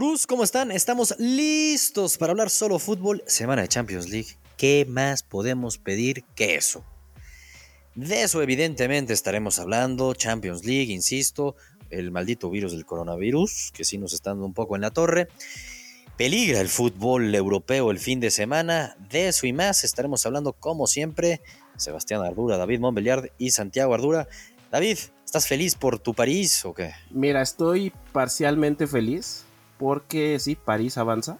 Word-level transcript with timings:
Gurús, 0.00 0.28
¿cómo 0.28 0.44
están? 0.44 0.70
Estamos 0.70 1.16
listos 1.18 2.18
para 2.18 2.30
hablar 2.30 2.50
solo 2.50 2.78
fútbol, 2.78 3.20
semana 3.26 3.62
de 3.62 3.68
Champions 3.68 4.08
League. 4.08 4.28
¿Qué 4.56 4.86
más 4.88 5.24
podemos 5.24 5.76
pedir 5.76 6.22
que 6.36 6.54
eso? 6.54 6.84
De 7.96 8.22
eso 8.22 8.40
evidentemente 8.40 9.12
estaremos 9.12 9.58
hablando, 9.58 10.14
Champions 10.14 10.64
League, 10.64 10.92
insisto, 10.92 11.56
el 11.90 12.12
maldito 12.12 12.48
virus 12.48 12.70
del 12.70 12.86
coronavirus, 12.86 13.72
que 13.74 13.82
sí 13.82 13.98
nos 13.98 14.12
está 14.12 14.30
dando 14.30 14.46
un 14.46 14.54
poco 14.54 14.76
en 14.76 14.82
la 14.82 14.92
torre. 14.92 15.26
Peligra 16.16 16.60
el 16.60 16.68
fútbol 16.68 17.34
europeo 17.34 17.90
el 17.90 17.98
fin 17.98 18.20
de 18.20 18.30
semana, 18.30 18.96
de 19.10 19.26
eso 19.26 19.48
y 19.48 19.52
más 19.52 19.82
estaremos 19.82 20.24
hablando 20.24 20.52
como 20.52 20.86
siempre. 20.86 21.40
Sebastián 21.76 22.22
Ardura, 22.22 22.56
David 22.56 22.78
Montbeliard 22.78 23.30
y 23.36 23.50
Santiago 23.50 23.94
Ardura. 23.94 24.28
David, 24.70 24.98
¿estás 25.24 25.48
feliz 25.48 25.74
por 25.74 25.98
tu 25.98 26.14
París 26.14 26.64
o 26.64 26.72
qué? 26.72 26.92
Mira, 27.10 27.42
estoy 27.42 27.92
parcialmente 28.12 28.86
feliz 28.86 29.44
porque 29.78 30.38
sí, 30.38 30.56
París 30.56 30.98
avanza. 30.98 31.38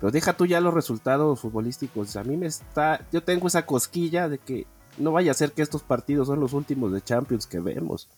Pero 0.00 0.10
deja 0.10 0.36
tú 0.36 0.46
ya 0.46 0.60
los 0.60 0.74
resultados 0.74 1.40
futbolísticos. 1.40 2.16
A 2.16 2.24
mí 2.24 2.36
me 2.36 2.46
está. 2.46 3.06
Yo 3.12 3.22
tengo 3.22 3.46
esa 3.46 3.66
cosquilla 3.66 4.28
de 4.28 4.38
que 4.38 4.66
no 4.98 5.12
vaya 5.12 5.30
a 5.30 5.34
ser 5.34 5.52
que 5.52 5.62
estos 5.62 5.82
partidos 5.82 6.28
son 6.28 6.40
los 6.40 6.52
últimos 6.52 6.92
de 6.92 7.02
Champions 7.02 7.46
que 7.46 7.60
vemos. 7.60 8.08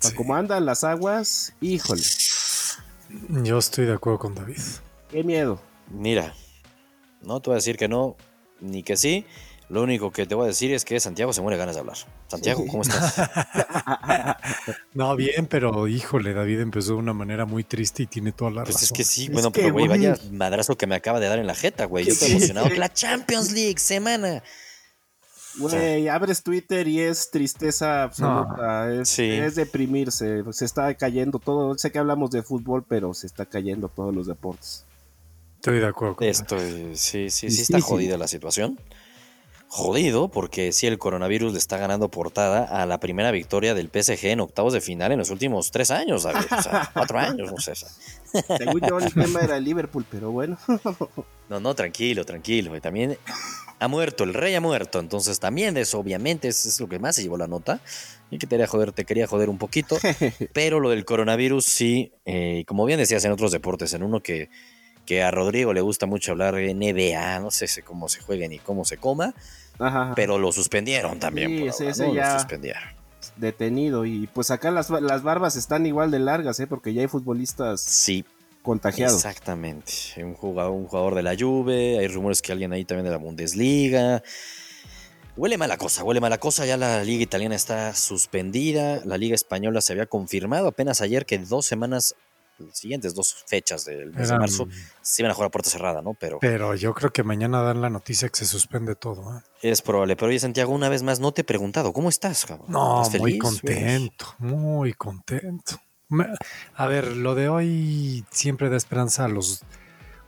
Sí. 0.00 0.14
Como 0.14 0.34
andan 0.34 0.66
las 0.66 0.84
aguas, 0.84 1.54
híjole. 1.60 2.02
Yo 3.44 3.58
estoy 3.58 3.86
de 3.86 3.94
acuerdo 3.94 4.18
con 4.18 4.34
David. 4.34 4.60
Qué 5.08 5.22
miedo. 5.22 5.60
Mira, 5.90 6.34
no 7.22 7.40
te 7.40 7.50
voy 7.50 7.54
a 7.54 7.56
decir 7.56 7.76
que 7.76 7.88
no, 7.88 8.16
ni 8.60 8.82
que 8.82 8.96
sí. 8.96 9.26
Lo 9.72 9.82
único 9.82 10.10
que 10.10 10.26
te 10.26 10.34
voy 10.34 10.44
a 10.44 10.48
decir 10.48 10.70
es 10.74 10.84
que 10.84 11.00
Santiago 11.00 11.32
se 11.32 11.40
muere 11.40 11.56
ganas 11.56 11.76
de 11.76 11.80
hablar. 11.80 11.96
Santiago, 12.28 12.66
¿cómo 12.66 12.82
estás? 12.82 13.14
no, 14.92 15.16
bien, 15.16 15.46
pero 15.46 15.88
híjole, 15.88 16.34
David 16.34 16.60
empezó 16.60 16.92
de 16.92 16.98
una 16.98 17.14
manera 17.14 17.46
muy 17.46 17.64
triste 17.64 18.02
y 18.02 18.06
tiene 18.06 18.32
toda 18.32 18.50
la 18.50 18.64
pues 18.64 18.74
razón. 18.74 18.84
es 18.84 18.92
que 18.92 19.02
sí, 19.02 19.30
bueno, 19.30 19.50
pero 19.50 19.72
güey, 19.72 19.88
vaya 19.88 20.14
madrazo 20.30 20.76
que 20.76 20.86
me 20.86 20.94
acaba 20.94 21.20
de 21.20 21.28
dar 21.28 21.38
en 21.38 21.46
la 21.46 21.54
jeta, 21.54 21.86
güey. 21.86 22.04
Yo 22.04 22.12
estoy 22.12 22.28
sí. 22.28 22.34
emocionado. 22.34 22.68
La 22.76 22.92
Champions 22.92 23.50
League, 23.52 23.78
semana. 23.78 24.42
Güey, 25.56 26.06
abres 26.06 26.42
Twitter 26.42 26.86
y 26.86 27.00
es 27.00 27.30
tristeza 27.30 28.02
absoluta. 28.02 28.88
No, 28.88 29.00
es, 29.00 29.08
sí. 29.08 29.30
es, 29.30 29.54
deprimirse. 29.54 30.44
Se 30.50 30.66
está 30.66 30.92
cayendo 30.96 31.38
todo. 31.38 31.78
Sé 31.78 31.90
que 31.90 31.98
hablamos 31.98 32.30
de 32.30 32.42
fútbol, 32.42 32.84
pero 32.86 33.14
se 33.14 33.26
está 33.26 33.46
cayendo 33.46 33.88
todos 33.88 34.14
los 34.14 34.26
deportes. 34.26 34.84
Estoy 35.54 35.78
de 35.78 35.86
acuerdo 35.86 36.16
con 36.16 36.26
Esto, 36.26 36.58
sí, 36.58 36.90
sí, 36.92 37.30
sí, 37.30 37.50
sí, 37.50 37.62
está 37.62 37.80
jodida 37.80 38.18
la 38.18 38.28
situación 38.28 38.78
jodido 39.72 40.28
porque 40.28 40.70
si 40.70 40.86
el 40.86 40.98
coronavirus 40.98 41.54
le 41.54 41.58
está 41.58 41.78
ganando 41.78 42.10
portada 42.10 42.64
a 42.64 42.84
la 42.84 43.00
primera 43.00 43.30
victoria 43.30 43.72
del 43.72 43.88
PSG 43.88 44.26
en 44.26 44.40
octavos 44.40 44.74
de 44.74 44.82
final 44.82 45.12
en 45.12 45.18
los 45.18 45.30
últimos 45.30 45.70
tres 45.70 45.90
años, 45.90 46.24
David. 46.24 46.44
O 46.50 46.62
sea, 46.62 46.90
cuatro 46.92 47.18
años, 47.18 47.50
no 47.50 47.58
sé. 47.58 47.72
Según 47.74 48.82
yo, 48.86 48.98
el 48.98 49.14
tema 49.14 49.40
era 49.40 49.58
Liverpool, 49.58 50.04
pero 50.10 50.30
bueno. 50.30 50.58
No, 51.48 51.60
no, 51.60 51.74
tranquilo, 51.74 52.24
tranquilo. 52.24 52.74
Y 52.74 52.80
también 52.80 53.18
ha 53.78 53.86
muerto, 53.86 54.24
el 54.24 54.32
rey 54.32 54.54
ha 54.54 54.60
muerto. 54.62 55.00
Entonces, 55.00 55.38
también 55.38 55.76
eso, 55.76 55.98
obviamente, 55.98 56.48
eso 56.48 56.66
es 56.66 56.80
lo 56.80 56.88
que 56.88 56.98
más 56.98 57.16
se 57.16 57.22
llevó 57.22 57.36
la 57.36 57.46
nota. 57.46 57.80
Y 58.30 58.38
que 58.38 58.46
te 58.46 58.56
quería 58.56 58.66
joder, 58.66 58.92
te 58.92 59.04
quería 59.04 59.26
joder 59.26 59.50
un 59.50 59.58
poquito. 59.58 59.98
pero 60.54 60.80
lo 60.80 60.88
del 60.88 61.04
coronavirus, 61.04 61.64
sí, 61.66 62.12
eh, 62.24 62.64
como 62.66 62.86
bien 62.86 62.98
decías 62.98 63.22
en 63.26 63.32
otros 63.32 63.52
deportes, 63.52 63.92
en 63.92 64.02
uno 64.02 64.22
que 64.22 64.48
que 65.12 65.22
a 65.22 65.30
Rodrigo 65.30 65.74
le 65.74 65.82
gusta 65.82 66.06
mucho 66.06 66.32
hablar 66.32 66.54
de 66.54 66.72
NBA, 66.72 67.40
no 67.40 67.50
sé 67.50 67.66
cómo 67.82 68.08
se 68.08 68.20
juegue 68.22 68.48
ni 68.48 68.58
cómo 68.58 68.86
se 68.86 68.96
coma, 68.96 69.34
Ajá. 69.78 70.12
pero 70.16 70.38
lo 70.38 70.52
suspendieron 70.52 71.18
también. 71.18 71.50
Sí, 71.50 71.58
por 71.58 71.68
ese, 71.68 71.82
ahora, 71.84 71.90
ese 71.92 72.06
¿no? 72.06 72.14
ya 72.14 72.32
Lo 72.32 72.38
suspendieron. 72.38 72.82
detenido 73.36 74.06
y 74.06 74.26
pues 74.28 74.50
acá 74.50 74.70
las, 74.70 74.88
las 74.88 75.22
barbas 75.22 75.56
están 75.56 75.84
igual 75.84 76.10
de 76.10 76.18
largas, 76.18 76.58
¿eh? 76.60 76.66
porque 76.66 76.94
ya 76.94 77.02
hay 77.02 77.08
futbolistas 77.08 77.82
Sí, 77.82 78.24
contagiados. 78.62 79.16
exactamente. 79.16 79.92
Un 80.18 80.32
jugador, 80.34 80.72
un 80.72 80.86
jugador 80.86 81.14
de 81.14 81.22
la 81.22 81.36
Juve, 81.38 81.98
hay 81.98 82.08
rumores 82.08 82.40
que 82.40 82.52
alguien 82.52 82.72
ahí 82.72 82.86
también 82.86 83.04
de 83.04 83.10
la 83.10 83.18
Bundesliga. 83.18 84.22
Huele 85.36 85.58
mala 85.58 85.76
cosa, 85.76 86.04
huele 86.04 86.20
mala 86.20 86.38
cosa. 86.38 86.64
Ya 86.64 86.76
la 86.78 87.02
liga 87.04 87.22
italiana 87.22 87.54
está 87.54 87.94
suspendida. 87.94 89.00
La 89.04 89.18
liga 89.18 89.34
española 89.34 89.80
se 89.82 89.92
había 89.92 90.06
confirmado 90.06 90.68
apenas 90.68 91.00
ayer 91.02 91.24
que 91.26 91.38
dos 91.38 91.66
semanas 91.66 92.14
siguientes 92.72 93.14
dos 93.14 93.34
fechas 93.46 93.84
del 93.84 94.06
mes 94.12 94.28
Eran- 94.28 94.28
de 94.28 94.38
marzo 94.38 94.68
se 95.00 95.22
iban 95.22 95.30
a 95.30 95.34
jugar 95.34 95.48
a 95.48 95.50
puerta 95.50 95.70
cerrada, 95.70 96.02
¿no? 96.02 96.14
Pero 96.14 96.38
Pero 96.40 96.74
yo 96.74 96.94
creo 96.94 97.12
que 97.12 97.22
mañana 97.22 97.62
dan 97.62 97.80
la 97.80 97.90
noticia 97.90 98.28
que 98.28 98.36
se 98.36 98.46
suspende 98.46 98.94
todo. 98.94 99.38
¿eh? 99.38 99.42
es 99.62 99.80
probable. 99.82 100.16
Pero 100.16 100.28
oye, 100.28 100.38
Santiago, 100.40 100.72
una 100.72 100.88
vez 100.88 101.02
más 101.02 101.20
no 101.20 101.32
te 101.32 101.42
he 101.42 101.44
preguntado, 101.44 101.92
¿cómo 101.92 102.08
estás, 102.08 102.44
cabrón? 102.46 102.66
No, 102.70 103.02
¿Estás 103.02 103.20
muy 103.20 103.30
feliz? 103.32 103.42
contento, 103.42 104.26
muy 104.38 104.92
contento. 104.92 105.80
A 106.74 106.86
ver, 106.86 107.16
lo 107.16 107.34
de 107.34 107.48
hoy 107.48 108.24
siempre 108.30 108.68
da 108.68 108.76
esperanza 108.76 109.24
a 109.24 109.28
los... 109.28 109.62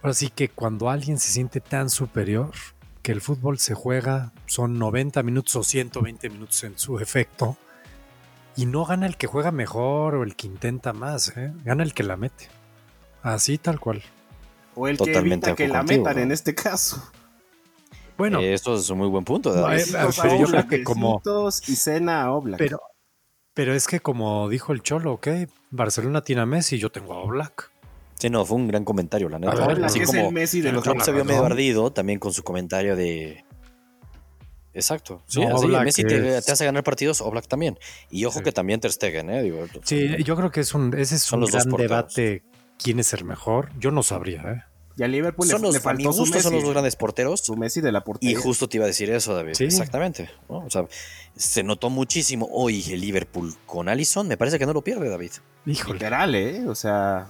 Ahora 0.02 0.14
sí 0.14 0.28
que 0.30 0.48
cuando 0.48 0.88
alguien 0.90 1.18
se 1.18 1.30
siente 1.30 1.60
tan 1.60 1.90
superior, 1.90 2.52
que 3.02 3.12
el 3.12 3.20
fútbol 3.20 3.58
se 3.58 3.74
juega, 3.74 4.32
son 4.46 4.78
90 4.78 5.22
minutos 5.22 5.56
o 5.56 5.62
120 5.64 6.30
minutos 6.30 6.64
en 6.64 6.78
su 6.78 6.98
efecto, 6.98 7.58
y 8.56 8.66
no 8.66 8.84
gana 8.84 9.06
el 9.06 9.16
que 9.16 9.26
juega 9.26 9.50
mejor 9.50 10.14
o 10.14 10.22
el 10.22 10.36
que 10.36 10.46
intenta 10.46 10.92
más, 10.92 11.36
¿eh? 11.36 11.52
gana 11.64 11.82
el 11.82 11.94
que 11.94 12.02
la 12.02 12.16
mete. 12.16 12.48
Así 13.22 13.58
tal 13.58 13.80
cual. 13.80 14.02
O 14.74 14.88
el 14.88 14.98
que 14.98 15.12
evita 15.14 15.54
que 15.54 15.68
la 15.68 15.82
metan 15.82 16.16
¿no? 16.16 16.22
en 16.22 16.32
este 16.32 16.54
caso. 16.54 17.02
Bueno, 18.16 18.40
Eh, 18.40 18.54
Eso 18.54 18.74
es 18.76 18.88
un 18.90 18.98
muy 18.98 19.08
buen 19.08 19.24
punto, 19.24 19.54
No, 19.54 19.72
eh, 19.72 19.84
Por 19.90 20.14
pero 20.22 20.38
yo 20.38 20.46
creo 20.46 20.68
que 20.68 20.84
como- 20.84 21.20
y 21.66 21.74
cena 21.76 22.22
a 22.22 22.32
Oblak. 22.32 22.58
pero, 22.58 22.80
pero 23.54 23.74
es 23.74 23.86
que 23.88 24.00
como 24.00 24.48
dijo 24.48 24.72
el 24.72 24.82
Cholo, 24.82 25.12
ok, 25.14 25.28
Barcelona 25.70 26.22
tiene 26.22 26.42
a 26.42 26.46
Messi, 26.46 26.78
yo 26.78 26.90
tengo 26.90 27.14
a 27.14 27.24
Black. 27.26 27.70
Sí, 28.16 28.30
no, 28.30 28.44
fue 28.44 28.56
un 28.56 28.68
gran 28.68 28.84
comentario, 28.84 29.28
la 29.28 29.38
neta. 29.40 29.54
Oblak 29.66 29.84
Así 29.84 29.98
es 30.00 30.06
como 30.06 30.28
el 30.28 30.32
Messi 30.34 30.60
de 30.60 30.70
los 30.72 30.84
Klopp 30.84 31.00
se 31.00 31.12
vio 31.12 31.24
medio 31.24 31.44
ardido 31.44 31.92
también 31.92 32.18
con 32.20 32.32
su 32.32 32.44
comentario 32.44 32.94
de. 32.94 33.44
Exacto. 34.74 35.22
Sí, 35.26 35.40
No, 35.40 35.56
así, 35.56 35.66
Oblak 35.66 35.84
Messi 35.84 36.04
te, 36.04 36.36
es- 36.38 36.44
te 36.46 36.52
hace 36.52 36.64
ganar 36.64 36.82
partidos, 36.84 37.20
Oblak 37.20 37.46
también. 37.46 37.78
Y 38.10 38.24
ojo 38.24 38.38
Sí. 38.38 38.44
que 38.44 38.52
también 38.52 38.80
Ter 38.80 38.92
Stegen, 38.92 39.30
¿eh? 39.30 39.42
Digo, 39.42 39.66
Sí, 39.84 40.22
yo 40.24 40.36
creo 40.36 40.50
que 40.50 40.60
es 40.60 40.74
un, 40.74 40.92
ese 40.98 41.14
es 41.14 41.32
un 41.32 41.44
gran 41.44 41.68
debate. 41.70 42.42
¿Quién 42.82 42.98
es 42.98 43.12
el 43.12 43.24
mejor? 43.24 43.70
Yo 43.78 43.90
no 43.92 44.02
sabría, 44.02 44.42
¿eh? 44.42 44.62
Y 44.96 45.02
a 45.02 45.08
Liverpool 45.08 45.48
son 45.48 45.60
le, 45.62 45.66
los, 45.68 45.74
le 45.74 45.78
a 45.78 45.80
mi 45.80 45.84
faltó 46.04 46.12
su 46.12 46.20
gusto 46.20 46.34
son 46.40 46.44
los 46.44 46.52
Messi, 46.52 46.64
dos 46.66 46.72
grandes 46.72 46.94
porteros. 46.96 47.40
su 47.40 47.56
Messi 47.56 47.80
de 47.80 47.90
la 47.90 47.98
Y 47.98 48.02
portería. 48.02 48.38
justo 48.38 48.68
te 48.68 48.76
iba 48.76 48.84
a 48.84 48.86
decir 48.86 49.10
eso, 49.10 49.34
David. 49.34 49.54
Sí. 49.54 49.64
Exactamente. 49.64 50.30
¿no? 50.48 50.58
O 50.58 50.70
sea, 50.70 50.84
se 51.36 51.62
notó 51.64 51.90
muchísimo 51.90 52.48
hoy 52.52 52.84
el 52.92 53.00
Liverpool 53.00 53.54
con 53.66 53.88
Allison. 53.88 54.28
Me 54.28 54.36
parece 54.36 54.58
que 54.58 54.66
no 54.66 54.72
lo 54.72 54.82
pierde, 54.82 55.08
David. 55.08 55.32
Híjole. 55.66 55.94
Literal, 55.94 56.34
¿eh? 56.36 56.64
O 56.68 56.76
sea, 56.76 57.26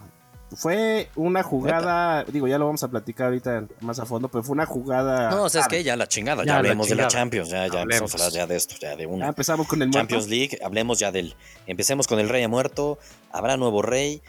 fue 0.56 1.08
una 1.16 1.42
jugada, 1.42 2.24
digo, 2.24 2.46
ya 2.48 2.58
lo 2.58 2.66
vamos 2.66 2.82
a 2.82 2.88
platicar 2.88 3.26
ahorita 3.26 3.64
más 3.80 3.98
a 3.98 4.06
fondo, 4.06 4.28
pero 4.28 4.42
fue 4.44 4.54
una 4.54 4.66
jugada... 4.66 5.30
No, 5.30 5.44
o 5.44 5.48
sea, 5.48 5.62
es 5.62 5.68
que 5.68 5.82
ya 5.82 5.96
la 5.96 6.06
chingada. 6.06 6.42
Ya, 6.42 6.46
Ya, 6.46 6.52
la 6.54 6.58
hablemos 6.58 6.88
de 6.88 6.94
la. 6.94 7.08
Champions. 7.08 7.48
Ya, 7.50 7.66
ya 7.66 7.80
Hablemos. 7.80 8.12
empezamos 8.12 8.20
a 8.20 8.24
hablar 8.26 8.32
ya 8.32 8.46
de 8.46 8.56
esto, 8.56 8.74
ya 8.80 8.96
de 8.96 9.02
Ya 9.04 9.08
una. 9.08 9.28
empezamos 9.28 9.66
con 9.66 9.82
el 9.82 9.88
muerto. 9.88 9.98
Champions 10.00 10.28
League, 10.28 10.58
hablemos 10.64 10.98
ya 10.98 11.10
del. 11.12 11.34
Empecemos 11.66 12.06
con 12.06 12.18
el 12.18 12.28
Rey 12.28 12.42
ha 12.42 12.48
muerto. 12.48 12.98
Habrá 13.32 13.56
nuevo 13.56 13.82
Rey. 13.82 14.22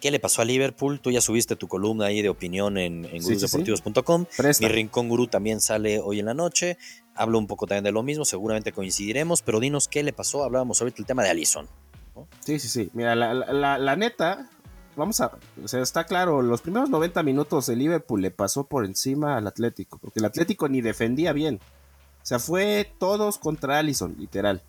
¿Qué 0.00 0.10
le 0.10 0.18
pasó 0.18 0.42
a 0.42 0.44
Liverpool? 0.44 0.98
Tú 1.00 1.12
ya 1.12 1.20
subiste 1.20 1.54
tu 1.54 1.68
columna 1.68 2.06
ahí 2.06 2.22
de 2.22 2.28
opinión 2.28 2.76
en, 2.76 3.04
en 3.04 3.22
Sí, 3.22 3.38
sí, 3.38 3.46
sí. 3.48 3.56
gurusdeportivos.com. 3.56 4.26
Mi 4.60 4.68
Rincón 4.68 5.08
Gurú 5.08 5.28
también 5.28 5.60
sale 5.60 6.00
hoy 6.00 6.18
en 6.18 6.26
la 6.26 6.34
noche. 6.34 6.76
Hablo 7.14 7.38
un 7.38 7.46
poco 7.46 7.66
también 7.68 7.84
de 7.84 7.92
lo 7.92 8.02
mismo, 8.02 8.24
seguramente 8.24 8.72
coincidiremos, 8.72 9.42
pero 9.42 9.60
dinos 9.60 9.86
qué 9.86 10.02
le 10.02 10.12
pasó. 10.12 10.42
Hablábamos 10.42 10.80
ahorita 10.80 10.96
el 11.00 11.06
tema 11.06 11.22
de 11.22 11.30
Allison. 11.30 11.68
Sí, 12.40 12.58
sí, 12.58 12.68
sí. 12.68 12.90
Mira, 12.94 13.14
la, 13.14 13.32
la- 13.32 13.52
la- 13.52 13.78
la 13.78 13.96
neta, 13.96 14.48
vamos 14.96 15.20
a. 15.20 15.32
O 15.62 15.68
sea, 15.68 15.80
está 15.80 16.04
claro, 16.04 16.42
los 16.42 16.60
primeros 16.60 16.90
90 16.90 17.22
minutos 17.22 17.68
el 17.68 17.78
Liverpool 17.78 18.22
le 18.22 18.30
pasó 18.30 18.64
por 18.64 18.84
encima 18.84 19.36
al 19.36 19.46
Atlético, 19.46 19.98
porque 19.98 20.20
el 20.20 20.24
Atlético 20.24 20.68
ni 20.68 20.80
defendía 20.80 21.32
bien. 21.32 21.60
O 22.22 22.26
sea, 22.26 22.38
fue 22.38 22.92
todos 22.98 23.38
contra 23.38 23.78
Allison, 23.78 24.14
literal. 24.18 24.62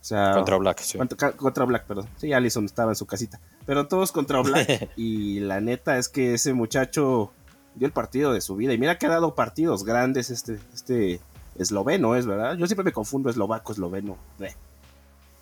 O 0.00 0.04
sea, 0.04 0.32
Contra 0.34 0.56
Black, 0.56 0.78
sí. 0.80 0.98
contra, 0.98 1.32
contra 1.32 1.64
Black, 1.64 1.84
perdón. 1.84 2.08
Sí, 2.16 2.32
Allison 2.32 2.64
estaba 2.64 2.92
en 2.92 2.96
su 2.96 3.06
casita. 3.06 3.40
Pero 3.64 3.88
todos 3.88 4.12
contra 4.12 4.40
Black. 4.40 4.90
y 4.96 5.40
la 5.40 5.60
neta 5.60 5.98
es 5.98 6.08
que 6.08 6.34
ese 6.34 6.52
muchacho 6.52 7.32
dio 7.74 7.86
el 7.86 7.92
partido 7.92 8.32
de 8.32 8.40
su 8.40 8.54
vida. 8.54 8.72
Y 8.72 8.78
mira 8.78 8.98
que 8.98 9.06
ha 9.06 9.10
dado 9.10 9.34
partidos 9.34 9.84
grandes 9.84 10.30
este, 10.30 10.60
este 10.72 11.20
esloveno, 11.58 12.14
es 12.14 12.24
verdad. 12.24 12.56
Yo 12.56 12.66
siempre 12.66 12.84
me 12.84 12.92
confundo 12.92 13.30
eslovaco, 13.30 13.72
esloveno. 13.72 14.16
Eh. 14.38 14.54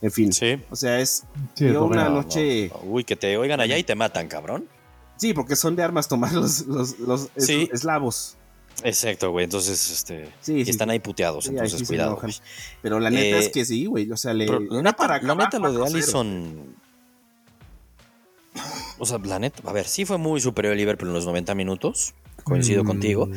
En 0.05 0.11
fin. 0.13 0.33
Sí. 0.35 0.61
O 0.71 0.77
sea, 0.77 1.01
es 1.01 1.25
Sí, 1.55 1.65
una 1.65 2.11
noche. 2.11 2.69
No, 2.71 2.81
no. 2.85 2.91
Uy, 2.93 3.05
que 3.05 3.17
te 3.17 3.39
oigan 3.39 3.59
allá 3.59 3.79
y 3.79 3.85
te 3.85 3.95
matan, 3.95 4.29
cabrón. 4.29 4.69
Sí, 5.17 5.33
porque 5.33 5.57
son 5.57 5.77
de 5.77 5.83
armas 5.83 6.09
tomar 6.09 6.33
los, 6.33 6.67
los, 6.67 6.99
los 6.99 7.31
es- 7.37 7.47
Sí. 7.47 7.71
eslavos. 7.73 8.37
Exacto, 8.83 9.31
güey. 9.31 9.45
Entonces, 9.45 9.89
este. 9.91 10.29
Sí, 10.41 10.57
y 10.57 10.65
sí, 10.67 10.71
están 10.73 10.91
ahí 10.91 10.99
puteados, 10.99 11.47
ahí 11.49 11.53
entonces 11.55 11.89
cuidado. 11.89 12.21
Pero 12.83 13.01
la 13.01 13.09
neta 13.09 13.37
Eh, 13.37 13.39
es 13.39 13.49
que 13.49 13.65
sí, 13.65 13.87
güey. 13.87 14.11
O 14.13 14.17
sea, 14.19 14.35
le. 14.35 14.45
Pero 14.47 14.61
la 14.61 14.83
neta, 14.83 14.97
para 14.97 15.23
la 15.23 15.35
neta, 15.37 15.59
lo 15.59 15.73
de 15.73 15.79
4-0. 15.79 15.87
Allison. 15.87 16.75
O 18.99 19.07
sea, 19.07 19.19
la 19.25 19.39
neta, 19.39 19.63
a 19.69 19.73
ver, 19.73 19.87
sí 19.87 20.05
fue 20.05 20.19
muy 20.19 20.41
superior 20.41 20.73
el 20.73 20.79
Liverpool 20.79 21.09
en 21.09 21.15
los 21.15 21.25
90 21.25 21.55
minutos. 21.55 22.15
Coincido 22.45 22.85
Mm, 22.85 22.87
contigo. 22.87 23.29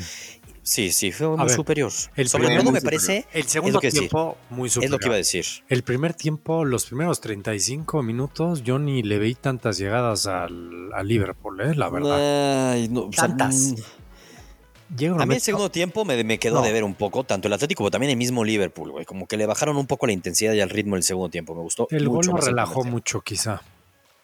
Sí, 0.70 0.92
sí, 0.92 1.14
fue 1.14 1.30
muy 1.30 1.38
ver, 1.46 1.50
superior. 1.50 1.92
el 2.18 2.28
Sobre 2.28 2.48
primer- 2.48 2.62
todo 2.64 2.74
me 2.74 2.82
parece, 2.82 3.26
El 3.32 3.44
segundo 3.46 3.80
lo 3.82 3.90
sí, 3.90 4.00
tiempo, 4.00 4.38
muy 4.50 4.68
es 4.68 4.74
superior. 4.74 4.92
lo 4.92 5.00
que 5.00 5.06
iba 5.06 5.14
a 5.16 5.18
decir. 5.18 5.46
El 5.70 5.82
primer 5.84 6.14
tiempo, 6.14 6.66
los 6.66 6.86
primeros 6.86 7.22
35 7.22 8.04
minutos, 8.04 8.64
yo 8.64 8.78
ni 8.78 9.02
le 9.02 9.18
veí 9.18 9.34
tantas 9.34 9.78
llegadas 9.78 10.28
al, 10.28 10.92
al 10.94 11.08
Liverpool, 11.08 11.62
¿eh? 11.62 11.74
la 11.74 11.90
verdad. 11.90 12.72
Ay, 12.74 12.90
no, 12.90 13.10
Tantas. 13.12 13.56
mm, 13.56 14.96
Llega 14.98 15.14
un 15.16 15.22
a 15.22 15.26
mí 15.26 15.36
el 15.36 15.42
segundo 15.42 15.72
tiempo 15.72 16.04
me, 16.04 16.22
me 16.26 16.38
quedó 16.38 16.56
No. 16.56 16.62
de 16.64 16.74
ver 16.74 16.84
un 16.84 16.96
poco, 16.96 17.24
tanto 17.24 17.48
el 17.48 17.54
Atlético 17.54 17.80
como 17.80 17.92
también 17.92 18.10
el 18.12 18.18
mismo 18.18 18.44
Liverpool, 18.44 18.92
güey. 18.92 19.06
Como 19.06 19.26
que 19.26 19.38
le 19.38 19.46
bajaron 19.46 19.78
un 19.78 19.88
poco 19.88 20.06
la 20.06 20.12
intensidad 20.14 20.52
y 20.54 20.60
el 20.60 20.70
ritmo 20.70 20.96
del 20.96 21.04
segundo 21.04 21.30
tiempo. 21.30 21.56
Me 21.56 21.62
gustó. 21.62 21.88
el 21.92 22.08
gol 22.10 22.18
mucho 22.18 22.30
lo 22.32 22.34
más 22.38 22.44
el 22.46 22.50
relajó 22.52 22.84
mucho, 22.84 23.22
quizá. 23.22 23.62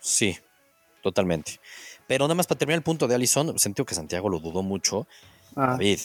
Sí, 0.01 0.37
totalmente. 1.01 1.61
Pero 2.05 2.25
nada 2.25 2.35
más 2.35 2.47
para 2.47 2.57
terminar 2.59 2.79
el 2.79 2.83
punto 2.83 3.07
de 3.07 3.15
Allison, 3.15 3.57
sentí 3.57 3.83
que 3.85 3.95
Santiago 3.95 4.27
lo 4.27 4.39
dudó 4.39 4.61
mucho. 4.61 5.07
Ah, 5.55 5.71
David, 5.77 5.99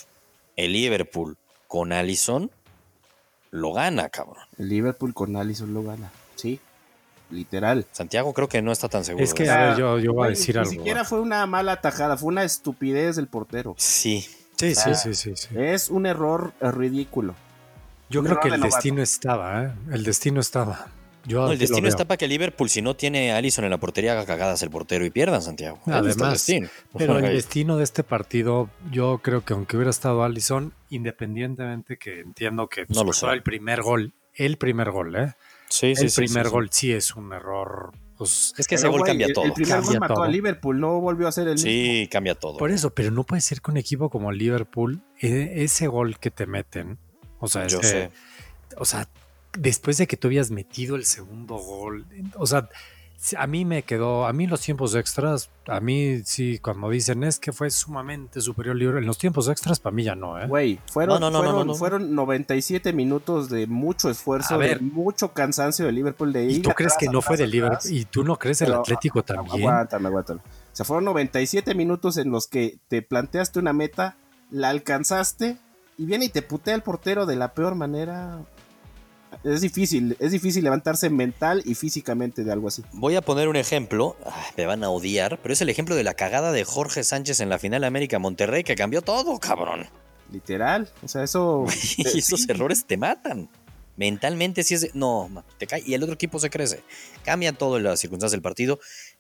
el 0.59 0.73
Liverpool 0.73 1.37
con 1.69 1.93
Allison 1.93 2.51
lo 3.51 3.73
gana, 3.73 4.09
cabrón. 4.11 4.43
el 4.59 4.69
Liverpool 4.69 5.15
con 5.15 5.37
Allison 5.37 5.73
lo 5.73 5.83
gana. 5.83 6.11
Sí, 6.35 6.61
literal. 7.31 7.87
Santiago 7.93 8.35
creo 8.35 8.49
que 8.49 8.61
no 8.61 8.73
está 8.73 8.89
tan 8.89 9.05
seguro. 9.05 9.25
Es 9.25 9.33
que, 9.35 9.45
de 9.45 9.51
a 9.51 9.55
eso. 9.55 9.69
ver, 9.71 9.79
yo, 9.79 9.99
yo 9.99 10.13
voy 10.13 10.27
a 10.27 10.31
decir 10.31 10.55
ni 10.57 10.61
algo. 10.61 10.71
siquiera 10.73 11.01
¿eh? 11.03 11.05
fue 11.05 11.21
una 11.21 11.47
mala 11.47 11.81
tajada, 11.81 12.17
fue 12.17 12.29
una 12.29 12.45
estupidez 12.45 13.17
del 13.17 13.29
portero. 13.29 13.75
Sí, 13.79 14.29
Sí, 14.57 14.75
sí, 14.75 14.91
Ah. 14.91 14.95
sí, 14.95 15.15
sí, 15.15 15.37
sí. 15.37 15.49
Es 15.57 15.89
un 15.89 16.05
error 16.05 16.53
ridículo. 16.61 17.37
Yo 18.11 18.21
un 18.21 18.27
creo 18.27 18.41
que 18.41 18.49
el 18.49 18.61
destino 18.61 19.01
estaba, 19.03 19.63
¿eh? 19.67 19.73
El 19.93 20.03
destino 20.03 20.41
estaba. 20.41 20.89
Yo 21.27 21.45
No, 21.47 21.53
el 21.53 21.59
destino 21.59 21.89
está 21.89 22.07
para 22.07 22.17
que 22.17 22.27
Liverpool, 22.29 22.71
si 22.71 22.81
no 22.81 22.97
tiene 22.97 23.33
a 23.33 23.37
Allison 23.37 23.65
en 23.65 23.71
la 23.71 23.79
portería, 23.79 24.13
haga 24.13 24.25
cagadas 24.25 24.63
el 24.63 24.71
portero 24.71 25.05
y 25.05 25.11
pierdan, 25.11 25.43
Santiago. 25.43 25.79
El 25.87 25.93
Además, 25.93 26.33
destino. 26.33 26.69
Pero 26.97 27.19
el 27.19 27.25
destino 27.25 27.77
de 27.77 27.85
este 27.85 28.03
partido, 28.03 28.71
yo 28.91 29.19
creo 29.23 29.45
que 29.45 29.53
aunque 29.53 29.77
hubiera 29.77 29.91
estado 29.91 30.23
Allison, 30.25 30.73
independientemente 30.91 31.99
que 31.99 32.21
entiendo 32.21 32.69
que 32.69 32.87
No 32.89 33.05
lo 33.05 33.13
el 33.33 33.43
primer 33.43 33.83
gol, 33.83 34.15
el 34.35 34.57
primer 34.57 34.91
gol, 34.91 35.17
¿eh? 35.17 35.35
Sí, 35.69 35.95
sí, 35.97 36.05
el 36.05 36.11
sí, 36.11 36.17
primer 36.23 36.45
sí, 36.45 36.49
sí. 36.49 36.53
gol 36.55 36.69
sí 36.71 36.93
es 36.93 37.15
un 37.15 37.33
error. 37.33 37.93
Pues, 38.17 38.55
Es 38.57 38.67
que 38.67 38.77
ese 38.77 38.89
gol 38.89 39.03
cambia 39.05 39.27
el- 39.27 39.33
todo. 39.33 39.45
El 39.45 39.53
primer 39.53 39.75
Cambia 39.75 39.91
gol 39.91 40.01
mató 40.01 40.15
todo. 40.15 40.25
a 40.25 40.29
Liverpool, 40.29 40.81
no 40.81 41.01
volvió 41.01 41.29
a 41.29 41.33
ser 41.33 41.47
el 41.49 41.55
mismo. 41.55 41.69
Sí, 41.71 42.09
cambia 42.11 42.35
todo. 42.35 42.57
por 42.57 42.71
eso, 42.71 42.91
pero 42.95 43.11
no 43.11 43.25
puede 43.25 43.43
ser 43.43 43.61
que 43.61 43.71
un 43.71 43.77
equipo 43.77 44.09
como 44.11 44.33
Liverpool, 44.33 45.03
eh, 45.21 45.53
ese 45.57 45.87
gol 45.89 46.19
que 46.19 46.31
te 46.31 46.47
meten, 46.47 46.99
o 47.39 47.47
sea, 47.49 47.67
Yo 47.67 47.81
ese- 47.81 47.89
sé. 48.09 48.11
o 48.77 48.85
sea, 48.85 49.09
después 49.59 49.99
de 49.99 50.07
que 50.07 50.17
tú 50.17 50.29
habías 50.29 50.51
metido 50.51 50.97
el 50.97 51.05
segundo 51.05 51.57
gol, 51.57 52.07
o 52.37 52.47
sea, 52.47 52.69
a 53.37 53.49
mí 53.49 53.65
me 53.65 53.83
quedó, 53.83 54.27
a 54.29 54.33
mí 54.33 54.47
los 54.47 54.61
tiempos 54.61 54.95
extras, 54.95 55.51
a 55.67 55.81
mí 55.81 56.21
sí, 56.25 56.61
cuando 56.61 56.89
dicen 56.89 57.25
es 57.25 57.41
que 57.41 57.53
fue 57.53 57.69
sumamente 57.69 58.41
superior 58.41 58.77
Liverpool, 58.77 59.03
en 59.03 59.09
los 59.09 59.19
tiempos 59.19 59.49
extras 59.49 59.81
para 59.81 59.93
mí 59.93 60.05
ya 60.05 60.15
no, 60.15 60.41
¿eh? 60.41 60.47
Güey, 60.47 60.79
fueron, 60.93 61.21
No, 61.21 61.29
no, 61.29 61.43
no, 61.43 61.43
no, 61.43 61.43
fueron, 61.43 61.67
no, 61.67 61.73
no. 61.73 61.75
fueron 61.75 62.15
97 62.15 62.93
minutos 62.93 63.49
de 63.51 63.67
mucho 63.67 64.09
esfuerzo, 64.09 64.55
A 64.55 64.59
ver. 64.59 64.79
de 64.79 64.85
mucho 64.87 65.33
cansancio 65.33 65.85
de 65.87 65.91
Liverpool. 65.93 66.33
De 66.33 66.45
¿Y 66.45 66.55
ir 66.57 66.63
tú 66.63 66.71
crees 66.71 66.93
atrás, 66.93 67.09
que 67.09 67.13
no 67.13 67.21
fue 67.21 67.37
de 67.37 67.49
Liverpool? 67.49 67.77
atrás. 67.79 67.91
¿Y 67.91 68.05
tú 68.05 68.23
no 68.23 68.39
crees 68.39 68.63
el 68.63 68.73
Atlético 68.73 69.25
también? 69.25 69.63
Aguántame, 69.69 70.07
aguántame. 70.07 70.41
O 70.41 70.77
sea, 70.79 70.87
fueron 70.87 71.05
97 71.07 71.75
minutos 71.75 72.19
en 72.19 72.31
los 72.31 72.47
que 72.47 72.79
te 72.87 73.03
planteaste 73.03 73.59
una 73.59 73.73
meta, 73.73 74.17
la 74.53 74.69
alcanzaste 74.69 75.57
y 75.97 76.07
viene 76.07 76.27
y 76.27 76.29
te 76.29 76.43
putea 76.43 76.77
el 76.77 76.83
portero 76.83 77.27
de 77.27 77.35
la 77.35 77.53
peor 77.53 77.75
manera. 77.75 78.45
Es 79.45 79.61
difícil, 79.61 80.17
es 80.19 80.33
difícil 80.33 80.65
levantarse 80.65 81.11
mental 81.11 81.63
y 81.65 81.75
físicamente 81.75 82.45
de 82.45 82.53
algo 82.53 82.69
así. 82.69 82.83
Voy 82.93 83.15
a 83.17 83.23
poner 83.23 83.49
un 83.49 83.57
ejemplo, 83.57 84.17
ah, 84.27 84.47
me 84.57 84.67
van 84.67 84.83
a 84.85 84.91
odiar, 84.91 85.39
pero 85.43 85.53
es 85.53 85.61
el 85.61 85.69
ejemplo 85.69 85.95
de 85.95 86.03
la 86.05 86.15
cagada 86.15 86.51
de 86.53 86.65
Jorge 86.65 87.05
Sánchez 87.05 87.41
en 87.41 87.49
la 87.49 87.59
final 87.59 87.85
América 87.85 88.19
Monterrey 88.19 88.65
que 88.65 88.75
cambió 88.75 89.03
todo, 89.03 89.39
cabrón. 89.39 89.87
Literal. 90.33 90.91
O 91.03 91.09
sea, 91.09 91.23
eso. 91.23 91.65
Y 91.99 92.19
esos 92.19 92.49
errores 92.49 92.85
te 92.85 92.97
matan. 92.97 93.49
Mentalmente 93.97 94.63
sí 94.63 94.75
es 94.75 94.81
de- 94.83 94.91
no, 94.95 95.29
te 95.59 95.67
cae 95.67 95.83
y 95.85 95.95
el 95.95 96.03
otro 96.03 96.15
equipo 96.15 96.39
se 96.39 96.51
crece. 96.51 96.83
Cambia 97.25 97.53
todo 97.53 97.79
en 97.79 97.83
las 97.85 97.99
circunstancias 97.99 98.33
del 98.33 98.43
partido. 98.43 98.79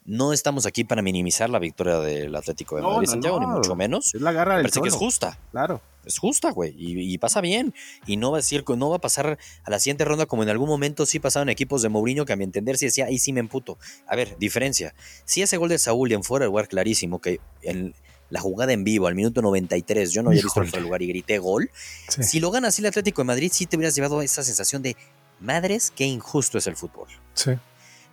No 0.08 0.32
estamos 0.32 0.64
aquí 0.64 0.84
para 0.84 1.02
minimizar 1.02 1.50
la 1.50 1.58
victoria 1.58 1.98
del 2.00 2.34
Atlético 2.34 2.76
de 2.76 2.82
No, 2.82 2.92
Madrid, 2.92 3.06
no, 3.08 3.12
Santiago, 3.12 3.40
no. 3.40 3.46
ni 3.46 3.52
mucho 3.54 3.76
menos. 3.76 4.14
Es 4.14 4.22
la 4.22 4.32
garra 4.32 4.52
Me 4.54 4.62
del 4.62 4.64
parece 4.64 4.80
que 4.80 4.88
es 4.88 4.94
justa. 4.94 5.38
Claro. 5.50 5.82
Es 6.06 6.18
justa, 6.18 6.50
güey. 6.50 6.74
Y, 6.78 7.12
y 7.12 7.18
pasa 7.18 7.42
bien. 7.42 7.74
Y 8.06 8.16
no 8.16 8.30
va 8.30 8.38
a 8.38 8.40
decir, 8.40 8.64
no 8.66 8.88
va 8.88 8.96
a 8.96 9.00
pasar 9.00 9.36
a 9.64 9.70
la 9.70 9.78
siguiente 9.78 10.06
ronda 10.06 10.24
como 10.24 10.42
en 10.42 10.48
algún 10.48 10.66
momento 10.66 11.04
sí 11.04 11.18
pasaron 11.18 11.50
equipos 11.50 11.82
de 11.82 11.90
Mourinho 11.90 12.24
que 12.24 12.32
a 12.32 12.36
mi 12.36 12.44
entender 12.44 12.78
sí 12.78 12.86
decía, 12.86 13.04
ahí 13.04 13.18
sí 13.18 13.34
me 13.34 13.40
emputo. 13.40 13.76
A 14.06 14.16
ver, 14.16 14.38
diferencia. 14.38 14.94
Si 15.26 15.42
ese 15.42 15.58
gol 15.58 15.68
de 15.68 15.78
Saúl 15.78 16.10
en 16.12 16.24
fuera 16.24 16.44
de 16.44 16.48
lugar 16.48 16.68
clarísimo, 16.68 17.20
que 17.20 17.38
en 17.60 17.94
la 18.30 18.40
jugada 18.40 18.72
en 18.72 18.84
vivo 18.84 19.08
al 19.08 19.14
minuto 19.14 19.42
93 19.42 20.10
yo 20.10 20.22
no 20.22 20.30
había 20.30 20.42
visto 20.42 20.60
de 20.62 20.80
lugar 20.80 21.02
y 21.02 21.08
grité 21.08 21.38
gol. 21.38 21.70
Sí. 22.08 22.22
Si 22.22 22.40
lo 22.40 22.50
gana 22.50 22.68
así 22.68 22.80
el 22.80 22.86
Atlético 22.86 23.20
de 23.20 23.26
Madrid, 23.26 23.50
sí 23.52 23.66
te 23.66 23.76
hubieras 23.76 23.94
llevado 23.94 24.22
esa 24.22 24.42
sensación 24.42 24.80
de 24.80 24.96
madres, 25.40 25.92
qué 25.94 26.06
injusto 26.06 26.56
es 26.56 26.66
el 26.66 26.76
fútbol. 26.76 27.08
Sí. 27.34 27.50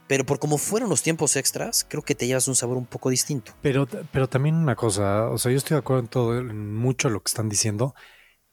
Pero 0.08 0.26
por 0.26 0.40
como 0.40 0.58
fueron 0.58 0.90
los 0.90 1.02
tiempos 1.02 1.36
extras, 1.36 1.86
creo 1.90 2.04
que 2.04 2.16
te 2.16 2.28
llevas 2.28 2.48
un 2.48 2.56
sabor 2.56 2.78
un 2.78 2.86
poco 2.86 3.10
distinto. 3.10 3.54
Pero, 3.62 3.88
pero 4.12 4.30
también 4.30 4.56
una 4.56 4.76
cosa, 4.76 5.30
o 5.30 5.38
sea, 5.38 5.52
yo 5.52 5.58
estoy 5.58 5.76
de 5.76 5.80
acuerdo 5.80 6.02
en 6.02 6.08
todo, 6.08 6.38
en 6.38 6.76
mucho 6.76 7.10
lo 7.10 7.22
que 7.22 7.30
están 7.30 7.50
diciendo, 7.50 7.96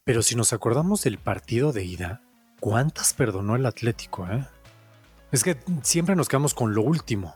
pero 0.04 0.22
si 0.22 0.34
nos 0.34 0.52
acordamos 0.52 1.02
del 1.02 1.19
partido 1.19 1.72
de 1.72 1.84
ida, 1.84 2.22
¿cuántas 2.60 3.12
perdonó 3.12 3.54
el 3.56 3.66
Atlético, 3.66 4.26
eh? 4.28 4.46
Es 5.31 5.44
que 5.44 5.56
siempre 5.82 6.16
nos 6.16 6.28
quedamos 6.28 6.54
con 6.54 6.75
lo 6.75 6.82
último. 6.82 7.34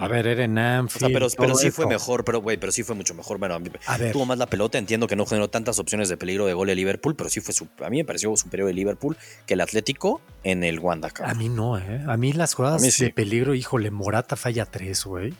A 0.00 0.08
ver, 0.08 0.26
era 0.26 0.44
en 0.44 0.56
O 0.56 0.60
Anfield. 0.60 0.98
sea, 1.06 1.30
pero, 1.38 1.54
sí 1.54 1.70
fue 1.70 1.86
mejor, 1.86 2.24
pero 2.24 2.40
güey, 2.40 2.56
pero 2.56 2.72
sí 2.72 2.82
fue 2.82 2.94
mucho 2.94 3.14
mejor. 3.14 3.38
Bueno, 3.38 3.54
a 3.54 3.58
mí- 3.58 3.70
A 3.86 3.98
ver, 3.98 4.12
tuvo 4.12 4.24
más 4.26 4.38
la 4.38 4.46
pelota, 4.46 4.78
entiendo 4.78 5.06
que 5.06 5.14
no 5.16 5.26
generó 5.26 5.48
tantas 5.50 5.78
opciones 5.78 6.08
de 6.08 6.16
peligro 6.16 6.46
de 6.46 6.54
gol 6.54 6.70
el 6.70 6.76
Liverpool, 6.76 7.14
pero 7.14 7.28
sí 7.28 7.40
fue 7.40 7.52
su- 7.54 7.68
a 7.84 7.90
mí 7.90 7.98
me 7.98 8.04
pareció 8.04 8.34
superior 8.36 8.70
el 8.70 8.76
Liverpool 8.76 9.16
que 9.46 9.54
el 9.54 9.60
Atlético 9.60 10.20
en 10.42 10.64
el 10.64 10.78
Wanda. 10.78 11.08
a 11.08 11.10
cabrón. 11.10 11.38
mí 11.38 11.48
no, 11.48 11.76
¿eh? 11.78 12.02
A 12.08 12.16
mí 12.16 12.32
las 12.32 12.54
jugadas 12.54 12.82
A 12.82 12.84
mí 12.84 12.90
sí. 12.90 13.04
de 13.04 13.10
peligro, 13.10 13.54
híjole, 13.54 13.90
Morata 13.90 14.36
falla 14.36 14.64
tres, 14.66 15.04
güey. 15.04 15.34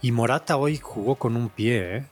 Y 0.00 0.12
Morata 0.12 0.56
hoy 0.56 0.78
jugó 0.78 1.16
con 1.16 1.36
un 1.36 1.48
pie, 1.48 1.96
¿eh? 1.96 2.06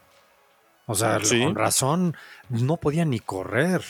O 0.86 0.94
sea, 0.96 1.20
Sí. 1.22 1.38
con 1.40 1.54
razón, 1.54 2.16
no 2.48 2.78
podía 2.78 3.04
ni 3.04 3.20
correr. 3.20 3.82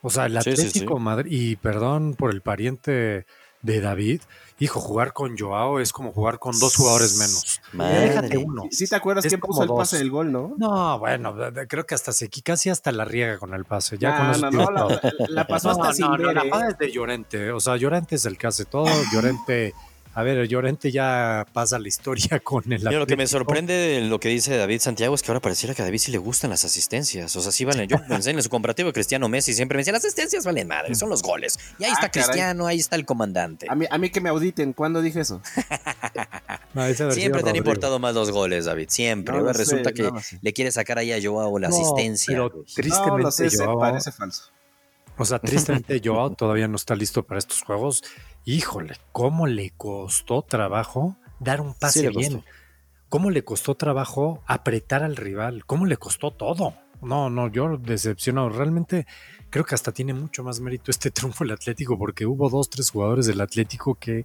O 0.00 0.10
sea, 0.10 0.26
el 0.26 0.40
Sí, 0.42 0.54
sí. 0.54 0.62
Atlético 0.62 1.00
Madrid, 1.00 1.32
y 1.32 1.56
perdón 1.56 2.14
por 2.14 2.30
el 2.30 2.40
pariente 2.40 3.26
de 3.62 3.80
David, 3.80 4.20
hijo, 4.58 4.80
jugar 4.80 5.12
con 5.12 5.36
Joao 5.36 5.80
es 5.80 5.92
como 5.92 6.12
jugar 6.12 6.38
con 6.38 6.58
dos 6.58 6.76
jugadores 6.76 7.16
menos. 7.16 7.60
Madre. 7.72 8.00
Déjate 8.08 8.38
uno. 8.38 8.64
Sí, 8.70 8.86
te 8.86 8.94
acuerdas 8.96 9.24
Es 9.24 9.30
quién 9.30 9.40
puso 9.40 9.62
el 9.62 9.68
dos. 9.68 9.78
pase 9.78 9.98
del 9.98 10.10
gol, 10.10 10.30
¿no? 10.32 10.54
No, 10.56 10.98
bueno, 10.98 11.34
creo 11.68 11.84
que 11.84 11.94
hasta 11.94 12.12
se 12.12 12.28
casi 12.30 12.70
hasta 12.70 12.92
la 12.92 13.04
riega 13.04 13.38
con 13.38 13.54
el 13.54 13.64
pase. 13.64 13.98
Ya 13.98 14.16
con 14.16 14.26
Ah, 14.26 14.32
eso 14.32 14.50
no, 14.50 14.64
no, 14.64 14.70
la, 14.70 14.88
la- 14.88 15.00
la 15.28 15.46
pasó 15.46 15.70
hasta 15.70 15.88
No, 15.88 15.92
sin 15.94 16.06
no, 16.06 16.16
no, 16.18 16.26
ver, 16.28 16.34
la 16.36 16.42
¿eh? 16.42 16.68
es 16.70 16.78
de 16.78 16.92
Llorente. 16.92 17.50
O 17.52 17.60
sea, 17.60 17.76
Llorente 17.76 18.14
es 18.16 18.24
el 18.24 18.38
que 18.38 18.46
hace 18.46 18.64
todo. 18.64 18.86
Llorente, 19.12 19.74
a 20.18 20.22
ver, 20.22 20.48
Llorente 20.48 20.90
ya 20.90 21.46
pasa 21.52 21.78
la 21.78 21.88
historia 21.88 22.40
con 22.42 22.64
el 22.72 22.78
Mira, 22.82 22.98
lo 22.98 23.06
que 23.06 23.16
me 23.16 23.26
sorprende 23.26 23.74
de 23.74 24.00
lo 24.00 24.18
que 24.18 24.30
dice 24.30 24.56
David 24.56 24.80
Santiago 24.80 25.14
es 25.14 25.22
que 25.22 25.30
ahora 25.30 25.40
pareciera 25.40 25.74
que 25.74 25.82
a 25.82 25.84
David 25.84 25.98
sí 25.98 26.10
le 26.10 26.16
gustan 26.18 26.48
las 26.50 26.64
asistencias. 26.64 27.36
O 27.36 27.42
sea, 27.42 27.52
sí 27.52 27.64
valen. 27.66 27.86
Yo 27.88 27.98
pensé 28.08 28.30
en 28.30 28.42
su 28.42 28.48
comparativo 28.48 28.86
de 28.88 28.92
Cristiano 28.94 29.28
Messi, 29.28 29.52
siempre 29.52 29.76
me 29.76 29.80
decía, 29.82 29.92
las 29.92 30.04
asistencias 30.04 30.44
valen 30.46 30.68
madre, 30.68 30.94
son 30.94 31.10
los 31.10 31.22
goles. 31.22 31.58
Y 31.78 31.84
ahí 31.84 31.90
Ah, 31.90 31.94
está 31.94 32.08
caray. 32.10 32.28
Cristiano, 32.30 32.66
ahí 32.66 32.78
está 32.78 32.96
el 32.96 33.04
comandante. 33.04 33.66
A 33.68 33.74
mí, 33.74 33.84
a 33.90 33.98
mí 33.98 34.08
que 34.10 34.20
me 34.22 34.30
auditen, 34.30 34.72
¿cuándo 34.72 35.02
dije 35.02 35.20
eso? 35.20 35.40
No, 36.74 36.82
Siempre 37.12 37.42
te 37.42 37.48
han 37.50 37.56
importado 37.56 37.98
más 37.98 38.14
los 38.14 38.30
goles, 38.30 38.66
David. 38.66 38.88
Siempre. 38.90 39.34
No 39.38 39.50
resulta 39.52 39.88
sé, 39.90 39.94
que 39.94 40.02
no 40.02 40.20
le 40.42 40.52
quiere 40.52 40.70
sacar 40.70 40.98
ahí 40.98 41.10
a 41.10 41.18
Joao 41.22 41.58
la 41.58 41.68
No, 41.68 41.74
asistencia. 41.76 42.34
pero 42.36 42.50
tristemente, 42.74 43.10
no 43.10 43.18
lo 43.18 43.30
sé, 43.30 43.48
se 43.48 43.64
Joao- 43.64 43.78
parece 43.80 44.12
falso. 44.12 44.42
O 45.16 45.24
sea, 45.24 45.38
tristemente 45.38 46.00
Joao 46.04 46.30
todavía 46.34 46.68
no 46.68 46.76
está 46.76 46.94
listo 46.94 47.22
para 47.22 47.38
estos 47.38 47.62
juegos. 47.62 48.02
Híjole, 48.48 48.94
¿cómo 49.10 49.48
le 49.48 49.72
costó 49.76 50.40
trabajo 50.42 51.16
dar 51.40 51.60
un 51.60 51.74
pase 51.74 52.10
bien? 52.10 52.44
¿Cómo 53.08 53.30
le 53.30 53.42
costó 53.42 53.74
trabajo 53.74 54.44
apretar 54.46 55.02
al 55.02 55.16
rival? 55.16 55.66
¿Cómo 55.66 55.84
le 55.84 55.96
costó 55.96 56.30
todo? 56.30 56.74
No, 57.02 57.28
no, 57.28 57.48
yo 57.48 57.76
decepcionado. 57.76 58.48
Realmente 58.50 59.04
creo 59.50 59.64
que 59.64 59.74
hasta 59.74 59.90
tiene 59.90 60.14
mucho 60.14 60.44
más 60.44 60.60
mérito 60.60 60.92
este 60.92 61.10
triunfo 61.10 61.42
el 61.42 61.50
Atlético 61.50 61.98
porque 61.98 62.24
hubo 62.24 62.48
dos, 62.48 62.70
tres 62.70 62.90
jugadores 62.90 63.26
del 63.26 63.40
Atlético 63.40 63.96
que... 63.96 64.24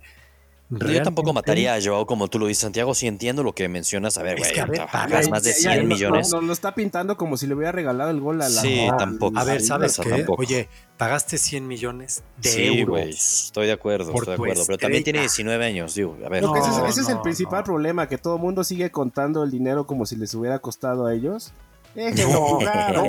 Yo 0.72 0.78
tampoco 1.04 1.28
realmente- 1.28 1.34
mataría 1.34 1.76
a 1.76 1.82
Joao 1.84 2.06
como 2.06 2.30
tú 2.30 2.40
lo 2.40 2.48
dices, 2.48 2.62
Santiago. 2.62 2.96
Sí 2.96 3.06
entiendo 3.06 3.44
lo 3.44 3.54
que 3.54 3.68
mencionas. 3.68 4.18
A 4.18 4.24
ver, 4.24 4.38
güey, 4.38 4.52
pagas 4.92 5.26
Ya- 5.26 5.32
más 5.32 5.44
de 5.44 5.52
ya- 5.52 5.56
100 5.58 5.74
ya 5.76 5.82
no- 5.84 5.88
millones. 5.90 6.30
no- 6.32 6.38
Nos 6.38 6.48
lo 6.48 6.54
está 6.54 6.74
pintando 6.74 7.18
como 7.18 7.36
si 7.36 7.46
le 7.46 7.56
hubiera 7.56 7.74
regalado 7.74 8.10
el 8.10 8.22
gol 8.22 8.42
a 8.42 8.48
la. 8.48 8.62
Sí, 8.62 8.88
tampoco. 8.98 9.38
A 9.38 9.44
ver, 9.44 9.62
¿sabes 9.62 10.00
qué? 10.02 10.10
tampoco. 10.10 10.42
Oye, 10.42 10.70
pagaste 10.98 11.38
100 11.38 11.68
millones 11.68 12.24
de 12.38 12.50
Sí, 12.50 12.64
euros. 12.80 12.88
güey. 13.00 13.10
Estoy 13.10 13.66
de 13.68 13.74
acuerdo, 13.74 14.12
estoy 14.14 14.26
de 14.28 14.34
acuerdo. 14.34 14.64
Pero 14.66 14.78
también 14.78 15.04
tiene 15.04 15.20
estrella. 15.26 15.48
19 15.58 15.66
años, 15.66 15.94
digo. 15.94 16.18
A 16.26 16.30
ver. 16.30 16.44
Ese, 16.44 16.54
es- 16.58 16.68
No, 16.78 16.86
ese 16.88 17.02
es 17.02 17.10
el 17.10 17.16
no, 17.16 17.22
principal 17.22 17.60
no. 17.60 17.64
problema, 17.66 18.08
que 18.08 18.18
todo 18.18 18.36
el 18.38 18.42
mundo 18.42 18.64
sigue 18.64 18.90
contando 18.92 19.44
el 19.44 19.52
dinero 19.52 19.86
como 19.86 20.06
si 20.06 20.16
les 20.16 20.34
hubiera 20.34 20.60
costado 20.60 21.06
a 21.06 21.14
ellos. 21.14 21.54
Déjenlo 21.96 22.32
No, 22.32 22.40
jugar, 22.48 22.96
no, 22.96 23.04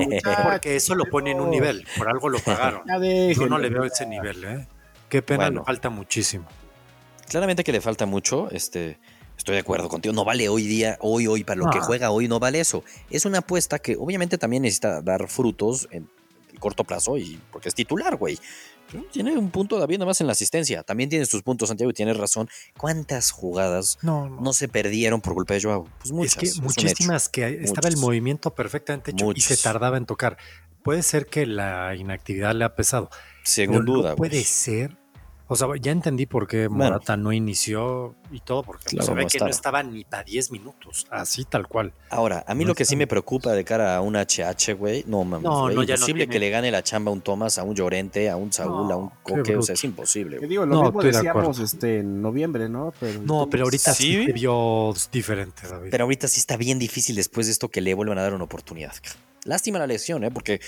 porque 0.50 0.74
eso 0.74 0.96
lo 0.96 1.04
pone 1.04 1.30
en 1.30 1.38
un 1.40 1.50
nivel. 1.50 1.86
Por 1.96 2.08
algo 2.08 2.28
lo 2.28 2.40
pagaron. 2.40 2.82
Ya 2.88 2.98
Yo 3.32 3.46
no 3.46 3.56
le 3.58 3.70
veo 3.70 3.84
ese 3.84 4.04
nivel, 4.06 4.42
¿eh? 4.42 4.66
Qué 5.08 5.22
pena, 5.22 5.44
Bueno. 5.44 5.64
falta 5.64 5.88
muchísimo. 5.88 6.44
Claramente 7.28 7.64
que 7.64 7.72
le 7.72 7.80
falta 7.80 8.06
mucho. 8.06 8.50
Este, 8.50 8.98
estoy 9.36 9.54
de 9.54 9.60
acuerdo 9.60 9.88
contigo. 9.88 10.14
No 10.14 10.24
vale 10.24 10.48
hoy 10.48 10.66
día, 10.66 10.98
hoy, 11.00 11.26
hoy, 11.26 11.44
para 11.44 11.60
lo 11.60 11.70
que 11.70 11.80
juega 11.80 12.10
hoy, 12.10 12.28
no 12.28 12.38
vale 12.38 12.60
eso. 12.60 12.84
Es 13.10 13.24
una 13.24 13.38
apuesta 13.38 13.78
que 13.78 13.96
obviamente 13.96 14.38
también 14.38 14.62
necesita 14.62 15.02
dar 15.02 15.28
frutos 15.28 15.88
en 15.90 16.08
corto 16.58 16.84
plazo 16.84 17.18
y 17.18 17.40
porque 17.50 17.68
es 17.68 17.74
titular, 17.74 18.16
güey. 18.16 18.38
Tiene 19.10 19.36
un 19.38 19.50
punto 19.50 19.78
David 19.78 19.98
nada 19.98 20.06
más 20.06 20.20
en 20.20 20.26
la 20.26 20.32
asistencia. 20.32 20.82
También 20.82 21.08
tienes 21.08 21.28
tus 21.28 21.42
puntos, 21.42 21.68
Santiago, 21.68 21.90
y 21.90 21.94
tienes 21.94 22.16
razón. 22.16 22.48
¿Cuántas 22.76 23.30
jugadas 23.30 23.98
no, 24.02 24.28
no. 24.28 24.52
se 24.52 24.68
perdieron 24.68 25.20
por 25.20 25.34
culpa 25.34 25.54
de 25.54 25.62
Joao? 25.62 25.88
Pues 25.98 26.12
muchas. 26.12 26.42
Es 26.42 26.54
que 26.54 26.62
muchísimas 26.62 27.28
que 27.28 27.60
estaba 27.62 27.88
el 27.88 27.96
movimiento 27.96 28.54
perfectamente 28.54 29.12
hecho 29.12 29.32
y 29.34 29.40
se 29.40 29.56
tardaba 29.56 29.96
en 29.96 30.06
tocar. 30.06 30.36
Puede 30.82 31.02
ser 31.02 31.26
que 31.26 31.46
la 31.46 31.94
inactividad 31.94 32.54
le 32.54 32.64
ha 32.64 32.74
pesado. 32.74 33.08
Sin 33.44 33.72
duda. 33.84 34.14
puede 34.14 34.44
ser 34.44 34.96
o 35.52 35.56
sea, 35.56 35.68
ya 35.80 35.92
entendí 35.92 36.26
por 36.26 36.46
qué 36.46 36.68
Morata 36.68 37.16
no 37.16 37.32
inició 37.32 38.14
y 38.30 38.40
todo, 38.40 38.62
porque 38.62 39.02
se 39.02 39.14
ve 39.14 39.26
que 39.26 39.38
no 39.38 39.48
estaba 39.48 39.82
ni 39.82 40.04
para 40.04 40.24
10 40.24 40.50
minutos, 40.50 41.06
así 41.10 41.44
tal 41.44 41.68
cual. 41.68 41.92
Ahora, 42.08 42.44
a 42.46 42.54
mí 42.54 42.64
lo 42.64 42.74
que 42.74 42.84
sí 42.84 42.96
me 42.96 43.06
preocupa 43.06 43.52
de 43.52 43.64
cara 43.64 43.96
a 43.96 44.00
un 44.00 44.16
HH, 44.16 44.74
güey, 44.74 45.04
no 45.06 45.24
mames, 45.24 45.44
no, 45.44 45.68
no, 45.68 45.82
imposible 45.82 46.26
que 46.26 46.38
le 46.38 46.50
gane 46.50 46.70
la 46.70 46.82
chamba 46.82 47.10
a 47.10 47.12
un 47.12 47.20
Thomas, 47.20 47.58
a 47.58 47.62
un 47.64 47.74
Llorente, 47.74 48.30
a 48.30 48.36
un 48.36 48.52
Saúl, 48.52 48.90
a 48.90 48.96
un 48.96 49.10
Coque, 49.22 49.56
o 49.56 49.62
sea, 49.62 49.74
es 49.74 49.84
imposible. 49.84 50.38
Güey. 50.38 50.48
Digo, 50.48 50.64
lo 50.64 50.82
mismo 50.82 51.02
decíamos 51.02 51.58
este, 51.58 51.98
en 51.98 52.22
noviembre, 52.22 52.68
¿no? 52.68 52.92
Pero, 52.98 53.20
no, 53.22 53.48
pero 53.50 53.64
ahorita 53.64 53.92
sí, 53.92 54.24
se 54.24 54.32
vio 54.32 54.94
diferente, 55.12 55.68
David. 55.68 55.90
Pero 55.90 56.04
ahorita 56.04 56.28
sí 56.28 56.40
está 56.40 56.56
bien 56.56 56.78
difícil 56.78 57.16
después 57.16 57.46
de 57.46 57.52
esto 57.52 57.68
que 57.68 57.80
le 57.80 57.94
vuelvan 57.94 58.18
a 58.18 58.22
dar 58.22 58.34
una 58.34 58.44
oportunidad. 58.44 58.92
Lástima 59.44 59.78
la 59.78 59.86
lesión, 59.86 60.22
¿eh? 60.24 60.30
Porque 60.30 60.60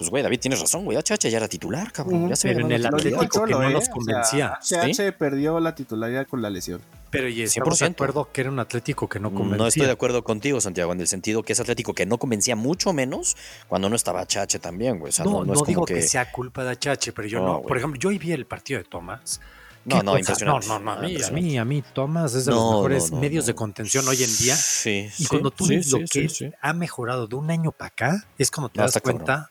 pues, 0.00 0.08
güey, 0.08 0.22
David, 0.22 0.40
tienes 0.40 0.58
razón, 0.58 0.86
güey. 0.86 0.96
HH 0.96 1.28
ya 1.28 1.36
era 1.36 1.46
titular, 1.46 1.92
cabrón. 1.92 2.30
Ya 2.30 2.34
se 2.34 2.48
Pero 2.48 2.64
en 2.64 2.72
el 2.72 2.86
Atlético 2.86 3.44
que 3.44 3.52
no 3.52 3.68
nos 3.68 3.86
¿eh? 3.86 3.90
convencía. 3.92 4.58
HH 4.62 5.12
perdió 5.18 5.60
la 5.60 5.74
titularidad 5.74 6.26
con 6.26 6.40
la 6.40 6.48
lesión. 6.48 6.80
Pero 7.10 7.28
y 7.28 7.42
estamos 7.42 7.78
de 7.78 7.84
acuerdo 7.84 8.32
que 8.32 8.40
era 8.40 8.50
un 8.50 8.58
Atlético 8.60 9.10
que 9.10 9.20
no 9.20 9.28
convencía. 9.30 9.58
No 9.58 9.66
estoy 9.66 9.84
de 9.84 9.92
acuerdo 9.92 10.24
contigo, 10.24 10.58
Santiago, 10.58 10.94
en 10.94 11.02
el 11.02 11.06
sentido 11.06 11.42
que 11.42 11.52
es 11.52 11.60
Atlético 11.60 11.92
que 11.92 12.06
no 12.06 12.16
convencía 12.16 12.56
mucho 12.56 12.94
menos 12.94 13.36
cuando 13.68 13.90
no 13.90 13.96
estaba 13.96 14.22
HH 14.22 14.58
también, 14.58 14.98
güey. 15.00 15.10
O 15.10 15.12
sea, 15.12 15.26
no, 15.26 15.44
no, 15.44 15.52
es 15.52 15.64
digo 15.64 15.84
que... 15.84 16.00
sea 16.00 16.32
culpa 16.32 16.64
de 16.64 16.76
HH, 16.76 17.12
pero 17.14 17.28
yo 17.28 17.40
no. 17.44 17.60
Por 17.60 17.76
ejemplo, 17.76 18.00
yo 18.00 18.08
hoy 18.08 18.16
vi 18.16 18.32
el 18.32 18.46
partido 18.46 18.78
de 18.78 18.84
Tomás. 18.84 19.38
No, 19.84 20.02
no, 20.02 20.16
impresionante. 20.16 20.66
No, 20.66 20.78
no, 20.78 20.92
a 20.92 20.96
mí, 21.02 21.22
a 21.22 21.30
mí, 21.30 21.58
a 21.58 21.64
mí, 21.66 21.84
Tomás 21.92 22.32
es 22.32 22.46
de 22.46 22.52
los 22.52 22.70
mejores 22.70 23.12
medios 23.12 23.44
de 23.44 23.54
contención 23.54 24.08
hoy 24.08 24.22
en 24.22 24.34
día. 24.38 24.56
Sí, 24.56 25.10
y 25.18 25.26
cuando 25.26 25.50
tú 25.50 25.66
ves 25.66 25.92
lo 25.92 25.98
que 26.10 26.54
ha 26.58 26.72
mejorado 26.72 27.26
de 27.26 27.36
un 27.36 27.50
año 27.50 27.70
para 27.70 27.88
acá, 27.88 28.26
es 28.38 28.50
como 28.50 28.70
te 28.70 28.80
das 28.80 28.98
cuenta 29.02 29.50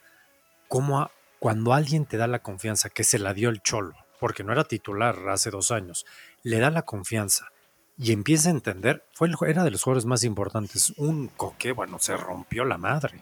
cómo 0.70 1.10
cuando 1.40 1.74
alguien 1.74 2.06
te 2.06 2.16
da 2.16 2.28
la 2.28 2.38
confianza 2.38 2.90
que 2.90 3.02
se 3.02 3.18
la 3.18 3.34
dio 3.34 3.50
el 3.50 3.60
cholo, 3.60 3.94
porque 4.20 4.44
no 4.44 4.52
era 4.52 4.64
titular 4.64 5.28
hace 5.28 5.50
dos 5.50 5.72
años, 5.72 6.06
le 6.44 6.60
da 6.60 6.70
la 6.70 6.82
confianza 6.82 7.48
y 7.98 8.12
empieza 8.12 8.48
a 8.48 8.52
entender, 8.52 9.04
fue 9.12 9.28
el, 9.28 9.34
era 9.46 9.64
de 9.64 9.72
los 9.72 9.82
jugadores 9.82 10.06
más 10.06 10.22
importantes. 10.22 10.94
Un 10.96 11.28
coque, 11.28 11.72
bueno, 11.72 11.98
se 11.98 12.16
rompió 12.16 12.64
la 12.64 12.78
madre. 12.78 13.20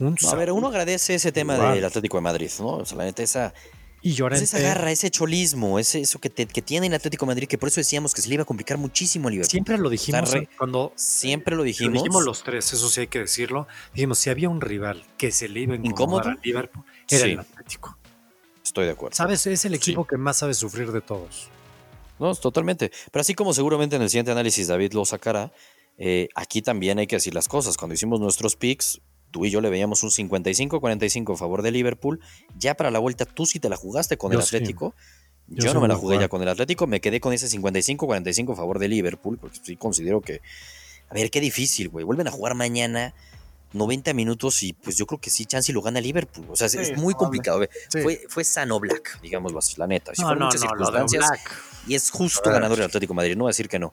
a 0.00 0.34
ver, 0.34 0.50
uno 0.50 0.66
agradece 0.66 1.14
ese 1.14 1.30
tema 1.30 1.56
del 1.72 1.84
Atlético 1.84 2.16
de 2.16 2.22
Madrid, 2.22 2.50
¿no? 2.58 2.78
O 2.78 2.84
sea, 2.84 2.98
la 2.98 3.04
neta, 3.04 3.22
esa 3.22 3.54
y 4.04 4.12
Llorente. 4.12 4.44
esa 4.44 4.58
garra, 4.58 4.90
ese 4.90 5.10
cholismo, 5.10 5.78
ese, 5.78 6.00
eso 6.00 6.18
que, 6.18 6.28
que 6.28 6.60
tiene 6.60 6.88
el 6.88 6.94
Atlético 6.94 7.24
de 7.24 7.30
Madrid, 7.30 7.48
que 7.48 7.56
por 7.56 7.70
eso 7.70 7.80
decíamos 7.80 8.12
que 8.12 8.20
se 8.20 8.28
le 8.28 8.34
iba 8.34 8.42
a 8.42 8.46
complicar 8.46 8.76
muchísimo 8.76 9.28
a 9.28 9.30
Liverpool. 9.30 9.50
Siempre 9.50 9.78
lo 9.78 9.88
dijimos 9.88 10.30
cuando. 10.58 10.92
Siempre 10.94 11.56
lo 11.56 11.62
dijimos. 11.62 11.94
Lo 11.94 12.02
dijimos 12.02 12.22
los 12.22 12.44
tres, 12.44 12.70
eso 12.74 12.90
sí 12.90 13.00
hay 13.00 13.06
que 13.06 13.20
decirlo. 13.20 13.66
Dijimos, 13.94 14.18
si 14.18 14.28
había 14.28 14.50
un 14.50 14.60
rival 14.60 15.02
que 15.16 15.32
se 15.32 15.48
le 15.48 15.60
iba 15.60 15.74
a 15.74 15.78
incomodar 15.78 16.36
a 16.36 16.40
Liverpool, 16.42 16.84
era 17.08 17.24
el 17.24 17.38
Atlético. 17.38 17.96
Estoy 18.62 18.84
de 18.84 18.90
acuerdo. 18.90 19.16
¿Sabes? 19.16 19.46
Es 19.46 19.64
el 19.64 19.72
equipo 19.72 20.06
que 20.06 20.18
más 20.18 20.36
sabe 20.36 20.52
sufrir 20.52 20.92
de 20.92 21.00
todos. 21.00 21.48
No, 22.18 22.34
totalmente. 22.34 22.92
Pero 23.10 23.22
así 23.22 23.32
como 23.32 23.54
seguramente 23.54 23.96
en 23.96 24.02
el 24.02 24.10
siguiente 24.10 24.32
análisis 24.32 24.68
David 24.68 24.92
lo 24.92 25.06
sacará, 25.06 25.50
eh, 25.96 26.28
aquí 26.34 26.60
también 26.60 26.98
hay 26.98 27.06
que 27.06 27.16
decir 27.16 27.34
las 27.34 27.48
cosas. 27.48 27.78
Cuando 27.78 27.94
hicimos 27.94 28.20
nuestros 28.20 28.54
picks, 28.54 29.00
tú 29.34 29.44
y 29.44 29.50
yo 29.50 29.60
le 29.60 29.68
veíamos 29.68 30.04
un 30.04 30.10
55-45 30.10 31.34
a 31.34 31.36
favor 31.36 31.62
de 31.62 31.72
Liverpool. 31.72 32.20
Ya 32.56 32.76
para 32.76 32.92
la 32.92 33.00
vuelta 33.00 33.24
tú 33.24 33.46
sí 33.46 33.58
te 33.58 33.68
la 33.68 33.76
jugaste 33.76 34.16
con 34.16 34.32
el 34.32 34.38
Atlético. 34.38 34.94
Yo, 35.48 35.74
no 35.74 35.80
me 35.80 35.88
la 35.88 35.96
jugué 35.96 36.20
ya 36.20 36.28
con 36.28 36.40
el 36.40 36.48
Atlético, 36.48 36.86
me 36.86 37.00
quedé 37.00 37.18
con 37.18 37.32
ese 37.32 37.48
55-45 37.48 38.52
a 38.52 38.56
favor 38.56 38.78
de 38.78 38.86
Liverpool, 38.86 39.36
porque 39.36 39.58
sí 39.60 39.74
considero 39.74 40.20
que, 40.20 40.40
a 41.10 41.14
ver, 41.14 41.32
qué 41.32 41.40
difícil, 41.40 41.88
güey. 41.88 42.04
Vuelven 42.04 42.28
a 42.28 42.30
jugar 42.30 42.54
mañana 42.54 43.12
90 43.72 44.14
minutos 44.14 44.62
y 44.62 44.72
pues 44.72 44.96
yo 44.96 45.04
creo 45.04 45.20
que 45.20 45.30
sí, 45.30 45.46
Chansey 45.46 45.74
lo 45.74 45.82
gana 45.82 46.00
Liverpool. 46.00 46.46
O 46.48 46.54
sea, 46.54 46.68
es 46.68 46.96
muy 46.96 47.14
complicado. 47.14 47.60
Fue, 47.90 48.24
fue 48.28 48.44
sano 48.44 48.78
Black, 48.78 49.20
digámoslo 49.20 49.58
así, 49.58 49.74
la 49.78 49.88
neta. 49.88 50.12
no, 50.16 50.36
no, 50.36 50.46
muchas 50.46 50.60
circunstancias. 50.60 51.28
Y 51.88 51.96
es 51.96 52.08
justo 52.12 52.50
ganador 52.50 52.78
el 52.78 52.84
Atlético 52.84 53.14
Madrid, 53.14 53.34
no 53.34 53.42
voy 53.42 53.48
a 53.48 53.50
decir 53.50 53.68
que 53.68 53.80
no. 53.80 53.92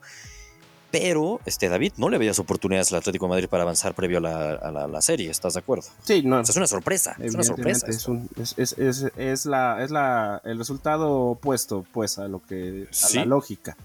Pero 0.91 1.39
este 1.45 1.69
David 1.69 1.93
no 1.97 2.09
le 2.09 2.17
veías 2.17 2.37
oportunidades 2.39 2.91
al 2.91 2.99
Atlético 2.99 3.25
de 3.25 3.29
Madrid 3.29 3.47
para 3.47 3.63
avanzar 3.63 3.93
previo 3.93 4.17
a 4.17 4.21
la, 4.21 5.01
serie, 5.01 5.29
¿estás 5.29 5.53
de 5.53 5.59
acuerdo? 5.59 5.85
Sí, 6.03 6.21
no. 6.23 6.41
es 6.41 6.55
una 6.55 6.67
sorpresa. 6.67 7.15
Es 7.19 7.33
una 7.33 7.43
sorpresa. 7.43 7.87
Es, 7.87 9.45
la, 9.45 9.83
es 9.83 9.91
la, 9.91 10.41
el 10.43 10.57
resultado 10.57 11.11
opuesto, 11.11 11.85
pues, 11.91 12.19
a 12.19 12.27
lo 12.27 12.41
que. 12.43 12.87
a 12.91 13.15
la 13.15 13.25
lógica. 13.25 13.77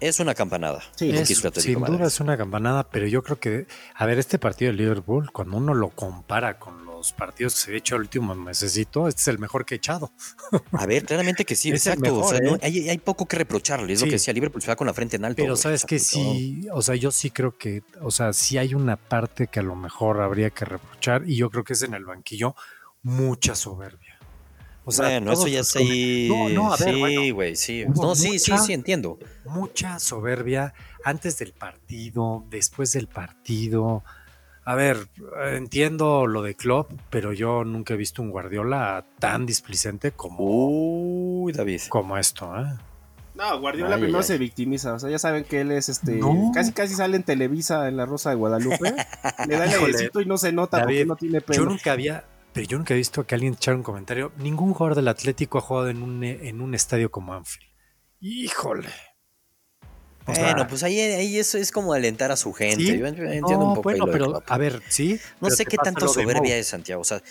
Es 0.00 0.20
una 0.20 0.34
campanada. 0.34 0.82
Sí, 0.94 1.12
sin 1.24 1.80
duda 1.80 2.06
es 2.06 2.20
una 2.20 2.36
campanada, 2.36 2.84
pero 2.84 3.06
yo 3.06 3.22
creo 3.22 3.38
que, 3.38 3.66
a 3.94 4.04
ver, 4.04 4.18
este 4.18 4.38
partido 4.38 4.70
de 4.70 4.76
Liverpool, 4.76 5.30
cuando 5.32 5.56
uno 5.56 5.72
lo 5.74 5.88
compara 5.90 6.58
con 6.58 6.85
los 7.06 7.12
partidos 7.12 7.54
que 7.54 7.60
se 7.60 7.72
ha 7.72 7.76
hecho 7.76 7.94
el 7.94 8.02
último 8.02 8.34
mesecito, 8.34 9.06
este 9.06 9.20
es 9.20 9.28
el 9.28 9.38
mejor 9.38 9.64
que 9.64 9.74
he 9.74 9.78
echado. 9.78 10.10
A 10.72 10.86
ver, 10.86 11.04
claramente 11.04 11.44
que 11.44 11.54
sí, 11.54 11.70
exacto. 11.72 12.34
¿eh? 12.34 12.58
hay, 12.62 12.98
poco 12.98 13.26
que 13.26 13.36
reprocharle, 13.36 13.92
es 13.92 14.00
lo 14.00 14.06
que 14.06 14.12
decía 14.12 14.34
Liverpool, 14.34 14.60
se 14.60 14.68
va 14.68 14.76
con 14.76 14.86
la 14.86 14.94
frente 14.94 15.16
en 15.16 15.24
alto. 15.24 15.42
Pero 15.42 15.56
sabes 15.56 15.84
que 15.84 15.98
sí, 15.98 16.66
o 16.72 16.82
sea, 16.82 16.96
yo 16.96 17.10
sí 17.10 17.30
creo 17.30 17.56
que, 17.56 17.82
o 18.00 18.10
sea, 18.10 18.32
sí 18.32 18.58
hay 18.58 18.74
una 18.74 18.96
parte 18.96 19.46
que 19.46 19.60
a 19.60 19.62
lo 19.62 19.76
mejor 19.76 20.20
habría 20.20 20.50
que 20.50 20.64
reprochar, 20.64 21.22
y 21.26 21.36
yo 21.36 21.48
creo 21.50 21.62
que 21.62 21.74
es 21.74 21.82
en 21.82 21.94
el 21.94 22.04
banquillo 22.04 22.56
mucha 23.02 23.54
soberbia. 23.54 24.18
O 24.84 24.92
sea, 24.92 25.08
bueno, 25.08 25.32
eso 25.32 25.48
ya 25.48 25.64
sí. 25.64 26.28
No, 26.28 26.48
no, 26.48 26.72
a 26.72 26.76
ver, 26.76 26.94
sí, 26.94 27.30
güey, 27.30 27.56
sí. 27.56 27.84
No, 27.88 28.14
sí, 28.14 28.38
sí, 28.38 28.52
sí, 28.58 28.72
entiendo. 28.72 29.18
Mucha 29.44 29.98
soberbia 29.98 30.74
antes 31.04 31.38
del 31.38 31.52
partido, 31.52 32.44
después 32.50 32.92
del 32.92 33.08
partido. 33.08 34.04
A 34.66 34.74
ver, 34.74 35.08
entiendo 35.52 36.26
lo 36.26 36.42
de 36.42 36.56
Klopp, 36.56 36.90
pero 37.08 37.32
yo 37.32 37.64
nunca 37.64 37.94
he 37.94 37.96
visto 37.96 38.20
un 38.20 38.30
Guardiola 38.30 39.06
tan 39.20 39.46
displicente 39.46 40.10
como. 40.10 40.38
Uy, 40.40 41.52
David. 41.52 41.82
Como 41.88 42.18
esto, 42.18 42.52
¿eh? 42.58 42.66
No, 43.36 43.60
Guardiola 43.60 43.96
primero 43.96 44.24
se 44.24 44.38
victimiza. 44.38 44.94
O 44.94 44.98
sea, 44.98 45.08
ya 45.08 45.20
saben 45.20 45.44
que 45.44 45.60
él 45.60 45.70
es 45.70 45.88
este. 45.88 46.18
Casi 46.52 46.72
casi 46.72 46.94
sale 46.94 47.16
en 47.16 47.22
Televisa 47.22 47.86
en 47.86 47.96
la 47.96 48.06
Rosa 48.06 48.30
de 48.30 48.36
Guadalupe. 48.36 48.92
le 49.48 49.56
da 49.56 49.66
el 49.66 50.10
y 50.20 50.26
no 50.26 50.36
se 50.36 50.52
nota 50.52 50.82
porque 50.82 51.06
no 51.06 51.14
tiene 51.14 51.40
pelo. 51.40 51.62
Yo 51.62 51.70
nunca 51.70 51.92
había 51.92 52.24
pero 52.56 52.68
yo 52.68 52.78
nunca 52.78 52.94
he 52.94 52.96
visto 52.96 53.26
que 53.26 53.34
alguien 53.34 53.52
echara 53.52 53.76
un 53.76 53.82
comentario. 53.82 54.32
Ningún 54.38 54.72
jugador 54.72 54.96
del 54.96 55.08
Atlético 55.08 55.58
ha 55.58 55.60
jugado 55.60 55.90
en 55.90 56.02
un, 56.02 56.24
en 56.24 56.62
un 56.62 56.74
estadio 56.74 57.10
como 57.10 57.34
Anfield. 57.34 57.70
Híjole. 58.18 58.88
Bueno, 60.26 60.66
pues 60.68 60.82
ahí, 60.82 61.00
ahí 61.00 61.38
eso 61.38 61.58
es 61.58 61.70
como 61.70 61.92
alentar 61.92 62.32
a 62.32 62.36
su 62.36 62.52
gente. 62.52 62.98
Yo 62.98 63.06
entiendo 63.06 63.58
un 63.58 63.74
poco. 63.74 63.82
Bueno, 63.82 64.06
pero 64.10 64.42
a 64.46 64.58
ver, 64.58 64.82
sí. 64.88 65.20
No 65.40 65.50
sé 65.50 65.64
qué 65.64 65.76
tanto 65.76 66.08
soberbia 66.08 66.56
es 66.56 66.68
Santiago. 66.68 67.00
O 67.00 67.04
sea, 67.04 67.22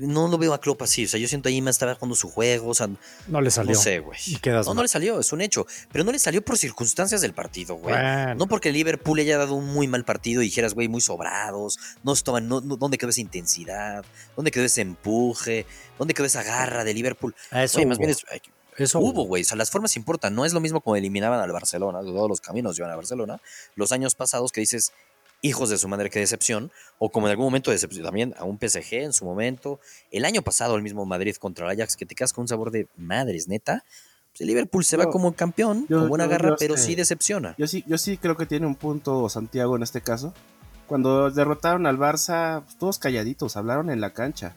no 0.00 0.28
lo 0.28 0.38
veo 0.38 0.54
a 0.54 0.60
Klopp 0.60 0.82
así. 0.82 1.04
O 1.04 1.08
sea, 1.08 1.20
yo 1.20 1.28
siento 1.28 1.48
ahí 1.48 1.60
más 1.60 1.76
estaba 1.76 1.94
jugando 1.94 2.16
su 2.16 2.28
juego. 2.28 2.68
O 2.68 2.74
sea, 2.74 2.88
no 3.28 3.40
le 3.40 3.50
salió. 3.50 3.74
No 3.74 3.80
sé, 3.80 3.98
güey. 4.00 4.18
No, 4.44 4.74
no 4.74 4.82
le 4.82 4.88
salió, 4.88 5.20
es 5.20 5.32
un 5.32 5.40
hecho. 5.40 5.66
Pero 5.90 6.04
no 6.04 6.12
le 6.12 6.18
salió 6.18 6.42
por 6.42 6.58
circunstancias 6.58 7.20
del 7.20 7.34
partido, 7.34 7.76
güey. 7.76 7.94
No 8.36 8.46
porque 8.46 8.72
Liverpool 8.72 9.20
haya 9.20 9.38
dado 9.38 9.54
un 9.54 9.66
muy 9.66 9.86
mal 9.86 10.04
partido 10.04 10.42
y 10.42 10.46
dijeras, 10.46 10.74
güey, 10.74 10.88
muy 10.88 11.00
sobrados. 11.00 11.78
No 12.02 12.12
estaban, 12.12 12.48
no, 12.48 12.60
¿Dónde 12.60 12.98
quedó 12.98 13.10
esa 13.10 13.20
intensidad? 13.20 14.04
¿Dónde 14.36 14.50
quedó 14.50 14.64
ese 14.64 14.80
empuje? 14.80 15.66
¿Dónde 15.98 16.14
quedó 16.14 16.26
esa 16.26 16.42
garra 16.42 16.84
de 16.84 16.94
Liverpool? 16.94 17.34
Eso 17.52 17.84
más 17.86 17.98
bien 17.98 18.10
eso 18.76 19.00
hubo, 19.00 19.24
güey. 19.24 19.42
O 19.42 19.44
sea, 19.44 19.56
las 19.56 19.70
formas 19.70 19.96
importan. 19.96 20.34
No 20.34 20.44
es 20.44 20.52
lo 20.52 20.60
mismo 20.60 20.80
como 20.80 20.96
eliminaban 20.96 21.40
al 21.40 21.52
Barcelona. 21.52 22.00
Todos 22.00 22.28
los 22.28 22.40
caminos 22.40 22.76
llevan 22.76 22.92
a 22.92 22.96
Barcelona. 22.96 23.40
Los 23.76 23.92
años 23.92 24.14
pasados 24.14 24.52
que 24.52 24.60
dices, 24.60 24.92
hijos 25.42 25.68
de 25.68 25.76
su 25.76 25.88
madre, 25.88 26.08
qué 26.08 26.20
decepción, 26.20 26.70
o 26.98 27.10
como 27.10 27.26
en 27.26 27.32
algún 27.32 27.46
momento 27.46 27.70
decepción, 27.70 28.04
también 28.04 28.34
a 28.38 28.44
un 28.44 28.58
PSG 28.58 28.94
en 28.94 29.12
su 29.12 29.24
momento, 29.24 29.80
el 30.10 30.24
año 30.24 30.42
pasado 30.42 30.76
el 30.76 30.82
mismo 30.82 31.04
Madrid 31.04 31.36
contra 31.36 31.66
el 31.66 31.78
Ajax, 31.78 31.96
que 31.96 32.06
te 32.06 32.14
quedas 32.14 32.32
con 32.32 32.42
un 32.42 32.48
sabor 32.48 32.70
de 32.70 32.86
madres, 32.96 33.48
neta. 33.48 33.84
Pues 34.30 34.40
el 34.40 34.46
Liverpool 34.46 34.84
se 34.84 34.96
va 34.96 35.10
como 35.10 35.34
campeón, 35.34 35.86
con 35.86 36.08
buena 36.08 36.26
garra, 36.26 36.56
pero 36.58 36.78
sí 36.78 36.94
decepciona. 36.94 37.54
Yo 37.58 37.66
sí, 37.66 37.84
yo 37.86 37.98
sí 37.98 38.16
creo 38.16 38.36
que 38.36 38.46
tiene 38.46 38.66
un 38.66 38.76
punto 38.76 39.28
Santiago 39.28 39.76
en 39.76 39.82
este 39.82 40.00
caso. 40.00 40.32
Cuando 40.86 41.30
derrotaron 41.30 41.86
al 41.86 41.98
Barça, 41.98 42.62
pues, 42.62 42.78
todos 42.78 42.98
calladitos, 42.98 43.56
hablaron 43.56 43.90
en 43.90 44.00
la 44.00 44.14
cancha. 44.14 44.56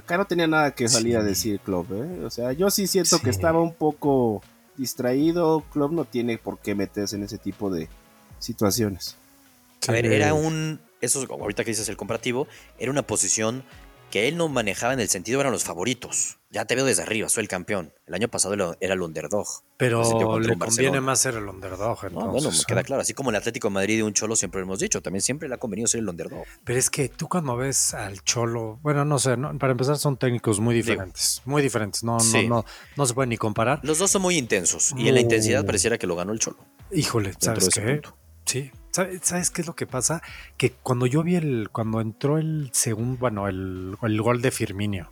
Acá 0.00 0.16
no 0.16 0.24
tenía 0.24 0.46
nada 0.46 0.74
que 0.74 0.88
salir 0.88 1.18
a 1.18 1.22
decir 1.22 1.60
Klopp, 1.60 1.92
¿eh? 1.92 2.24
O 2.24 2.30
sea, 2.30 2.52
yo 2.52 2.70
sí 2.70 2.86
siento 2.86 3.18
que 3.20 3.28
estaba 3.28 3.60
un 3.60 3.74
poco 3.74 4.42
distraído. 4.78 5.62
Klopp 5.70 5.92
no 5.92 6.06
tiene 6.06 6.38
por 6.38 6.58
qué 6.58 6.74
meterse 6.74 7.16
en 7.16 7.24
ese 7.24 7.36
tipo 7.36 7.70
de 7.70 7.86
situaciones. 8.38 9.18
A 9.86 9.92
ver, 9.92 10.06
era 10.06 10.32
un. 10.32 10.80
Eso, 11.02 11.26
ahorita 11.28 11.64
que 11.64 11.72
dices 11.72 11.88
el 11.90 11.98
comparativo, 11.98 12.48
era 12.78 12.90
una 12.90 13.02
posición 13.02 13.62
que 14.10 14.28
él 14.28 14.36
no 14.36 14.48
manejaba 14.48 14.92
en 14.92 15.00
el 15.00 15.08
sentido 15.08 15.40
eran 15.40 15.52
los 15.52 15.64
favoritos. 15.64 16.38
Ya 16.52 16.64
te 16.64 16.74
veo 16.74 16.84
desde 16.84 17.02
arriba, 17.02 17.28
soy 17.28 17.42
el 17.42 17.48
campeón. 17.48 17.92
El 18.06 18.14
año 18.14 18.26
pasado 18.28 18.54
era- 18.54 18.76
el 18.80 19.00
underdog. 19.02 19.46
Pero 19.76 20.38
le 20.40 20.58
conviene 20.58 21.00
más 21.00 21.20
ser 21.20 21.34
el 21.36 21.46
underdog. 21.48 22.02
No, 22.02 22.08
Entonces, 22.08 22.32
bueno, 22.32 22.50
me 22.50 22.64
queda 22.66 22.82
claro. 22.82 23.02
Así 23.02 23.14
como 23.14 23.30
el 23.30 23.36
Atlético 23.36 23.68
de 23.68 23.74
Madrid 23.74 23.98
y 23.98 24.02
un 24.02 24.12
Cholo 24.12 24.34
siempre 24.34 24.60
lo 24.60 24.64
hemos 24.66 24.80
dicho, 24.80 25.00
también 25.00 25.22
siempre 25.22 25.48
le 25.48 25.54
ha 25.54 25.58
convenido 25.58 25.86
ser 25.86 26.00
el 26.00 26.08
underdog. 26.08 26.44
Pero 26.64 26.78
es 26.78 26.90
que 26.90 27.08
tú 27.08 27.28
cuando 27.28 27.56
ves 27.56 27.94
al 27.94 28.20
Cholo, 28.24 28.80
bueno, 28.82 29.04
no 29.04 29.18
sé, 29.20 29.36
no, 29.36 29.56
para 29.58 29.70
empezar 29.72 29.96
son 29.96 30.16
técnicos 30.16 30.58
muy 30.58 30.74
diferentes, 30.74 31.40
muy 31.44 31.62
diferentes, 31.62 32.02
no, 32.02 32.18
Sí. 32.18 32.48
no, 32.48 32.56
no, 32.56 32.64
no 32.96 33.06
se 33.06 33.14
puede 33.14 33.28
ni 33.28 33.36
comparar. 33.36 33.78
Los 33.84 33.98
dos 33.98 34.10
son 34.10 34.22
muy 34.22 34.36
intensos 34.36 34.92
y 34.96 35.06
en 35.08 35.14
la 35.14 35.20
intensidad 35.20 35.64
pareciera 35.64 35.98
que 35.98 36.06
lo 36.08 36.16
ganó 36.16 36.32
el 36.32 36.40
Cholo. 36.40 36.58
Híjole, 36.92 37.32
¿sabes 37.38 37.68
qué? 37.68 38.02
Sí, 38.44 38.72
¿sabes, 38.90 39.20
sabes 39.22 39.50
qué 39.50 39.60
es 39.62 39.66
lo 39.66 39.74
que 39.76 39.86
pasa? 39.86 40.22
Que 40.56 40.72
cuando 40.72 41.06
yo 41.06 41.22
vi 41.22 41.36
el, 41.36 41.68
cuando 41.72 42.00
entró 42.00 42.38
el 42.38 42.70
segundo, 42.72 43.18
bueno, 43.18 43.48
el, 43.48 43.96
el 44.02 44.22
gol 44.22 44.42
de 44.42 44.50
Firminio, 44.50 45.10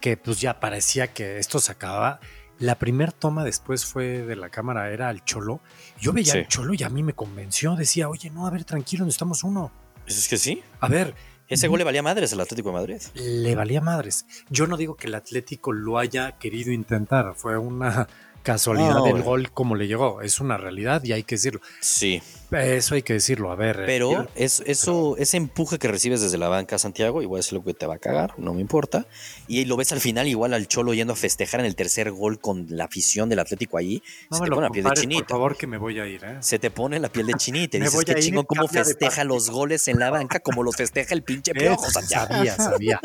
que 0.00 0.16
pues 0.16 0.40
ya 0.40 0.60
parecía 0.60 1.12
que 1.12 1.38
esto 1.38 1.58
se 1.60 1.72
acababa, 1.72 2.20
la 2.58 2.78
primer 2.78 3.12
toma 3.12 3.42
después 3.44 3.86
fue 3.86 4.22
de 4.22 4.36
la 4.36 4.50
cámara, 4.50 4.90
era 4.90 5.08
al 5.08 5.24
Cholo. 5.24 5.60
Yo 5.98 6.12
veía 6.12 6.32
Sí. 6.32 6.38
al 6.38 6.48
Cholo 6.48 6.74
y 6.74 6.82
a 6.82 6.88
mí 6.90 7.02
me 7.02 7.14
convenció, 7.14 7.74
decía, 7.76 8.08
oye, 8.08 8.30
no, 8.30 8.46
a 8.46 8.50
ver, 8.50 8.64
tranquilo, 8.64 9.04
necesitamos 9.04 9.44
uno. 9.44 9.72
Es 10.06 10.28
que 10.28 10.36
sí. 10.36 10.62
A 10.80 10.88
ver, 10.88 11.14
Ese 11.48 11.66
gol 11.68 11.78
le 11.78 11.84
valía 11.84 12.02
madres 12.02 12.32
al 12.32 12.40
Atlético 12.40 12.68
de 12.68 12.74
Madrid. 12.74 13.00
le 13.14 13.54
valía 13.56 13.80
madres. 13.80 14.24
Yo 14.50 14.66
no 14.68 14.76
digo 14.76 14.94
que 14.96 15.08
el 15.08 15.14
Atlético 15.16 15.72
lo 15.72 15.98
haya 15.98 16.38
querido 16.38 16.70
intentar, 16.70 17.34
fue 17.34 17.58
una 17.58 18.06
casualidad 18.44 18.94
No, 18.94 19.02
del 19.04 19.14
güey. 19.14 19.24
gol 19.24 19.50
como 19.52 19.74
le 19.74 19.88
llegó, 19.88 20.20
es 20.22 20.38
una 20.40 20.56
realidad 20.58 21.02
y 21.02 21.12
hay 21.12 21.24
que 21.24 21.34
decirlo. 21.34 21.60
Sí. 21.80 22.22
Eso 22.52 22.94
hay 22.94 23.02
que 23.02 23.12
decirlo, 23.12 23.50
a 23.52 23.54
ver. 23.54 23.84
Pero 23.86 24.22
eh, 24.22 24.28
es, 24.34 24.62
eso, 24.66 25.16
ese 25.18 25.36
empuje 25.36 25.78
que 25.78 25.88
recibes 25.88 26.20
desde 26.20 26.36
la 26.38 26.48
banca, 26.48 26.78
Santiago, 26.78 27.22
igual 27.22 27.40
es 27.40 27.52
lo 27.52 27.62
que 27.62 27.74
te 27.74 27.86
va 27.86 27.94
a 27.94 27.98
cagar, 27.98 28.34
no 28.38 28.54
me 28.54 28.60
importa. 28.60 29.06
Y 29.46 29.64
lo 29.66 29.76
ves 29.76 29.92
al 29.92 30.00
final 30.00 30.26
igual 30.28 30.52
al 30.54 30.66
Cholo 30.66 30.92
yendo 30.94 31.12
a 31.12 31.16
festejar 31.16 31.60
en 31.60 31.66
el 31.66 31.76
tercer 31.76 32.10
gol 32.10 32.40
con 32.40 32.66
la 32.70 32.84
afición 32.84 33.28
del 33.28 33.38
Atlético 33.38 33.78
allí. 33.78 34.02
no 34.30 34.36
se 34.36 34.42
me 34.42 34.46
te 34.46 34.50
lo 34.50 34.56
pone 34.56 34.66
la 34.68 34.72
piel 34.72 34.82
de 34.84 34.88
compares, 34.88 35.04
por 35.04 35.10
chinita. 35.12 35.28
favor, 35.28 35.56
que 35.56 35.66
me 35.66 35.78
voy 35.78 36.00
a 36.00 36.06
ir, 36.06 36.24
¿eh? 36.24 36.36
Se 36.40 36.58
te 36.58 36.70
pone 36.70 36.98
la 36.98 37.08
piel 37.08 37.26
de 37.26 37.34
chinita. 37.34 37.76
y 37.76 37.80
dices, 37.80 37.94
voy 37.94 38.04
qué 38.04 38.14
chingón 38.16 38.44
cómo 38.46 38.66
festeja 38.68 39.10
partido". 39.16 39.24
los 39.34 39.50
goles 39.50 39.86
en 39.88 39.98
la 39.98 40.10
banca 40.10 40.40
como 40.40 40.62
los 40.62 40.76
festeja 40.76 41.14
el 41.14 41.22
pinche 41.22 41.52
¿Ves? 41.52 41.62
piojo, 41.68 41.88
Santiago. 41.90 42.34
Sabía, 42.34 42.56
sabía. 42.56 43.00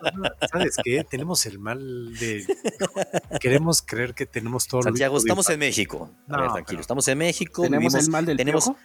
¿Sabes 0.52 0.76
qué? 0.84 1.04
Tenemos 1.08 1.46
el 1.46 1.58
mal 1.58 2.14
de. 2.18 2.44
Queremos 3.40 3.82
creer 3.82 4.14
que 4.14 4.26
tenemos 4.26 4.66
todo 4.66 4.82
Santiago, 4.82 5.14
lo 5.14 5.18
estamos 5.20 5.48
en 5.50 5.58
México. 5.58 6.10
A 6.28 6.36
ver, 6.40 6.50
tranquilo, 6.52 6.64
pero- 6.66 6.80
estamos 6.80 7.08
en 7.08 7.18
México. 7.18 7.62
¿Tenemos 7.62 7.92
vivimos- 7.94 8.04
el 8.04 8.10
mal 8.10 8.26
del 8.26 8.36
tenemos, 8.36 8.64
piojo? 8.64 8.78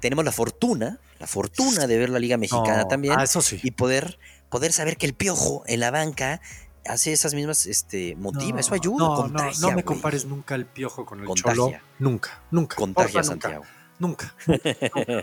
Tenemos 0.00 0.24
la 0.24 0.32
fortuna, 0.32 0.98
la 1.18 1.26
fortuna 1.26 1.86
de 1.86 1.98
ver 1.98 2.10
la 2.10 2.18
Liga 2.18 2.36
Mexicana 2.36 2.82
No, 2.82 2.88
también. 2.88 3.14
Ah, 3.18 3.24
eso 3.24 3.40
sí. 3.42 3.60
y 3.62 3.70
poder, 3.72 4.18
poder 4.48 4.72
saber 4.72 4.96
que 4.96 5.06
el 5.06 5.14
piojo 5.14 5.62
en 5.66 5.80
la 5.80 5.90
banca 5.90 6.40
hace 6.86 7.12
esas 7.12 7.34
mismas, 7.34 7.66
este, 7.66 8.16
motiva, 8.16 8.52
No, 8.54 8.58
eso 8.60 8.74
ayuda, 8.74 9.06
No, 9.06 9.14
contagia, 9.16 9.60
no, 9.60 9.68
me 9.68 9.72
güey. 9.74 9.84
compares 9.84 10.24
nunca 10.24 10.54
el 10.54 10.66
piojo 10.66 11.04
con 11.04 11.20
el 11.20 11.26
Contagia. 11.26 11.54
cholo. 11.54 11.78
Nunca, 11.98 12.40
nunca. 12.50 12.76
Contagia, 12.76 13.12
Porfa, 13.12 13.22
Santiago. 13.24 13.64
Nunca. 13.64 13.79
Nunca, 14.00 14.34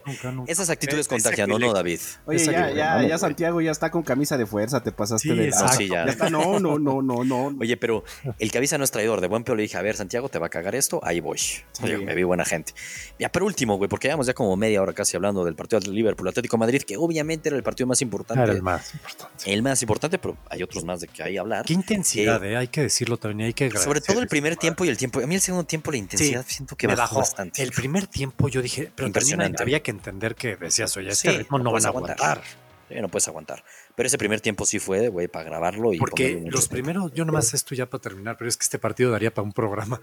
nunca, 0.05 0.31
nunca. 0.31 0.51
Esas 0.51 0.69
actitudes 0.69 1.01
Ese 1.01 1.09
contagian, 1.09 1.49
¿no, 1.49 1.57
no, 1.57 1.73
David? 1.73 1.99
Oye, 2.25 2.37
ya, 2.45 2.67
que- 2.69 2.75
ya, 2.75 3.01
ya. 3.03 3.17
Santiago 3.17 3.59
ya 3.59 3.71
está 3.71 3.89
con 3.89 4.03
camisa 4.03 4.37
de 4.37 4.45
fuerza, 4.45 4.81
te 4.83 4.91
pasaste 4.91 5.29
Sí, 5.29 5.35
de 5.35 5.47
exacto. 5.47 5.77
sí, 5.77 5.87
ya. 5.89 6.05
ya 6.05 6.11
está, 6.11 6.29
no, 6.29 6.59
no, 6.59 6.77
no, 6.77 7.01
no, 7.01 7.23
no. 7.23 7.55
Oye, 7.59 7.75
pero 7.77 8.03
el 8.39 8.51
cabeza 8.51 8.77
no 8.77 8.83
es 8.83 8.91
traidor. 8.91 9.19
De 9.21 9.27
buen 9.27 9.43
peor 9.43 9.57
le 9.57 9.63
dije, 9.63 9.77
a 9.77 9.81
ver, 9.81 9.95
Santiago, 9.95 10.29
te 10.29 10.37
va 10.39 10.47
a 10.47 10.49
cagar 10.49 10.75
esto, 10.75 10.99
ahí 11.03 11.19
voy. 11.19 11.39
Oye, 11.81 11.97
me 11.97 12.13
vi 12.13 12.23
buena 12.23 12.45
gente. 12.45 12.73
Ya, 13.19 13.29
pero 13.29 13.45
último, 13.45 13.77
güey, 13.77 13.89
porque 13.89 14.07
llevamos 14.07 14.27
ya 14.27 14.33
como 14.33 14.55
media 14.55 14.81
hora 14.81 14.93
casi 14.93 15.15
hablando 15.17 15.43
del 15.43 15.55
partido 15.55 15.79
del 15.79 15.93
Liverpool 15.93 16.27
Atlético 16.27 16.57
de 16.57 16.59
Madrid, 16.59 16.81
que 16.83 16.97
obviamente 16.97 17.49
era 17.49 17.57
el 17.57 17.63
partido 17.63 17.87
más 17.87 18.01
importante. 18.01 18.43
Era 18.43 18.53
el 18.53 18.61
más 18.61 18.93
importante. 18.93 19.53
el 19.53 19.63
más 19.63 19.81
importante, 19.81 20.19
pero 20.19 20.37
hay 20.49 20.61
otros 20.63 20.83
más 20.83 20.99
de 20.99 21.07
que 21.07 21.23
hay 21.23 21.37
hablar. 21.37 21.65
Qué 21.65 21.73
intensidad, 21.73 22.43
eh, 22.45 22.55
hay 22.57 22.67
que 22.67 22.81
decirlo 22.81 23.17
también, 23.17 23.47
hay 23.47 23.53
que 23.53 23.71
Sobre 23.71 24.01
todo 24.01 24.19
el 24.19 24.27
primer 24.27 24.55
tiempo 24.55 24.85
y 24.85 24.89
el 24.89 24.97
tiempo. 24.97 25.19
A 25.19 25.25
mí 25.27 25.35
el 25.35 25.41
segundo 25.41 25.65
tiempo, 25.65 25.91
la 25.91 25.97
intensidad, 25.97 26.45
siento 26.47 26.75
que 26.75 26.87
me 26.87 26.95
bajó, 26.95 27.17
bastante. 27.17 27.63
El 27.63 27.71
primer 27.71 28.07
tiempo 28.07 28.47
yo 28.49 28.61
dije, 28.67 28.91
pero 28.95 29.11
también 29.11 29.41
había 29.59 29.81
que 29.81 29.91
entender 29.91 30.35
que 30.35 30.55
decías, 30.55 30.95
oye, 30.97 31.09
este 31.09 31.31
Sí, 31.31 31.37
ritmo 31.37 31.57
no 31.57 31.65
no 31.65 31.71
van 31.71 31.85
a 31.85 31.87
aguantar. 31.89 32.15
aguantar. 32.19 32.43
Sí, 32.89 32.95
no 33.01 33.09
puedes 33.09 33.27
aguantar. 33.27 33.63
Pero 33.95 34.07
ese 34.07 34.17
primer 34.17 34.39
tiempo 34.39 34.65
sí 34.65 34.79
fue, 34.79 35.09
güey, 35.09 35.27
para 35.27 35.43
grabarlo 35.45 35.93
y 35.93 35.97
Porque 35.97 36.41
los 36.45 36.67
primeros, 36.69 37.11
yo 37.13 37.25
nomás 37.25 37.53
esto 37.53 37.75
ya 37.75 37.85
para 37.89 38.01
terminar, 38.01 38.37
pero 38.37 38.47
es 38.47 38.55
que 38.57 38.63
este 38.63 38.79
partido 38.79 39.11
daría 39.11 39.33
para 39.33 39.43
un 39.45 39.51
programa. 39.53 39.99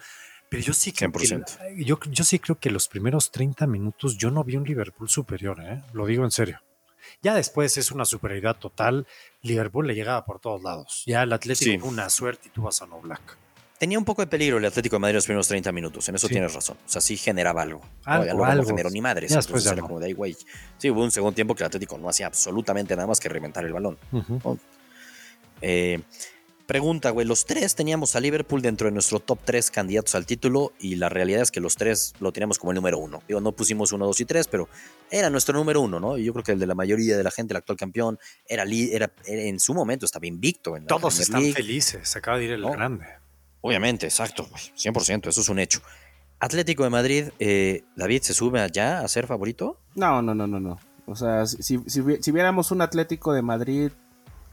Pero 0.50 0.62
yo 0.62 0.74
sí 0.74 0.92
creo 0.92 1.11
que, 1.11 1.18
100%. 1.27 1.85
yo, 1.85 1.98
yo 2.11 2.24
sí 2.24 2.38
creo 2.38 2.59
que 2.59 2.70
los 2.70 2.88
primeros 2.88 3.31
30 3.31 3.66
minutos 3.66 4.18
yo 4.18 4.31
no 4.31 4.44
vi 4.44 4.57
un 4.57 4.64
Liverpool 4.64 5.09
superior, 5.09 5.59
¿eh? 5.61 5.83
lo 5.94 6.05
digo 6.07 6.22
en 6.24 6.31
serio. 6.31 6.61
Ya 7.22 7.35
después 7.35 7.77
es 7.79 7.90
una 7.90 8.05
superioridad 8.05 8.57
total. 8.57 9.07
Liverpool 9.42 9.87
le 9.87 9.94
llegaba 9.94 10.24
por 10.27 10.40
todos 10.40 10.62
lados. 10.62 11.03
Ya 11.07 11.22
el 11.22 11.33
Atlético 11.33 11.70
Sí. 11.70 11.79
fue 11.79 11.88
una 11.88 12.09
suerte 12.11 12.48
y 12.48 12.50
tú 12.50 12.62
vas 12.62 12.81
a 12.83 12.87
no 12.87 13.00
black. 13.00 13.38
Tenía 13.85 13.99
un 13.99 14.05
poco 14.07 14.23
de 14.23 14.27
peligro 14.29 14.57
el 14.57 14.64
Atlético 14.64 14.97
de 14.97 15.01
Madrid 15.01 15.16
los 15.16 15.27
primeros 15.27 15.47
30 15.47 15.70
minutos, 15.70 16.09
en 16.09 16.14
eso 16.14 16.27
Sí. 16.27 16.33
tienes 16.33 16.55
razón. 16.55 16.79
O 16.87 16.88
sea, 16.88 17.03
sí 17.03 17.18
generaba 17.18 17.61
algo. 17.61 17.83
Algo, 18.07 18.25
No, 18.25 18.31
luego 18.33 18.44
algo. 18.47 18.62
No 18.62 18.68
generó 18.68 18.88
ni 18.88 19.03
madres. 19.03 19.31
Ya 19.31 19.37
después 19.37 19.62
entonces 19.62 19.64
ya 19.66 19.73
era 19.75 19.83
no. 19.83 19.88
como 19.88 20.01
de 20.01 20.07
ahí, 20.07 20.12
güey. 20.14 20.35
Sí, 20.79 20.88
hubo 20.88 21.03
un 21.05 21.11
segundo 21.11 21.35
tiempo 21.35 21.55
que 21.55 21.64
el 21.64 21.66
Atlético 21.66 21.99
no 21.99 22.09
hacía 22.09 22.27
absolutamente 22.29 22.97
nada 22.97 23.07
más 23.07 23.20
que 23.20 23.29
reventar 23.29 23.62
el 23.66 23.75
balón. 23.75 23.99
Eh, 25.61 26.01
pregunta, 26.66 27.11
güey, 27.11 27.27
los 27.27 27.44
tres 27.44 27.75
teníamos 27.75 28.16
a 28.16 28.20
Liverpool 28.20 28.62
dentro 28.62 28.87
de 28.87 28.92
nuestro 28.92 29.20
top 29.20 29.38
3 29.44 29.70
candidatos 29.70 30.14
al 30.14 30.25
título 30.25 30.73
y 30.79 30.97
la 30.97 31.11
realidad 31.11 31.42
es 31.42 31.51
que 31.51 31.61
los 31.61 31.77
tres 31.77 32.14
lo 32.20 32.33
teníamos 32.33 32.59
como 32.59 32.73
el 32.73 32.77
número 32.77 32.97
uno. 32.99 33.23
Digo, 33.29 33.42
no 33.42 33.53
pusimos 33.53 33.92
uno, 33.92 34.07
dos 34.07 34.18
y 34.20 34.25
tres, 34.25 34.49
pero 34.49 34.66
era 35.11 35.29
nuestro 35.29 35.59
número 35.59 35.83
uno, 35.83 36.01
¿no? 36.01 36.16
Y 36.16 36.25
yo 36.25 36.33
creo 36.33 36.42
que 36.42 36.53
el 36.53 36.59
de 36.59 36.66
la 36.66 36.75
mayoría 36.75 37.18
de 37.18 37.23
la 37.23 37.31
gente, 37.31 37.53
el 37.53 37.59
actual 37.59 37.77
campeón, 37.77 38.18
era, 38.49 38.62
era, 38.64 39.12
era- 39.27 39.42
en 39.42 39.61
su 39.61 39.75
momento 39.75 40.07
estaba 40.07 40.27
invicto 40.27 40.75
en 40.75 40.85
la 40.85 40.88
Todos 40.88 41.16
Premier 41.16 41.23
están 41.23 41.40
League. 41.42 41.55
felices. 41.55 42.09
Se 42.09 42.18
acaba 42.18 42.38
de 42.38 42.44
ir 42.44 42.53
el 42.53 42.62
No. 42.62 42.70
grande. 42.73 43.05
Obviamente, 43.66 44.05
exacto, 44.05 44.46
güey, 44.50 44.62
100%, 44.77 45.29
eso 45.29 45.40
es 45.40 45.48
un 45.48 45.59
hecho. 45.59 45.81
Atlético 46.38 46.85
de 46.85 46.90
Madrid, 46.90 47.24
eh, 47.38 47.83
David, 47.96 48.20
¿se 48.20 48.35
sube 48.35 48.61
allá 48.61 49.00
a 49.00 49.09
ser 49.09 49.27
favorito? 49.27 49.81
No, 49.94 50.20
no, 50.20 50.35
no, 50.35 50.46
no, 50.46 50.61
no. 50.61 50.79
O 51.07 51.16
sea, 51.16 51.46
si, 51.46 51.62
si, 51.62 52.03
si 52.20 52.31
viéramos 52.31 52.72
un 52.72 52.83
Atlético 52.83 53.33
de 53.33 53.40
Madrid 53.40 53.90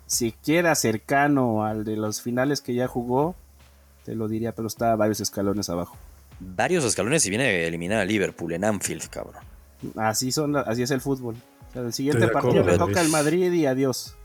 siquiera 0.05 0.75
cercano 0.75 1.65
al 1.65 1.83
de 1.83 1.97
los 1.97 2.21
finales 2.21 2.61
que 2.61 2.73
ya 2.73 2.87
jugó, 2.87 3.35
te 4.05 4.15
lo 4.15 4.29
diría, 4.29 4.55
pero 4.55 4.69
está 4.69 4.95
varios 4.95 5.19
escalones 5.19 5.69
abajo. 5.69 5.97
Varios 6.39 6.85
escalones 6.85 7.25
y 7.25 7.31
viene 7.31 7.43
a 7.43 7.67
eliminar 7.67 7.99
a 7.99 8.05
Liverpool 8.05 8.53
en 8.53 8.63
Anfield, 8.63 9.09
cabrón. 9.09 9.43
Así 9.97 10.31
son, 10.31 10.55
así 10.55 10.83
es 10.83 10.91
el 10.91 11.01
fútbol. 11.01 11.35
O 11.67 11.73
sea, 11.73 11.81
el 11.81 11.91
siguiente 11.91 12.29
partido 12.29 12.63
le 12.63 12.77
toca 12.77 13.01
al 13.01 13.09
Madrid 13.09 13.51
y 13.51 13.65
adiós. 13.65 14.15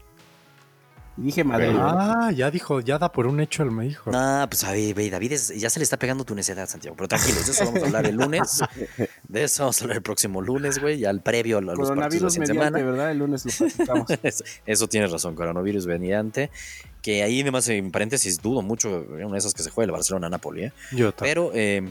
Y 1.18 1.22
dije 1.22 1.44
Madrid. 1.44 1.70
Ah, 1.78 2.30
ya 2.34 2.50
dijo, 2.50 2.80
ya 2.80 2.98
da 2.98 3.10
por 3.10 3.26
un 3.26 3.40
hecho 3.40 3.62
el 3.62 3.70
me 3.70 3.84
dijo. 3.84 4.10
No, 4.10 4.46
pues 4.50 4.64
a 4.64 4.72
ver, 4.72 4.92
güey, 4.92 5.08
David 5.08 5.32
es- 5.32 5.48
ya 5.58 5.70
se 5.70 5.78
le 5.80 5.84
está 5.84 5.98
pegando 5.98 6.24
tu 6.24 6.34
necedad, 6.34 6.68
Santiago. 6.68 6.94
Pero 6.96 7.08
tranquilos, 7.08 7.46
de 7.46 7.52
eso 7.52 7.64
vamos 7.64 7.82
a 7.82 7.86
hablar 7.86 8.06
el 8.06 8.16
lunes. 8.16 8.60
De 9.28 9.42
eso 9.44 9.62
vamos 9.64 9.80
a 9.80 9.84
hablar 9.84 9.96
el 9.96 10.02
próximo 10.02 10.40
lunes, 10.42 10.78
güey, 10.78 10.98
ya 11.00 11.10
al 11.10 11.20
previo 11.22 11.58
a 11.58 11.60
los 11.60 11.74
partidos 11.76 11.88
Coronavirus 11.88 12.32
de 12.34 12.38
la 12.40 12.46
mediante, 12.46 12.78
semana. 12.78 12.90
¿verdad? 12.92 13.10
El 13.12 13.18
lunes 13.18 13.44
lo 13.44 13.52
platicamos. 13.66 14.10
Eso, 14.22 14.44
eso 14.66 14.88
tienes 14.88 15.10
razón, 15.10 15.34
coronavirus 15.34 15.86
mediante. 15.86 16.50
Que 17.02 17.22
ahí, 17.22 17.40
además, 17.40 17.68
en 17.68 17.90
paréntesis, 17.90 18.40
dudo 18.42 18.62
mucho, 18.62 19.04
una 19.10 19.32
de 19.32 19.38
esas 19.38 19.54
que 19.54 19.62
se 19.62 19.70
juegue 19.70 19.86
el 19.86 19.92
Barcelona-Napoli, 19.92 20.64
¿eh? 20.64 20.72
Yo 20.92 21.12
también. 21.12 21.34
Pero 21.34 21.50
eh, 21.54 21.88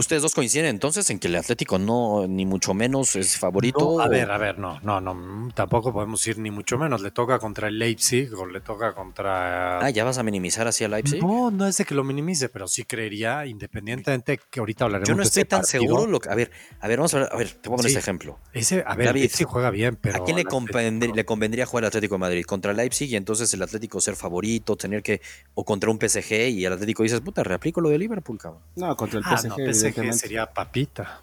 ustedes 0.00 0.22
dos 0.22 0.34
coinciden 0.34 0.66
entonces 0.66 1.08
en 1.10 1.18
que 1.18 1.28
el 1.28 1.36
Atlético 1.36 1.78
no, 1.78 2.26
ni 2.26 2.44
mucho 2.44 2.74
menos 2.74 3.14
es 3.16 3.38
favorito. 3.38 3.78
No, 3.78 4.00
a 4.00 4.06
o- 4.06 4.10
ver, 4.10 4.30
a 4.30 4.38
ver, 4.38 4.58
no, 4.58 4.80
no, 4.82 5.00
no, 5.00 5.14
mm, 5.14 5.52
tampoco 5.52 5.92
podemos 5.92 6.26
ir 6.26 6.38
ni 6.38 6.50
mucho 6.50 6.76
menos. 6.78 7.00
Le 7.02 7.10
toca 7.12 7.38
contra 7.38 7.68
el 7.68 7.78
Leipzig 7.78 8.34
o 8.34 8.46
le 8.46 8.60
toca 8.60 8.92
contra. 8.94 9.78
Ah, 9.80 9.90
ya 9.90 10.04
vas 10.04 10.18
a 10.18 10.22
minimizar 10.22 10.66
así 10.66 10.82
a 10.84 10.88
Leipzig. 10.88 11.22
No, 11.22 11.50
no 11.50 11.66
es 11.66 11.76
de 11.76 11.84
que 11.84 11.94
lo 11.94 12.02
minimice, 12.04 12.48
pero 12.48 12.66
sí 12.66 12.84
creería, 12.84 13.46
independientemente 13.46 14.40
que 14.50 14.60
ahorita 14.60 14.84
hablaremos 14.86 15.08
Yo 15.08 15.14
no 15.14 15.22
de 15.22 15.28
estoy 15.28 15.42
ese 15.42 15.48
tan 15.48 15.60
partido, 15.60 15.82
seguro. 15.84 16.06
Lo 16.06 16.18
que- 16.20 16.28
a 16.30 16.34
ver, 16.34 16.50
a 16.80 16.88
ver, 16.88 16.98
vamos 16.98 17.14
a 17.14 17.18
ver. 17.20 17.28
A 17.32 17.36
ver, 17.36 17.52
te 17.52 17.68
voy 17.68 17.74
a 17.74 17.76
poner 17.76 17.90
Sí. 17.90 17.96
este 17.96 18.00
ejemplo. 18.00 18.38
Ese, 18.52 18.82
a 18.86 18.94
ver, 18.96 19.06
David, 19.06 19.20
Leipzig 19.20 19.46
juega 19.46 19.70
bien, 19.70 19.96
pero. 20.00 20.22
¿A 20.22 20.24
quién 20.24 20.36
le, 20.36 20.42
al 20.42 20.48
convendría, 20.48 21.14
le 21.14 21.24
convendría 21.24 21.66
jugar 21.66 21.84
al 21.84 21.88
Atlético 21.88 22.14
de 22.16 22.18
Madrid? 22.20 22.44
¿Contra 22.44 22.70
el 22.72 22.76
Leipzig 22.76 23.10
y 23.10 23.16
entonces 23.16 23.52
el 23.54 23.62
Atlético 23.62 24.00
ser 24.00 24.16
favorito, 24.16 24.76
tener 24.76 25.02
que. 25.02 25.20
o 25.54 25.64
contra 25.64 25.90
un 25.90 25.98
PSG 25.98 26.48
y 26.50 26.64
el 26.64 26.72
Atlético 26.72 27.02
dices, 27.02 27.20
puta, 27.20 27.42
reaplico 27.44 27.80
lo 27.80 27.88
de 27.90 27.98
Liverpool, 27.98 28.38
cabrón? 28.38 28.62
No, 28.76 28.96
contra 28.96 29.18
el 29.18 29.24
Ah, 29.26 29.36
PSG, 29.36 29.48
no, 29.48 29.56
PSG 29.56 29.89
evidentemente. 29.90 30.18
sería 30.18 30.46
papita. 30.46 31.22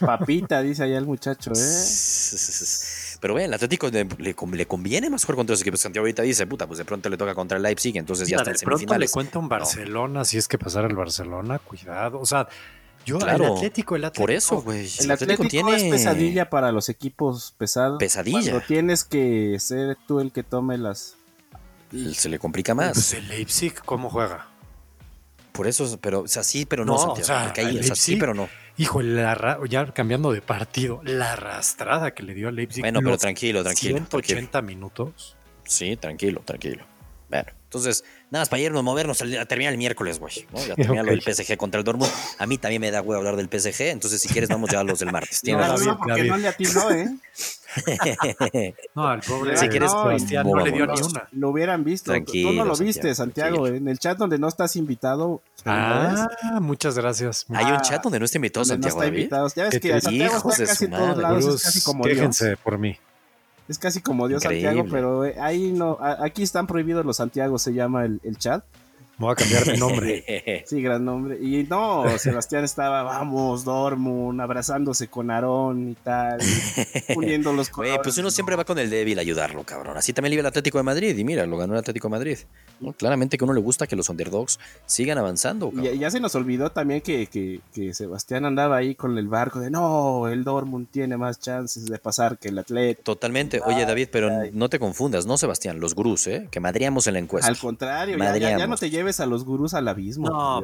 Papita, 0.00 0.60
dice 0.62 0.84
allá 0.84 0.98
el 0.98 1.06
muchacho, 1.06 1.50
¿eh? 1.52 1.56
Pero 3.20 3.34
ve, 3.34 3.44
el 3.46 3.54
Atlético 3.54 3.88
le, 3.88 4.04
le 4.18 4.36
le 4.52 4.66
conviene 4.66 5.08
más 5.08 5.24
jugar 5.24 5.36
contra 5.36 5.54
los 5.54 5.62
equipos. 5.62 5.80
Santiago 5.80 6.04
ahorita 6.04 6.22
dice, 6.22 6.46
puta, 6.46 6.66
pues 6.66 6.78
de 6.78 6.84
pronto 6.84 7.08
le 7.08 7.16
toca 7.16 7.34
contra 7.34 7.56
el 7.56 7.62
Leipzig, 7.62 7.96
entonces 7.96 8.28
ya 8.28 8.36
Mira, 8.36 8.42
está 8.42 8.50
en 8.50 8.56
de 8.56 8.64
pronto 8.64 8.98
le 8.98 9.08
semifinales. 9.08 9.12
cuenta 9.12 9.38
un 9.38 9.48
Barcelona, 9.48 10.24
si 10.26 10.36
es 10.36 10.46
que 10.48 10.58
pasara 10.58 10.86
el 10.86 10.94
Barcelona, 10.94 11.58
cuidado. 11.58 12.20
O 12.20 12.26
sea, 12.26 12.46
yo, 13.06 13.18
Claro, 13.18 13.46
el 13.46 13.52
Atlético, 13.52 13.96
el 13.96 14.04
Atlético. 14.04 14.22
Por 14.22 14.30
eso, 14.30 14.60
güey. 14.62 14.88
El 15.00 15.10
Atlético, 15.10 15.72
es 15.74 15.84
pesadilla 15.84 16.50
para 16.50 16.70
los 16.70 16.90
equipos 16.90 17.54
pesados. 17.56 17.98
Pesadilla. 17.98 18.40
Cuando 18.40 18.60
tienes 18.66 19.04
que 19.04 19.56
ser 19.58 19.96
tú 20.06 20.20
el 20.20 20.30
que 20.30 20.42
tome 20.42 20.76
las... 20.76 21.16
Se 22.14 22.28
le 22.28 22.38
complica 22.38 22.74
más. 22.74 22.92
Pues 22.92 23.14
el 23.14 23.28
Leipzig, 23.28 23.74
¿cómo 23.84 24.10
juega? 24.10 24.48
Por 25.54 25.68
eso, 25.68 25.98
pero, 26.00 26.22
o 26.22 26.26
sea, 26.26 26.42
sí, 26.42 26.66
pero 26.66 26.84
no, 26.84 26.94
No, 26.94 26.98
Santiago. 26.98 27.22
o 27.22 27.24
sea, 27.24 27.44
porque 27.44 27.60
ahí, 27.60 27.76
el 27.76 27.80
o 27.80 27.82
sea, 27.84 27.94
sí, 27.94 28.16
pero 28.16 28.34
no. 28.34 28.48
Hijo, 28.76 29.02
la 29.02 29.60
ya 29.68 29.86
cambiando 29.92 30.32
de 30.32 30.42
partido, 30.42 31.00
la 31.04 31.34
arrastrada 31.34 32.12
que 32.12 32.24
le 32.24 32.34
dio 32.34 32.48
al 32.48 32.56
Leipzig. 32.56 32.82
Bueno, 32.82 32.98
pero 33.00 33.16
tranquilo, 33.16 33.62
tranquilo. 33.62 33.98
180 33.98 34.62
minutos. 34.62 35.36
Sí, 35.64 35.96
tranquilo, 35.96 36.42
tranquilo. 36.44 36.84
Bueno, 37.30 37.52
entonces, 37.74 38.04
nada 38.30 38.42
más 38.42 38.48
para 38.48 38.62
irnos, 38.62 38.82
movernos 38.84 39.20
a 39.20 39.44
terminar 39.46 39.72
el 39.72 39.78
miércoles, 39.78 40.18
güey. 40.20 40.46
¿no? 40.52 40.58
Ya 40.64 40.74
terminar 40.76 41.04
Ok. 41.04 41.10
lo 41.10 41.16
del 41.20 41.22
PSG 41.34 41.56
contra 41.56 41.78
el 41.78 41.84
Dortmund. 41.84 42.10
A 42.38 42.46
mí 42.46 42.56
también 42.58 42.80
me 42.80 42.90
da 42.90 43.00
güey 43.00 43.18
hablar 43.18 43.34
del 43.36 43.48
PSG, 43.48 43.82
entonces 43.90 44.20
si 44.20 44.28
quieres 44.28 44.48
vamos 44.48 44.70
ya 44.70 44.80
a 44.80 44.84
los 44.84 44.98
del 45.00 45.10
martes. 45.12 45.40
No, 45.44 45.58
no, 45.58 45.76
no, 45.78 45.98
porque 45.98 46.12
David. 46.12 46.30
no 46.30 46.36
le 46.38 46.48
atinó, 46.48 46.90
¿eh? 46.90 47.08
No, 48.94 49.08
al 49.08 49.20
pobre 49.20 49.56
Si 49.56 49.68
quieres, 49.68 49.92
no 49.92 49.98
boba, 50.44 50.62
le 50.62 50.70
dio 50.72 50.86
ni 50.86 51.00
una. 51.02 51.28
Lo 51.32 51.48
hubieran 51.50 51.82
visto. 51.84 52.12
Tranquilo, 52.12 52.50
Tú 52.50 52.54
no 52.56 52.64
lo 52.64 52.76
Santiago, 52.76 52.86
viste, 52.86 53.14
Santiago. 53.14 53.54
tranquilo. 53.56 53.76
En 53.76 53.88
el 53.88 53.98
chat 53.98 54.16
donde 54.16 54.38
no 54.38 54.48
estás 54.48 54.76
invitado. 54.76 55.42
Ah, 55.64 56.28
muchas 56.60 56.96
gracias. 56.96 57.46
Hay 57.52 57.66
un 57.72 57.80
chat 57.80 58.02
donde 58.02 58.18
no 58.20 58.24
está 58.24 58.38
invitado 58.38 58.64
donde 58.64 58.76
no 58.76 58.82
Santiago 58.92 58.98
está 59.02 59.04
David. 59.06 59.18
invitado. 59.18 59.48
Ya 59.56 59.64
ves 59.64 59.80
que. 59.80 60.00
Santiago 60.00 60.50
está 60.50 60.66
casi 60.66 60.84
en 60.84 60.90
todos 60.92 61.18
lados. 61.18 61.54
Es 61.56 61.62
casi 61.62 61.80
como 61.82 62.04
por 62.62 62.78
mí. 62.78 62.96
Es 63.68 63.78
casi 63.78 64.00
como 64.00 64.28
Dios 64.28 64.44
Increíble. 64.44 64.68
Santiago, 64.68 64.88
pero 64.90 65.24
eh, 65.24 65.36
ahí 65.40 65.72
no. 65.72 65.98
Aquí 66.00 66.42
están 66.42 66.66
prohibidos 66.66 67.04
los 67.04 67.16
Santiago, 67.16 67.58
se 67.58 67.72
llama 67.72 68.04
el, 68.04 68.20
el 68.22 68.36
chat. 68.36 68.64
Me 69.24 69.28
voy 69.28 69.32
a 69.32 69.36
cambiar 69.36 69.64
de 69.64 69.76
nombre. 69.78 70.64
Sí, 70.66 70.82
gran 70.82 71.04
nombre. 71.04 71.38
Y 71.40 71.64
no, 71.64 72.04
Sebastián 72.18 72.64
estaba, 72.64 73.02
vamos, 73.02 73.64
Dortmund, 73.64 74.40
abrazándose 74.40 75.08
con 75.08 75.30
Aarón 75.30 75.90
y 75.90 75.94
tal, 75.94 76.38
uniendo 77.16 77.52
los 77.52 77.70
Güey, 77.70 77.90
colores. 77.90 78.00
pues 78.02 78.18
uno 78.18 78.30
siempre 78.30 78.56
va 78.56 78.64
con 78.64 78.78
el 78.78 78.90
débil 78.90 79.18
a 79.18 79.22
ayudarlo, 79.22 79.62
cabrón. 79.64 79.96
Así 79.96 80.12
también 80.12 80.30
le 80.30 80.34
iba 80.36 80.40
el 80.40 80.46
Atlético 80.46 80.78
de 80.78 80.84
Madrid. 80.84 81.16
Y 81.16 81.24
mira, 81.24 81.46
lo 81.46 81.56
ganó 81.56 81.72
el 81.74 81.78
Atlético 81.80 82.08
de 82.08 82.12
Madrid. 82.12 82.38
¿no? 82.80 82.92
Claramente 82.92 83.38
que 83.38 83.44
a 83.44 83.46
uno 83.46 83.54
le 83.54 83.60
gusta 83.60 83.86
que 83.86 83.96
los 83.96 84.08
underdogs 84.08 84.58
sigan 84.86 85.16
avanzando. 85.18 85.72
Y 85.74 85.98
ya 85.98 86.10
se 86.10 86.20
nos 86.20 86.34
olvidó 86.34 86.70
también 86.70 87.00
que, 87.00 87.26
que- 87.26 87.60
que 87.72 87.94
Sebastián 87.94 88.44
andaba 88.44 88.76
ahí 88.76 88.94
con 88.94 89.16
el 89.18 89.28
barco 89.28 89.60
de 89.60 89.70
no, 89.70 90.28
el 90.28 90.44
Dortmund 90.44 90.88
tiene 90.90 91.16
más 91.16 91.38
chances 91.40 91.86
de 91.86 91.98
pasar 91.98 92.36
que 92.38 92.48
el 92.48 92.58
Atlético. 92.58 93.02
Totalmente. 93.04 93.60
Oye, 93.64 93.86
David, 93.86 94.08
pero 94.10 94.30
no 94.52 94.68
te 94.68 94.78
confundas, 94.78 95.26
no, 95.26 95.36
Sebastián. 95.38 95.80
Los 95.80 95.94
gurús, 95.94 96.26
¿eh? 96.26 96.48
Que 96.50 96.60
madriamos 96.60 97.06
en 97.06 97.14
la 97.14 97.20
encuesta. 97.20 97.48
Al 97.48 97.56
contrario, 97.58 98.16
ya, 98.18 98.36
ya- 98.36 98.58
ya 98.58 98.66
no 98.66 98.76
te 98.76 98.90
lleves 98.90 99.13
a 99.20 99.26
los 99.26 99.44
gurús 99.44 99.74
al 99.74 99.88
abismo. 99.88 100.28
No, 100.28 100.60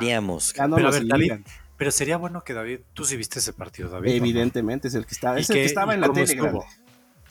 Dios. 0.00 0.54
Ya 0.54 0.66
no 0.68 0.76
Pero 0.76 0.88
a 0.88 0.90
nos 0.90 0.98
ver, 1.00 1.08
David, 1.08 1.22
sigan. 1.24 1.44
pero 1.76 1.90
sería 1.90 2.16
bueno 2.16 2.42
que 2.44 2.52
David, 2.54 2.80
tú 2.92 3.04
sí 3.04 3.16
viste 3.16 3.38
ese 3.38 3.52
partido, 3.52 3.88
David. 3.90 4.10
Evidentemente 4.12 4.88
es 4.88 4.94
el 4.94 5.06
que 5.06 5.14
estaba, 5.14 5.38
¿Y 5.38 5.42
es 5.42 5.50
el 5.50 5.56
que 5.56 5.64
estaba 5.64 5.94
en 5.94 6.00
la 6.00 6.12
tele. 6.12 6.40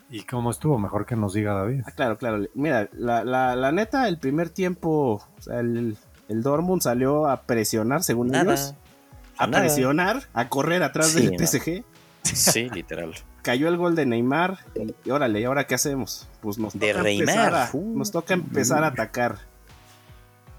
¿Y 0.10 0.24
cómo 0.24 0.52
estuvo? 0.52 0.78
Mejor 0.78 1.06
que 1.06 1.16
nos 1.16 1.34
diga 1.34 1.54
David. 1.54 1.82
Ah, 1.88 1.92
claro, 1.92 2.18
claro. 2.18 2.46
Mira, 2.54 2.88
la, 2.94 3.24
la, 3.24 3.56
la 3.56 3.72
neta, 3.72 4.08
el 4.08 4.20
primer 4.20 4.50
tiempo, 4.50 5.24
o 5.38 5.42
sea, 5.42 5.60
el, 5.60 5.98
el 6.30 6.44
Dortmund 6.44 6.82
salió 6.84 7.28
a 7.28 7.42
presionar, 7.44 8.04
según 8.04 8.34
ellos. 8.36 8.76
A 9.38 9.48
Nada. 9.48 9.64
presionar, 9.64 10.24
a 10.34 10.50
correr 10.50 10.84
atrás 10.84 11.08
Sí, 11.08 11.26
del. 11.28 11.48
PSG. 11.48 11.84
Sí, 12.24 12.70
literal. 12.70 13.14
Cayó 13.42 13.68
el 13.68 13.76
gol 13.78 13.96
de 13.96 14.06
Neymar. 14.06 14.60
Y, 15.04 15.10
órale, 15.10 15.42
¿y 15.42 15.46
ahora 15.46 15.66
qué 15.66 15.76
hacemos? 15.76 16.30
Pues 16.42 16.60
nos 16.60 16.74
De 16.78 16.92
toca, 16.92 17.04
Neymar, 17.04 17.30
empezar 17.36 17.56
a, 17.56 17.70
uh. 17.74 17.98
nos 17.98 18.12
toca 18.12 18.34
empezar 18.36 18.84
a 18.84 18.88
atacar. 18.88 19.40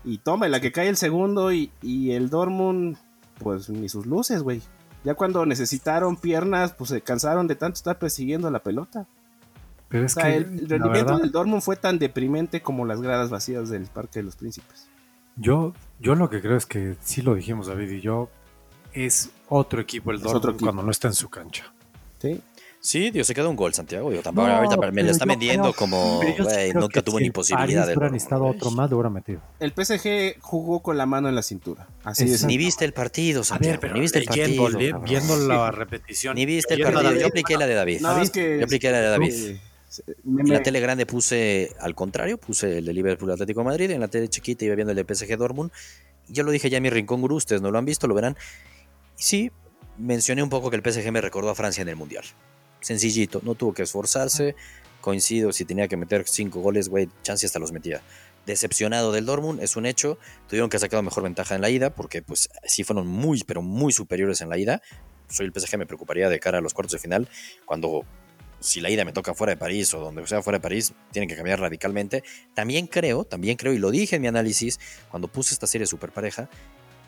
Y 0.04 0.18
toma, 0.18 0.48
la 0.48 0.60
que 0.60 0.72
cae 0.72 0.88
el 0.88 0.96
segundo 0.96 1.52
y, 1.52 1.70
y 1.82 2.12
el 2.12 2.28
Dortmund, 2.28 2.96
pues 3.38 3.70
ni 3.70 3.88
sus 3.88 4.06
luces, 4.06 4.42
güey. 4.42 4.60
Ya 5.02 5.14
cuando 5.14 5.44
necesitaron 5.46 6.16
piernas, 6.16 6.72
pues 6.72 6.90
se 6.90 7.00
cansaron 7.00 7.46
de 7.46 7.56
tanto 7.56 7.76
estar 7.76 7.98
persiguiendo 7.98 8.50
la 8.50 8.62
pelota. 8.62 9.06
Pero 9.88 10.04
O 10.04 10.06
es 10.06 10.12
sea, 10.12 10.24
que, 10.24 10.36
el, 10.36 10.44
rendimiento 10.44 10.90
verdad, 10.90 11.18
del 11.18 11.30
Dortmund 11.30 11.62
fue 11.62 11.76
tan 11.76 11.98
deprimente 11.98 12.62
como 12.62 12.84
las 12.84 13.00
gradas 13.00 13.30
vacías 13.30 13.68
del 13.68 13.86
Parque 13.86 14.20
de 14.20 14.24
los 14.24 14.36
Príncipes. 14.36 14.88
yo, 15.36 15.74
yo 16.00 16.14
lo 16.14 16.30
que 16.30 16.40
creo 16.40 16.56
es 16.56 16.66
que 16.66 16.96
sí 17.00 17.22
lo 17.22 17.34
dijimos 17.34 17.66
David 17.66 17.90
y 17.90 18.00
yo, 18.00 18.30
es 18.92 19.30
otro 19.48 19.80
equipo 19.80 20.10
el 20.10 20.18
Dortmund 20.18 20.36
otro 20.36 20.50
equipo. 20.52 20.66
cuando 20.66 20.82
no 20.82 20.90
está 20.90 21.08
en 21.08 21.14
su 21.14 21.28
cancha. 21.28 21.72
Sí. 22.18 22.40
Sí, 22.87 23.11
Dios, 23.11 23.27
se 23.27 23.35
queda 23.35 23.49
un 23.49 23.57
gol, 23.57 23.73
Santiago. 23.73 24.12
Yo 24.12 24.20
tampoco, 24.20 24.47
No, 24.47 24.57
ahorita 24.57 24.77
me 24.92 25.03
lo 25.03 25.11
están 25.11 25.27
yo 25.27 25.33
vendiendo 25.33 25.73
creo- 25.73 25.75
como, 25.75 26.20
nunca 26.75 27.01
tuvo 27.01 27.18
ni 27.18 27.31
posibilidad 27.31 27.87
de. 27.87 27.97
necesitado 27.97 28.44
otro 28.44 28.70
más, 28.70 28.90
lo 28.90 28.99
hubiera 28.99 29.09
metido. 29.09 29.40
El 29.59 29.73
PSG 29.73 30.38
jugó 30.42 30.81
con 30.81 30.99
la 30.99 31.07
mano 31.07 31.31
en 31.31 31.35
la 31.35 31.42
cintura. 31.42 31.88
Así 32.05 32.25
es. 32.25 32.44
Ni 32.44 32.59
viste 32.59 32.85
el 32.85 32.92
partido, 32.92 33.42
Santiago. 33.42 33.73
ver, 33.73 33.81
pero 33.81 33.94
ni 33.94 34.01
viste 34.01 34.18
el 34.18 34.27
partido. 34.27 34.68
le- 34.68 34.90
cabrón. 34.90 35.09
viendo 35.09 35.37
la 35.38 35.70
repetición. 35.70 36.35
Ni 36.35 36.44
viste 36.44 36.75
el 36.75 36.83
partido. 36.83 37.12
Yo 37.14 37.27
apliqué 37.29 37.57
la 37.57 37.66
de 37.66 37.73
David. 37.75 38.01
No, 38.03 38.20
es 38.20 38.31
que. 38.31 38.59
Yo 38.59 38.64
apliqué 38.64 38.90
la 38.90 39.01
de 39.01 39.09
David. 39.09 39.33
eh, 39.35 39.61
me- 40.25 40.42
En 40.42 40.49
la 40.51 40.62
tele 40.62 40.81
grande 40.81 41.07
puse 41.07 41.73
al 41.81 41.94
contrario, 41.94 42.37
puse 42.37 42.79
el 42.79 42.85
de 42.85 42.92
Liverpool 42.92 43.31
Atlético 43.31 43.61
de 43.61 43.64
Madrid. 43.64 43.90
En 43.92 44.01
la 44.01 44.09
tele 44.09 44.29
chiquita 44.29 44.62
iba 44.66 44.75
viendo 44.75 44.90
el 44.90 44.97
de 44.97 45.05
PSG 45.07 45.38
Dortmund. 45.38 45.70
Yo 46.29 46.42
lo 46.42 46.51
dije 46.51 46.68
ya 46.68 46.77
en 46.77 46.83
mi 46.83 46.90
rincón 46.90 47.23
gurú, 47.23 47.37
ustedes 47.37 47.62
no 47.62 47.70
lo 47.70 47.79
han 47.79 47.87
visto, 47.87 48.07
lo 48.09 48.14
verán. 48.14 48.37
Y 49.18 49.23
sí, 49.23 49.51
mencioné 49.97 50.42
un 50.42 50.51
poco 50.51 50.68
que 50.68 50.77
el 50.77 50.83
PSG 50.83 51.11
me 51.12 51.23
recordó 51.23 51.49
a 51.49 51.55
Francia 51.55 51.81
en 51.81 51.88
el 51.88 51.97
Mundial. 51.97 52.25
Sencillito, 52.85 53.40
no 53.44 53.55
tuvo 53.55 53.73
que 53.73 53.83
esforzarse. 53.83 54.57
Coincido, 55.01 55.55
si 55.55 55.64
tenía 55.64 55.88
que 55.88 55.97
meter 55.97 56.25
cinco 56.29 56.61
goles, 56.61 56.90
güey, 56.90 57.09
chance 57.23 57.47
hasta 57.47 57.59
los 57.59 57.73
metía. 57.73 58.03
Decepcionado 58.44 59.11
del 59.11 59.25
Dortmund, 59.25 59.62
es 59.62 59.77
un 59.77 59.87
hecho. 59.87 60.18
Tuvieron 60.49 60.68
que 60.68 60.79
sacar 60.79 61.03
mejor 61.03 61.23
ventaja 61.23 61.55
en 61.55 61.62
la 61.62 61.70
ida, 61.70 61.94
porque 61.94 62.20
pues 62.20 62.51
sí 62.64 62.85
fueron 62.85 63.07
muy, 63.07 63.42
pero 63.42 63.62
muy 63.62 63.90
superiores 63.90 64.42
en 64.42 64.51
la 64.51 64.59
ida. 64.59 64.83
Soy 65.31 65.47
el 65.47 65.53
PSG, 65.59 65.79
me 65.79 65.87
preocuparía 65.87 66.29
de 66.29 66.38
cara 66.38 66.59
a 66.59 66.61
los 66.61 66.75
cuartos 66.75 66.92
de 66.92 66.99
final, 66.99 67.27
cuando 67.64 68.05
si 68.61 68.83
la 68.83 68.90
ida 68.90 69.07
me 69.07 69.12
toca 69.12 69.33
fuera 69.33 69.53
de 69.53 69.57
París 69.57 69.94
o 69.94 70.01
donde 70.01 70.27
sea 70.27 70.42
fuera 70.42 70.59
de 70.59 70.62
París, 70.62 70.92
tienen 71.11 71.29
que 71.29 71.37
cambiar 71.37 71.61
radicalmente. 71.61 72.23
También 72.53 72.87
creo, 72.87 73.25
también 73.25 73.57
creo, 73.57 73.73
y 73.73 73.79
lo 73.79 73.90
dije 73.90 74.16
en 74.16 74.23
mi 74.23 74.29
análisis 74.29 74.79
cuando 75.09 75.29
puse 75.29 75.55
esta 75.55 75.66
serie 75.66 75.87
super 75.87 76.12
pareja, 76.12 76.51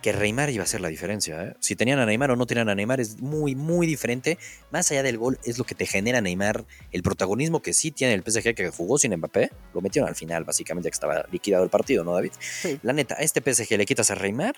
que 0.02 0.12
Neymar 0.12 0.50
iba 0.50 0.62
a 0.62 0.66
ser 0.66 0.80
la 0.80 0.88
diferencia. 0.88 1.42
¿eh? 1.42 1.56
Si 1.60 1.74
tenían 1.76 1.98
a 1.98 2.06
Neymar 2.06 2.30
o 2.30 2.36
no 2.36 2.46
tenían 2.46 2.68
a 2.68 2.74
Neymar 2.74 3.00
es 3.00 3.20
muy, 3.20 3.54
muy 3.54 3.86
diferente. 3.86 4.38
Más 4.70 4.90
allá 4.90 5.02
del 5.02 5.18
gol, 5.18 5.38
es 5.44 5.58
lo 5.58 5.64
que 5.64 5.74
te 5.74 5.86
genera 5.86 6.20
Neymar, 6.20 6.64
el 6.92 7.02
protagonismo 7.02 7.60
que 7.60 7.72
sí 7.72 7.90
tiene 7.90 8.14
el 8.14 8.22
PSG 8.22 8.54
que 8.54 8.70
jugó 8.70 8.98
sin 8.98 9.16
Mbappé, 9.16 9.50
lo 9.74 9.80
metieron 9.80 10.08
al 10.08 10.14
final, 10.14 10.44
básicamente, 10.44 10.90
que 10.90 10.94
estaba 10.94 11.24
liquidado 11.32 11.64
el 11.64 11.70
partido, 11.70 12.04
¿no, 12.04 12.12
David? 12.12 12.32
Sí. 12.38 12.78
La 12.82 12.92
neta, 12.92 13.16
a 13.18 13.22
este 13.22 13.40
PSG 13.40 13.76
le 13.76 13.86
quitas 13.86 14.10
a 14.10 14.14
Neymar, 14.14 14.54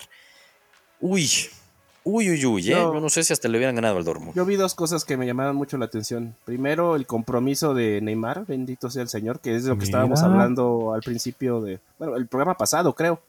uy, 1.00 1.30
uy, 2.04 2.30
uy, 2.30 2.46
uy, 2.46 2.72
¿eh? 2.72 2.74
No. 2.74 2.94
Yo 2.94 3.00
no 3.00 3.08
sé 3.08 3.22
si 3.22 3.32
hasta 3.32 3.48
le 3.48 3.58
hubieran 3.58 3.74
ganado 3.74 3.98
al 3.98 4.04
Dortmund. 4.04 4.34
Yo 4.34 4.44
vi 4.44 4.56
dos 4.56 4.74
cosas 4.74 5.04
que 5.04 5.16
me 5.16 5.26
llamaron 5.26 5.56
mucho 5.56 5.76
la 5.78 5.86
atención. 5.86 6.34
Primero, 6.44 6.96
el 6.96 7.06
compromiso 7.06 7.74
de 7.74 8.00
Neymar, 8.00 8.46
bendito 8.46 8.90
sea 8.90 9.02
el 9.02 9.08
Señor, 9.08 9.40
que 9.40 9.54
es 9.54 9.64
de 9.64 9.70
lo 9.70 9.74
que 9.76 9.86
Mira. 9.86 9.88
estábamos 9.88 10.22
hablando 10.22 10.92
al 10.94 11.02
principio 11.02 11.60
de, 11.60 11.80
bueno, 11.98 12.16
el 12.16 12.26
programa 12.26 12.56
pasado, 12.56 12.94
creo. 12.94 13.20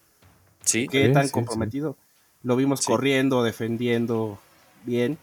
Sí, 0.70 0.88
Qué 0.88 1.08
Sí, 1.08 1.14
tan 1.14 1.26
sí, 1.28 1.32
comprometido. 1.32 1.98
Lo 2.44 2.56
vimos 2.56 2.80
Sí. 2.82 2.86
corriendo, 2.88 3.44
defendiendo 3.44 4.40
bien. 4.86 5.18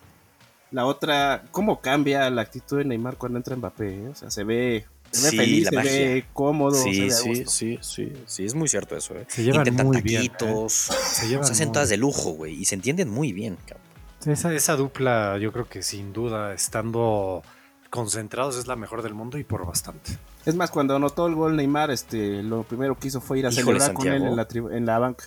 La 0.70 0.84
otra, 0.84 1.44
¿cómo 1.52 1.80
cambia 1.80 2.28
la 2.30 2.42
actitud 2.42 2.78
de 2.78 2.84
Neymar 2.84 3.16
cuando 3.16 3.38
entra 3.38 3.56
Mbappé? 3.56 4.04
eh? 4.04 4.08
O 4.08 4.14
sea, 4.14 4.30
se 4.30 4.44
ve, 4.44 4.84
se 5.12 5.22
ve 5.22 5.30
Sí, 5.30 5.36
feliz, 5.36 5.68
se 5.68 5.76
magia. 5.76 5.90
ve 5.92 6.24
cómodo. 6.32 6.72
se 6.72 6.92
Sí, 6.92 7.00
ve 7.00 7.06
a 7.06 7.10
sí, 7.16 7.44
sí, 7.46 7.78
sí, 7.80 8.12
sí, 8.26 8.44
es 8.44 8.54
muy 8.54 8.68
cierto 8.68 8.96
eso, 8.96 9.14
¿eh? 9.14 9.24
Se 9.28 9.42
llevan 9.44 9.60
Intentan 9.60 9.86
muy 9.86 10.02
bien. 10.02 10.22
¿eh? 10.24 10.28
taquitos, 10.28 10.72
Se 10.72 11.28
llevan 11.28 11.46
se 11.46 11.52
hacen 11.52 11.68
muy 11.68 11.72
todas 11.74 11.88
de 11.88 11.96
lujo, 11.96 12.30
güey, 12.32 12.54
y 12.54 12.64
se 12.64 12.74
entienden 12.74 13.08
muy 13.08 13.32
bien, 13.32 13.56
cabrón. 13.66 13.86
Esa, 14.26 14.52
esa 14.52 14.74
dupla, 14.76 15.38
yo 15.38 15.52
creo 15.52 15.68
que 15.68 15.82
sin 15.82 16.12
duda, 16.12 16.52
estando 16.52 17.42
concentrados, 17.88 18.56
es 18.58 18.66
la 18.66 18.74
mejor 18.76 19.02
del 19.02 19.14
mundo 19.14 19.38
y 19.38 19.44
por 19.44 19.64
bastante. 19.64 20.18
Es 20.44 20.54
más, 20.56 20.70
cuando 20.70 20.96
anotó 20.96 21.28
el 21.28 21.36
gol 21.36 21.56
Neymar, 21.56 21.90
este, 21.92 22.42
lo 22.42 22.64
primero 22.64 22.98
que 22.98 23.08
hizo 23.08 23.20
fue 23.20 23.38
ir 23.38 23.46
a 23.46 23.50
Híjole, 23.50 23.64
celebrar 23.80 23.92
con 23.94 24.08
él 24.08 24.24
en 24.24 24.36
la, 24.36 24.48
tri- 24.48 24.76
en 24.76 24.84
la 24.84 24.98
banca. 24.98 25.26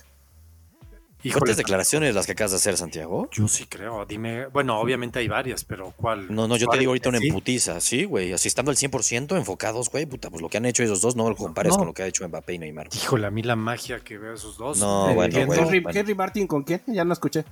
Híjole, 1.22 1.40
Fuertes 1.40 1.56
declaraciones 1.58 2.14
las 2.14 2.24
que 2.24 2.32
acabas 2.32 2.52
de 2.52 2.56
hacer, 2.56 2.76
Santiago. 2.78 3.28
Yo 3.32 3.46
sí 3.46 3.66
creo. 3.68 4.06
Dime, 4.06 4.46
bueno, 4.46 4.80
obviamente 4.80 5.18
hay 5.18 5.28
varias, 5.28 5.64
pero 5.64 5.92
¿cuál? 5.96 6.34
No, 6.34 6.48
no, 6.48 6.56
yo 6.56 6.66
te 6.68 6.78
digo 6.78 6.90
ahorita 6.90 7.10
una 7.10 7.18
Sí. 7.18 7.28
emputiza, 7.28 7.78
sí, 7.80 8.04
güey. 8.04 8.32
Así 8.32 8.48
estando 8.48 8.70
al 8.70 8.76
100% 8.78 9.36
enfocados, 9.36 9.90
güey, 9.90 10.06
puta, 10.06 10.30
pues 10.30 10.40
lo 10.40 10.48
que 10.48 10.56
han 10.56 10.64
hecho 10.64 10.82
esos 10.82 11.02
dos 11.02 11.16
no 11.16 11.28
lo 11.28 11.36
compares 11.36 11.72
No. 11.72 11.78
con 11.78 11.86
lo 11.88 11.92
que 11.94 12.02
ha 12.02 12.06
hecho 12.06 12.26
Mbappé 12.26 12.54
y 12.54 12.58
Neymar. 12.58 12.88
Híjole, 12.94 13.26
a 13.26 13.30
mí 13.30 13.42
la 13.42 13.54
magia 13.56 14.00
que 14.00 14.16
veo 14.16 14.32
esos 14.34 14.56
dos. 14.56 14.78
No, 14.78 15.10
eh, 15.10 15.14
bueno, 15.14 15.34
Henry- 15.36 15.46
bueno. 15.46 15.62
Henry, 15.68 15.84
Henry 15.98 16.14
Martin, 16.14 16.46
¿con 16.46 16.62
quién? 16.62 16.80
Ya 16.86 17.04
no 17.04 17.12
escuché. 17.12 17.44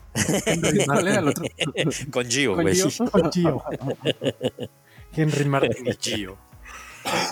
¿Cuál 0.86 1.08
era 1.08 1.18
el 1.18 1.28
otro? 1.28 1.44
Con 2.10 2.26
Gio, 2.30 2.54
Con 2.54 2.62
güey. 2.62 2.74
Gio. 2.74 3.10
con 3.10 3.30
Gio. 3.32 3.62
Henry 5.14 5.44
Martin 5.44 5.86
y 5.86 5.92
Gio. 6.00 6.38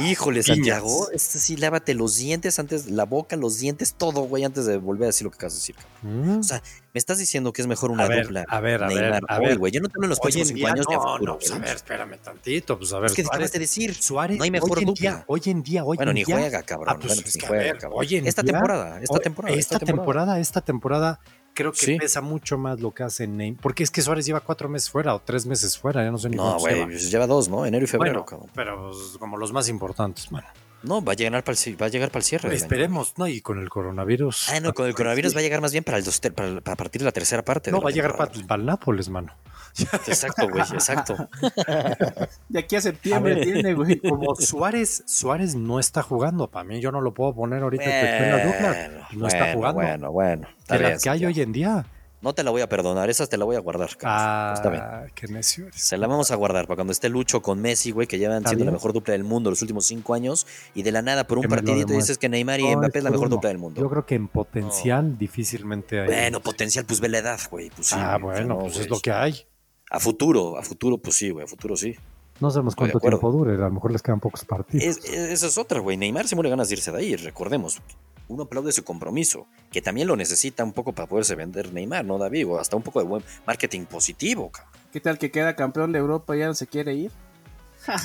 Híjole. 0.00 0.42
Santiago, 0.42 1.10
este 1.12 1.38
sí, 1.38 1.56
lávate 1.56 1.94
los 1.94 2.16
dientes 2.16 2.58
antes, 2.58 2.86
la 2.90 3.04
boca, 3.04 3.36
los 3.36 3.58
dientes, 3.58 3.94
todo, 3.94 4.22
güey, 4.22 4.44
antes 4.44 4.66
de 4.66 4.76
volver 4.78 5.04
a 5.04 5.06
decir 5.06 5.24
lo 5.24 5.30
que 5.30 5.36
acabas 5.36 5.54
de 5.54 5.58
decir. 5.58 5.76
Mm. 6.02 6.38
O 6.40 6.42
sea, 6.42 6.62
me 6.92 6.98
estás 6.98 7.18
diciendo 7.18 7.52
que 7.52 7.62
es 7.62 7.68
mejor 7.68 7.90
una 7.90 8.04
A 8.04 8.08
ver, 8.08 8.24
dupla. 8.24 8.44
a 8.48 8.60
ver, 8.60 8.82
a 8.82 8.88
ver, 8.88 9.20
a 9.28 9.38
ver. 9.38 9.58
güey. 9.58 9.72
Yo 9.72 9.80
no 9.80 9.88
te 9.88 9.94
hablo 9.96 10.06
en 10.06 10.10
los 10.10 10.20
próximos 10.20 10.48
cinco 10.48 10.66
años 10.66 10.86
ni 10.88 10.94
no, 10.94 11.00
futuro, 11.02 11.32
no, 11.32 11.38
pues 11.38 11.50
a 11.50 11.58
ver, 11.58 11.76
espérame 11.76 12.16
tantito, 12.22 12.78
pues 12.78 12.92
a 12.92 12.98
ver. 13.00 13.10
Es 13.10 13.16
que 13.16 13.22
Suárez- 13.22 13.28
acabas 13.34 13.52
de 13.52 13.58
decir. 13.58 13.94
Suárez, 13.94 14.38
no 14.38 14.44
hay 14.44 14.50
mejor 14.50 14.78
hoy 14.78 14.82
en 14.82 14.86
dupla. 14.86 15.00
día, 15.10 15.24
hoy 15.26 15.42
en 15.46 15.62
día, 15.62 15.84
hoy 15.84 15.96
Bueno, 15.96 16.10
en 16.10 16.14
ni 16.16 16.24
día. 16.24 16.36
juega, 16.36 16.62
cabrón. 16.62 16.88
Ah, 16.90 16.94
pues, 16.94 17.06
bueno, 17.08 17.18
es 17.20 17.22
pues 17.22 17.36
ni 17.36 17.46
juega, 17.48 17.62
ver, 17.64 17.78
cabrón. 17.78 18.00
hoy 18.00 18.16
en 18.16 18.26
esta 18.26 18.42
día- 18.42 18.52
temporada, 18.52 19.00
esta 19.02 19.18
temporada. 19.18 19.56
esta 19.56 19.78
temporada, 19.78 20.40
esta 20.40 20.60
temporada, 20.60 21.20
creo 21.56 21.72
que 21.72 21.78
Sí. 21.78 21.96
pesa 21.98 22.20
mucho 22.20 22.56
más 22.58 22.78
lo 22.80 22.92
que 22.92 23.02
hace 23.02 23.26
Neymar. 23.26 23.60
Porque 23.60 23.82
es 23.82 23.90
que 23.90 24.02
Suárez 24.02 24.26
lleva 24.26 24.40
cuatro 24.40 24.68
meses 24.68 24.88
fuera 24.90 25.14
o 25.14 25.18
tres 25.20 25.46
meses 25.46 25.76
fuera, 25.76 26.04
ya 26.04 26.10
no 26.12 26.18
sé 26.18 26.28
ni 26.28 26.36
No, 26.36 26.58
güey, 26.58 26.74
lleva. 26.74 26.86
pues 26.86 27.10
lleva 27.10 27.26
dos, 27.26 27.48
¿no? 27.48 27.66
Enero 27.66 27.84
y 27.84 27.88
febrero, 27.88 28.24
Bueno, 28.28 28.46
pero 28.54 28.90
pues, 28.92 29.16
como 29.18 29.36
los 29.36 29.52
más 29.52 29.68
importantes, 29.68 30.30
mano. 30.30 30.46
No, 30.86 31.02
va 31.04 31.12
a 31.12 31.16
llegar 31.16 31.42
para 31.44 31.58
el, 31.64 31.82
va 31.82 31.86
a 31.86 31.88
llegar 31.88 32.10
para 32.10 32.20
el 32.20 32.24
cierre. 32.24 32.54
Esperemos, 32.54 33.14
¿no? 33.16 33.26
Y 33.26 33.40
con 33.40 33.58
el 33.60 33.68
coronavirus. 33.68 34.48
Ah, 34.50 34.60
no, 34.60 34.72
con 34.72 34.86
el 34.86 34.94
coronavirus 34.94 35.34
va 35.34 35.40
a 35.40 35.42
llegar 35.42 35.60
más 35.60 35.72
bien 35.72 35.82
para, 35.84 35.98
el 35.98 36.04
dos- 36.04 36.20
para, 36.20 36.48
el- 36.48 36.62
para 36.62 36.74
a 36.74 36.76
partir 36.76 37.00
de 37.00 37.04
la 37.06 37.12
tercera 37.12 37.44
parte. 37.44 37.70
No, 37.70 37.80
va 37.80 37.90
a 37.90 37.92
llegar 37.92 38.16
para, 38.16 38.30
para 38.46 38.60
el 38.60 38.66
Nápoles, 38.66 39.08
mano. 39.08 39.32
Exacto, 40.06 40.48
güey, 40.48 40.62
exacto. 40.72 41.28
De 42.48 42.58
aquí 42.60 42.76
a 42.76 42.78
A 42.78 42.82
septiembre 42.82 43.34
ver, 43.34 43.44
tiene, 43.44 43.74
güey. 43.74 43.98
Como 44.08 44.34
Suárez, 44.36 45.02
Suárez 45.06 45.54
no 45.54 45.78
está 45.78 46.02
jugando. 46.02 46.48
Para 46.50 46.64
mí, 46.64 46.80
yo 46.80 46.90
no 46.92 47.00
lo 47.02 47.12
puedo 47.12 47.34
poner 47.34 47.62
ahorita 47.62 47.84
que 47.84 47.90
esté 47.90 48.24
en 48.24 48.30
la 48.30 48.44
dupla. 48.46 48.68
Bueno, 48.72 49.06
No 49.12 49.26
está 49.26 49.38
bueno, 49.38 49.54
jugando. 49.58 49.80
Bueno, 49.82 50.12
bueno. 50.12 50.48
Está 50.60 50.78
bien, 50.78 50.96
que 51.02 51.10
hay 51.10 51.26
hoy 51.26 51.40
en 51.40 51.52
día. 51.52 51.86
No 52.22 52.32
te 52.34 52.42
la 52.42 52.50
voy 52.50 52.62
a 52.62 52.68
perdonar, 52.68 53.10
esas 53.10 53.28
te 53.28 53.36
la 53.36 53.44
voy 53.44 53.56
a 53.56 53.60
guardar. 53.60 53.94
cabrón. 53.96 54.54
Está 54.54 54.70
bien. 54.70 54.82
Ah, 54.82 55.04
qué 55.14 55.28
necio 55.28 55.66
eres. 55.66 55.80
Se 55.80 55.96
la 55.98 56.06
vamos 56.06 56.30
a 56.30 56.34
guardar 56.36 56.66
para 56.66 56.76
cuando 56.76 56.92
esté 56.92 57.08
Lucho 57.08 57.42
con 57.42 57.60
Messi, 57.60 57.90
güey, 57.90 58.06
que 58.06 58.18
llevan 58.18 58.42
siendo 58.46 58.64
la 58.64 58.70
mejor 58.72 58.92
dupla 58.94 59.12
del 59.12 59.22
mundo 59.24 59.50
los 59.50 59.60
últimos 59.62 59.84
cinco 59.86 60.14
años 60.14 60.46
y 60.74 60.82
de 60.82 60.92
la 60.92 61.02
nada 61.02 61.26
por 61.26 61.38
un 61.38 61.42
Que 61.42 61.48
partidito 61.48 61.92
dices 62.00 62.18
que 62.18 62.28
Neymar 62.28 62.58
y 62.60 62.64
No, 62.64 62.78
Mbappé 62.78 62.98
es 62.98 63.04
la 63.04 63.10
mejor 63.10 63.28
dupla 63.28 63.48
del 63.48 63.58
mundo. 63.58 63.80
Yo 63.80 63.88
creo 63.90 64.06
que 64.06 64.14
en 64.14 64.28
potencial 64.28 65.18
difícilmente 65.18 66.00
hay. 66.00 66.06
Bueno, 66.06 66.40
potencial, 66.40 66.84
pues 66.86 67.00
ve 67.00 67.08
la 67.10 67.18
edad, 67.18 67.38
güey. 67.50 67.70
Pues, 67.70 67.88
sí, 67.88 67.96
ah, 67.98 68.18
bueno, 68.20 68.46
no, 68.46 68.58
pues 68.60 68.78
es 68.78 68.88
lo 68.88 68.98
que 68.98 69.12
hay. 69.12 69.46
A 69.90 70.00
futuro, 70.00 70.56
a 70.58 70.62
futuro, 70.62 70.98
pues 70.98 71.16
sí, 71.16 71.30
güey, 71.30 71.44
a 71.44 71.48
futuro 71.48 71.76
sí. 71.76 71.94
No 72.40 72.50
sabemos 72.50 72.74
cuánto 72.74 72.98
tiempo 72.98 73.30
dure. 73.30 73.54
A 73.54 73.58
lo 73.58 73.70
mejor 73.70 73.92
les 73.92 74.02
quedan 74.02 74.20
pocos 74.20 74.44
partidos. 74.44 74.84
Es- 74.84 75.04
es- 75.04 75.30
esa 75.30 75.46
es 75.46 75.56
otra, 75.58 75.80
güey. 75.80 75.96
Neymar 75.96 76.26
se 76.26 76.34
muere 76.34 76.50
ganas 76.50 76.68
de 76.68 76.74
irse 76.74 76.90
de 76.92 76.98
ahí, 76.98 77.14
recordemos. 77.16 77.80
Uno 78.28 78.44
aplaude 78.44 78.72
su 78.72 78.84
compromiso, 78.84 79.46
que 79.70 79.82
también 79.82 80.08
lo 80.08 80.16
necesita 80.16 80.64
un 80.64 80.72
poco 80.72 80.92
para 80.92 81.08
poderse 81.08 81.34
vender 81.34 81.72
Neymar, 81.72 82.04
¿no, 82.04 82.18
David? 82.18 82.48
O 82.48 82.58
hasta 82.58 82.76
un 82.76 82.82
poco 82.82 83.00
de 83.00 83.06
buen 83.06 83.22
marketing 83.46 83.84
positivo, 83.84 84.50
cabrón. 84.50 84.72
¿Qué 84.92 85.00
tal 85.00 85.18
que 85.18 85.30
queda 85.30 85.56
campeón 85.56 85.92
de 85.92 85.98
Europa 85.98 86.36
y 86.36 86.40
ya 86.40 86.46
no 86.46 86.54
se 86.54 86.66
quiere 86.66 86.94
ir? 86.94 87.10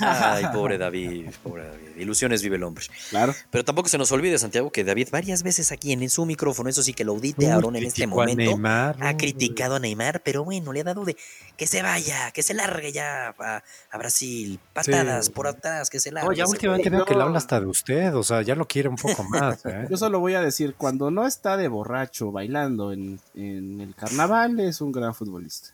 Ay, 0.02 0.46
pobre 0.54 0.78
David, 0.78 1.30
pobre 1.44 1.66
David. 1.66 1.88
Ilusiones 1.98 2.42
vive 2.42 2.56
el 2.56 2.64
hombre. 2.64 2.86
Claro. 3.10 3.34
Pero 3.50 3.64
tampoco 3.66 3.90
se 3.90 3.98
nos 3.98 4.12
olvide, 4.12 4.38
Santiago, 4.40 4.72
que 4.72 4.84
David 4.84 5.10
varias 5.12 5.44
veces 5.44 5.72
aquí 5.72 5.92
en 5.92 6.10
su 6.10 6.26
micrófono, 6.26 6.70
eso 6.70 6.82
sí 6.84 6.94
que 6.94 7.04
lo 7.04 7.12
audite 7.14 7.52
Aaron 7.52 7.76
en 7.76 7.84
este 7.86 8.08
momento, 8.08 8.38
Neymar, 8.42 8.98
ha 9.02 9.18
criticado 9.18 9.76
a 9.76 9.80
Neymar, 9.80 10.22
pero 10.24 10.44
bueno, 10.44 10.74
le 10.74 10.82
ha 10.82 10.84
dado 10.84 11.06
de 11.06 11.16
que 11.58 11.68
se 11.68 11.82
vaya, 11.82 12.32
que 12.32 12.42
se 12.44 12.54
largue 12.54 12.92
ya 12.92 13.36
a, 13.38 13.64
a 13.92 13.98
Brasil, 13.98 14.60
patadas 14.74 15.26
Sí. 15.28 15.32
por 15.32 15.48
atrás, 15.48 15.90
que 15.90 16.00
se 16.00 16.12
largue. 16.12 16.30
No, 16.30 16.34
ya 16.34 16.46
últimamente 16.48 16.90
veo 16.90 17.06
que 17.06 17.14
le 17.14 17.22
habla 17.22 17.38
hasta 17.38 17.60
de 17.60 17.66
usted. 17.68 18.16
O 18.16 18.24
sea, 18.24 18.42
ya 18.42 18.56
lo 18.56 18.66
quiere 18.68 18.90
un 18.90 18.96
poco 18.96 19.24
más. 19.24 19.64
¿eh? 19.66 19.88
Yo 19.90 19.98
solo 19.98 20.20
voy 20.20 20.34
a 20.34 20.42
decir, 20.42 20.74
cuando 20.76 21.12
no 21.12 21.28
está 21.28 21.58
de 21.58 21.68
borracho 21.68 22.32
bailando 22.32 22.92
en, 22.94 23.20
en 23.36 23.80
el 23.82 23.94
carnaval, 23.96 24.60
es 24.60 24.82
un 24.82 24.92
gran 24.92 25.14
futbolista. 25.14 25.70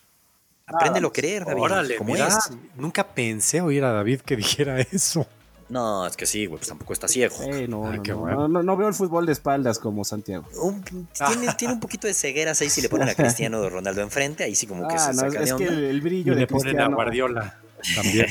Apréndelo 0.67 1.08
a 1.08 1.13
querer, 1.13 1.45
David. 1.45 1.62
Órale, 1.62 1.95
como 1.97 2.13
mira, 2.13 2.27
es. 2.27 2.49
nunca 2.75 3.08
pensé 3.08 3.62
oír 3.62 3.84
a 3.86 3.91
David 3.93 4.21
que 4.21 4.36
dijera 4.36 4.80
eso. 4.91 5.25
No, 5.69 6.08
es 6.08 6.15
que 6.15 6.25
sí, 6.25 6.45
güey, 6.45 6.60
pues 6.60 6.69
tampoco 6.69 6.93
está 6.93 7.08
ciego. 7.10 7.36
Eh, 7.41 7.67
no, 7.67 7.88
Ah, 7.88 7.95
no, 7.97 8.03
qué 8.03 8.12
no, 8.12 8.19
bueno. 8.19 8.38
no, 8.41 8.47
no, 8.47 8.63
no 8.63 8.77
veo 8.77 8.88
el 8.88 8.93
fútbol 8.93 9.25
de 9.25 9.34
espaldas 9.34 9.80
como 9.80 10.06
Santiago. 10.06 10.45
Un- 10.62 10.82
tiene, 10.84 11.53
tiene 11.58 11.73
un 11.73 11.80
poquito 11.82 12.08
de 12.08 12.13
cegueras 12.13 12.62
ahí 12.62 12.69
si 12.69 12.82
le 12.82 12.88
ponen 12.89 13.10
a 13.10 13.15
Cristiano 13.15 13.67
Ronaldo 13.69 14.01
enfrente, 14.01 14.43
ahí 14.45 14.56
sí 14.56 14.65
como 14.67 14.88
que 14.88 14.95
Ah, 14.95 14.99
se 14.99 15.10
no, 15.13 15.19
saca 15.30 15.43
es 15.43 15.49
de 15.51 15.56
que 15.58 15.67
onda. 15.69 15.77
el, 15.80 15.84
el 15.86 15.97
Y 15.97 16.01
brillo 16.01 16.34
de 16.36 16.39
le 16.41 16.47
ponen 16.47 16.67
a 16.67 16.69
Cristiano. 16.69 16.95
Guardiola 16.95 17.60
también. 17.95 18.25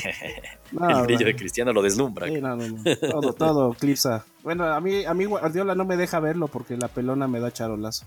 No, 0.71 0.89
el 0.99 1.03
brillo 1.05 1.25
de 1.27 1.35
Cristiano 1.35 1.71
lo 1.73 1.81
deslumbra. 1.81 2.27
Sí, 2.27 2.41
no, 2.41 2.55
no, 2.55 2.67
no. 2.67 2.83
Todo, 2.97 3.33
todo, 3.33 3.73
Clipsa. 3.75 4.25
Bueno, 4.43 4.65
a 4.65 4.79
mí, 4.81 5.05
a 5.05 5.13
mí 5.13 5.25
Guardiola 5.25 5.75
no 5.75 5.85
me 5.85 5.95
deja 5.95 6.19
verlo 6.19 6.47
porque 6.47 6.75
la 6.75 6.87
pelona 6.87 7.27
me 7.27 7.39
da 7.39 7.51
charolazo. 7.51 8.05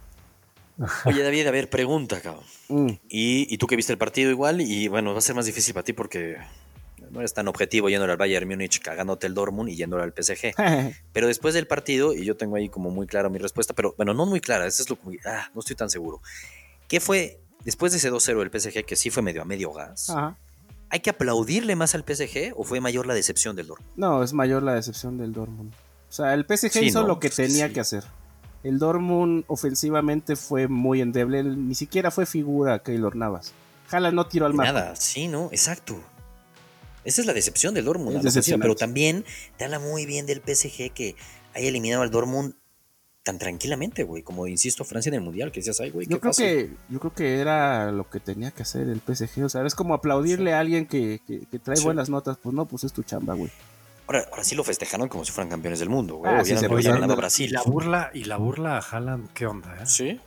Oye, 1.04 1.22
David, 1.22 1.46
a 1.46 1.50
ver, 1.50 1.68
pregunta, 1.68 2.20
cabrón. 2.20 2.44
Mm. 2.68 2.88
Y, 3.08 3.52
y 3.52 3.58
tú 3.58 3.66
que 3.66 3.76
viste 3.76 3.92
el 3.92 3.98
partido 3.98 4.30
igual, 4.30 4.60
y 4.60 4.88
bueno, 4.88 5.12
va 5.12 5.18
a 5.18 5.22
ser 5.22 5.34
más 5.34 5.46
difícil 5.46 5.74
para 5.74 5.84
ti 5.84 5.92
porque 5.92 6.36
no 7.10 7.20
eres 7.20 7.34
tan 7.34 7.48
objetivo 7.48 7.88
yéndole 7.88 8.12
al 8.12 8.18
Bayern 8.18 8.48
Múnich, 8.48 8.80
cagándote 8.80 9.26
el 9.26 9.34
Dortmund 9.34 9.68
y 9.70 9.76
yéndole 9.76 10.04
al 10.04 10.12
PSG. 10.12 10.54
Pero 11.12 11.26
después 11.26 11.54
del 11.54 11.66
partido, 11.66 12.14
y 12.14 12.24
yo 12.24 12.36
tengo 12.36 12.56
ahí 12.56 12.68
como 12.68 12.90
muy 12.90 13.06
clara 13.06 13.28
mi 13.28 13.38
respuesta, 13.38 13.74
pero 13.74 13.94
bueno, 13.96 14.14
no 14.14 14.26
muy 14.26 14.40
clara, 14.40 14.66
eso 14.66 14.82
es 14.82 14.90
lo 14.90 14.96
que... 14.96 15.18
Ah, 15.26 15.50
no 15.54 15.60
estoy 15.60 15.76
tan 15.76 15.90
seguro. 15.90 16.20
¿Qué 16.88 17.00
fue 17.00 17.40
después 17.64 17.92
de 17.92 17.98
ese 17.98 18.10
2-0 18.10 18.38
del 18.38 18.60
PSG, 18.60 18.84
que 18.84 18.96
sí 18.96 19.10
fue 19.10 19.22
medio 19.22 19.42
a 19.42 19.44
medio 19.44 19.72
gas? 19.72 20.10
Ajá. 20.10 20.36
¿Hay 20.88 21.00
que 21.00 21.10
aplaudirle 21.10 21.76
más 21.76 21.94
al 21.94 22.04
PSG 22.04 22.52
o 22.56 22.64
fue 22.64 22.80
mayor 22.80 23.06
la 23.06 23.14
decepción 23.14 23.54
del 23.54 23.68
Dortmund? 23.68 23.92
No, 23.96 24.22
es 24.24 24.32
mayor 24.32 24.62
la 24.62 24.74
decepción 24.74 25.18
del 25.18 25.32
Dortmund. 25.32 25.72
O 26.08 26.12
sea, 26.12 26.34
el 26.34 26.44
PSG 26.44 26.70
Sí, 26.72 26.84
hizo 26.86 27.02
no, 27.02 27.06
lo 27.08 27.20
que 27.20 27.30
que 27.30 27.36
tenía 27.36 27.68
sí. 27.68 27.72
que 27.74 27.80
hacer. 27.80 28.04
El 28.62 28.78
Dortmund 28.78 29.44
ofensivamente 29.46 30.36
fue 30.36 30.68
muy 30.68 31.00
endeble. 31.00 31.42
Ni 31.42 31.74
siquiera 31.74 32.10
fue 32.10 32.26
figura 32.26 32.80
Keylor 32.82 33.16
Navas. 33.16 33.52
Jala 33.88 34.10
no 34.12 34.26
tiró 34.26 34.46
al 34.46 34.54
marco. 34.54 34.72
Nada, 34.72 34.96
sí, 34.96 35.28
¿no? 35.28 35.48
Exacto. 35.50 36.00
Esa 37.04 37.22
es 37.22 37.26
la 37.26 37.32
decepción 37.32 37.72
del 37.74 37.86
Dortmund, 37.86 38.22
la 38.22 38.58
pero 38.58 38.74
también 38.76 39.24
te 39.56 39.64
habla 39.64 39.78
muy 39.78 40.04
bien 40.04 40.26
del 40.26 40.42
PSG 40.42 40.92
que 40.92 41.16
haya 41.54 41.68
eliminado 41.68 42.02
al 42.02 42.10
Dortmund 42.10 42.54
tan 43.22 43.38
tranquilamente, 43.38 44.02
güey, 44.04 44.22
como 44.22 44.46
insisto, 44.46 44.84
Francia 44.84 45.08
en 45.10 45.14
el 45.14 45.20
Mundial, 45.22 45.50
que 45.50 45.60
decías, 45.60 45.80
ay, 45.80 45.90
güey, 45.90 46.06
qué 46.06 46.12
Yo 46.14 46.20
creo, 46.20 46.32
fácil". 46.32 46.46
que, 46.46 46.70
yo 46.90 47.00
creo 47.00 47.14
que 47.14 47.38
era 47.40 47.90
lo 47.92 48.08
que 48.08 48.20
tenía 48.20 48.50
que 48.50 48.62
hacer 48.62 48.88
el 48.88 49.00
PSG. 49.00 49.44
O 49.44 49.48
sea, 49.48 49.64
es 49.66 49.74
como 49.74 49.94
aplaudirle 49.94 50.52
a 50.54 50.60
alguien 50.60 50.86
que, 50.86 51.20
que- 51.26 51.40
que 51.46 51.58
trae 51.58 51.76
Sí. 51.76 51.84
buenas 51.84 52.08
notas. 52.10 52.36
Pues 52.42 52.54
no, 52.54 52.66
pues 52.66 52.84
es 52.84 52.92
tu 52.92 53.02
chamba, 53.02 53.34
güey. 53.34 53.50
Ahora, 54.10 54.26
ahora 54.32 54.42
sí 54.42 54.56
lo 54.56 54.64
festejaron 54.64 55.08
como 55.08 55.24
si 55.24 55.30
fueran 55.30 55.48
campeones 55.50 55.78
del 55.78 55.88
mundo, 55.88 56.16
güey. 56.16 56.32
Ah, 56.34 56.44
sí, 56.44 56.56
se 56.56 56.66
Brasil. 56.66 57.52
la 57.52 57.62
burla, 57.62 58.10
y 58.12 58.24
la 58.24 58.38
burla 58.38 58.76
a 58.76 58.80
Haaland, 58.80 59.28
¿qué 59.34 59.46
onda? 59.46 59.72
eh? 59.80 59.86
Sí. 59.86 60.20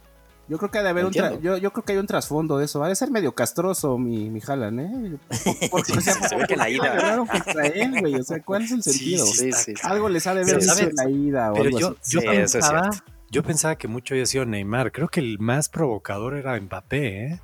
Yo 0.47 0.57
creo 0.57 0.71
que 0.71 0.77
ha 0.77 0.83
de 0.83 0.89
haber 0.89 1.03
un 1.05 1.11
yo, 1.11 1.57
yo 1.57 1.71
creo 1.73 1.83
que 1.83 1.91
hay 1.91 1.97
un 1.97 2.07
trasfondo 2.07 2.57
de 2.57 2.63
eso. 2.65 2.79
Va 2.79 2.87
a 2.87 2.95
ser 2.95 3.11
medio 3.11 3.35
castroso 3.35 3.97
mi, 3.97 4.29
mi 4.29 4.39
Haaland, 4.45 4.79
¿eh? 4.79 5.17
Porque, 5.71 5.93
Sí, 5.95 6.01
sí, 6.01 6.11
se 6.29 6.35
ve 6.37 6.45
que 6.47 6.55
la 6.55 6.69
ida- 6.69 7.17
contra 7.29 7.67
él, 7.67 7.99
güey. 7.99 8.15
O 8.15 8.23
sea, 8.23 8.41
¿cuál 8.41 8.61
es 8.63 8.71
el 8.71 8.83
sentido? 8.83 9.25
sí, 9.25 9.51
sí, 9.51 9.73
sí. 9.75 9.81
Algo 9.83 10.07
les 10.07 10.25
ha 10.27 10.33
de 10.33 10.45
¿sabes? 10.45 10.79
en 10.79 10.95
la 10.95 11.09
ida 11.09 11.51
o 11.51 11.55
Pero 11.55 11.65
algo 11.65 11.79
yo, 11.79 11.95
así. 12.01 12.11
yo 12.15 12.21
Sí, 12.21 12.27
eso 12.27 12.41
es 12.41 12.51
pensaba, 12.53 12.89
yo 13.31 13.43
pensaba 13.43 13.75
que 13.77 13.89
mucho 13.89 14.13
había 14.13 14.25
sido 14.25 14.45
Neymar. 14.45 14.93
Creo 14.93 15.09
que 15.09 15.19
el 15.19 15.39
más 15.39 15.67
provocador 15.67 16.35
era 16.35 16.57
Mbappé, 16.57 17.25
¿eh? 17.25 17.39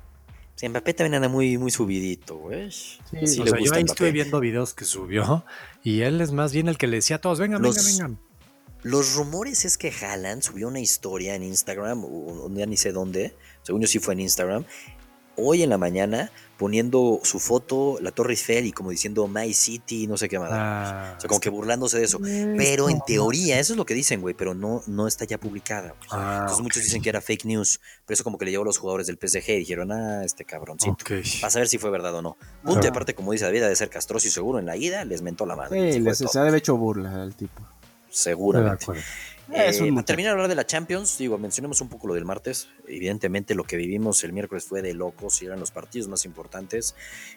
Sí, 0.56 0.68
Mbappé 0.68 0.92
también 0.92 1.14
anda 1.16 1.28
muy, 1.28 1.56
muy 1.56 1.70
subidito, 1.70 2.36
güey. 2.36 2.70
Sí, 2.70 2.98
Sí, 3.10 3.36
le 3.38 3.44
o 3.44 3.46
sea, 3.46 3.58
yo 3.60 3.72
ahí 3.74 3.82
Mbappé. 3.82 3.92
estuve 3.92 4.12
viendo 4.12 4.40
videos 4.40 4.74
que 4.74 4.84
subió 4.84 5.44
y 5.82 6.02
él 6.02 6.20
es 6.20 6.32
más 6.32 6.52
bien 6.52 6.68
el 6.68 6.78
que 6.78 6.86
le 6.86 6.96
decía 6.96 7.16
a 7.16 7.20
todos, 7.20 7.38
vengan, 7.38 7.62
Los- 7.62 7.76
vengan, 7.76 8.12
vengan. 8.16 8.30
Los 8.82 9.14
rumores 9.14 9.66
es 9.66 9.76
que 9.76 9.90
Haaland 9.92 10.42
subió 10.42 10.66
una 10.68 10.80
historia 10.80 11.34
en 11.34 11.42
Instagram, 11.42 12.02
o 12.04 12.48
ya 12.54 12.64
ni 12.64 12.78
sé 12.78 12.92
dónde, 12.92 13.36
según 13.62 13.82
yo 13.82 13.86
sí 13.86 13.98
fue 13.98 14.14
en 14.14 14.20
Instagram, 14.20 14.64
hoy 15.42 15.62
en 15.62 15.70
la 15.70 15.78
mañana 15.78 16.30
poniendo 16.58 17.20
su 17.22 17.38
foto, 17.40 17.96
la 18.02 18.10
Torre 18.10 18.32
Eiffel 18.32 18.66
y 18.66 18.72
como 18.72 18.90
diciendo 18.90 19.26
My 19.26 19.54
City, 19.54 20.06
no 20.06 20.18
sé 20.18 20.28
qué 20.28 20.38
más. 20.38 20.50
Ah, 20.52 21.14
o 21.16 21.20
sea, 21.20 21.28
como 21.28 21.40
que 21.40 21.48
burlándose 21.48 21.98
de 21.98 22.04
eso. 22.04 22.20
Pero 22.58 22.90
en 22.90 23.00
teoría, 23.06 23.58
eso 23.58 23.72
es 23.72 23.76
lo 23.78 23.86
que 23.86 23.94
dicen, 23.94 24.20
güey, 24.20 24.34
pero 24.34 24.52
no, 24.54 24.82
no 24.86 25.06
está 25.08 25.24
ya 25.24 25.38
publicada. 25.38 25.94
Ah, 26.10 26.40
Entonces 26.42 26.62
muchos 26.62 26.82
dicen 26.82 27.00
que 27.00 27.08
era 27.08 27.22
fake 27.22 27.46
news, 27.46 27.80
pero 28.04 28.12
eso 28.14 28.24
como 28.24 28.36
que 28.36 28.44
le 28.44 28.50
llegó 28.50 28.62
a 28.64 28.66
los 28.66 28.76
jugadores 28.76 29.06
del 29.06 29.16
PSG 29.16 29.48
y 29.52 29.58
dijeron, 29.60 29.90
ah, 29.90 30.22
este 30.22 30.44
cabroncito. 30.44 30.92
ok. 30.92 31.12
Para 31.40 31.50
saber 31.50 31.68
si 31.68 31.78
fue 31.78 31.88
verdad 31.90 32.14
o 32.14 32.20
no. 32.20 32.36
Punto 32.62 32.86
y 32.86 32.90
aparte, 32.90 33.14
como 33.14 33.32
dice 33.32 33.46
David, 33.46 33.62
de 33.62 33.74
ser 33.76 33.88
castroso 33.88 34.28
y 34.28 34.30
seguro 34.30 34.58
en 34.58 34.66
la 34.66 34.76
ida, 34.76 35.06
les 35.06 35.22
mentó 35.22 35.46
la 35.46 35.56
madre. 35.56 35.94
Sí, 35.94 36.00
les- 36.00 36.18
se 36.18 36.26
ha 36.26 36.42
de 36.42 36.48
haber 36.48 36.58
hecho 36.58 36.76
burla 36.76 37.22
al 37.22 37.34
tipo. 37.34 37.62
Seguramente. 38.10 38.84
Es 39.52 39.80
Eh, 39.80 39.92
terminar 40.06 40.30
de 40.30 40.34
hablar 40.34 40.48
de 40.48 40.54
la 40.54 40.66
Champions, 40.66 41.18
digo, 41.18 41.36
mencionemos 41.36 41.80
un 41.80 41.88
poco 41.88 42.06
lo 42.06 42.14
del 42.14 42.24
martes. 42.24 42.68
Evidentemente 42.86 43.54
lo 43.54 43.64
que 43.64 43.76
vivimos 43.76 44.22
el 44.22 44.32
miércoles 44.32 44.64
fue 44.64 44.80
de 44.80 44.94
locos 44.94 45.42
y 45.42 45.46
eran 45.46 45.58
los 45.58 45.70
partidos 45.70 46.08
más 46.08 46.24
importantes. 46.24 46.94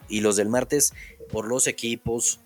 Y 0.10 0.21
los 0.21 0.36
del 0.36 0.49
martes, 0.49 0.93
por 1.32 1.47
los 1.47 1.65
equipos, 1.67 2.39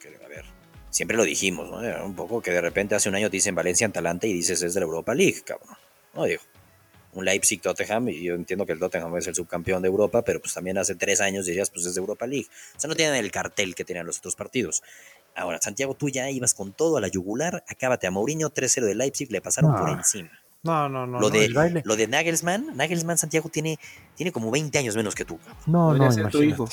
que, 0.00 0.08
a 0.24 0.28
ver, 0.28 0.44
siempre 0.90 1.16
lo 1.16 1.24
dijimos, 1.24 1.70
¿no? 1.70 1.82
Era 1.82 2.04
un 2.04 2.14
poco 2.14 2.40
que 2.40 2.52
de 2.52 2.60
repente 2.60 2.94
hace 2.94 3.08
un 3.08 3.16
año 3.16 3.28
te 3.28 3.36
dicen 3.38 3.54
Valencia 3.54 3.86
Atalanta 3.86 4.26
y 4.26 4.32
dices 4.32 4.62
es 4.62 4.74
de 4.74 4.80
la 4.80 4.86
Europa 4.86 5.14
League, 5.14 5.42
cabrón. 5.44 5.76
No 6.14 6.24
digo. 6.24 6.42
Un 7.12 7.24
Leipzig 7.24 7.62
Tottenham, 7.62 8.10
y 8.10 8.22
yo 8.22 8.34
entiendo 8.34 8.66
que 8.66 8.72
el 8.72 8.78
Tottenham 8.78 9.16
es 9.16 9.26
el 9.26 9.34
subcampeón 9.34 9.80
de 9.80 9.88
Europa, 9.88 10.22
pero 10.22 10.38
pues 10.38 10.52
también 10.52 10.76
hace 10.76 10.94
tres 10.94 11.22
años 11.22 11.46
dirías, 11.46 11.70
pues 11.70 11.86
es 11.86 11.94
de 11.94 12.00
Europa 12.00 12.26
League. 12.26 12.46
O 12.76 12.80
sea, 12.80 12.88
no 12.88 12.94
tienen 12.94 13.14
el 13.14 13.30
cartel 13.30 13.74
que 13.74 13.86
tenían 13.86 14.04
los 14.04 14.18
otros 14.18 14.36
partidos. 14.36 14.82
Ahora, 15.36 15.58
Santiago, 15.60 15.94
tú 15.94 16.08
ya 16.08 16.30
ibas 16.30 16.54
con 16.54 16.72
todo 16.72 16.96
a 16.96 17.00
la 17.00 17.08
yugular, 17.08 17.62
acábate 17.68 18.06
a 18.06 18.10
Mourinho, 18.10 18.50
3-0 18.50 18.84
de 18.86 18.94
Leipzig, 18.94 19.30
le 19.30 19.40
pasaron 19.40 19.72
No. 19.72 19.78
por 19.78 19.90
encima. 19.90 20.30
No, 20.62 20.88
no, 20.88 21.06
no. 21.06 21.20
lo, 21.20 21.28
no, 21.28 21.30
de, 21.30 21.44
el 21.44 21.54
baile. 21.54 21.82
lo 21.84 21.94
de 21.94 22.08
Nagelsmann, 22.08 22.76
Nagelsmann 22.76 23.18
Santiago 23.18 23.48
tiene, 23.48 23.78
tiene 24.16 24.32
como 24.32 24.50
20 24.50 24.76
años 24.78 24.96
menos 24.96 25.14
que 25.14 25.24
tú. 25.24 25.38
No, 25.66 25.88
Podría 25.88 26.06
no, 26.06 26.12
ser 26.12 26.22
tu 26.30 26.42
imagínate. 26.42 26.46
hijo. 26.46 26.68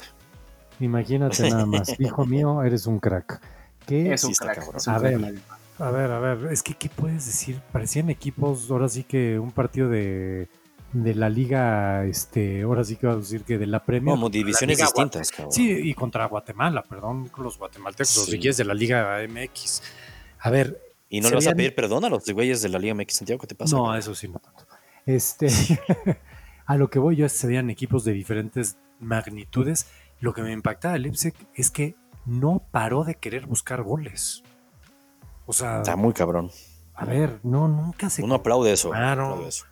Imagínate 0.79 1.49
nada 1.49 1.65
más. 1.65 1.93
Hijo 1.99 2.25
mío, 2.25 2.63
eres 2.63 2.87
un 2.87 2.99
crack. 2.99 3.39
¿Qué? 3.85 4.13
Es 4.13 4.23
un 4.23 4.33
crack. 4.33 4.55
cabrón. 4.59 4.75
es 4.77 4.87
un 4.87 4.93
A 4.95 4.99
crack. 4.99 5.19
ver. 5.21 5.35
A 5.79 5.91
ver, 5.91 6.11
a 6.11 6.19
ver, 6.19 6.51
es 6.53 6.61
que, 6.63 6.75
¿qué 6.75 6.87
puedes 6.89 7.25
decir? 7.25 7.59
Parecían 7.71 8.09
equipos, 8.09 8.69
ahora 8.69 8.87
sí 8.89 9.03
que 9.03 9.39
un 9.39 9.51
partido 9.51 9.89
de, 9.89 10.47
de 10.93 11.15
la 11.15 11.27
liga, 11.29 12.05
este, 12.05 12.61
ahora 12.61 12.83
sí 12.83 12.95
que 12.95 13.07
vamos 13.07 13.25
a 13.25 13.31
decir 13.31 13.43
que 13.43 13.57
de 13.57 13.65
la 13.65 13.83
Premier. 13.83 14.13
Como 14.13 14.29
divisiones 14.29 14.77
distintas, 14.77 15.31
cabrón. 15.31 15.51
Sí, 15.51 15.69
y 15.71 15.93
contra 15.93 16.25
Guatemala, 16.27 16.83
perdón, 16.83 17.29
con 17.29 17.43
los 17.43 17.57
guatemaltecos, 17.57 18.15
los 18.15 18.27
güeyes 18.27 18.57
de 18.57 18.63
la 18.63 18.73
Liga 18.73 19.19
MX. 19.27 19.81
A 20.39 20.49
ver, 20.49 20.79
Y 21.09 21.21
no 21.21 21.29
le 21.29 21.35
vas 21.35 21.47
a 21.47 21.53
pedir 21.53 21.73
perdón 21.75 22.05
a 22.05 22.09
los 22.09 22.29
güeyes 22.29 22.61
de 22.61 22.69
la 22.69 22.79
Liga 22.79 22.93
MX, 22.93 23.15
Santiago, 23.15 23.39
¿qué 23.41 23.47
te 23.47 23.55
pasa? 23.55 23.75
no, 23.75 23.95
eso 23.95 24.13
sí, 24.13 24.27
no 24.27 24.39
tanto. 24.39 24.65
Este, 25.05 25.47
a 26.65 26.77
lo 26.77 26.89
que 26.89 26.99
voy 26.99 27.15
yo 27.15 27.25
es 27.25 27.33
que 27.33 27.39
se 27.39 27.47
veían 27.47 27.69
equipos 27.69 28.03
de 28.05 28.13
diferentes 28.13 28.77
magnitudes. 28.99 29.87
Lo 30.19 30.33
que 30.33 30.43
me 30.43 30.51
impactaba 30.51 30.93
de 30.93 30.99
Leipzig 30.99 31.33
es 31.55 31.71
que 31.71 31.95
no 32.25 32.65
paró 32.71 33.03
de 33.03 33.15
querer 33.15 33.47
buscar 33.47 33.83
goles. 33.83 34.43
O 35.45 35.53
sea, 35.53 35.79
Está 35.79 35.95
muy 35.95 36.13
cabrón. 36.13 36.51
a 36.93 37.03
ver, 37.05 37.39
no, 37.43 37.67
nunca 37.67 38.09
se. 38.09 38.23
Uno 38.23 38.35
aplaude 38.35 38.71
eso. 38.71 38.91
Claro. 38.91 39.25
aplaude 39.31 39.49
eso. 39.49 39.65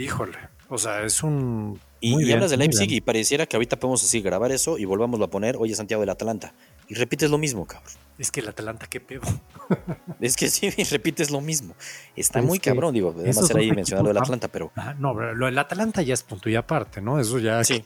Híjole. 0.00 0.38
O 0.70 0.78
sea, 0.78 1.02
es 1.02 1.22
un. 1.22 1.78
Y, 2.00 2.12
muy 2.12 2.22
y 2.22 2.26
bien, 2.26 2.38
hablas 2.38 2.50
de 2.50 2.56
Leipzig 2.56 2.90
y 2.90 3.00
pareciera 3.02 3.44
que 3.44 3.56
ahorita 3.56 3.78
podemos 3.78 4.02
así 4.02 4.22
grabar 4.22 4.50
eso 4.50 4.78
y 4.78 4.86
volvámoslo 4.86 5.26
a 5.26 5.30
poner, 5.30 5.56
oye, 5.58 5.74
Santiago 5.74 6.00
del 6.00 6.08
Atalanta. 6.08 6.54
Y 6.88 6.94
repites 6.94 7.28
lo 7.28 7.36
mismo, 7.36 7.66
cabrón. 7.66 7.92
Es 8.18 8.30
que 8.30 8.40
el 8.40 8.48
Atalanta, 8.48 8.86
qué 8.86 9.00
pedo. 9.00 9.22
Es 10.20 10.36
que 10.36 10.48
sí, 10.48 10.70
repites 10.90 11.30
lo 11.30 11.40
mismo. 11.40 11.74
Está 12.16 12.38
Es 12.38 12.44
muy 12.46 12.58
cabrón, 12.58 12.94
digo, 12.94 13.14
además 13.16 13.50
era 13.50 13.60
ahí 13.60 13.72
mencionar 13.72 14.04
lo 14.04 14.08
del 14.08 14.18
Atlanta, 14.18 14.48
pero 14.48 14.72
Ah, 14.74 14.94
no, 14.98 15.14
pero 15.14 15.34
lo 15.34 15.46
del 15.46 15.58
Atalanta 15.58 16.02
ya 16.02 16.14
es 16.14 16.22
punto 16.22 16.48
y 16.48 16.56
aparte, 16.56 17.02
¿no? 17.02 17.20
Eso 17.20 17.38
ya. 17.38 17.62
Sí. 17.62 17.82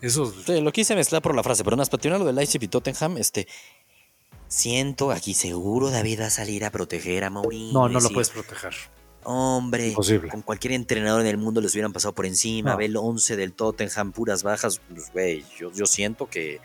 Eso. 0.00 0.32
Sí, 0.46 0.60
lo 0.60 0.72
quise 0.72 0.94
mezclar 0.94 1.20
por 1.20 1.34
la 1.34 1.42
frase, 1.42 1.64
pero 1.64 1.76
nada 1.76 1.82
más 1.82 1.90
para 1.90 2.18
lo 2.18 2.24
del 2.24 2.36
Leipzig 2.36 2.62
y 2.62 2.68
Tottenham, 2.68 3.16
este. 3.18 3.48
Siento 4.48 5.10
aquí 5.10 5.34
seguro 5.34 5.90
David 5.90 6.20
va 6.20 6.26
a 6.26 6.30
salir 6.30 6.64
a 6.64 6.70
proteger 6.70 7.24
a 7.24 7.30
Mourinho. 7.30 7.72
No, 7.72 7.88
no 7.88 7.98
lo 7.98 8.10
puedes 8.10 8.30
proteger. 8.30 8.74
Hombre, 9.28 9.88
Imposible. 9.88 10.30
con 10.30 10.42
cualquier 10.42 10.72
entrenador 10.74 11.20
en 11.20 11.26
el 11.26 11.36
mundo 11.36 11.60
les 11.60 11.72
hubieran 11.74 11.92
pasado 11.92 12.14
por 12.14 12.26
encima. 12.26 12.72
No. 12.72 12.76
Ve 12.76 12.84
el 12.86 12.96
11 12.96 13.36
del 13.36 13.52
Tottenham, 13.54 14.12
puras 14.12 14.42
bajas. 14.44 14.80
Pues, 14.88 15.12
güey, 15.12 15.44
yo, 15.58 15.72
yo 15.72 15.84
siento 15.86 16.28
que, 16.30 16.60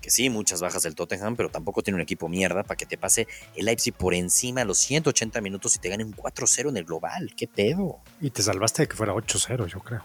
que 0.00 0.10
sí, 0.10 0.28
muchas 0.28 0.60
bajas 0.60 0.82
del 0.82 0.96
Tottenham, 0.96 1.36
pero 1.36 1.50
tampoco 1.50 1.82
tiene 1.82 1.94
un 1.96 2.00
equipo 2.02 2.28
mierda 2.28 2.64
para 2.64 2.76
que 2.76 2.84
te 2.86 2.98
pase 2.98 3.28
el 3.54 3.66
Leipzig 3.66 3.94
por 3.94 4.12
encima 4.14 4.62
a 4.62 4.64
los 4.64 4.78
180 4.78 5.40
minutos 5.40 5.76
y 5.76 5.78
te 5.78 5.88
ganen 5.88 6.12
4-0 6.12 6.70
en 6.70 6.76
el 6.78 6.84
global. 6.84 7.32
¿Qué 7.36 7.46
pedo? 7.46 8.00
Y 8.20 8.30
te 8.30 8.42
salvaste 8.42 8.82
de 8.82 8.88
que 8.88 8.96
fuera 8.96 9.14
8-0, 9.14 9.66
yo 9.66 9.78
creo. 9.80 10.04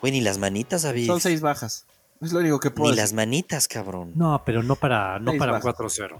Güey, 0.00 0.12
ni 0.14 0.20
las 0.22 0.38
manitas, 0.38 0.82
David. 0.82 1.06
Son 1.06 1.20
seis 1.20 1.40
bajas. 1.42 1.86
Es 2.20 2.32
lo 2.32 2.40
único 2.40 2.58
que 2.58 2.70
puedo 2.70 2.90
Ni 2.90 2.96
decir. 2.96 3.02
las 3.04 3.12
manitas, 3.12 3.68
cabrón. 3.68 4.12
No, 4.16 4.42
pero 4.44 4.62
no 4.62 4.74
para, 4.76 5.18
no 5.20 5.30
Seis 5.32 5.38
para 5.38 5.52
un 5.52 5.60
bajas. 5.60 5.78
4-0. 5.78 6.18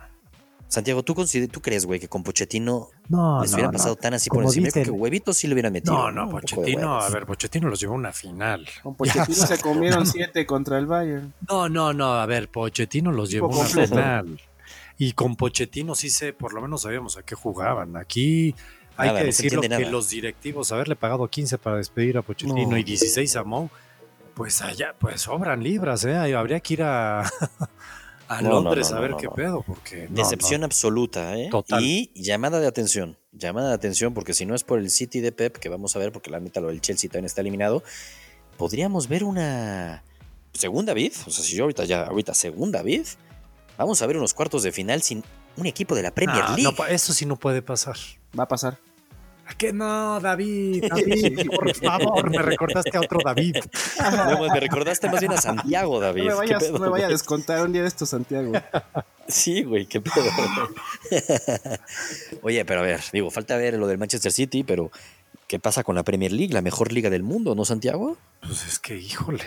Santiago, 0.69 1.03
¿tú, 1.03 1.15
consider- 1.15 1.49
¿tú 1.49 1.61
crees, 1.63 1.87
güey, 1.87 1.99
que 1.99 2.09
con 2.09 2.23
Pochettino 2.23 2.89
No, 3.09 3.41
les 3.41 3.53
no, 3.53 3.59
no. 3.59 3.71
pasado 3.73 3.97
tan 3.97 4.13
así 4.15 4.29
por 4.29 4.45
encima? 4.45 4.67
Dicen- 4.67 4.85
que 4.85 4.91
huevitos 4.91 5.37
sí 5.39 5.47
le 5.47 5.55
hubieran 5.55 5.73
metido. 5.73 5.95
No, 5.95 6.11
no, 6.13 6.29
Pochettino, 6.31 7.01
a 7.01 7.09
ver, 7.09 7.25
Pochettino 7.25 7.69
los 7.69 7.81
llevó 7.81 7.95
a 7.95 7.97
una 7.97 8.13
final. 8.13 8.67
Con 8.83 8.95
Pochettino 8.95 9.25
Ya, 9.29 9.47
se 9.47 9.59
comieron 9.61 10.07
siete 10.07 10.45
contra 10.47 10.79
el 10.79 10.87
Bayern. 10.87 11.33
No, 11.49 11.69
no, 11.71 11.93
no, 11.95 12.15
a 12.15 12.27
ver, 12.27 12.51
Pochettino 12.51 13.11
los 13.13 13.31
llevó 13.31 13.47
a 13.53 13.57
una 13.59 13.65
final. 13.87 14.41
Y 14.99 15.13
con 15.13 15.37
Pochettino 15.37 15.95
sí 15.95 16.11
sé, 16.11 16.33
por 16.35 16.53
lo 16.53 16.61
menos 16.61 16.83
sabíamos 16.83 17.17
a 17.17 17.23
qué 17.23 17.35
jugaban. 17.35 17.97
Aquí 17.97 18.55
hay 18.97 19.09
Nada, 19.09 19.21
que 19.21 19.27
decirlo 19.27 19.61
que 19.63 19.87
los 19.91 20.11
directivos, 20.11 20.71
haberle 20.73 20.97
pagado 20.97 21.29
15 21.29 21.57
para 21.57 21.77
despedir 21.77 22.19
a 22.19 22.23
Pochettino 22.23 22.69
No. 22.69 22.77
y 22.77 22.83
16 22.83 23.37
a 23.37 23.45
Mou, 23.45 23.71
pues 24.35 24.61
allá, 24.61 24.95
pues 24.99 25.23
sobran 25.23 25.63
libras, 25.63 26.05
¿eh? 26.05 26.15
Habría 26.35 26.61
que 26.61 26.75
ir 26.75 26.83
a, 26.83 27.23
a 28.29 28.43
No, 28.43 28.51
Londres 28.61 28.91
no, 28.91 28.97
a 28.97 29.01
ver 29.01 29.11
no, 29.13 29.17
qué 29.17 29.27
no. 29.27 29.33
pedo, 29.35 29.63
porque... 29.67 30.07
no, 30.09 30.15
Decepción 30.17 30.63
absoluta, 30.65 31.37
¿eh? 31.37 31.49
Total. 31.51 31.83
Y 31.83 32.13
llamada 32.15 32.61
de 32.61 32.67
atención, 32.67 33.17
llamada 33.33 33.69
de 33.69 33.75
atención, 33.75 34.15
porque 34.15 34.35
si 34.35 34.45
no 34.47 34.55
es 34.55 34.65
por 34.65 34.79
el 34.79 34.91
City 34.91 35.21
de 35.21 35.33
Pep, 35.33 35.57
que 35.57 35.69
vamos 35.69 35.97
a 35.97 35.99
ver, 35.99 36.13
porque 36.13 36.31
la 36.31 36.39
neta 36.41 36.61
lo 36.61 36.69
del 36.69 36.81
Chelsea 36.81 37.09
también 37.11 37.25
está 37.27 37.41
eliminado, 37.41 37.83
podríamos 38.57 39.09
ver 39.09 39.25
una 39.25 40.03
segunda 40.53 40.95
vid, 40.95 41.13
o 41.27 41.31
sea, 41.31 41.45
si 41.45 41.57
yo 41.57 41.65
ahorita 41.65 41.85
ya, 41.85 42.05
ahorita 42.05 42.35
segunda 42.35 42.83
vid, 42.83 43.07
vamos 43.77 44.03
a 44.03 44.07
ver 44.07 44.17
unos 44.17 44.35
cuartos 44.35 44.63
de 44.63 44.73
final 44.73 45.03
sin 45.03 45.23
un 45.57 45.67
equipo 45.67 45.95
de 45.95 46.03
la. 46.03 46.11
Premier 46.13 46.45
Ah, 46.47 46.55
League. 46.57 46.77
eso 46.91 47.13
sí 47.13 47.27
no 47.27 47.37
puede 47.37 47.63
pasar. 47.63 47.97
Va 48.39 48.45
a 48.45 48.49
pasar. 48.49 48.79
¿A 49.49 49.55
qué 49.55 49.73
no, 49.73 50.21
David? 50.21 50.85
David, 50.91 51.49
por 51.49 51.75
favor, 51.75 52.31
me 52.31 52.43
recordaste 52.43 52.97
a 52.97 53.01
otro 53.01 53.19
David. 53.25 53.57
No, 53.99 54.53
me 54.53 54.61
recordaste 54.61 55.09
más 55.09 55.21
bien 55.21 55.33
a 55.33 55.41
Santiago, 55.41 56.01
David. 56.01 56.25
No 56.25 56.41
me 56.41 56.47
¿Qué 56.47 56.55
vayas, 56.55 56.65
pedo, 56.65 56.73
no 56.75 56.85
me 56.85 56.89
vaya 56.91 57.07
a 57.07 57.09
descontar 57.09 57.65
un 57.65 57.73
día 57.73 57.83
de 57.83 57.89
esto, 57.89 58.05
Santiago. 58.05 58.53
Sí, 59.27 59.63
güey, 59.63 59.87
qué 59.87 60.01
pedo. 60.01 60.25
Oye, 62.43 62.65
pero 62.65 62.81
a 62.81 62.83
ver, 62.83 63.01
digo, 63.13 63.31
falta 63.31 63.57
ver 63.57 63.79
lo 63.79 63.87
del 63.87 63.97
Manchester 63.99 64.33
City, 64.33 64.65
pero 64.65 64.91
¿qué 65.47 65.59
pasa 65.59 65.83
con 65.83 65.97
la 65.97 66.03
Premier 66.03 66.33
League, 66.33 66.53
la 66.53 66.63
mejor 66.63 66.93
liga 66.93 67.09
del 67.09 67.23
mundo, 67.23 67.55
no, 67.55 67.65
Santiago? 67.65 68.19
Pues 68.41 68.67
es 68.67 68.79
que, 68.79 68.99
híjole, 68.99 69.45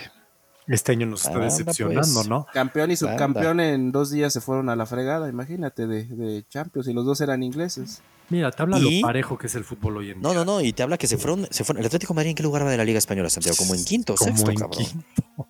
este 0.68 0.94
año 0.94 1.06
nos 1.06 1.22
está 1.22 1.36
Anda, 1.36 1.46
decepcionando, 1.46 2.14
pues. 2.16 2.28
¿no? 2.28 2.48
Campeón 2.54 2.90
y 2.90 2.94
Anda. 2.94 3.12
subcampeón 3.12 3.60
en 3.60 3.92
dos 3.92 4.10
días 4.10 4.34
se 4.34 4.42
fueron 4.42 4.70
a 4.70 4.76
la 4.76 4.86
fregada, 4.86 5.30
imagínate, 5.30 5.86
de, 5.86 6.06
de 6.06 6.44
Champions, 6.50 6.88
y 6.88 6.94
los 6.94 7.06
dos 7.06 7.22
eran 7.22 7.44
ingleses. 7.44 8.02
Mira, 8.32 8.50
te 8.52 8.62
habla 8.63 8.80
Y- 8.80 9.02
lo 9.02 9.08
parejo 9.08 9.38
que 9.38 9.46
es 9.48 9.56
el 9.56 9.63
fútbol 9.63 9.98
hoy 9.98 10.12
en 10.12 10.22
No, 10.22 10.30
día. 10.30 10.39
no, 10.39 10.46
no, 10.46 10.62
y 10.62 10.74
te 10.74 10.82
habla 10.84 10.98
que 10.98 11.06
se 11.08 11.17
fueron, 11.17 11.48
se 11.52 11.63
fueron. 11.63 11.82
¿El 11.82 11.86
Atlético 11.88 12.13
de 12.13 12.15
Madrid 12.15 12.30
en 12.32 12.36
qué 12.38 12.44
lugar 12.44 12.65
va 12.65 12.72
de 12.72 12.78
la 12.78 12.86
Liga 12.86 12.98
Española, 12.98 13.30
Santiago? 13.30 13.58
Como 13.58 13.76
en 13.76 13.84
quinto, 13.86 14.15
Como 14.15 14.32
sexto, 14.32 14.52
en 14.52 14.58
cabrón. 14.58 14.86
quinto. 14.86 15.48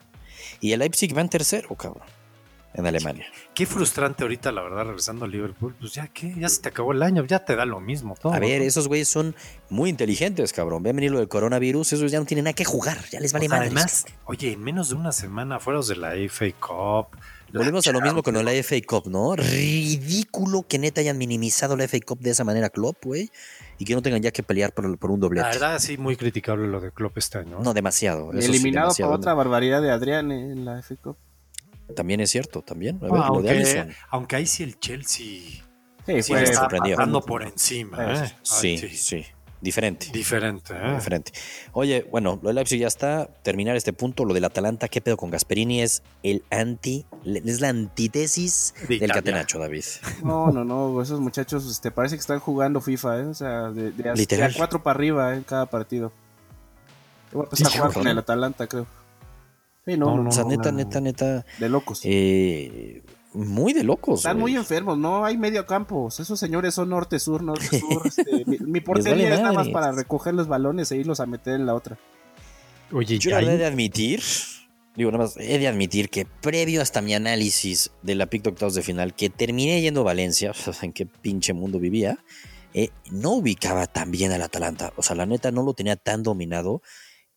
Y 0.59 0.73
el 0.73 0.79
Leipzig 0.79 1.15
va 1.15 1.21
en 1.21 1.29
tercero, 1.29 1.73
cabrón. 1.75 2.03
En 2.73 2.85
Alemania. 2.87 3.25
Qué 3.53 3.65
frustrante 3.65 4.23
ahorita, 4.23 4.49
la 4.53 4.61
verdad, 4.61 4.85
regresando 4.85 5.25
a 5.25 5.27
Liverpool. 5.27 5.75
Pues 5.77 5.93
ya 5.93 6.07
que, 6.07 6.33
ya 6.39 6.47
se 6.47 6.61
te 6.61 6.69
acabó 6.69 6.93
el 6.93 7.03
año, 7.03 7.25
ya 7.25 7.43
te 7.43 7.55
da 7.57 7.65
lo 7.65 7.81
mismo 7.81 8.15
todo. 8.19 8.33
A 8.33 8.39
ver, 8.39 8.61
¿no? 8.61 8.65
esos 8.67 8.87
güeyes 8.87 9.09
son 9.09 9.35
muy 9.69 9.89
inteligentes, 9.89 10.53
cabrón. 10.53 10.81
Ven 10.81 10.95
venir 10.95 11.11
lo 11.11 11.19
del 11.19 11.27
coronavirus, 11.27 11.91
esos 11.93 12.09
ya 12.11 12.19
no 12.19 12.25
tienen 12.25 12.45
nada 12.45 12.53
que 12.53 12.63
jugar, 12.63 12.97
ya 13.11 13.19
les 13.19 13.33
vale 13.33 13.47
O 13.47 13.49
sea, 13.49 13.57
madres, 13.57 13.71
además, 13.73 14.03
cabrón. 14.05 14.19
oye, 14.25 14.51
en 14.53 14.63
menos 14.63 14.87
de 14.89 14.95
una 14.95 15.11
semana 15.11 15.59
fuera 15.59 15.81
de 15.81 15.95
la 15.97 16.13
FA 16.29 16.45
Cup. 16.61 17.17
Volvemos 17.53 17.87
a 17.87 17.91
lo 17.91 18.01
mismo 18.01 18.23
con 18.23 18.33
la 18.43 18.51
FA 18.63 18.75
Cup, 18.85 19.07
¿no? 19.09 19.35
Ridículo 19.35 20.63
que 20.67 20.79
neta 20.79 21.01
hayan 21.01 21.17
minimizado 21.17 21.75
la 21.75 21.85
FA 21.87 21.97
Cup 22.05 22.19
de 22.19 22.31
esa 22.31 22.43
manera, 22.43 22.69
Klopp, 22.69 23.03
güey. 23.05 23.29
Y 23.77 23.85
que 23.85 23.93
no 23.95 24.01
tengan 24.01 24.21
ya 24.21 24.31
que 24.31 24.43
pelear 24.43 24.73
por, 24.73 24.97
por 24.97 25.11
un 25.11 25.19
doblete. 25.19 25.47
La 25.47 25.53
verdad, 25.53 25.79
sí, 25.79 25.97
muy 25.97 26.15
criticable 26.15 26.67
lo 26.67 26.79
de 26.79 26.91
Klopp 26.91 27.17
este 27.17 27.39
año. 27.39 27.59
No, 27.63 27.73
demasiado. 27.73 28.31
eso 28.33 28.41
sí, 28.41 28.47
Eliminado 28.49 28.87
demasiado. 28.87 29.11
por 29.11 29.19
otra 29.19 29.33
barbaridad 29.33 29.81
de 29.81 29.91
Adrián 29.91 30.31
eh, 30.31 30.51
en 30.51 30.65
la 30.65 30.79
FA 30.81 30.95
Cup. 30.97 31.17
También 31.95 32.19
es 32.21 32.29
cierto, 32.29 32.61
también. 32.61 32.97
A 32.97 33.05
ver, 33.05 33.11
Ah, 33.15 33.27
lo 33.33 33.41
de 33.41 33.93
aunque, 34.09 34.35
ahí 34.37 34.45
sí 34.45 34.63
el 34.63 34.79
Chelsea 34.79 35.25
Sí, 36.05 36.23
Sí, 36.23 36.31
fue- 36.33 36.43
está 36.43 36.67
pasando 36.67 37.21
por 37.21 37.43
encima. 37.43 38.13
¿eh? 38.25 38.33
Sí, 38.41 38.79
Ay, 38.81 38.89
sí. 38.97 39.25
Diferente. 39.61 40.07
Diferente. 40.11 40.73
¿eh? 40.75 40.95
Diferente. 40.95 41.31
Oye, 41.73 42.05
bueno, 42.09 42.39
lo 42.41 42.49
del 42.49 42.55
Leipzig 42.55 42.79
ya 42.79 42.87
está. 42.87 43.27
Terminar 43.43 43.75
este 43.75 43.93
punto. 43.93 44.25
Lo 44.25 44.33
del 44.33 44.43
Atalanta, 44.45 44.87
¿qué 44.87 45.01
pedo 45.01 45.17
con 45.17 45.29
Gasperini? 45.29 45.81
Es 45.81 46.01
el 46.23 46.43
anti, 46.49 47.05
es 47.23 47.61
la 47.61 47.69
antítesis 47.69 48.73
De 48.89 48.97
del 48.99 49.11
catenacho, 49.11 49.59
David. 49.59 49.83
No, 50.23 50.51
no, 50.51 50.65
no, 50.65 50.99
esos 51.01 51.19
muchachos 51.19 51.69
este, 51.69 51.91
parece 51.91 52.15
que 52.15 52.21
están 52.21 52.39
jugando 52.39 52.81
FIFA, 52.81 53.19
¿eh? 53.19 53.25
O 53.25 53.33
sea, 53.35 53.69
de, 53.69 53.91
de, 53.91 54.09
a- 54.09 54.15
Literal. 54.15 54.49
de 54.49 54.55
a 54.55 54.57
cuatro 54.57 54.81
para 54.81 54.95
arriba 54.97 55.33
¿eh? 55.33 55.37
en 55.37 55.43
cada 55.43 55.67
partido. 55.67 56.11
Voy 57.31 57.41
a 57.41 57.43
empezar 57.45 57.67
a 57.67 57.69
Sí, 57.69 57.77
jugar 57.77 57.89
cabrón. 57.91 58.03
con 58.03 58.11
el 58.11 58.17
Atalanta, 58.17 58.67
creo. 58.67 58.87
Sí, 59.85 59.95
no, 59.97 60.07
No, 60.07 60.17
no, 60.17 60.23
no, 60.23 60.29
O 60.29 60.31
sea, 60.33 60.43
no, 60.43 60.49
neta, 60.49 60.71
no. 60.71 60.77
neta, 60.77 61.01
neta. 61.01 61.45
de 61.59 61.69
locos. 61.69 62.01
eh, 62.03 63.01
muy 63.33 63.73
de 63.73 63.83
locos. 63.83 64.19
Están 64.19 64.39
güey. 64.39 64.53
muy 64.53 64.59
enfermos, 64.59 64.97
no 64.97 65.25
hay 65.25 65.37
medio 65.37 65.65
campo. 65.65 66.09
Esos 66.09 66.39
señores 66.39 66.73
son 66.73 66.89
norte-sur, 66.89 67.43
norte-sur. 67.43 68.01
este, 68.05 68.45
mi, 68.45 68.57
mi 68.59 68.81
portería 68.81 69.23
vale 69.23 69.35
es 69.35 69.41
nada 69.41 69.53
más 69.53 69.69
para 69.69 69.91
recoger 69.91 70.33
los 70.33 70.47
balones 70.47 70.91
e 70.91 70.97
irlos 70.97 71.19
a 71.19 71.25
meter 71.25 71.55
en 71.55 71.65
la 71.65 71.75
otra. 71.75 71.97
Oye, 72.91 73.17
Yo 73.19 73.37
he 73.37 73.57
de 73.57 73.65
admitir, 73.65 74.21
digo 74.95 75.11
nada 75.11 75.23
más, 75.23 75.37
he 75.37 75.57
de 75.57 75.67
admitir 75.67 76.09
que 76.09 76.25
previo 76.25 76.81
hasta 76.81 77.01
mi 77.01 77.13
análisis 77.13 77.91
de 78.01 78.15
la 78.15 78.25
pick 78.25 78.43
de 78.43 78.49
octavos 78.49 78.75
de 78.75 78.81
final, 78.81 79.13
que 79.15 79.29
terminé 79.29 79.81
yendo 79.81 80.01
a 80.01 80.05
Valencia, 80.05 80.51
en 80.81 80.91
qué 80.91 81.05
pinche 81.05 81.53
mundo 81.53 81.79
vivía, 81.79 82.19
eh, 82.73 82.89
no 83.09 83.31
ubicaba 83.31 83.87
tan 83.87 84.11
bien 84.11 84.31
al 84.31 84.41
Atalanta. 84.41 84.91
O 84.97 85.03
sea, 85.03 85.15
la 85.15 85.25
neta 85.25 85.51
no 85.51 85.63
lo 85.63 85.73
tenía 85.73 85.95
tan 85.95 86.23
dominado. 86.23 86.81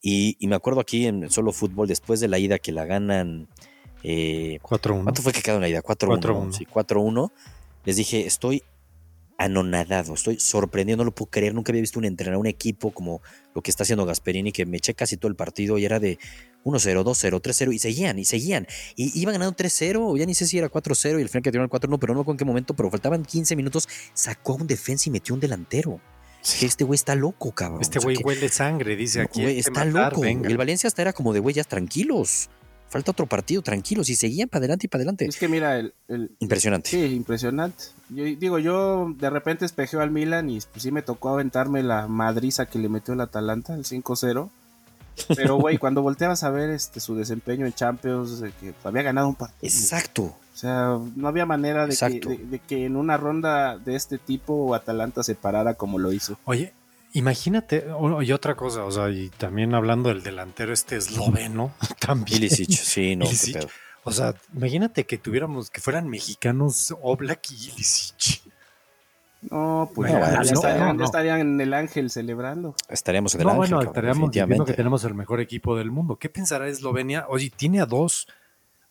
Y, 0.00 0.36
y 0.38 0.48
me 0.48 0.56
acuerdo 0.56 0.80
aquí 0.80 1.06
en 1.06 1.30
solo 1.30 1.52
fútbol, 1.52 1.88
después 1.88 2.20
de 2.20 2.28
la 2.28 2.38
ida 2.38 2.58
que 2.58 2.72
la 2.72 2.84
ganan. 2.84 3.48
Eh, 4.04 4.58
4-1. 4.62 5.02
¿Cuánto 5.02 5.22
fue 5.22 5.32
que 5.32 5.42
quedó 5.42 5.56
en 5.56 5.62
la 5.62 5.68
ida? 5.68 5.82
4-1. 5.82 6.20
4-1. 6.20 6.52
Sí, 6.52 6.66
4-1. 6.66 7.32
Les 7.84 7.96
dije, 7.96 8.26
estoy 8.26 8.62
anonadado, 9.36 10.14
estoy 10.14 10.38
sorprendido, 10.38 10.96
no 10.98 11.04
lo 11.04 11.14
puedo 11.14 11.30
creer. 11.30 11.54
Nunca 11.54 11.72
había 11.72 11.80
visto 11.80 11.98
un 11.98 12.04
entrenador, 12.04 12.40
un 12.40 12.46
equipo 12.46 12.92
como 12.92 13.20
lo 13.54 13.62
que 13.62 13.70
está 13.70 13.82
haciendo 13.82 14.06
Gasperini, 14.06 14.52
que 14.52 14.64
me 14.66 14.76
eché 14.76 14.94
casi 14.94 15.16
todo 15.16 15.28
el 15.28 15.36
partido 15.36 15.76
y 15.78 15.84
era 15.84 15.98
de 15.98 16.18
1-0, 16.64 17.02
2-0, 17.02 17.40
3-0 17.40 17.74
y 17.74 17.78
seguían, 17.78 18.18
y 18.18 18.24
seguían. 18.24 18.66
Y 18.94 19.18
iban 19.20 19.34
ganando 19.34 19.56
3-0, 19.56 19.98
o 20.00 20.16
ya 20.16 20.26
ni 20.26 20.34
sé 20.34 20.46
si 20.46 20.58
era 20.58 20.70
4-0 20.70 21.18
y 21.18 21.22
el 21.22 21.28
final 21.28 21.42
que 21.42 21.50
tiraron 21.50 21.70
el 21.72 21.80
4-1, 21.80 21.98
pero 21.98 22.14
no 22.14 22.20
me 22.20 22.22
acuerdo 22.22 22.32
en 22.32 22.38
qué 22.38 22.44
momento, 22.44 22.74
pero 22.74 22.90
faltaban 22.90 23.24
15 23.24 23.56
minutos, 23.56 23.88
sacó 24.12 24.52
a 24.52 24.56
un 24.56 24.66
defensa 24.66 25.08
y 25.08 25.12
metió 25.12 25.34
un 25.34 25.40
delantero. 25.40 26.00
Que 26.60 26.66
este 26.66 26.84
güey 26.84 26.96
está 26.96 27.14
loco, 27.14 27.52
cabrón. 27.52 27.80
Este 27.80 27.98
O 27.98 28.02
sea, 28.02 28.06
güey 28.06 28.18
huele 28.22 28.50
sangre, 28.50 28.96
dice 28.96 29.22
aquí. 29.22 29.40
Güey, 29.42 29.58
está 29.58 29.84
matar, 29.84 30.12
loco. 30.12 30.20
venga. 30.20 30.48
El 30.48 30.58
Valencia 30.58 30.88
hasta 30.88 31.00
era 31.00 31.14
como 31.14 31.32
de, 31.32 31.40
güey, 31.40 31.54
ya 31.54 31.64
tranquilos. 31.64 32.50
Falta 32.88 33.10
otro 33.10 33.26
partido, 33.26 33.60
tranquilos. 33.62 34.08
Y 34.08 34.14
seguían 34.14 34.48
para 34.48 34.60
adelante 34.60 34.86
y 34.86 34.88
para 34.88 35.00
adelante. 35.02 35.26
Es 35.26 35.36
que 35.36 35.48
mira, 35.48 35.78
el, 35.78 35.94
el- 36.08 36.30
Impresionante. 36.38 36.90
Sí, 36.90 37.02
impresionante. 37.14 37.84
Yo 38.10 38.24
digo, 38.24 38.58
yo 38.60 39.12
de 39.18 39.30
repente 39.30 39.64
espejeo 39.64 40.00
al 40.00 40.10
Milan 40.12 40.48
y 40.50 40.60
pues 40.60 40.82
sí 40.82 40.92
me 40.92 41.02
tocó 41.02 41.30
aventarme 41.30 41.82
la 41.82 42.06
madriza 42.06 42.66
que 42.66 42.78
le 42.78 42.88
metió 42.88 43.14
el 43.14 43.20
Atalanta, 43.20 43.74
el 43.74 43.84
5-0. 43.84 44.48
Pero 45.34 45.56
güey, 45.60 45.78
cuando 45.78 46.02
volteabas 46.02 46.44
a 46.44 46.50
ver 46.50 46.70
este 46.70 47.00
su 47.00 47.16
desempeño 47.16 47.66
en 47.66 47.72
Champions, 47.72 48.40
de 48.40 48.52
que 48.52 48.74
había 48.84 49.02
ganado 49.02 49.28
un 49.28 49.34
partido. 49.34 49.58
Exacto. 49.62 50.22
O 50.22 50.56
sea, 50.56 50.98
no 51.16 51.26
había 51.26 51.46
manera 51.46 51.86
de 51.88 51.96
que, 51.96 52.36
de 52.38 52.58
que 52.60 52.84
en 52.86 52.94
una 52.94 53.16
ronda 53.16 53.76
de 53.76 53.96
este 53.96 54.18
tipo 54.18 54.72
Atalanta 54.76 55.24
se 55.24 55.34
parara 55.34 55.74
como 55.74 55.98
lo 55.98 56.12
hizo. 56.12 56.38
Oye, 56.44 56.72
imagínate, 57.14 57.86
y 58.22 58.32
otra 58.32 58.54
cosa, 58.54 58.84
o 58.84 58.90
sea, 58.92 59.08
y 59.10 59.30
también 59.30 59.74
hablando 59.74 60.10
del 60.10 60.22
delantero 60.22 60.72
este 60.72 60.96
esloveno, 60.96 61.72
también. 62.00 62.38
Ilicic, 62.38 62.70
sí, 62.70 63.16
no, 63.16 63.24
qué 63.24 63.30
Ilicic. 63.30 63.54
pedo. 63.56 63.68
O 64.04 64.12
sea, 64.12 64.34
imagínate 64.54 65.06
que 65.06 65.16
tuviéramos, 65.16 65.70
que 65.70 65.80
fueran 65.80 66.08
mexicanos 66.08 66.94
Oblak 67.00 67.50
y 67.50 67.70
Ilicic. 67.70 68.42
No, 69.50 69.90
pues 69.94 70.10
No, 70.12 70.18
ya, 70.18 70.24
bueno, 70.26 70.42
ya 70.44 70.50
no, 70.52 70.54
estarían, 70.54 70.80
no, 70.80 70.86
ya 70.86 70.92
no. 70.98 71.04
estarían 71.04 71.40
en 71.40 71.60
el 71.60 71.74
ángel 71.74 72.10
celebrando. 72.10 72.74
Estaríamos 72.88 73.34
en 73.34 73.40
el 73.42 73.46
No, 73.46 73.50
ángel, 73.52 73.58
bueno, 73.60 73.76
cabrón, 73.78 73.88
estaríamos 73.94 74.30
diciendo 74.30 74.64
que 74.64 74.72
tenemos 74.74 75.04
el 75.04 75.14
mejor 75.14 75.40
equipo 75.40 75.76
del 75.76 75.90
mundo. 75.90 76.16
¿Qué 76.16 76.28
pensará 76.28 76.68
Eslovenia? 76.68 77.26
Oye, 77.28 77.50
tiene 77.54 77.80
a 77.80 77.86
dos. 77.86 78.26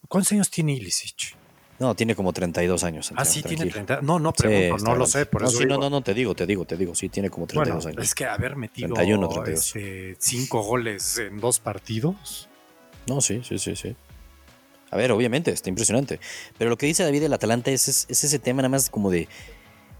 ¿Cuántos 0.07 0.31
años 0.31 0.49
tiene 0.51 0.73
Ilicic? 0.73 1.35
No, 1.83 1.95
tiene 1.95 2.15
como 2.15 2.31
32 2.31 2.83
años. 2.85 3.11
Ah, 3.17 3.25
sí, 3.25 3.41
tiene 3.43 3.57
tranquilo. 3.69 3.85
30. 3.85 4.01
No, 4.03 4.19
no 4.19 4.29
Sí, 4.31 4.43
pregunto, 4.43 4.75
está 4.77 4.89
no 4.89 4.95
lo 4.95 5.05
sé. 5.05 5.25
Por 5.25 5.41
no, 5.41 5.49
eso 5.49 5.57
sí, 5.57 5.65
digo. 5.65 5.77
no, 5.77 5.89
no, 5.89 6.01
te 6.01 6.13
digo, 6.13 6.33
te 6.33 6.45
digo, 6.45 6.63
te 6.63 6.77
digo. 6.77 6.95
Sí, 6.95 7.09
tiene 7.09 7.29
como 7.29 7.45
32 7.45 7.83
Bueno, 7.83 7.97
años. 7.99 8.07
es 8.09 8.15
que 8.15 8.25
haber 8.25 8.55
metido 8.55 8.93
31, 8.93 9.27
32. 9.27 9.65
este, 9.65 10.15
cinco 10.17 10.61
goles 10.63 11.17
en 11.17 11.41
dos 11.41 11.59
partidos. 11.59 12.47
No, 13.05 13.19
sí, 13.19 13.41
sí, 13.43 13.59
sí, 13.59 13.75
sí. 13.75 13.95
A 14.91 14.95
ver, 14.95 15.11
obviamente, 15.11 15.51
está 15.51 15.67
impresionante. 15.67 16.21
Pero 16.57 16.69
lo 16.69 16.77
que 16.77 16.85
dice 16.85 17.03
David 17.03 17.19
del 17.21 17.33
Atalanta 17.33 17.69
es, 17.71 17.89
es, 17.89 18.05
es 18.07 18.23
ese 18.23 18.39
tema 18.39 18.61
nada 18.61 18.69
más 18.69 18.89
como 18.89 19.11
de... 19.11 19.27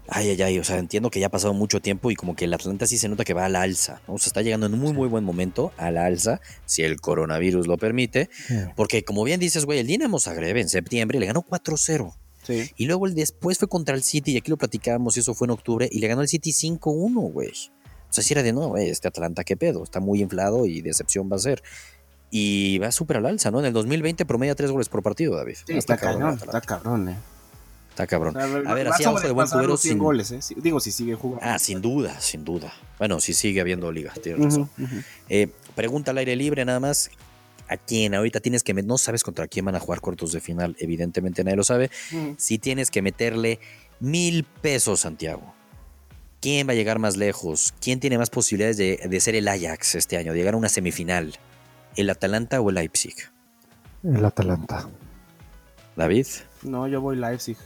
Ay, 0.08 0.28
ay, 0.30 0.42
ay, 0.42 0.58
o 0.58 0.64
sea, 0.64 0.78
entiendo 0.78 1.10
que 1.10 1.18
ya 1.18 1.28
ha 1.28 1.30
pasado 1.30 1.54
mucho 1.54 1.80
tiempo 1.80 2.10
y 2.10 2.14
como 2.14 2.36
que 2.36 2.44
el 2.44 2.52
Atlanta 2.52 2.86
sí 2.86 2.98
se 2.98 3.08
nota 3.08 3.24
que 3.24 3.32
va 3.32 3.46
a 3.46 3.48
la 3.48 3.62
alza, 3.62 4.02
¿no? 4.06 4.14
O 4.14 4.18
sea, 4.18 4.26
está 4.26 4.42
llegando 4.42 4.66
en 4.66 4.74
un 4.74 4.80
muy, 4.80 4.92
muy 4.92 5.08
buen 5.08 5.24
momento 5.24 5.72
a 5.78 5.90
la 5.90 6.04
alza, 6.04 6.40
si 6.66 6.82
el 6.82 7.00
coronavirus 7.00 7.66
lo 7.66 7.78
permite, 7.78 8.28
porque 8.76 9.02
como 9.02 9.24
bien 9.24 9.40
dices, 9.40 9.64
güey, 9.64 9.78
el 9.78 9.86
Dinamo 9.86 10.20
Zagreb 10.20 10.58
en 10.58 10.68
septiembre 10.68 11.18
le 11.18 11.26
ganó 11.26 11.42
4-0. 11.42 12.14
Sí. 12.42 12.70
Y 12.76 12.84
luego 12.84 13.06
el 13.06 13.14
después 13.14 13.58
fue 13.58 13.68
contra 13.68 13.94
el 13.94 14.02
City, 14.02 14.32
y 14.32 14.36
aquí 14.36 14.50
lo 14.50 14.58
platicábamos, 14.58 15.16
y 15.16 15.20
eso 15.20 15.32
fue 15.32 15.46
en 15.46 15.52
octubre, 15.52 15.88
y 15.90 16.00
le 16.00 16.08
ganó 16.08 16.20
el 16.20 16.28
City 16.28 16.52
5-1, 16.52 17.32
güey. 17.32 17.48
O 17.48 18.12
sea, 18.14 18.22
si 18.22 18.34
era 18.34 18.42
de 18.42 18.52
no, 18.52 18.68
güey, 18.68 18.90
este 18.90 19.08
Atlanta, 19.08 19.42
qué 19.42 19.56
pedo, 19.56 19.82
está 19.82 20.00
muy 20.00 20.20
inflado 20.20 20.66
y 20.66 20.82
decepción 20.82 21.30
va 21.32 21.36
a 21.36 21.40
ser. 21.40 21.62
Y 22.30 22.78
va 22.78 22.92
súper 22.92 23.16
al 23.16 23.26
alza, 23.26 23.50
¿no? 23.50 23.60
En 23.60 23.64
el 23.64 23.72
2020 23.72 24.26
promedia 24.26 24.54
tres 24.54 24.70
goles 24.70 24.88
por 24.88 25.02
partido, 25.02 25.34
David. 25.34 25.56
Sí, 25.66 25.72
está, 25.72 25.96
cabrón, 25.96 26.34
está 26.34 26.60
cabrón, 26.60 27.08
eh. 27.08 27.16
Está 27.94 28.08
cabrón. 28.08 28.36
O 28.36 28.40
sea, 28.40 28.72
A 28.72 28.74
ver, 28.74 28.88
así 28.88 29.04
a 29.04 29.12
ojo 29.12 29.20
de 29.20 29.30
buen 29.30 29.46
cubero 29.46 29.68
los 29.68 29.80
100 29.80 29.92
sin... 29.92 29.98
goles, 30.02 30.32
eh. 30.32 30.40
Digo, 30.56 30.80
si 30.80 30.90
sigue 30.90 31.14
jugando. 31.14 31.46
Ah, 31.46 31.60
sin 31.60 31.80
duda, 31.80 32.20
sin 32.20 32.44
duda. 32.44 32.72
Bueno, 32.98 33.20
si 33.20 33.34
sigue 33.34 33.60
habiendo 33.60 33.92
liga, 33.92 34.12
tienes 34.20 34.44
razón. 34.46 34.68
Eh, 35.28 35.46
pregunta 35.76 36.10
al 36.10 36.18
aire 36.18 36.34
libre 36.34 36.64
nada 36.64 36.80
más. 36.80 37.08
¿A 37.68 37.76
quién? 37.76 38.16
Ahorita 38.16 38.40
tienes 38.40 38.64
que... 38.64 38.74
No 38.74 38.98
sabes 38.98 39.22
contra 39.22 39.46
quién 39.46 39.64
van 39.64 39.76
a 39.76 39.80
jugar 39.80 40.00
cuartos 40.00 40.32
de 40.32 40.40
final. 40.40 40.74
Evidentemente 40.80 41.44
nadie 41.44 41.56
lo 41.56 41.62
sabe. 41.62 41.88
Si 42.36 42.58
tienes 42.58 42.90
que 42.90 43.00
meterle 43.00 43.60
mil 44.00 44.42
pesos, 44.42 44.98
Santiago. 44.98 45.54
¿Quién 46.40 46.66
va 46.68 46.72
a 46.72 46.74
llegar 46.74 46.98
más 46.98 47.16
lejos? 47.16 47.74
¿Quién 47.80 48.00
tiene 48.00 48.18
más 48.18 48.28
posibilidades 48.28 48.76
de, 48.76 49.00
de 49.08 49.20
ser 49.20 49.36
el 49.36 49.46
Ajax 49.46 49.94
este 49.94 50.16
año? 50.16 50.32
De 50.32 50.38
llegar 50.38 50.54
a 50.54 50.56
una 50.56 50.68
semifinal. 50.68 51.32
¿El 51.94 52.10
Atalanta 52.10 52.60
o 52.60 52.70
el 52.70 52.74
Leipzig? 52.74 53.14
El 54.02 54.24
Atalanta. 54.24 54.88
David. 55.94 56.26
No, 56.64 56.88
yo 56.88 57.00
voy 57.00 57.14
Leipzig. 57.14 57.56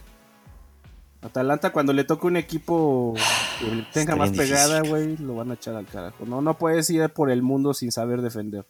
Atalanta 1.21 1.71
cuando 1.71 1.91
le 1.93 2.05
toque 2.05 2.27
un 2.27 2.37
equipo 2.37 3.13
que 3.59 3.65
le 3.75 3.83
tenga 3.93 4.15
más 4.15 4.31
pegada, 4.31 4.81
güey, 4.81 5.17
lo 5.17 5.35
van 5.35 5.51
a 5.51 5.55
echar 5.55 5.75
al 5.75 5.85
carajo. 5.85 6.25
No, 6.25 6.41
no 6.41 6.57
puedes 6.57 6.89
ir 6.89 7.09
por 7.09 7.29
el 7.29 7.41
mundo 7.41 7.73
sin 7.73 7.91
saber 7.91 8.21
defender. 8.21 8.65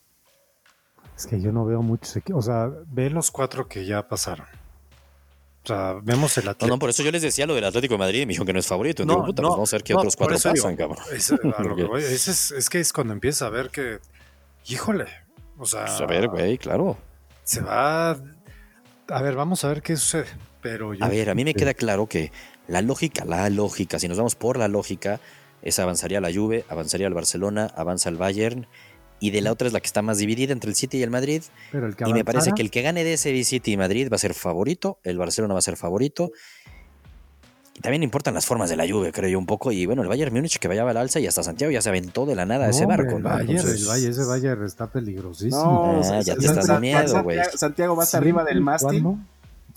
Es 1.16 1.28
que 1.28 1.39
yo 1.39 1.52
no 1.52 1.66
veo 1.66 1.82
muchos 1.82 2.16
equipos. 2.16 2.47
O 2.47 2.52
sea, 2.52 2.70
ve 2.88 3.10
los 3.10 3.30
cuatro 3.30 3.68
que 3.68 3.86
ya 3.86 4.08
pasaron. 4.08 4.47
O 5.64 5.68
sea, 5.68 5.93
vemos 6.02 6.36
el 6.38 6.45
No, 6.45 6.52
Atlético. 6.52 6.76
no, 6.76 6.80
por 6.80 6.89
eso 6.89 7.04
yo 7.04 7.12
les 7.12 7.22
decía 7.22 7.45
lo 7.45 7.54
del 7.54 7.66
Atlético 7.66 7.95
de 7.95 7.97
Madrid 8.00 8.22
y 8.22 8.26
me 8.26 8.30
dijeron 8.32 8.47
que 8.47 8.54
no 8.54 8.60
es 8.60 8.68
favorito. 8.68 9.06
No, 9.06 9.14
Digo, 9.16 9.26
puta, 9.28 9.41
no, 9.43 9.50
pues 9.50 9.56
vamos 9.58 9.74
a 9.74 9.76
ver 9.76 9.84
qué 9.84 9.93
no, 9.93 10.00
otros 10.00 10.16
cuatro 10.16 10.36
eso 10.38 10.50
digo, 10.54 10.64
pasan, 10.64 10.78
cabrón. 10.78 10.97
es, 11.14 11.32
a 11.32 11.36
lo 11.64 11.76
que 11.93 11.97
es, 12.16 12.52
es 12.52 12.70
que 12.70 12.80
es 12.80 12.93
cuando 12.93 13.14
empieza 13.14 13.45
a 13.45 13.50
ver 13.50 13.70
que, 13.70 14.00
híjole, 14.68 15.06
o 15.58 15.66
sea, 15.66 15.86
Pues 15.86 16.02
a 16.02 16.06
ver, 16.08 16.30
güey, 16.30 16.58
claro. 16.58 16.97
se 17.43 17.62
va. 17.62 18.12
A 18.12 19.22
ver, 19.22 19.36
vamos 19.36 19.64
a 19.66 19.68
ver 19.68 19.82
qué 19.84 19.97
sucede. 19.97 20.28
Pero 20.62 20.93
yo 20.93 21.03
A 21.05 21.07
ver, 21.10 21.30
a 21.30 21.36
mí 21.36 21.43
me 21.45 21.53
que- 21.53 21.60
queda 21.60 21.74
claro 21.74 22.07
que 22.07 22.32
la 22.68 22.82
lógica, 22.82 23.26
la 23.26 23.49
lógica, 23.49 23.99
si 23.99 24.07
nos 24.07 24.18
vamos 24.18 24.36
por 24.36 24.57
la 24.57 24.68
lógica, 24.68 25.20
es 25.62 25.80
avanzaría 25.80 26.22
la 26.22 26.32
Juve, 26.34 26.66
avanzaría 26.70 27.07
el 27.07 27.14
Barcelona, 27.14 27.72
avanza 27.76 28.10
el 28.10 28.18
Bayern, 28.18 28.68
y 29.22 29.32
de 29.32 29.41
la 29.41 29.51
otra 29.51 29.68
es 29.68 29.74
la 29.74 29.82
que 29.82 29.88
está 29.88 30.01
más 30.01 30.18
dividida 30.18 30.53
entre 30.53 30.70
el 30.70 30.76
City 30.76 30.97
y 30.97 31.03
el 31.03 31.10
Madrid. 31.10 31.43
pero 31.72 31.88
el 31.88 31.95
que 31.95 32.05
Y 32.07 32.14
me 32.14 32.24
parece 32.24 32.51
que 32.53 32.62
el 32.62 32.72
que 32.72 32.82
gane 32.82 33.03
de 33.03 33.14
ese 33.14 33.43
City 33.43 33.74
y 33.74 33.78
Madrid 33.78 34.07
va 34.12 34.16
a 34.16 34.20
ser 34.20 34.34
favorito, 34.34 34.99
el 35.03 35.18
Barcelona 35.18 35.53
va 35.53 35.60
a 35.60 35.62
ser 35.64 35.76
favorito. 35.76 36.32
Y 37.76 37.82
también 37.82 38.03
importan 38.03 38.34
las 38.34 38.45
formas 38.45 38.70
de 38.70 38.76
la 38.76 38.88
Juve, 38.88 39.12
creo 39.14 39.30
yo 39.30 39.39
un 39.39 39.45
poco. 39.45 39.72
Y 39.72 39.86
bueno, 39.86 40.01
el 40.01 40.07
Bayern 40.10 40.34
Múnich 40.34 40.57
que 40.60 40.68
vaya 40.68 40.89
al 40.89 40.97
alza 40.97 41.20
y 41.22 41.28
hasta 41.28 41.43
Santiago 41.43 41.72
ya 41.72 41.82
se 41.82 41.88
aventó 41.89 42.26
de 42.26 42.36
la 42.36 42.45
nada 42.45 42.66
No, 42.66 42.72
ese 42.72 42.86
barco. 42.86 43.18
el 43.18 43.24
¿no? 43.24 43.30
Bayern, 43.30 43.51
Entonces, 43.51 43.82
el 43.82 43.88
Bayern, 43.88 44.12
ese 44.12 44.24
Bayern 44.26 44.66
está 44.66 44.88
peligrosísimo. 44.88 45.64
No, 45.64 45.99
Ah, 45.99 46.03
Sa- 46.03 46.22
ya 46.22 46.36
te 46.36 46.45
estás 46.45 46.68
dando 46.68 46.82
miedo, 46.82 47.24
güey. 47.24 47.39
Santiago 47.55 47.95
va 47.95 48.03
hasta 48.03 48.18
arriba 48.18 48.43
del 48.43 48.60
mástil. 48.62 49.03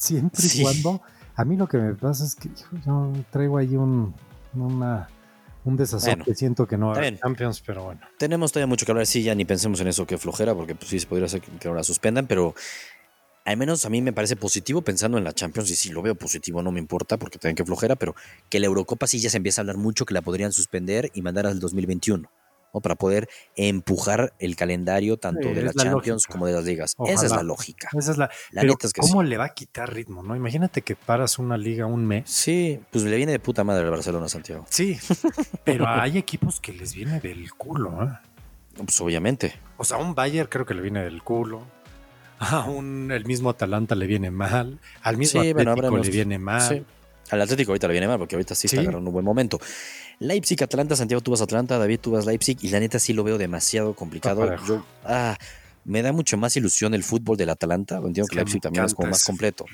Siempre 0.03 0.43
y 0.53 0.63
cuando. 0.63 1.01
A 1.37 1.45
mí 1.45 1.57
lo 1.57 1.69
que 1.69 1.79
me 1.79 1.95
pasa 1.95 2.25
es 2.25 2.35
que 2.35 2.49
hijo, 2.49 2.77
yo 2.85 3.13
traigo 3.31 3.57
ahí 3.57 3.77
un, 3.77 4.13
una, 4.55 5.09
un 5.65 5.77
desazón 5.77 6.11
Bueno, 6.11 6.25
que 6.25 6.35
siento 6.35 6.67
que 6.67 6.77
no 6.77 6.93
bien. 6.93 7.21
Champions, 7.21 7.63
pero 7.65 7.85
bueno. 7.85 8.01
Tenemos 8.19 8.51
todavía 8.51 8.67
mucho 8.67 8.85
que 8.85 8.91
hablar, 8.91 9.07
sí, 9.07 9.23
ya 9.23 9.35
ni 9.37 9.45
pensemos 9.45 9.81
en 9.81 9.87
eso, 9.87 10.05
que 10.05 10.19
flojera, 10.19 10.57
porque 10.57 10.75
pues 10.75 10.91
sí, 10.91 10.99
se 10.99 11.07
podría 11.07 11.29
ser 11.29 11.41
que 11.41 11.53
que 11.53 11.69
ahora 11.69 11.85
suspendan, 11.85 12.27
pero 12.27 12.53
al 13.45 13.57
menos 13.57 13.85
a 13.87 13.91
mí 13.91 14.03
me 14.03 14.13
parece 14.13 14.35
positivo 14.35 14.83
pensando 14.83 15.19
en 15.19 15.25
la 15.25 15.33
Champions, 15.33 15.71
y 15.71 15.77
si 15.77 15.91
lo 15.91 16.03
veo 16.03 16.17
positivo 16.17 16.63
no 16.63 16.73
me 16.73 16.81
importa, 16.81 17.17
porque 17.17 17.39
también 17.39 17.55
que 17.55 17.65
flojera, 17.65 17.95
pero 17.95 18.17
que 18.49 18.59
la 18.59 18.67
Eurocopa 18.67 19.07
sí 19.07 19.21
ya 19.21 19.31
se 19.31 19.37
empieza 19.37 19.61
a 19.61 19.63
hablar 19.63 19.77
mucho 19.77 20.05
que 20.05 20.15
la 20.15 20.23
podrían 20.23 20.53
suspender 20.53 21.13
y 21.15 21.23
mandar 21.23 21.47
al 21.47 21.61
2021, 21.61 22.29
¿no? 22.73 22.81
Para 22.81 22.95
poder 22.97 23.29
empujar 23.57 24.33
el 24.39 24.57
calendario 24.57 25.17
tanto 25.19 25.49
Sí, 25.49 25.55
de 25.55 25.63
la 25.63 25.73
Champions 25.73 26.23
lógica. 26.25 26.33
como 26.33 26.47
de 26.47 26.53
las 26.53 26.65
ligas. 26.65 26.95
Esa 27.07 27.27
es 27.27 27.33
la 27.33 27.43
lógica. 27.43 27.89
Esa 27.99 28.11
es 28.13 28.19
la. 28.19 28.31
La 28.51 28.63
pero 28.63 28.73
neta 28.75 28.87
es 28.87 28.93
que 28.93 29.01
¿Cómo 29.01 29.23
sí. 29.23 29.29
le 29.29 29.37
va 29.37 29.45
a 29.47 29.55
quitar 29.55 29.93
ritmo, 29.93 30.23
no? 30.23 30.35
Imagínate 30.37 30.83
que 30.83 30.97
paras 30.97 31.39
una 31.39 31.57
liga 31.57 31.87
un 31.87 32.07
mes. 32.07 32.29
Sí, 32.31 32.81
pues 32.91 33.05
le 33.05 33.17
viene 33.17 33.33
de 33.33 33.39
puta 33.39 33.65
madre 33.65 33.85
al 33.85 33.91
Barcelona, 33.91 34.29
Santiago. 34.29 34.65
Sí, 34.71 34.99
pero 35.65 35.87
hay 35.89 36.19
equipos 36.19 36.61
que 36.61 36.73
les 36.73 36.95
viene 36.95 37.21
del 37.21 37.53
culo, 37.55 38.05
¿eh? 38.05 38.09
Pues 38.77 39.01
obviamente. 39.01 39.55
O 39.77 39.85
sea, 39.85 39.99
a 39.99 40.01
un 40.01 40.15
Bayern 40.15 40.49
creo 40.51 40.65
que 40.65 40.75
le 40.75 40.81
viene 40.83 41.03
del 41.05 41.23
culo. 41.23 41.63
A 42.39 42.65
un, 42.65 43.11
el 43.13 43.25
mismo 43.25 43.51
Atalanta 43.51 43.95
le 43.95 44.07
viene 44.07 44.31
mal. 44.31 44.81
Al 45.03 45.17
mismo 45.17 45.43
Sí, 45.43 45.51
Atlético 45.51 45.97
le 45.99 46.11
viene 46.11 46.39
mal. 46.39 46.87
Al 47.31 47.41
Atlético 47.41 47.71
ahorita 47.71 47.87
le 47.87 47.93
viene 47.93 48.09
mal 48.09 48.19
porque 48.19 48.35
ahorita 48.35 48.55
sí, 48.55 48.67
Sí. 48.67 48.77
está 48.77 48.83
agarrando 48.83 49.11
un 49.11 49.15
buen 49.15 49.25
momento. 49.25 49.61
Leipzig, 50.23 50.63
Atlanta, 50.63 50.97
Santiago, 50.97 51.21
tú 51.21 51.31
vas 51.33 51.41
a 51.41 51.45
Atlanta, 51.45 51.79
David, 51.79 52.01
tú 52.01 52.13
vas 52.13 52.27
a 52.27 52.31
Leipzig 52.31 52.57
y 52.63 52.69
la 52.69 52.81
neta 52.81 52.99
sí 52.99 53.13
lo 53.13 53.25
veo 53.25 53.39
demasiado 53.39 53.95
complicado. 53.95 54.57
Yo, 54.67 54.85
ah, 55.05 55.37
me 55.85 56.03
da 56.03 56.13
mucho 56.13 56.37
más 56.37 56.57
ilusión 56.57 56.95
el 56.95 57.03
fútbol 57.03 57.37
del 57.37 57.51
Atalanta. 57.51 57.97
Entiendo 57.97 58.23
Es 58.23 58.29
que 58.31 58.37
Leipzig 58.37 58.61
también 58.61 58.85
es 58.85 58.95
como 58.95 59.11
más 59.11 59.25
completo. 59.25 59.65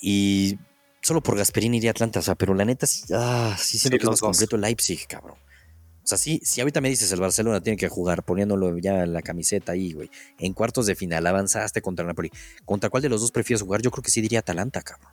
Y 0.00 0.58
solo 1.02 1.22
por 1.22 1.36
Gasperini 1.36 1.78
iría 1.78 1.90
a 1.90 1.92
Atlanta, 1.92 2.20
o 2.20 2.22
sea, 2.22 2.34
pero 2.34 2.54
la 2.54 2.64
neta 2.64 2.86
sí, 2.86 3.02
ah, 3.14 3.56
sí 3.58 3.78
siento 3.78 3.96
Sí, 3.96 3.98
que 3.98 4.04
es 4.04 4.10
más 4.10 4.20
dos. 4.20 4.28
completo 4.28 4.56
Leipzig, 4.56 5.06
cabrón. 5.08 5.36
O 5.36 6.06
sea, 6.08 6.16
sí, 6.16 6.40
si 6.42 6.60
ahorita 6.60 6.80
me 6.80 6.88
dices 6.88 7.12
el 7.12 7.20
Barcelona 7.20 7.60
tiene 7.60 7.76
que 7.76 7.88
jugar 7.88 8.22
poniéndolo 8.22 8.78
ya 8.78 9.02
en 9.02 9.12
la 9.12 9.20
camiseta 9.20 9.72
ahí, 9.72 9.92
güey. 9.92 10.10
En 10.38 10.54
cuartos 10.54 10.86
de 10.86 10.94
final 10.94 11.26
avanzaste 11.26 11.82
contra 11.82 12.06
Napoli. 12.06 12.30
¿Contra 12.64 12.88
cuál 12.88 13.02
de 13.02 13.10
los 13.10 13.20
dos 13.20 13.30
prefieres 13.30 13.62
jugar? 13.62 13.82
Yo 13.82 13.90
creo 13.90 14.02
que 14.02 14.10
sí 14.10 14.20
diría 14.22 14.38
Atalanta, 14.38 14.80
cabrón. 14.82 15.12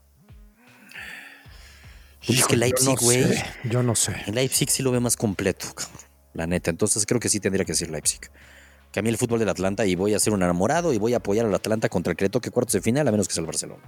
Pues 2.28 2.40
es 2.40 2.48
que 2.48 2.56
Híjole, 2.56 2.58
yo 2.58 2.60
Leipzig, 2.60 2.90
no 2.90 2.96
güey. 3.02 3.24
sé, 3.24 3.46
Yo 3.66 3.84
no 3.84 3.96
sé. 3.96 4.16
En 4.26 4.36
Leipzig 4.36 4.70
sí 4.70 4.84
lo 4.84 4.92
veo 4.92 5.02
más 5.02 5.16
completo, 5.18 5.68
cabrón. 5.76 6.00
La 6.34 6.48
neta. 6.48 6.70
Entonces 6.72 7.06
creo 7.06 7.20
que 7.20 7.30
sí 7.30 7.40
tendría 7.40 7.66
que 7.66 7.72
decir 7.74 7.90
Leipzig. 7.90 8.22
Que 8.92 9.00
a 9.00 9.04
mí 9.04 9.10
el 9.10 9.18
fútbol 9.18 9.40
del 9.40 9.50
Atlanta 9.50 9.86
y 9.86 9.96
voy 9.96 10.14
a 10.14 10.20
ser 10.20 10.34
un 10.34 10.42
enamorado 10.44 10.94
y 10.94 10.98
voy 10.98 11.14
a 11.14 11.18
apoyar 11.18 11.46
al 11.46 11.54
Atlanta 11.54 11.90
contra 11.90 12.12
el 12.12 12.18
que 12.18 12.26
le 12.26 12.30
toque 12.30 12.52
cuartos 12.52 12.74
de 12.74 12.82
final, 12.82 13.08
a 13.08 13.12
menos 13.12 13.28
que 13.28 13.34
sea 13.34 13.42
el 13.42 13.48
Barcelona. 13.48 13.84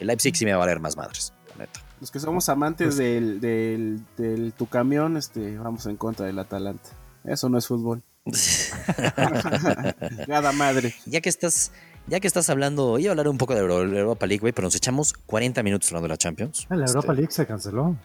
El 0.00 0.06
Leipzig 0.06 0.36
sí 0.36 0.44
me 0.44 0.52
va 0.52 0.56
a 0.56 0.60
valer 0.60 0.80
más 0.80 0.96
madres, 0.96 1.32
la 1.50 1.64
neta. 1.64 1.80
Los 2.00 2.10
que 2.10 2.20
somos 2.20 2.48
amantes 2.48 2.86
Pues- 2.88 2.96
del, 2.98 3.40
del, 3.40 4.00
del 4.16 4.52
tu 4.52 4.66
camión, 4.66 5.16
este, 5.16 5.58
vamos 5.58 5.86
en 5.86 5.96
contra 5.96 6.26
del 6.26 6.38
Atalanta. 6.38 6.90
Eso 7.24 7.48
no 7.48 7.58
es 7.58 7.66
fútbol. 7.66 8.02
Gada 10.26 10.52
madre. 10.52 10.94
ya 11.06 11.20
que 11.20 11.28
estás, 11.28 11.72
ya 12.08 12.20
que 12.20 12.26
estás 12.26 12.48
hablando, 12.50 12.98
iba 12.98 13.10
a 13.10 13.12
hablar 13.12 13.28
un 13.28 13.38
poco 13.38 13.54
de 13.54 13.60
Euro- 13.60 13.82
Europa 13.82 14.26
League, 14.26 14.40
güey, 14.40 14.52
pero 14.52 14.66
nos 14.66 14.74
echamos 14.74 15.12
40 15.12 15.62
minutos 15.62 15.88
hablando 15.90 16.04
de 16.08 16.12
la 16.14 16.16
Champions. 16.18 16.66
Ah, 16.70 16.76
La 16.76 16.86
Europa 16.86 17.08
Este, 17.12 17.14
League 17.20 17.32
se 17.32 17.46
canceló. 17.46 17.96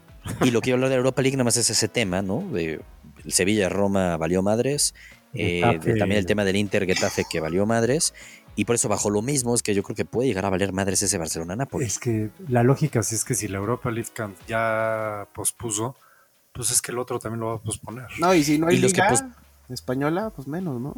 Y 0.41 0.51
lo 0.51 0.61
que 0.61 0.69
iba 0.69 0.75
a 0.75 0.77
hablar 0.77 0.89
de 0.89 0.95
Europa 0.97 1.21
League 1.21 1.35
nada 1.35 1.45
más 1.45 1.57
es 1.57 1.69
ese 1.69 1.87
tema, 1.87 2.21
¿no? 2.21 2.41
De 2.51 2.81
el 3.25 3.31
Sevilla-Roma 3.31 4.17
valió 4.17 4.41
madres. 4.41 4.93
eh, 5.35 5.79
de- 5.83 5.95
también 5.97 6.19
el 6.19 6.27
tema 6.27 6.43
del 6.45 6.55
Inter 6.57 6.85
Getafe 6.85 7.23
que 7.27 7.39
valió 7.39 7.65
madres. 7.65 8.13
Y 8.55 8.65
por 8.65 8.75
eso 8.75 8.87
bajo 8.87 9.09
lo 9.09 9.23
mismo 9.23 9.55
es 9.55 9.63
que 9.63 9.73
yo 9.73 9.81
creo 9.81 9.95
que 9.95 10.05
puede 10.05 10.27
llegar 10.27 10.45
a 10.45 10.51
valer 10.51 10.73
madres 10.73 11.01
ese 11.01 11.17
Barcelona-Napoli. 11.17 11.83
Es 11.85 11.97
que 11.97 12.29
la 12.47 12.61
lógica 12.61 13.01
sí 13.01 13.15
es 13.15 13.25
que 13.25 13.33
si 13.33 13.47
la 13.47 13.57
Europa 13.57 13.89
League 13.89 14.09
ya 14.47 15.27
pospuso, 15.33 15.95
pues 16.53 16.69
es 16.69 16.83
que 16.83 16.91
el 16.91 16.99
otro 16.99 17.17
también 17.17 17.39
lo 17.39 17.47
va 17.47 17.53
a 17.55 17.57
posponer. 17.57 18.05
No, 18.19 18.31
y 18.35 18.43
si 18.43 18.59
no 18.59 18.67
hay 18.67 18.75
Y 18.75 18.79
los 18.79 18.93
que, 18.93 19.01
liga 19.01 19.35
española, 19.69 20.31
pues 20.35 20.47
menos, 20.47 20.79
¿no? 20.79 20.93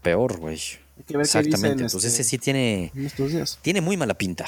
Peor, 0.00 0.38
güey. 0.38 0.58
Hay 1.00 1.04
que 1.04 1.16
ver 1.16 1.26
qué 1.26 1.38
Exactamente. 1.38 1.68
dicen 1.68 1.86
Entonces 1.86 2.10
este, 2.12 2.22
ese 2.22 2.30
sí 2.30 2.38
tiene, 2.38 2.92
en 2.94 3.06
estos 3.06 3.32
días. 3.32 3.58
tiene 3.62 3.80
muy 3.80 3.96
mala 3.96 4.14
pinta. 4.14 4.46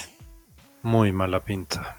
Muy 0.82 1.12
mala 1.12 1.40
pinta. 1.40 1.96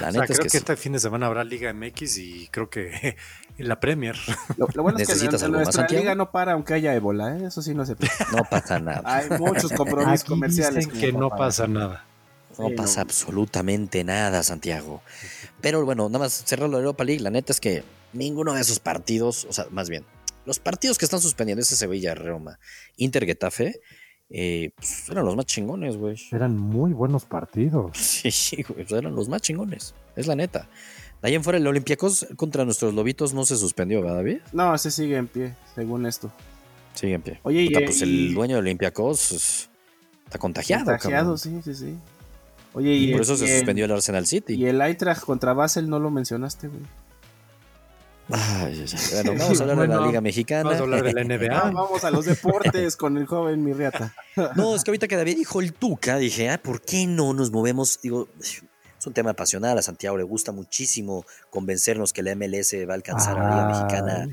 La 0.00 0.08
O 0.08 0.12
sea, 0.12 0.20
neta 0.22 0.24
creo 0.26 0.32
es 0.34 0.38
que, 0.38 0.42
que, 0.44 0.50
sí. 0.50 0.56
este 0.58 0.76
fin 0.76 0.92
de 0.92 1.00
semana 1.00 1.26
habrá 1.26 1.44
Liga 1.44 1.72
MX 1.72 2.18
y 2.18 2.48
creo 2.50 2.68
que 2.70 3.16
en 3.58 3.68
la 3.68 3.78
Premier. 3.80 4.16
Lo, 4.56 4.66
lo 4.74 4.82
bueno 4.82 4.98
es 4.98 5.06
que 5.06 5.12
¿Necesitas 5.14 5.42
en- 5.42 5.46
en 5.48 5.54
algo 5.54 5.58
más, 5.58 5.66
nuestra 5.66 5.82
Santiago? 5.82 6.02
liga 6.02 6.14
no 6.14 6.30
para 6.30 6.52
aunque 6.52 6.74
haya 6.74 6.94
ébola, 6.94 7.36
¿eh? 7.36 7.46
Eso 7.46 7.62
sí 7.62 7.74
no 7.74 7.84
se 7.86 7.94
no 8.32 8.44
pasa 8.50 8.78
nada. 8.80 9.02
Hay 9.04 9.28
muchos 9.38 9.72
compromisos 9.72 10.22
Aquí 10.22 10.28
comerciales. 10.28 10.86
dicen 10.86 11.00
que 11.00 11.12
no 11.12 11.30
pasa 11.30 11.66
nada. 11.68 12.04
No 12.58 12.68
Sí, 12.68 12.74
pasa 12.74 12.96
no. 12.96 13.02
absolutamente 13.02 14.04
nada, 14.04 14.42
Santiago. 14.42 15.02
Pero 15.60 15.84
bueno, 15.84 16.08
nada 16.08 16.18
más 16.20 16.32
cerrar 16.46 16.68
la 16.68 16.78
Europa 16.78 17.02
League, 17.04 17.22
la 17.22 17.30
neta 17.30 17.52
es 17.52 17.60
que 17.60 17.82
ninguno 18.12 18.52
de 18.54 18.60
esos 18.60 18.78
partidos, 18.78 19.46
o 19.48 19.52
sea, 19.52 19.66
más 19.70 19.88
bien, 19.88 20.04
los 20.44 20.58
partidos 20.58 20.98
que 20.98 21.04
están 21.04 21.20
suspendiendo, 21.20 21.62
ese 21.62 21.76
Sevilla, 21.76 22.14
Roma, 22.14 22.58
Inter, 22.96 23.24
Getafe, 23.26 23.80
eh, 24.30 24.70
pues, 24.76 25.08
eran 25.10 25.24
los 25.26 25.36
más 25.36 25.46
chingones, 25.46 25.96
güey. 25.96 26.16
Eran 26.32 26.56
muy 26.56 26.92
buenos 26.92 27.24
partidos. 27.24 27.92
Sí, 28.32 28.62
güey, 28.62 28.84
pues, 28.86 28.92
eran 28.92 29.14
los 29.14 29.28
más 29.28 29.42
chingones, 29.42 29.94
es 30.16 30.26
la 30.26 30.34
neta. 30.36 30.68
De 31.20 31.28
ahí 31.28 31.34
en 31.36 31.44
fuera, 31.44 31.58
el 31.58 31.66
Olympiacos 31.66 32.26
contra 32.36 32.64
nuestros 32.64 32.94
lobitos 32.94 33.32
no 33.32 33.44
se 33.44 33.56
suspendió, 33.56 34.00
¿verdad, 34.00 34.16
David? 34.16 34.38
No, 34.52 34.74
ese 34.74 34.90
sigue 34.90 35.16
en 35.16 35.28
pie, 35.28 35.54
según 35.74 36.04
esto. 36.06 36.32
Sigue 36.94 37.14
en 37.14 37.22
pie. 37.22 37.40
Oye, 37.44 37.66
Puta, 37.66 37.80
y- 37.80 37.84
pues 37.84 38.00
y- 38.00 38.04
el 38.04 38.34
dueño 38.34 38.56
de 38.56 38.60
Olympiacos 38.60 39.26
pues, 39.30 39.70
está 40.26 40.38
contagiado, 40.38 40.84
Contagiado, 40.86 41.36
cabrón. 41.36 41.38
sí, 41.38 41.60
sí, 41.62 41.74
sí. 41.74 41.96
Oye, 42.74 42.94
Y 42.94 43.04
y, 43.04 43.06
por 43.12 43.16
el- 43.16 43.22
eso 43.22 43.36
se 43.36 43.56
suspendió 43.58 43.84
el 43.84 43.92
Arsenal 43.92 44.26
City. 44.26 44.54
Y 44.54 44.66
el 44.66 44.80
Eintracht 44.80 45.22
contra 45.24 45.52
Basel 45.52 45.88
no 45.88 45.98
lo 46.00 46.10
mencionaste, 46.10 46.68
güey. 46.68 46.80
Ay, 48.30 48.40
ay, 48.80 48.86
ay. 48.86 49.22
Bueno, 49.24 49.38
vamos 49.38 49.60
a 49.60 49.62
hablar 49.64 49.78
de 49.80 49.88
la 49.88 50.06
Liga 50.06 50.20
Mexicana. 50.20 50.62
vamos 50.64 50.80
a 50.80 50.82
hablar 50.84 51.02
de 51.02 51.12
la 51.12 51.24
NBA. 51.24 51.70
Vamos 51.72 52.04
a 52.04 52.10
los 52.10 52.24
deportes 52.24 52.96
con 52.96 53.16
el 53.16 53.26
joven 53.26 53.64
Mirriata. 53.64 54.14
No, 54.56 54.74
es 54.74 54.84
que 54.84 54.90
ahorita 54.90 55.08
que 55.08 55.16
David 55.16 55.36
dijo 55.36 55.60
el 55.60 55.74
Tuca, 55.74 56.16
dije, 56.16 56.48
ah, 56.48 56.58
¿por 56.62 56.80
qué 56.80 57.06
no 57.06 57.34
nos 57.34 57.50
movemos? 57.50 58.00
Digo, 58.02 58.28
es 58.40 59.06
un 59.06 59.12
tema 59.12 59.34
pasional, 59.34 59.76
a 59.76 59.82
Santiago 59.82 60.16
le 60.16 60.22
gusta 60.22 60.52
muchísimo 60.52 61.26
convencernos 61.50 62.12
que 62.14 62.22
la 62.22 62.34
MLS 62.34 62.72
va 62.88 62.92
a 62.92 62.94
alcanzar 62.94 63.38
a 63.38 63.42
la 63.42 63.50
Liga 63.50 63.68
Mexicana 63.68 64.28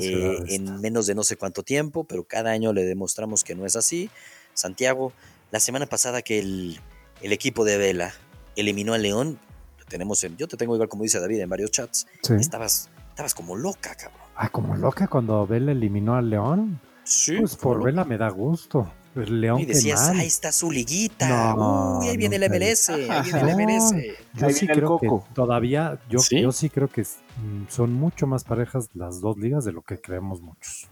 eh, 0.00 0.38
en 0.48 0.80
menos 0.82 1.06
de 1.06 1.14
no 1.14 1.22
sé 1.22 1.36
cuánto 1.36 1.62
tiempo, 1.62 2.04
pero 2.04 2.24
cada 2.24 2.50
año 2.50 2.72
le 2.74 2.84
demostramos 2.84 3.44
que 3.44 3.54
no 3.54 3.64
es 3.64 3.76
así. 3.76 4.10
Santiago, 4.54 5.12
la 5.50 5.60
semana 5.60 5.86
pasada 5.86 6.20
que 6.20 6.40
el, 6.40 6.80
el 7.22 7.32
equipo 7.32 7.64
de 7.64 7.78
Vela 7.78 8.12
eliminó 8.56 8.92
a 8.92 8.98
León, 8.98 9.38
lo 9.78 9.84
tenemos 9.86 10.22
en, 10.24 10.36
yo 10.36 10.48
te 10.48 10.56
tengo 10.58 10.74
igual 10.74 10.88
como 10.90 11.04
dice 11.04 11.20
David 11.20 11.40
en 11.40 11.48
varios 11.48 11.70
chats, 11.70 12.06
Sí. 12.22 12.34
estabas, 12.34 12.90
estabas 13.18 13.34
como 13.34 13.56
loca, 13.56 13.96
cabrón. 13.96 14.20
Ah, 14.36 14.48
como 14.48 14.76
loca 14.76 15.08
cuando 15.08 15.44
Vela 15.44 15.72
eliminó 15.72 16.14
al 16.14 16.30
León. 16.30 16.80
Sí, 17.02 17.36
Pues 17.38 17.56
por 17.56 17.82
Vela 17.82 18.04
me 18.04 18.16
da 18.16 18.28
gusto. 18.28 18.92
El 19.16 19.40
León 19.40 19.58
Y 19.60 19.66
qué 19.66 19.72
decías, 19.72 20.00
mal. 20.10 20.20
ahí 20.20 20.26
está 20.28 20.52
su 20.52 20.70
liguita. 20.70 21.52
No, 21.56 21.98
Uy, 21.98 22.08
ahí 22.08 22.16
viene 22.16 22.38
nunca 22.38 22.54
MLS, 22.54 22.90
ahí 22.90 23.22
viene 23.24 23.42
No, 23.42 23.58
MLS. 23.58 23.90
Yo 24.34 24.46
Ahí 24.46 24.52
sí 24.54 24.66
viene 24.66 24.72
el 24.74 24.78
creo 24.78 24.98
que 25.00 25.08
todavía, 25.34 25.98
yo 26.08 26.20
¿Sí? 26.20 26.40
yo 26.40 26.52
sí 26.52 26.70
creo 26.70 26.86
que 26.86 27.02
mm, 27.02 27.64
son 27.68 27.92
mucho 27.92 28.28
más 28.28 28.44
parejas 28.44 28.88
las 28.94 29.20
dos 29.20 29.36
ligas 29.36 29.64
de 29.64 29.72
lo 29.72 29.82
que 29.82 29.98
creemos 30.00 30.40
muchos. 30.40 30.86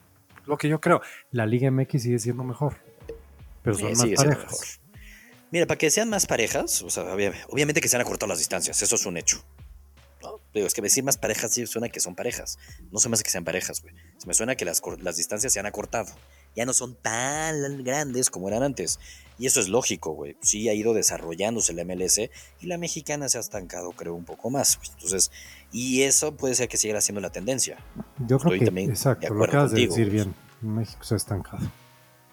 Lo 0.46 0.56
que 0.58 0.68
yo 0.68 0.80
creo, 0.80 1.00
la 1.30 1.46
Liga 1.46 1.70
MX 1.70 2.02
sigue 2.02 2.18
siendo 2.18 2.42
mejor, 2.42 2.74
pero 3.62 3.76
son 3.78 3.94
Sí, 3.94 4.02
más 4.10 4.16
parejas. 4.24 4.44
mejor. 4.50 4.66
Mira, 5.52 5.66
para 5.66 5.78
que 5.78 5.90
sean 5.92 6.08
más 6.10 6.26
parejas, 6.26 6.82
o 6.82 6.90
sea, 6.90 7.04
obvia- 7.14 7.32
obviamente 7.50 7.80
que 7.80 7.86
se 7.86 7.94
han 7.94 8.02
acortado 8.02 8.28
las 8.30 8.38
distancias, 8.38 8.82
eso 8.82 8.96
es 8.96 9.06
un 9.06 9.16
hecho. 9.16 9.44
¿No? 10.22 10.40
Digo, 10.54 10.66
es 10.66 10.74
que 10.74 10.82
decir 10.82 11.04
más 11.04 11.16
parejas 11.18 11.52
sí 11.52 11.66
suena 11.66 11.88
que 11.88 12.00
son 12.00 12.14
parejas. 12.14 12.58
No 12.90 12.98
se 12.98 13.08
me 13.08 13.14
hace 13.14 13.24
que 13.24 13.30
sean 13.30 13.44
parejas, 13.44 13.82
güey. 13.82 13.94
Se 14.18 14.26
me 14.26 14.34
suena 14.34 14.56
que 14.56 14.64
las, 14.64 14.82
las 15.00 15.16
distancias 15.16 15.52
se 15.52 15.60
han 15.60 15.66
acortado. 15.66 16.12
Ya 16.54 16.64
no 16.64 16.72
son 16.72 16.94
tan 16.94 17.84
grandes 17.84 18.30
como 18.30 18.48
eran 18.48 18.62
antes. 18.62 18.98
Y 19.38 19.46
eso 19.46 19.60
es 19.60 19.68
lógico, 19.68 20.12
güey. 20.12 20.36
Sí 20.40 20.68
ha 20.70 20.74
ido 20.74 20.94
desarrollándose 20.94 21.74
la 21.74 21.84
MLS 21.84 22.18
y 22.60 22.66
la 22.66 22.78
mexicana 22.78 23.28
se 23.28 23.36
ha 23.36 23.40
estancado, 23.42 23.92
creo, 23.92 24.14
un 24.14 24.24
poco 24.24 24.48
más. 24.48 24.78
Entonces, 24.94 25.30
y 25.70 26.02
eso 26.02 26.34
puede 26.36 26.54
ser 26.54 26.68
que 26.68 26.78
siga 26.78 27.00
siendo 27.02 27.20
la 27.20 27.30
tendencia. 27.30 27.76
Yo 28.26 28.36
Estoy 28.36 28.50
creo 28.50 28.58
que, 28.60 28.64
también 28.66 28.86
de 28.88 28.92
exacto, 28.94 29.34
lo 29.34 29.44
acabas 29.44 29.72
de 29.72 29.86
contigo, 29.86 29.94
decir 29.94 30.06
güey. 30.06 30.24
bien. 30.24 30.34
México 30.62 31.04
se 31.04 31.14
ha 31.14 31.16
estancado. 31.18 31.70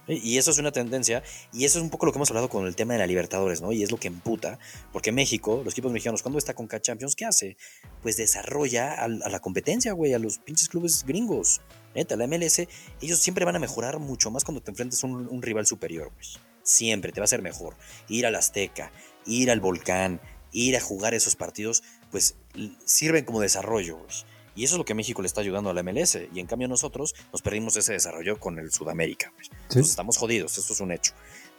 Y 0.08 0.38
eso 0.38 0.52
es 0.52 0.58
una 0.58 0.72
tendencia, 0.72 1.24
y 1.54 1.64
eso 1.64 1.80
es 1.80 1.84
un 1.84 1.90
poco 1.90 2.06
lo 2.06 2.12
que 2.12 2.18
hemos 2.18 2.30
hablado 2.30 2.50
con 2.50 2.68
el 2.68 2.76
tema 2.76 2.94
de 2.94 3.00
la 3.00 3.08
Libertadores, 3.08 3.62
¿no? 3.62 3.72
Y 3.72 3.84
es 3.84 3.92
lo 3.92 3.98
que 3.98 4.10
emputa, 4.10 4.60
porque 4.92 5.14
México, 5.14 5.62
los 5.64 5.74
equipos 5.74 5.94
mexicanos, 5.94 6.22
cuando 6.22 6.40
está 6.40 6.54
con 6.54 6.68
Champions, 6.68 7.16
¿qué 7.16 7.26
hace? 7.26 7.56
Pues 8.02 8.18
desarrolla 8.18 8.94
a, 8.94 9.08
la 9.08 9.40
competencia, 9.40 9.94
güey, 9.94 10.14
a 10.14 10.20
los 10.20 10.40
pinches 10.40 10.68
clubes 10.68 11.06
gringos. 11.06 11.62
Neta, 11.96 12.18
la 12.18 12.28
MLS, 12.28 12.68
ellos 13.02 13.20
siempre 13.20 13.46
van 13.46 13.56
a 13.56 13.60
mejorar 13.60 14.00
mucho 14.00 14.30
más 14.30 14.44
cuando 14.44 14.62
te 14.62 14.72
enfrentes 14.72 15.02
a 15.04 15.08
un, 15.08 15.28
un 15.30 15.42
rival 15.42 15.66
superior, 15.66 16.12
güey. 16.14 16.28
Siempre 16.64 17.14
te 17.14 17.22
va 17.22 17.26
a 17.26 17.28
ser 17.28 17.42
mejor. 17.42 17.76
Ir 18.10 18.26
al 18.26 18.36
Azteca, 18.36 18.92
ir 19.26 19.52
al 19.52 19.62
Volcán, 19.62 20.20
ir 20.52 20.76
a 20.76 20.82
jugar 20.82 21.14
esos 21.14 21.36
partidos, 21.38 21.84
pues 22.12 22.36
sirven 22.84 23.24
como 23.24 23.40
desarrollo, 23.40 23.98
güey. 23.98 24.33
Y 24.56 24.64
eso 24.64 24.76
es 24.76 24.78
lo 24.78 24.86
que 24.86 24.94
México 24.94 25.22
le 25.22 25.28
está 25.28 25.42
ayudando 25.42 25.70
a 25.70 25.74
la 25.74 25.84
MLS. 25.84 26.20
Y 26.34 26.40
en 26.40 26.48
cambio 26.48 26.68
nosotros 26.68 27.16
nos 27.32 27.42
perdimos 27.42 27.76
ese 27.76 27.94
desarrollo 27.94 28.40
con 28.40 28.60
el 28.60 28.72
Sudamérica. 28.72 29.34
Sí. 29.42 29.50
Entonces 29.52 29.90
estamos 29.90 30.18
jodidos, 30.18 30.58
esto 30.58 30.74
es 30.74 30.80
un 30.80 30.92
hecho. 30.92 31.14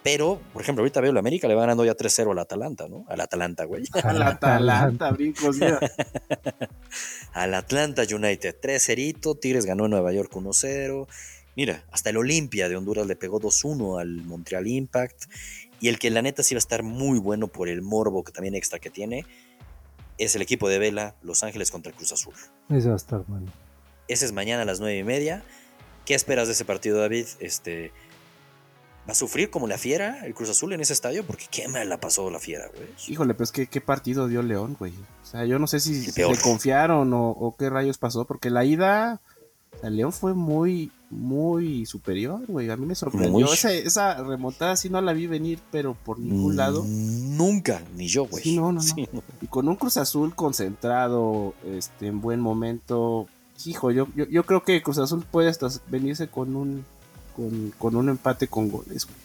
Pero, 0.05 0.38
por 0.53 0.61
ejemplo, 0.61 0.82
ahorita 0.82 1.01
veo 1.01 1.14
la 1.14 1.20
América 1.20 1.49
le 1.49 1.55
va 1.55 1.62
ganando 1.62 1.82
ya 1.82 1.97
3-0 1.97 2.30
al 2.30 2.38
Atalanta, 2.38 2.88
¿no? 2.88 3.07
Al 3.09 3.22
Atalanta, 3.22 3.64
güey. 3.64 3.84
Al 4.05 4.22
Atalanta, 4.22 5.11
brincos, 5.12 5.57
mira. 5.57 5.80
Al 7.32 7.55
Atlanta 7.55 8.03
United 8.03 8.55
3-0, 8.61 9.40
Tigres 9.40 9.64
ganó 9.64 9.86
en 9.86 9.92
Nueva 9.92 10.12
York 10.12 10.30
1-0. 10.30 11.07
Mira, 11.57 11.84
hasta 11.90 12.11
el 12.11 12.18
Olimpia 12.18 12.68
de 12.68 12.76
Honduras 12.76 13.07
le 13.07 13.16
pegó 13.16 13.40
2-1 13.40 13.99
al 13.99 14.22
Montreal 14.24 14.66
Impact. 14.66 15.24
Y 15.80 15.88
el 15.88 15.99
que 15.99 16.11
la 16.11 16.20
neta 16.20 16.42
sí 16.42 16.55
va 16.55 16.59
a 16.59 16.61
estar 16.61 16.82
muy 16.82 17.18
bueno 17.18 17.49
por 17.49 17.70
el 17.70 17.80
morbo 17.80 18.24
que 18.24 18.32
también 18.32 18.55
extra 18.55 18.78
que 18.78 18.90
tiene 18.90 19.24
es 20.19 20.35
el 20.35 20.43
equipo 20.43 20.69
de 20.69 20.79
Vela, 20.79 21.15
Los 21.23 21.43
Ángeles 21.43 21.71
contra 21.71 21.91
el 21.91 21.97
Cruz 21.97 22.12
Azul. 22.12 22.35
Ese 22.71 22.89
va 22.89 22.95
a 22.95 22.97
estar 22.97 23.25
bueno. 23.27 23.53
Ese 24.09 24.25
es 24.25 24.33
mañana 24.33 24.62
a 24.62 24.65
las 24.65 24.81
9 24.81 24.99
y 24.99 25.05
media. 25.05 25.45
¿Qué 26.05 26.15
esperas 26.15 26.49
de 26.49 26.53
ese 26.53 26.65
partido, 26.65 26.99
David? 26.99 27.27
Este, 27.41 27.93
¿Va 29.07 29.12
a 29.12 29.15
sufrir 29.15 29.51
como 29.51 29.67
la 29.67 29.77
fiera 29.77 30.25
el 30.25 30.35
Cruz 30.35 30.49
Azul 30.49 30.73
en 30.73 30.81
ese 30.81 30.95
estadio? 30.95 31.27
Porque 31.27 31.45
qué 31.51 31.69
mal 31.69 31.89
la 31.91 32.01
pasó 32.01 32.31
la 32.31 32.39
fiera, 32.39 32.69
güey. 32.75 32.89
Híjole, 33.07 33.35
pues 33.35 33.53
¿qué, 33.53 33.67
qué 33.67 33.83
partido 33.83 34.29
dio 34.29 34.43
León, 34.43 34.77
güey. 34.79 34.95
O 35.23 35.27
sea, 35.27 35.45
yo 35.45 35.59
no 35.59 35.67
sé 35.67 35.81
si 35.81 36.11
le 36.11 36.39
confiaron 36.39 37.12
o, 37.12 37.29
o 37.29 37.55
qué 37.57 37.69
rayos 37.69 37.99
pasó, 37.99 38.27
porque 38.27 38.49
la 38.49 38.65
ida, 38.65 39.21
o 39.77 39.81
sea, 39.81 39.91
León 39.91 40.12
fue 40.12 40.33
muy, 40.33 40.91
muy 41.15 41.87
superior, 41.87 42.43
güey. 42.47 42.71
A 42.71 42.77
mí 42.77 42.85
me 42.87 42.95
sorprendió. 42.95 43.53
Esa, 43.53 43.73
esa 43.73 44.23
remontada 44.23 44.77
sí 44.77 44.91
no 44.91 45.01
la 45.01 45.12
vi 45.12 45.27
venir, 45.27 45.59
pero 45.71 45.95
por 45.95 46.19
ningún 46.19 46.57
lado. 46.57 46.83
Mm, 46.85 47.37
Nunca, 47.37 47.83
ni 47.97 48.09
yo, 48.09 48.27
güey. 48.27 48.43
Sí, 48.43 48.57
no, 48.57 48.73
no, 48.73 48.73
no. 48.73 48.83
Sí, 48.83 49.09
no. 49.12 49.23
Y 49.41 49.47
con 49.47 49.69
un 49.69 49.77
Cruz 49.77 49.97
Azul 49.97 50.35
concentrado, 50.35 51.55
este, 51.67 52.09
en 52.09 52.21
buen 52.21 52.41
momento. 52.41 53.27
Hijo, 53.65 53.91
yo, 53.91 54.09
yo, 54.17 54.27
yo 54.27 54.45
creo 54.45 54.62
que 54.62 54.83
Cruz 54.83 54.99
Azul 54.99 55.25
puede 55.31 55.49
hasta 55.49 55.69
venirse 55.89 56.29
con 56.29 56.57
un, 56.57 56.85
con, 57.37 57.73
con 57.79 57.97
un 57.97 58.09
empate 58.09 58.49
con 58.49 58.69
goles, 58.69 59.07
güey. 59.07 59.17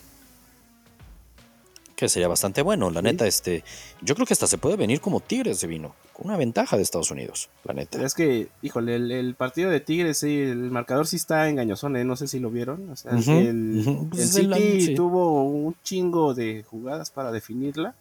Que 1.99 2.07
sería 2.07 2.29
bastante 2.29 2.61
bueno, 2.61 2.89
la 2.91 3.01
Sí. 3.01 3.03
neta. 3.03 3.27
Este, 3.27 3.61
yo 4.01 4.15
creo 4.15 4.25
que 4.25 4.31
hasta 4.31 4.47
se 4.47 4.57
puede 4.57 4.77
venir 4.77 5.01
como 5.01 5.19
Tigres 5.19 5.59
de 5.59 5.67
vino, 5.67 5.95
con 6.13 6.27
una 6.27 6.37
ventaja 6.37 6.77
de 6.77 6.83
Estados 6.83 7.11
Unidos, 7.11 7.49
la 7.65 7.73
neta. 7.73 7.97
Pero 7.97 8.05
es 8.07 8.13
que, 8.13 8.47
híjole, 8.61 8.95
el, 8.95 9.11
el 9.11 9.35
partido 9.35 9.69
de 9.69 9.81
Tigres, 9.81 10.17
sí, 10.19 10.39
el 10.43 10.71
marcador 10.71 11.07
sí 11.07 11.17
está 11.17 11.49
engañosón, 11.49 11.97
¿eh? 11.97 12.05
no 12.05 12.15
sé 12.15 12.29
si 12.29 12.39
lo 12.39 12.51
vieron. 12.51 12.89
O 12.89 12.95
sea, 12.95 13.15
Ujú, 13.15 13.31
el, 13.31 14.07
Pues 14.11 14.31
City 14.33 14.81
sí. 14.81 14.95
tuvo 14.95 15.43
un 15.43 15.75
chingo 15.83 16.33
de 16.33 16.63
jugadas 16.63 17.11
para 17.11 17.33
definirla. 17.33 17.95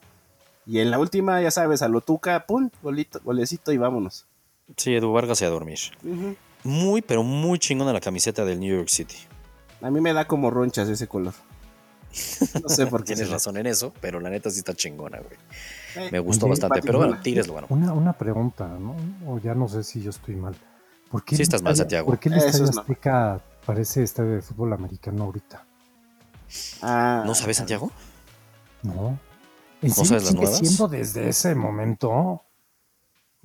Y 0.65 0.79
en 0.79 0.93
la 0.93 1.01
última, 1.01 1.43
ya 1.43 1.51
sabes, 1.51 1.83
a 1.83 1.89
lo 1.89 2.01
tuca, 2.01 2.47
pum, 2.47 2.71
golito, 2.85 3.21
golecito 3.25 3.73
y 3.73 3.79
vámonos. 3.79 4.27
Sí, 4.77 4.95
Edu 4.95 5.11
Vargas 5.13 5.41
y 5.43 5.45
a 5.45 5.49
dormir. 5.49 5.79
Muy, 6.63 7.03
pero 7.03 7.25
muy 7.25 7.59
chingona 7.59 7.93
la 7.93 8.01
camiseta 8.01 8.45
del 8.45 8.61
New 8.61 8.77
York 8.77 8.91
City. 8.91 9.17
A 9.83 9.91
mí 9.91 10.01
me 10.01 10.13
da 10.13 10.27
como 10.27 10.51
ronchas 10.51 10.89
ese 10.89 11.09
color. 11.09 11.35
No 12.63 12.69
sé 12.69 12.87
por 12.87 13.05
qué. 13.05 13.15
Tienes 13.15 13.31
razón 13.31 13.57
en 13.59 13.67
eso, 13.67 13.93
pero 14.01 14.21
la 14.21 14.31
neta 14.31 14.51
sí 14.51 14.59
está 14.59 14.75
chingona, 14.75 15.19
güey. 15.19 15.37
Eh, 15.97 16.09
Me 16.13 16.19
gustó 16.19 16.49
bastante, 16.49 16.81
pero 16.83 16.99
bueno, 16.99 17.19
lo 17.47 17.55
ganó. 17.55 17.67
Una, 17.71 17.93
una 17.93 18.13
pregunta, 18.13 18.67
¿no? 18.67 18.97
O 19.27 19.39
ya 19.39 19.55
no 19.55 19.69
sé 19.69 19.85
si 19.85 20.03
yo 20.03 20.11
estoy 20.11 20.37
mal. 20.37 20.55
¿Por 21.11 21.25
qué 21.25 21.37
Sí 21.37 21.43
estás 21.43 21.63
mal, 21.63 21.73
estadio- 21.73 21.85
Santiago. 21.85 22.07
¿Por 22.07 22.19
qué 22.19 22.29
el 22.29 22.35
Estadio 22.37 22.65
es 22.65 22.75
mal. 22.75 22.83
Azteca 22.83 23.41
parece 23.65 24.03
estadio 24.03 24.31
de 24.33 24.43
fútbol 24.43 24.73
americano 24.73 25.25
ahorita? 25.25 25.65
Ah, 26.83 27.23
¿No 27.27 27.35
sabes, 27.35 27.57
Santiago? 27.59 27.91
No. 28.83 29.19
¿En 29.83 29.89
¿No 29.91 29.95
sabes 29.95 30.25
las 30.25 30.35
nuevas? 30.35 30.59
siendo 30.59 30.89
desde 30.89 31.29
ese 31.29 31.55
momento? 31.55 32.43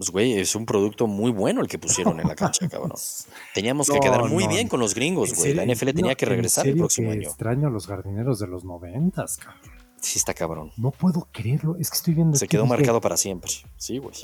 Pues, 0.04 0.12
güey, 0.12 0.34
es 0.34 0.54
un 0.56 0.66
producto 0.66 1.08
muy 1.08 1.32
bueno 1.32 1.62
el 1.62 1.68
que 1.70 1.80
pusieron 1.80 2.20
en 2.20 2.28
la 2.28 2.36
cancha, 2.36 2.68
cabrón. 2.68 2.92
Teníamos 3.54 3.90
que 3.90 4.00
quedar 4.02 4.28
muy 4.28 4.44
no. 4.44 4.50
bien 4.50 4.68
con 4.68 4.82
los 4.82 4.94
gringos, 4.94 5.32
¿En 5.32 5.36
güey. 5.38 5.54
La? 5.54 5.66
NFL 5.66 5.92
tenía 5.94 6.12
No, 6.12 6.18
que 6.18 6.26
regresar 6.26 6.68
el 6.68 6.76
próximo 6.76 7.08
que 7.12 7.14
año. 7.20 7.30
extraño 7.30 7.68
a 7.70 7.72
los 7.72 7.88
jardineros 7.88 8.40
de 8.40 8.48
los 8.48 8.66
noventas, 8.66 9.38
cabrón. 9.38 9.62
Sí, 10.02 10.20
está 10.20 10.34
cabrón. 10.34 10.74
No 10.76 10.92
puedo 10.92 11.30
creerlo. 11.32 11.78
Es 11.80 11.90
que 11.90 11.96
estoy 11.96 12.14
viendo. 12.16 12.38
Se 12.38 12.50
quedó 12.50 12.66
marcado 12.66 13.00
para 13.00 13.16
siempre. 13.16 13.50
Sí, 13.78 14.00
güey. 14.00 14.16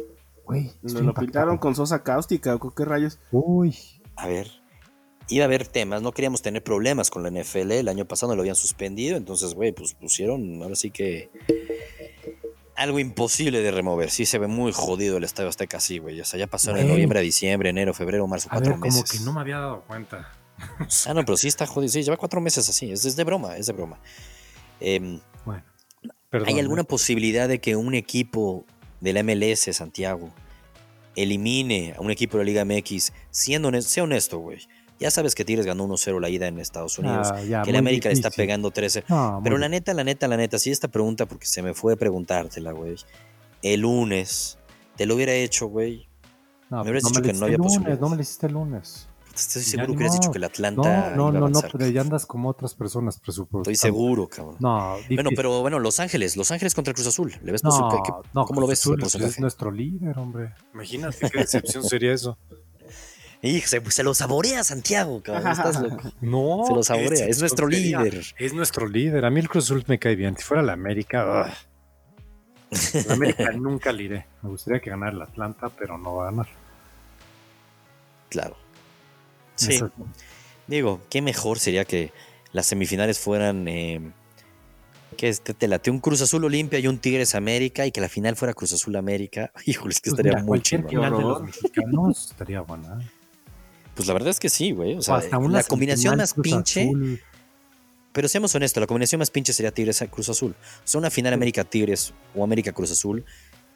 Güey, 0.43 0.71
Lo, 0.81 0.99
lo 1.01 1.13
pintaron 1.13 1.57
con 1.57 1.75
sosa 1.75 2.03
cáustica 2.03 2.55
o 2.55 2.59
con 2.59 2.71
qué 2.71 2.83
rayos. 2.83 3.17
Uy, 3.31 3.73
A 4.17 4.27
ver, 4.27 4.51
iba 5.29 5.45
a 5.45 5.47
haber 5.47 5.65
temas, 5.65 6.01
no 6.01 6.11
queríamos 6.11 6.41
tener 6.41 6.61
problemas 6.63 7.09
con 7.09 7.23
la 7.23 7.29
NFL, 7.31 7.71
el 7.71 7.87
año 7.87 8.05
pasado 8.05 8.35
lo 8.35 8.41
habían 8.41 8.55
suspendido, 8.55 9.15
entonces, 9.15 9.53
güey, 9.53 9.71
pues 9.71 9.93
pusieron, 9.93 10.61
ahora 10.63 10.75
sí 10.75 10.89
que 10.91 11.29
algo 12.79 12.99
imposible 12.99 13.61
de 13.61 13.71
remover, 13.71 14.09
sí 14.09 14.25
se 14.25 14.37
ve 14.37 14.47
muy 14.47 14.71
jodido 14.71 15.17
el 15.17 15.23
Estadio 15.23 15.49
Azteca 15.49 15.77
así, 15.77 15.97
güey, 15.99 16.19
o 16.21 16.25
sea, 16.25 16.39
ya 16.39 16.47
pasó 16.47 16.73
de 16.73 16.85
noviembre 16.85 17.19
a 17.19 17.21
diciembre, 17.21 17.69
enero, 17.69 17.93
febrero, 17.93 18.25
marzo, 18.25 18.47
a 18.49 18.53
cuatro 18.53 18.71
ver, 18.71 18.79
como 18.79 19.01
meses. 19.01 19.11
que 19.19 19.25
no 19.25 19.33
me 19.33 19.41
había 19.41 19.59
dado 19.59 19.81
cuenta. 19.81 20.31
Ah, 21.07 21.13
no, 21.13 21.23
pero 21.23 21.37
sí 21.37 21.47
está 21.47 21.65
jodido, 21.65 21.89
sí, 21.89 22.03
lleva 22.03 22.17
cuatro 22.17 22.41
meses 22.41 22.67
así, 22.67 22.91
es, 22.91 23.05
es 23.05 23.15
de 23.15 23.23
broma, 23.23 23.55
es 23.57 23.67
de 23.67 23.73
broma. 23.73 23.99
Em, 24.79 25.19
Bueno, 25.45 25.63
perdón. 26.29 26.49
¿Hay 26.49 26.59
alguna 26.59 26.81
¿eh? 26.81 26.85
posibilidad 26.85 27.47
de 27.47 27.59
que 27.59 27.75
un 27.75 27.93
equipo 27.95 28.65
de 28.99 29.13
la 29.13 29.23
MLS, 29.23 29.73
Santiago, 29.73 30.33
elimine 31.15 31.93
a 31.97 32.01
un 32.01 32.11
equipo 32.11 32.37
de 32.37 32.43
la 32.43 32.47
Liga 32.47 32.65
MX, 32.65 33.13
siendo 33.31 33.69
honesto, 33.69 33.89
sea 33.89 34.03
honesto, 34.03 34.39
güey. 34.39 34.59
Ya 34.99 35.09
sabes 35.11 35.33
que 35.35 35.45
Tigres 35.45 35.65
ganó 35.65 35.85
1-0 35.87 36.19
la 36.19 36.29
ida 36.29 36.47
en 36.47 36.59
Estados 36.59 36.99
Unidos, 36.99 37.29
Ah, 37.31 37.41
ya, 37.41 37.61
que 37.63 37.69
el 37.69 37.77
América 37.77 38.09
le 38.09 38.15
está 38.15 38.29
pegando 38.31 38.69
13. 38.71 39.05
No, 39.07 39.39
Pero 39.43 39.57
la 39.57 39.69
neta, 39.69 39.93
la 39.93 40.03
neta, 40.03 40.27
la 40.27 40.35
neta, 40.37 40.59
sí 40.59 40.71
esta 40.71 40.87
pregunta 40.89 41.25
porque 41.25 41.45
se 41.45 41.61
me 41.61 41.73
fue 41.73 41.95
preguntártela, 41.95 42.71
güey. 42.73 42.95
El 43.61 43.81
lunes, 43.81 44.57
te 44.97 45.05
lo 45.05 45.15
hubiera 45.15 45.33
hecho, 45.33 45.67
güey. 45.67 46.07
No, 46.69 46.77
me 46.77 46.83
hubieras 46.91 47.03
no 47.03 47.09
dicho 47.09 47.21
le 47.21 47.27
que 47.27 47.33
no 47.39 47.45
había 47.45 47.57
lunes. 47.57 47.99
No 47.99 48.09
me 48.09 48.15
lo 48.17 48.21
hiciste 48.21 48.47
el 48.47 48.53
lunes. 48.53 49.07
Estoy 49.33 49.61
seguro 49.61 49.87
que 49.87 49.97
hubieras 49.97 50.13
dicho 50.19 50.31
que 50.31 50.37
el 50.37 50.41
No, 50.41 50.47
Atlanta 50.47 51.13
no, 51.15 51.29
iba 51.29 51.37
a 51.37 51.41
no, 51.41 51.49
no, 51.49 51.61
pero 51.71 51.87
ya 51.87 52.01
andas 52.01 52.25
como 52.25 52.49
otras 52.49 52.73
personas 52.73 53.19
presupuestando. 53.19 53.71
Estoy 53.71 53.75
seguro, 53.89 54.27
cabrón. 54.27 54.57
No, 54.59 54.79
Bueno, 54.91 54.97
difícil. 55.07 55.33
pero 55.37 55.61
bueno, 55.61 55.79
Los 55.79 56.01
Ángeles, 56.01 56.35
Los 56.35 56.51
Ángeles 56.51 56.75
contra 56.75 56.93
Cruz 56.93 57.07
Azul. 57.07 57.33
¿Le 57.41 57.51
ves 57.53 57.63
no, 57.63 57.69
posi- 57.69 57.89
qué- 57.89 58.11
qué- 58.11 58.29
no, 58.33 58.45
¿Cómo 58.45 58.59
lo 58.59 58.67
Cruz 58.67 58.69
ves? 58.69 58.79
Azul 59.15 59.23
es- 59.23 59.39
nuestro 59.39 59.71
líder, 59.71 60.17
hombre. 60.19 60.53
Imagínate 60.73 61.29
qué 61.29 61.39
decepción 61.39 61.83
sería 61.85 62.11
eso. 62.13 62.37
Se, 63.41 63.81
se 63.91 64.03
lo 64.03 64.13
saborea 64.13 64.63
Santiago, 64.63 65.21
cabrón. 65.23 65.51
Estás 65.51 65.81
loco. 65.81 66.11
No, 66.21 66.63
Se 66.67 66.73
lo 66.73 66.83
saborea, 66.83 67.25
es 67.25 67.39
nuestro 67.39 67.67
líder. 67.67 68.21
Es 68.37 68.53
nuestro 68.53 68.87
líder. 68.87 69.23
A 69.25 69.29
mí 69.29 69.39
el 69.39 69.47
Cruz 69.47 69.65
Azul 69.65 69.83
me 69.87 69.97
cae 69.97 70.15
bien. 70.15 70.35
Si 70.37 70.43
fuera 70.43 70.61
la 70.61 70.73
América, 70.73 71.47
ugh. 71.47 73.03
la 73.07 73.13
América 73.13 73.51
nunca 73.55 73.91
le 73.93 74.03
iré. 74.03 74.25
Me 74.41 74.49
gustaría 74.49 74.81
que 74.81 74.89
ganara 74.89 75.13
el 75.13 75.21
Atlanta, 75.21 75.69
pero 75.69 75.97
no 75.97 76.15
va 76.15 76.27
a 76.27 76.31
ganar. 76.31 76.47
Claro. 78.29 78.57
Sí. 79.55 79.79
Digo, 80.67 81.01
qué 81.09 81.21
mejor 81.21 81.59
sería 81.59 81.85
que 81.85 82.11
las 82.51 82.65
semifinales 82.65 83.19
fueran. 83.19 83.67
eh, 83.67 84.11
que 85.17 85.27
este, 85.27 85.53
te 85.53 85.67
late 85.67 85.89
un 85.91 85.99
Cruz 85.99 86.21
Azul 86.21 86.45
Olimpia 86.45 86.79
y 86.79 86.87
un 86.87 86.97
Tigres 86.99 87.35
América 87.35 87.85
y 87.85 87.91
que 87.91 87.99
la 87.99 88.07
final 88.09 88.35
fuera 88.35 88.53
Cruz 88.53 88.73
Azul 88.73 88.95
América. 88.95 89.51
Híjole, 89.65 89.91
es 89.93 90.01
que 90.01 90.11
Pues 90.11 90.19
estaría 90.19 90.33
mira, 90.39 90.45
muy 90.45 90.61
chido. 90.61 90.87
final 90.87 91.11
de 91.17 91.21
los 91.21 91.41
mexicanos 91.41 92.31
estaría 92.31 92.61
buena. 92.61 92.99
Pues 93.99 94.07
la 94.07 94.13
verdad 94.13 94.29
es 94.29 94.39
que 94.39 94.47
sí, 94.47 94.71
güey. 94.71 94.95
O 94.95 95.01
sea, 95.01 95.15
hasta 95.17 95.37
una 95.37 95.57
la 95.57 95.63
combinación 95.65 96.15
más 96.15 96.33
pinche. 96.33 96.83
Azul. 96.83 97.21
Pero 98.13 98.29
seamos 98.29 98.55
honestos, 98.55 98.79
la 98.79 98.87
combinación 98.87 99.19
más 99.19 99.29
pinche 99.29 99.51
sería 99.51 99.71
Tigres 99.71 100.01
Cruz 100.09 100.29
Azul. 100.29 100.55
O 100.57 100.81
sea, 100.87 100.99
una 100.99 101.09
final 101.09 101.33
América 101.33 101.65
Tigres 101.65 102.13
o 102.33 102.41
América 102.45 102.71
Cruz 102.71 102.91
Azul, 102.91 103.25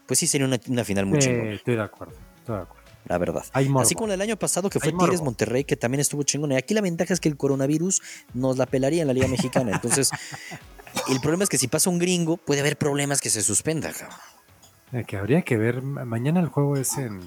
pues 0.07 0.19
sí 0.19 0.28
sería 0.28 0.47
una, 0.47 0.57
una 0.69 0.86
final 0.86 1.05
muy 1.07 1.17
Eh, 1.17 1.21
chingona, 1.21 1.51
estoy 1.51 1.76
de 1.76 1.82
acuerdo. 1.82 2.13
Estoy 2.38 2.55
de 2.55 2.61
acuerdo. 2.61 2.84
la 3.05 3.17
verdad. 3.17 3.43
Así 3.82 3.95
como 3.95 4.13
el 4.13 4.21
año 4.21 4.38
pasado 4.38 4.69
que 4.69 4.80
fue 4.80 4.91
Hay 4.91 4.97
Tigres 4.97 5.15
morbo. 5.19 5.26
Monterrey, 5.26 5.65
que 5.65 5.76
también 5.76 5.99
estuvo 5.99 6.24
chingón. 6.24 6.53
Y 6.53 6.55
aquí 6.55 6.74
la 6.74 6.80
ventaja 6.80 7.13
es 7.13 7.19
que 7.19 7.28
el 7.28 7.36
coronavirus 7.36 8.01
nos 8.34 8.57
la 8.57 8.65
pelaría 8.65 9.01
en 9.01 9.07
la 9.09 9.13
Liga 9.13 9.28
Mexicana. 9.28 9.71
Entonces, 9.74 10.09
el 11.09 11.19
problema 11.19 11.43
es 11.43 11.49
que 11.49 11.57
si 11.57 11.67
pasa 11.67 11.89
un 11.89 11.99
gringo, 11.99 12.38
puede 12.38 12.61
haber 12.61 12.78
problemas 12.78 13.19
que 13.19 13.30
se 13.30 13.41
suspenda, 13.43 13.91
cabrón. 13.91 14.17
Eh, 14.93 15.03
que 15.05 15.17
habría 15.17 15.41
que 15.41 15.57
ver. 15.57 15.82
ma- 15.82 16.05
Mañana 16.05 16.39
el 16.39 16.47
juego 16.47 16.78
es 16.78 16.97
en. 16.97 17.19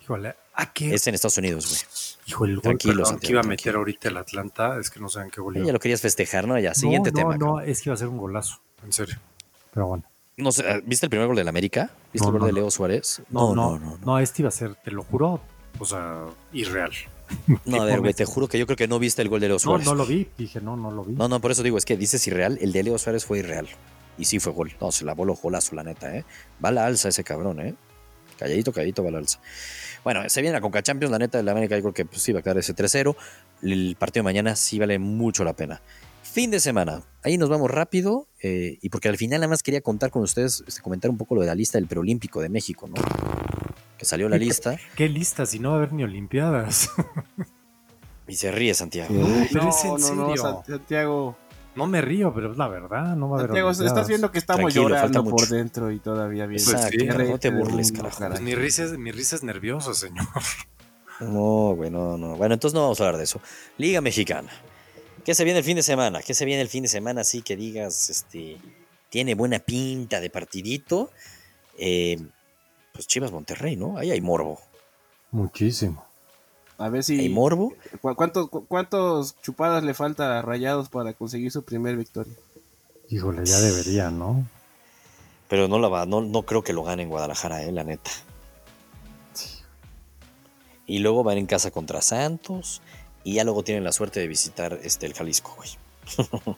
Híjole. 0.00 0.34
¿A 0.56 0.72
qué? 0.72 0.94
Es 0.94 1.04
en 1.08 1.14
Estados 1.16 1.36
Unidos, 1.38 1.66
güey. 1.68 1.80
Hijo, 2.26 2.44
el 2.46 2.54
gol 2.54 2.62
Tranquilo, 2.62 3.02
perdón, 3.02 3.18
que 3.20 3.32
iba 3.32 3.40
a 3.40 3.42
tranquilo. 3.42 3.70
meter 3.70 3.76
ahorita 3.76 4.08
el 4.08 4.16
Atlanta. 4.16 4.78
Es 4.78 4.90
que 4.90 5.00
no 5.00 5.08
saben 5.08 5.30
qué 5.30 5.40
gol. 5.40 5.54
Ya 5.64 5.72
lo 5.72 5.78
querías 5.78 6.00
festejar, 6.00 6.46
¿no? 6.48 6.58
Ya, 6.58 6.74
siguiente 6.74 7.10
no, 7.12 7.16
tema. 7.18 7.36
No, 7.36 7.46
no, 7.56 7.60
es 7.60 7.82
que 7.82 7.90
iba 7.90 7.94
a 7.94 7.98
ser 7.98 8.08
un 8.08 8.16
golazo. 8.18 8.60
En 8.84 8.92
serio. 8.92 9.16
Pero 9.72 9.86
bueno. 9.88 10.04
No 10.36 10.50
sé, 10.50 10.82
¿viste 10.84 11.06
el 11.06 11.10
primer 11.10 11.26
gol 11.28 11.36
del 11.36 11.46
América? 11.48 11.90
¿Viste 12.12 12.26
No, 12.26 12.30
el 12.30 12.32
gol 12.32 12.40
no, 12.40 12.46
de 12.46 12.52
no. 12.52 12.58
Leo 12.60 12.70
Suárez? 12.70 13.22
No, 13.30 13.54
no, 13.54 13.78
no, 14.04 14.18
este 14.18 14.42
iba 14.42 14.48
a 14.48 14.52
ser, 14.52 14.74
te 14.74 14.90
lo 14.90 15.04
juro, 15.04 15.40
o 15.78 15.84
sea, 15.84 16.24
irreal. 16.52 16.90
No, 17.64 17.80
a 17.82 17.84
ver, 17.86 18.00
güey, 18.00 18.12
te 18.14 18.24
juro 18.24 18.48
que 18.48 18.58
yo 18.58 18.66
creo 18.66 18.76
que 18.76 18.86
no 18.88 18.98
viste 18.98 19.22
el 19.22 19.28
gol 19.28 19.40
de 19.40 19.46
Leo 19.48 19.56
No, 19.56 19.60
Suárez. 19.60 19.86
no 19.86 19.94
lo 19.94 20.04
vi. 20.06 20.28
Dije, 20.36 20.60
no, 20.60 20.76
no 20.76 20.90
lo 20.90 21.04
vi. 21.04 21.14
No, 21.14 21.28
no, 21.28 21.40
por 21.40 21.50
eso 21.52 21.62
digo, 21.62 21.78
es 21.78 21.84
que 21.84 21.96
dices 21.96 22.26
irreal, 22.26 22.58
el 22.60 22.72
de 22.72 22.82
Leo 22.82 22.98
Suárez 22.98 23.24
fue 23.24 23.38
irreal. 23.38 23.68
Y 24.18 24.24
sí 24.26 24.38
fue 24.40 24.52
gol. 24.52 24.72
No, 24.80 24.92
se 24.92 25.04
la 25.04 25.14
voló 25.14 25.34
golazo, 25.34 25.74
la 25.74 25.82
neta, 25.84 26.14
¿eh? 26.16 26.24
Va 26.64 26.68
a 26.68 26.72
la 26.72 26.86
alza 26.86 27.08
ese 27.08 27.24
cabrón, 27.24 27.60
¿eh? 27.60 27.74
Calladito, 28.38 28.72
calladito, 28.72 29.02
va 29.04 29.10
la 29.10 29.18
alza. 29.18 29.38
Bueno, 30.02 30.20
se 30.28 30.40
viene 30.42 30.52
la 30.54 30.60
Conca 30.60 30.82
Champions, 30.82 31.10
la 31.12 31.18
neta, 31.18 31.38
de 31.38 31.44
la 31.44 31.52
América, 31.52 31.76
yo 31.76 31.82
creo 31.82 31.94
que 31.94 32.04
pues, 32.04 32.20
sí 32.22 32.32
va 32.32 32.40
a 32.40 32.42
quedar 32.42 32.58
ese 32.58 32.74
3-0. 32.74 33.16
El 33.62 33.96
partido 33.98 34.22
de 34.22 34.24
mañana 34.24 34.54
sí 34.56 34.78
vale 34.78 34.98
mucho 34.98 35.44
la 35.44 35.54
pena. 35.54 35.80
Fin 36.22 36.50
de 36.50 36.58
semana. 36.60 37.02
Ahí 37.22 37.38
nos 37.38 37.48
vamos 37.48 37.70
rápido. 37.70 38.26
eh, 38.42 38.78
y 38.82 38.88
porque 38.90 39.08
al 39.08 39.16
final 39.16 39.40
nada 39.40 39.48
más 39.48 39.62
quería 39.62 39.80
contar 39.80 40.10
con 40.10 40.22
ustedes, 40.22 40.64
este, 40.66 40.82
comentar 40.82 41.10
un 41.10 41.16
poco 41.16 41.34
lo 41.36 41.40
de 41.42 41.46
la 41.46 41.54
lista 41.54 41.78
del 41.78 41.86
preolímpico 41.86 42.40
de 42.42 42.48
México, 42.48 42.88
¿no? 42.88 42.94
Que 43.96 44.04
salió 44.04 44.28
la 44.28 44.36
lista 44.36 44.76
Qué 44.96 45.08
lista, 45.08 45.46
si 45.46 45.60
no 45.60 45.68
va 45.70 45.74
a 45.76 45.78
haber 45.78 45.92
ni 45.92 46.02
Olimpiadas. 46.02 46.90
y 48.26 48.34
se 48.34 48.50
ríe 48.50 48.74
Santiago. 48.74 49.14
No, 49.14 49.46
pero 49.52 49.68
es 49.68 49.84
en 49.84 49.90
no, 49.90 50.14
no, 50.14 50.26
serio. 50.28 50.36
San- 50.42 50.64
Santiago. 50.66 51.36
No 51.76 51.86
me 51.86 52.00
río, 52.00 52.32
pero 52.32 52.52
es 52.52 52.56
la 52.56 52.68
verdad, 52.68 53.16
no 53.16 53.28
va 53.28 53.36
a 53.36 53.40
haber 53.40 53.48
Santiago, 53.48 53.70
estás 53.70 54.08
viendo 54.08 54.30
que 54.30 54.38
estamos 54.38 54.72
Tranquilo, 54.72 54.96
llorando 54.96 55.24
por 55.24 55.48
dentro 55.48 55.90
y 55.90 55.98
todavía 55.98 56.46
bien. 56.46 56.62
Pues 56.64 56.80
sí. 56.90 57.06
no 57.06 57.38
te 57.38 57.50
burles, 57.50 57.90
carajo. 57.90 58.24
Pues 58.28 58.40
mi 58.40 58.54
risa, 58.54 58.84
es, 58.84 58.96
mi 58.96 59.10
risa 59.10 59.36
es 59.36 59.42
nerviosa, 59.42 59.94
señor. 59.94 60.26
No, 61.20 61.74
güey, 61.76 61.90
no, 61.90 62.18
no. 62.18 62.36
Bueno, 62.36 62.54
entonces 62.54 62.74
no 62.74 62.82
vamos 62.82 63.00
a 63.00 63.04
hablar 63.04 63.18
de 63.18 63.24
eso. 63.24 63.40
Liga 63.78 64.00
Mexicana. 64.00 64.50
¿Qué 65.24 65.34
se 65.34 65.44
viene 65.44 65.60
el 65.60 65.64
fin 65.64 65.76
de 65.76 65.82
semana? 65.82 66.20
¿Qué 66.22 66.34
se 66.34 66.44
viene 66.44 66.60
el 66.60 66.68
fin 66.68 66.82
de 66.82 66.88
semana 66.88 67.22
así 67.22 67.42
que 67.42 67.56
digas, 67.56 68.10
este, 68.10 68.58
tiene 69.10 69.34
buena 69.34 69.58
pinta 69.58 70.20
de 70.20 70.28
partidito? 70.28 71.10
Eh, 71.78 72.18
pues 72.92 73.06
Chivas 73.06 73.32
Monterrey, 73.32 73.76
¿no? 73.76 73.96
Ahí 73.96 74.10
hay 74.10 74.20
morbo. 74.20 74.60
Muchísimo. 75.30 76.04
A 76.78 76.88
ver 76.88 76.98
Hay 76.98 77.02
si. 77.02 77.28
morbo. 77.28 77.72
¿cu- 78.00 78.14
¿Cuántos, 78.14 78.48
cu- 78.48 78.66
¿Cuántos 78.66 79.40
chupadas 79.42 79.84
le 79.84 79.94
falta 79.94 80.38
a 80.38 80.42
Rayados 80.42 80.88
para 80.88 81.12
conseguir 81.12 81.50
su 81.52 81.62
primer 81.62 81.96
victoria? 81.96 82.32
Híjole, 83.10 83.44
ya 83.46 83.60
debería, 83.60 84.10
¿no? 84.10 84.46
Pero 85.48 85.68
no 85.68 85.78
la 85.78 85.88
va, 85.88 86.06
no, 86.06 86.20
no 86.22 86.42
creo 86.42 86.64
que 86.64 86.72
lo 86.72 86.82
gane 86.82 87.02
en 87.04 87.10
Guadalajara, 87.10 87.62
eh, 87.62 87.70
la 87.70 87.84
neta. 87.84 88.10
Y 90.86 90.98
luego 90.98 91.22
van 91.24 91.38
en 91.38 91.46
casa 91.46 91.70
contra 91.70 92.02
Santos. 92.02 92.82
Y 93.22 93.34
ya 93.34 93.44
luego 93.44 93.62
tienen 93.62 93.84
la 93.84 93.92
suerte 93.92 94.20
de 94.20 94.28
visitar 94.28 94.78
este, 94.82 95.06
el 95.06 95.14
Jalisco, 95.14 95.54
güey. 95.56 95.70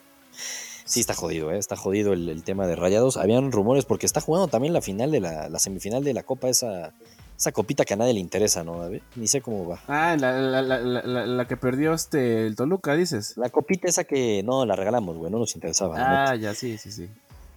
sí, 0.84 0.98
está 1.00 1.14
jodido, 1.14 1.52
¿eh? 1.52 1.58
Está 1.58 1.76
jodido 1.76 2.12
el, 2.12 2.28
el 2.28 2.42
tema 2.42 2.66
de 2.66 2.74
Rayados. 2.74 3.16
Habían 3.16 3.52
rumores 3.52 3.84
porque 3.84 4.06
está 4.06 4.20
jugando 4.20 4.48
también 4.48 4.72
la 4.72 4.80
final 4.82 5.12
de 5.12 5.20
la, 5.20 5.48
la 5.48 5.58
semifinal 5.60 6.02
de 6.02 6.12
la 6.14 6.24
Copa, 6.24 6.48
esa, 6.48 6.92
esa 7.36 7.52
copita 7.52 7.84
que 7.84 7.94
a 7.94 7.96
nadie 7.96 8.14
le 8.14 8.20
interesa, 8.20 8.64
¿no, 8.64 8.80
David? 8.80 9.02
Ni 9.14 9.26
sé 9.26 9.40
cómo 9.40 9.68
va. 9.68 9.80
Ah, 9.88 10.16
la, 10.18 10.32
la, 10.32 10.62
la, 10.62 11.26
la, 11.26 11.46
que 11.46 11.56
perdió 11.56 11.92
este 11.92 12.46
el 12.46 12.56
Toluca, 12.56 12.94
dices. 12.96 13.36
La 13.36 13.50
copita 13.50 13.88
esa 13.88 14.04
que 14.04 14.42
no 14.42 14.64
la 14.64 14.74
regalamos, 14.74 15.16
güey, 15.16 15.30
no 15.30 15.38
nos 15.38 15.54
interesaba. 15.54 15.96
Ah, 16.30 16.34
ya, 16.34 16.54
sí, 16.54 16.78
sí, 16.78 16.90
sí. 16.90 17.08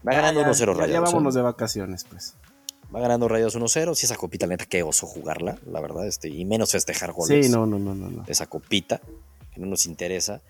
va 0.08 0.14
ganando 0.14 0.42
Ya, 0.42 0.48
1-0 0.48 0.58
ya, 0.58 0.66
Rayados. 0.66 0.90
Ya, 0.90 0.98
¿eh? 0.98 1.00
vámonos 1.02 1.34
de 1.34 1.42
vacaciones, 1.42 2.04
pues. 2.04 2.36
Va 2.94 3.00
ganando 3.00 3.28
Rayados 3.28 3.58
1-0. 3.58 3.96
Sí, 3.96 4.06
esa 4.06 4.16
copita, 4.18 4.48
la 4.48 4.54
neta, 4.54 4.66
qué 4.66 4.84
oso 4.84 5.08
jugarla, 5.08 5.58
la 5.66 5.80
verdad. 5.80 6.06
Este, 6.08 6.28
y 6.28 6.44
menos 6.44 6.72
festejar 6.72 7.14
goles. 7.14 7.46
Sí, 7.46 7.52
no, 7.52 7.66
no, 7.66 7.80
no, 7.80 7.96
no. 7.96 8.10
no. 8.10 8.26
esa 8.28 8.48
copita, 8.48 9.00
que 9.54 9.62
no 9.62 9.68
nos 9.68 9.86
interesa. 9.86 10.42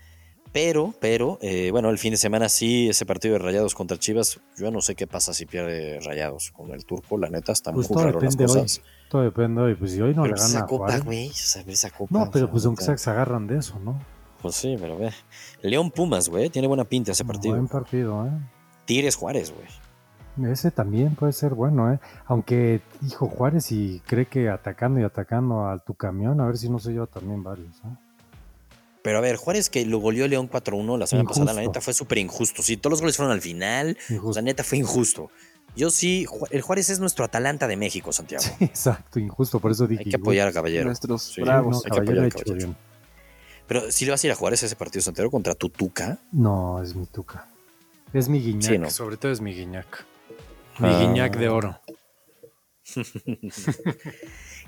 Pero, 0.51 0.93
pero, 0.99 1.37
eh, 1.41 1.69
bueno, 1.71 1.89
el 1.91 1.99
fin 1.99 2.11
de 2.11 2.17
semana 2.17 2.49
sí, 2.49 2.89
ese 2.89 3.05
partido 3.05 3.33
de 3.33 3.39
Rayados 3.39 3.75
contra 3.75 3.97
Chivas, 3.97 4.39
yo 4.57 4.71
no 4.71 4.81
sé 4.81 4.95
qué 4.95 5.05
pasa 5.05 5.31
si 5.33 5.45
pierde 5.45 5.99
Rayados 6.01 6.51
con 6.51 6.71
el 6.71 6.85
turco, 6.85 7.17
la 7.19 7.29
neta, 7.29 7.51
está 7.51 7.71
Pues 7.71 7.87
muy 7.89 7.95
todo 7.95 8.05
raro 8.05 8.19
las 8.19 8.35
depende 8.35 8.51
hoy. 8.51 8.61
cosas. 8.61 8.81
Todo 9.09 9.21
depende 9.23 9.61
hoy. 9.61 9.75
Pues 9.75 9.91
si 9.91 10.01
hoy 10.01 10.15
no 10.15 10.23
pero 10.23 10.35
le 10.35 10.41
gana 10.41 10.49
esa 10.49 10.59
a 10.63 10.65
copa, 10.65 10.85
Juárez. 10.85 11.03
güey, 11.05 11.29
o 11.29 11.33
sea, 11.33 11.63
esa 11.67 11.89
copa. 11.91 12.19
No, 12.19 12.31
pero 12.31 12.49
pues 12.49 12.65
aunque 12.65 12.83
sea 12.83 12.95
que 12.95 12.99
se 12.99 13.09
agarran 13.11 13.45
de 13.45 13.57
eso, 13.59 13.77
¿no? 13.79 13.99
Pues 14.41 14.55
sí, 14.55 14.75
pero 14.79 14.97
ve. 14.97 15.11
León 15.61 15.91
Pumas, 15.91 16.29
güey, 16.29 16.49
tiene 16.49 16.67
buena 16.67 16.83
pinta 16.83 17.11
ese 17.11 17.25
partido. 17.25 17.53
Buen 17.55 17.67
partido, 17.67 18.25
¿eh? 18.25 18.31
Tigres 18.85 19.15
Juárez, 19.15 19.53
güey. 19.53 19.67
Ese 20.51 20.71
también 20.71 21.15
puede 21.15 21.33
ser 21.33 21.53
bueno, 21.53 21.91
¿eh? 21.93 21.99
Aunque, 22.25 22.81
hijo 23.05 23.27
Juárez, 23.27 23.71
y 23.71 24.01
cree 24.07 24.25
que 24.25 24.49
atacando 24.49 24.99
y 24.99 25.03
atacando 25.03 25.67
al 25.67 25.83
tu 25.83 25.93
camión, 25.95 26.39
a 26.39 26.45
ver 26.45 26.57
si 26.57 26.69
no 26.69 26.79
sé 26.79 26.93
yo 26.93 27.05
también 27.07 27.43
varios, 27.43 27.75
¿eh? 27.79 27.97
Pero 29.01 29.17
a 29.17 29.21
ver, 29.21 29.37
Juárez 29.37 29.69
que 29.69 29.85
lo 29.85 29.99
goleó 29.99 30.27
León 30.27 30.49
4-1 30.49 30.97
la 30.97 31.07
semana 31.07 31.29
pasada, 31.29 31.53
la 31.53 31.61
neta 31.61 31.79
fue 31.81 31.93
súper 31.93 32.17
injusto. 32.17 32.61
Sí, 32.61 32.75
todos 32.77 32.91
los 32.91 33.01
goles 33.01 33.15
fueron 33.17 33.31
al 33.33 33.41
final, 33.41 33.97
o 34.09 34.13
Injusto. 34.13 34.33
sea, 34.33 34.41
neta 34.41 34.63
fue 34.63 34.77
injusto. 34.77 35.31
Yo 35.75 35.89
sí, 35.91 36.25
el 36.51 36.61
Juárez 36.61 36.89
es 36.89 36.99
nuestro 36.99 37.23
Atalanta 37.23 37.67
de 37.67 37.77
México, 37.77 38.11
Santiago. 38.11 38.43
Exacto, 38.59 39.19
injusto, 39.19 39.59
por 39.59 39.71
eso 39.71 39.87
dije. 39.87 40.03
Hay 40.05 40.09
que 40.09 40.15
apoyar 40.17 40.47
al 40.47 40.53
caballero. 40.53 40.85
Nuestros 40.85 41.23
Sí, 41.23 41.41
No, 41.41 41.45
bravos. 41.45 41.77
hay 41.77 41.83
que 41.83 41.89
caballero 41.89 42.11
apoyar 42.21 42.25
al 42.25 42.33
caballero. 42.33 42.55
bien. 42.67 42.77
Pero 43.67 43.91
si 43.91 44.03
le 44.05 44.11
vas 44.11 44.23
a 44.23 44.27
ir 44.27 44.33
a 44.33 44.35
Juárez 44.35 44.63
ese 44.63 44.75
partido 44.75 45.01
Santiago 45.03 45.29
contra 45.31 45.53
Tutuca, 45.55 46.19
No, 46.31 46.81
es 46.81 46.95
mi 46.95 47.05
tuca. 47.05 47.47
Es 48.11 48.27
mi 48.27 48.39
guiñac. 48.41 48.63
Sí, 48.71 48.77
¿no? 48.79 48.89
Sobre 48.89 49.15
todo 49.17 49.31
es 49.31 49.39
mi 49.41 49.53
guiñac. 49.53 50.05
Mi 50.79 50.89
Ah. 50.89 50.99
guiñac 50.99 51.37
de 51.37 51.49
oro. 51.49 51.79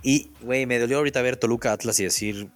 Y, 0.03 0.31
güey, 0.41 0.65
me 0.65 0.79
dolió 0.79 0.97
ahorita 0.97 1.21
ver 1.21 1.37
Toluca 1.37 1.71
Atlas 1.73 1.99
y 1.99 2.03
decir 2.05 2.49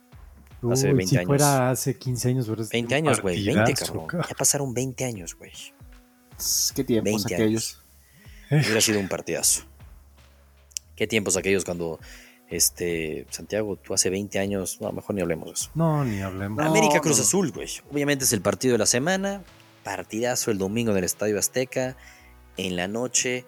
Hace 0.72 0.88
Uy, 0.90 0.94
20 0.96 1.10
si 1.10 1.18
años. 1.18 1.28
fuera 1.28 1.70
hace 1.72 1.98
15 1.98 2.30
años, 2.30 2.46
hubiera 2.48 2.64
sido 2.64 2.72
20 2.74 2.94
un 2.96 2.98
años, 3.08 3.22
güey. 3.22 3.44
20, 3.46 3.56
partidazo, 3.64 4.08
cabrón. 4.08 4.26
Ya 4.30 4.36
pasaron 4.36 4.74
20 4.74 5.06
años, 5.06 5.36
güey. 5.36 5.52
Qué 6.76 6.84
tiempos 6.84 7.24
20 7.26 7.34
aquellos. 7.36 7.82
Hubiera 8.52 8.82
sido 8.82 9.00
un 9.00 9.08
partidazo. 9.08 9.64
Qué 10.96 11.08
tiempos 11.08 11.36
aquellos 11.38 11.66
cuando, 11.66 12.00
este, 12.50 13.26
Santiago, 13.30 13.76
tú 13.76 13.94
hace 13.94 14.10
20 14.10 14.40
años, 14.40 14.80
no, 14.82 14.92
mejor 14.92 15.16
ni 15.16 15.22
hablemos 15.22 15.46
de 15.48 15.54
eso. 15.54 15.70
No, 15.76 16.06
ni 16.06 16.22
hablemos. 16.22 16.58
No, 16.64 16.70
América 16.70 17.00
Cruz 17.02 17.18
no. 17.18 17.24
Azul, 17.24 17.52
güey. 17.52 17.68
Obviamente 17.92 18.26
es 18.26 18.34
el 18.34 18.42
partido 18.42 18.74
de 18.74 18.78
la 18.80 18.86
semana. 18.86 19.42
Partidazo 19.84 20.52
el 20.52 20.58
domingo 20.58 20.92
en 20.92 20.98
el 20.98 21.04
Estadio 21.04 21.38
Azteca. 21.40 21.96
En 22.58 22.76
la 22.76 22.88
noche. 22.88 23.46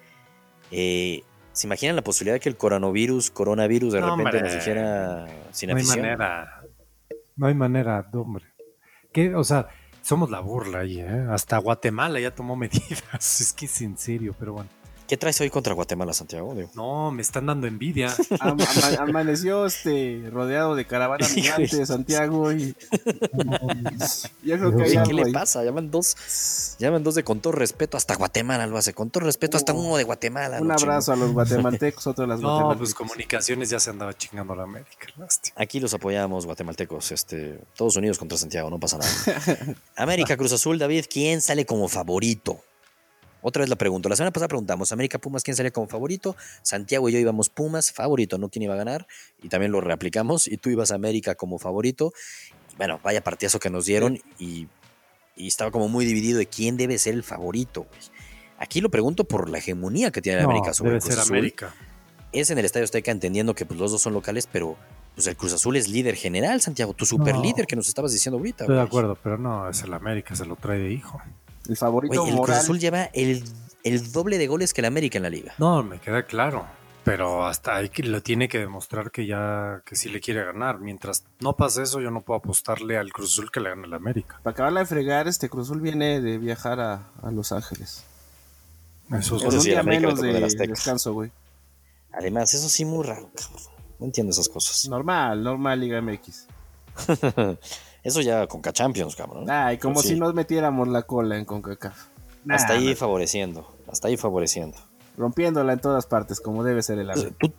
Eh, 0.72 1.24
¿Se 1.53 1.65
imaginan 1.65 1.95
la 1.95 2.03
posibilidad 2.03 2.36
de 2.36 2.39
que 2.39 2.49
el 2.49 2.57
coronavirus, 2.57 3.32
coronavirus 3.32 3.93
de 3.93 4.01
No, 4.01 4.15
repente 4.15 4.38
hombre. 4.38 4.41
nos 4.43 4.53
dijera 4.53 5.28
sin 5.51 5.70
No 5.70 5.76
hay 5.76 5.82
afición? 5.82 6.01
manera. 6.05 6.57
No 7.38 7.48
hay 7.48 7.54
manera, 7.54 8.10
hombre. 8.14 8.46
¿Qué? 9.14 9.34
O 9.36 9.44
sea, 9.44 9.68
somos 10.02 10.30
la 10.30 10.40
burla 10.40 10.80
ahí, 10.80 11.00
¿eh? 11.00 11.28
Hasta 11.30 11.58
Guatemala 11.60 12.20
ya 12.20 12.34
tomó 12.34 12.56
medidas. 12.58 13.42
Es 13.42 13.54
que 13.54 13.66
es 13.66 13.82
en 13.82 13.98
serio, 13.98 14.36
pero 14.38 14.54
bueno. 14.54 14.70
¿Qué 15.08 15.16
traes 15.16 15.39
hoy 15.39 15.49
contra 15.49 15.74
Guatemala, 15.74 16.12
Santiago? 16.14 16.53
Digo, 16.53 16.70
No, 16.76 17.12
me 17.12 17.22
están 17.22 17.45
dando 17.45 17.66
envidia. 17.66 18.14
Am- 18.41 18.58
ama- 18.60 18.95
amaneció 18.99 19.66
este 19.66 20.22
rodeado 20.32 20.76
de 20.76 20.86
caravana 20.86 21.26
migrante 21.34 21.78
de 21.78 21.86
Santiago 21.86 22.51
y 22.51 22.76
yo 24.43 24.58
creo 24.58 24.76
que 24.76 24.84
hay 24.84 24.91
¿Qué 24.91 24.97
algo 24.97 25.14
le 25.14 25.24
ahí. 25.28 25.32
pasa? 25.32 25.64
Llaman 25.64 25.91
dos, 25.91 26.76
llaman 26.80 27.03
dos 27.03 27.16
de 27.16 27.24
con 27.24 27.39
todo 27.39 27.53
respeto, 27.53 27.95
hasta 27.95 28.16
Guatemala 28.16 28.68
lo 28.68 28.78
hace, 28.78 28.93
con 28.93 29.10
todo 29.10 29.24
respeto, 29.24 29.55
hasta 29.55 29.74
Oh. 29.74 29.80
uno 29.80 29.97
de 29.97 30.03
Guatemala. 30.03 30.60
Un 30.62 30.72
abrazo 30.72 31.14
a 31.14 31.16
los 31.16 31.32
guatemaltecos, 31.32 32.05
otro 32.08 32.26
a 32.26 32.28
las 32.28 32.39
No, 32.41 32.49
guatemaltecas. 32.49 32.80
pues 32.80 32.93
comunicaciones 32.93 33.70
ya 33.70 33.80
se 33.80 33.89
andaba 33.91 34.14
chingando 34.18 34.53
a 34.53 34.55
la 34.58 34.64
América. 34.64 35.08
Lástima. 35.16 35.55
Aquí 35.58 35.80
los 35.80 35.93
apoyamos, 35.93 36.45
guatemaltecos. 36.45 37.12
Este, 37.14 37.60
todos 37.76 37.95
unidos 37.95 38.18
contra 38.18 38.38
Santiago, 38.38 38.70
no 38.70 38.78
pasa 38.80 38.97
nada. 38.97 39.12
América 39.95 40.36
Cruz 40.36 40.51
Azul, 40.51 40.78
David, 40.78 41.05
¿quién 41.10 41.41
sale 41.41 41.66
como 41.66 41.88
favorito? 41.88 42.60
Otra 43.48 43.62
vez 43.62 43.70
la 43.70 43.78
pregunto. 43.78 44.10
La 44.10 44.18
semana 44.18 44.32
pasada 44.32 44.50
preguntamos, 44.50 44.91
América 44.91 45.20
Pumas, 45.20 45.41
¿quién 45.41 45.56
sale 45.56 45.72
como 45.72 45.88
favorito? 45.88 46.36
Santiago 46.64 47.08
y 47.08 47.14
yo 47.14 47.20
íbamos 47.20 47.48
Pumas, 47.48 47.93
favorito, 47.93 48.38
no 48.38 48.50
quién 48.50 48.64
iba 48.64 48.74
a 48.74 48.78
ganar. 48.78 49.08
Y 49.41 49.48
también 49.48 49.72
lo 49.72 49.80
reaplicamos. 49.80 50.50
Y 50.50 50.58
tú 50.58 50.70
ibas 50.70 50.91
a 50.91 50.95
América 50.95 51.36
como 51.36 51.58
favorito. 51.58 52.12
Y 52.74 52.76
bueno, 52.76 53.00
vaya 53.02 53.24
partidazo 53.24 53.58
que 53.60 53.70
nos 53.70 53.86
dieron. 53.86 54.20
Y, 54.38 54.68
y 55.38 55.48
estaba 55.48 55.72
como 55.72 55.88
muy 55.88 56.04
dividido 56.04 56.39
de 56.39 56.45
quién 56.48 56.76
debe 56.76 56.98
ser 56.98 57.14
el 57.14 57.24
favorito. 57.24 57.84
güey. 57.84 58.02
Aquí 58.60 58.82
lo 58.82 58.89
pregunto 58.91 59.24
por 59.24 59.50
la 59.50 59.60
hegemonía 59.60 60.12
que 60.12 60.22
tiene 60.22 60.41
No, 60.41 60.50
América 60.50 60.74
sobre 60.74 60.89
debe 60.89 60.98
el 60.98 61.02
Cruz 61.04 61.14
ser 61.14 61.22
Azul. 61.22 61.38
América. 61.38 61.74
es 62.34 62.50
en 62.50 62.58
el 62.58 62.66
Estadio 62.66 62.84
Azteca 62.84 63.12
entendiendo 63.12 63.56
que 63.56 63.66
pues, 63.66 63.80
los 63.80 63.91
dos 63.91 64.02
son 64.02 64.12
locales, 64.14 64.50
pero 64.52 64.76
pues, 65.16 65.26
el 65.28 65.38
Cruz 65.38 65.54
Azul 65.54 65.78
es 65.78 65.88
líder 65.88 66.16
general, 66.16 66.60
Santiago, 66.60 66.93
tu 66.93 67.06
super 67.06 67.36
No. 67.36 67.43
líder 67.43 67.66
que 67.66 67.78
nos 67.78 67.88
estabas 67.88 68.12
diciendo 68.12 68.39
ahorita. 68.39 68.66
Estoy 68.66 68.76
de 68.76 68.82
acuerdo, 68.82 69.18
pero 69.24 69.38
no, 69.38 69.70
es 69.70 69.82
el 69.84 69.93
América, 69.93 70.36
se 70.36 70.45
lo 70.45 70.58
trae 70.58 70.80
de 70.80 70.91
hijo. 70.91 71.22
El 71.68 71.78
favorito 71.78 72.22
Güey, 72.22 72.30
el 72.30 72.36
Cruz 72.36 72.47
moral. 72.47 72.59
Azul 72.59 72.80
lleva 72.80 73.03
el, 73.13 73.43
el 73.84 74.11
doble 74.11 74.38
de 74.38 74.47
goles 74.47 74.74
que 74.74 74.82
el 74.82 74.86
América 74.86 75.18
en 75.18 75.24
la 75.24 75.30
liga. 75.30 75.53
No, 75.57 75.84
me 75.84 75.99
queda 75.99 76.24
claro. 76.24 76.65
Pero 77.03 77.45
hasta 77.45 77.76
ahí 77.78 77.88
que 77.88 78.03
lo 78.03 78.22
tiene 78.22 78.49
que 78.49 78.59
demostrar 78.59 79.11
que 79.11 79.26
ya, 79.26 79.82
que 79.86 79.95
sí 79.95 80.09
le 80.09 80.20
quiere 80.20 80.43
ganar. 80.43 80.80
Mientras 80.80 81.24
no 81.39 81.55
pase 81.55 81.84
eso, 81.84 82.01
yo 82.01 82.11
no 82.11 82.20
puedo 82.22 82.39
apostarle 82.39 82.97
al 82.97 83.13
Cruz 83.13 83.32
Azul 83.32 83.49
que 83.49 83.61
le 83.61 83.70
gane 83.70 83.88
el 83.88 83.93
América. 83.93 84.39
Para 84.43 84.51
acabarla 84.53 84.82
de 84.82 84.86
fregar, 84.88 85.26
este 85.30 85.47
Cruz 85.47 85.68
Azul 85.70 85.80
viene 85.80 86.20
de 86.20 86.38
viajar 86.38 86.82
a, 86.82 87.09
a 87.24 87.32
Los 87.32 87.53
Ángeles. 87.53 88.03
Eso 89.09 89.38
es 89.38 89.43
Eso 89.43 89.55
un 89.55 89.61
sí, 89.61 89.70
día 89.70 89.84
menos 89.84 90.20
de 90.20 90.43
Azteca. 90.43 90.68
descanso, 90.74 91.13
güey. 91.13 91.32
Además, 92.11 92.53
eso 92.53 92.68
sí 92.68 92.84
muy 92.84 93.05
raro, 93.05 93.30
cabrón. 93.34 93.63
No 93.99 94.05
entiendo 94.07 94.32
esas 94.32 94.49
cosas. 94.49 94.86
Normal, 94.89 95.41
normal 95.41 95.80
Liga 95.80 96.01
MX. 96.01 96.45
eso 98.04 98.22
ya 98.22 98.48
con 98.48 98.62
Champions, 98.62 99.16
cabrón. 99.16 99.50
Ay, 99.50 99.78
como 99.78 100.02
Sí. 100.02 100.10
si 100.10 100.20
nos 100.20 100.34
metiéramos 100.34 100.88
la 100.88 101.04
cola 101.04 101.38
en 101.38 101.45
CONCACAF. 101.45 102.08
Hasta 102.50 102.74
Nah, 102.74 102.80
ahí 102.80 102.95
favoreciendo. 102.95 103.68
Hasta 103.91 104.08
ahí 104.08 104.18
favoreciendo. 104.18 104.78
Rompiéndola 105.18 105.74
en 105.74 105.80
todas 105.80 106.06
partes, 106.06 106.39
como 106.39 106.64
debe 106.64 106.82
ser 106.84 107.00
el 107.00 107.10
América. 107.10 107.36
¿Tú, 107.39 107.50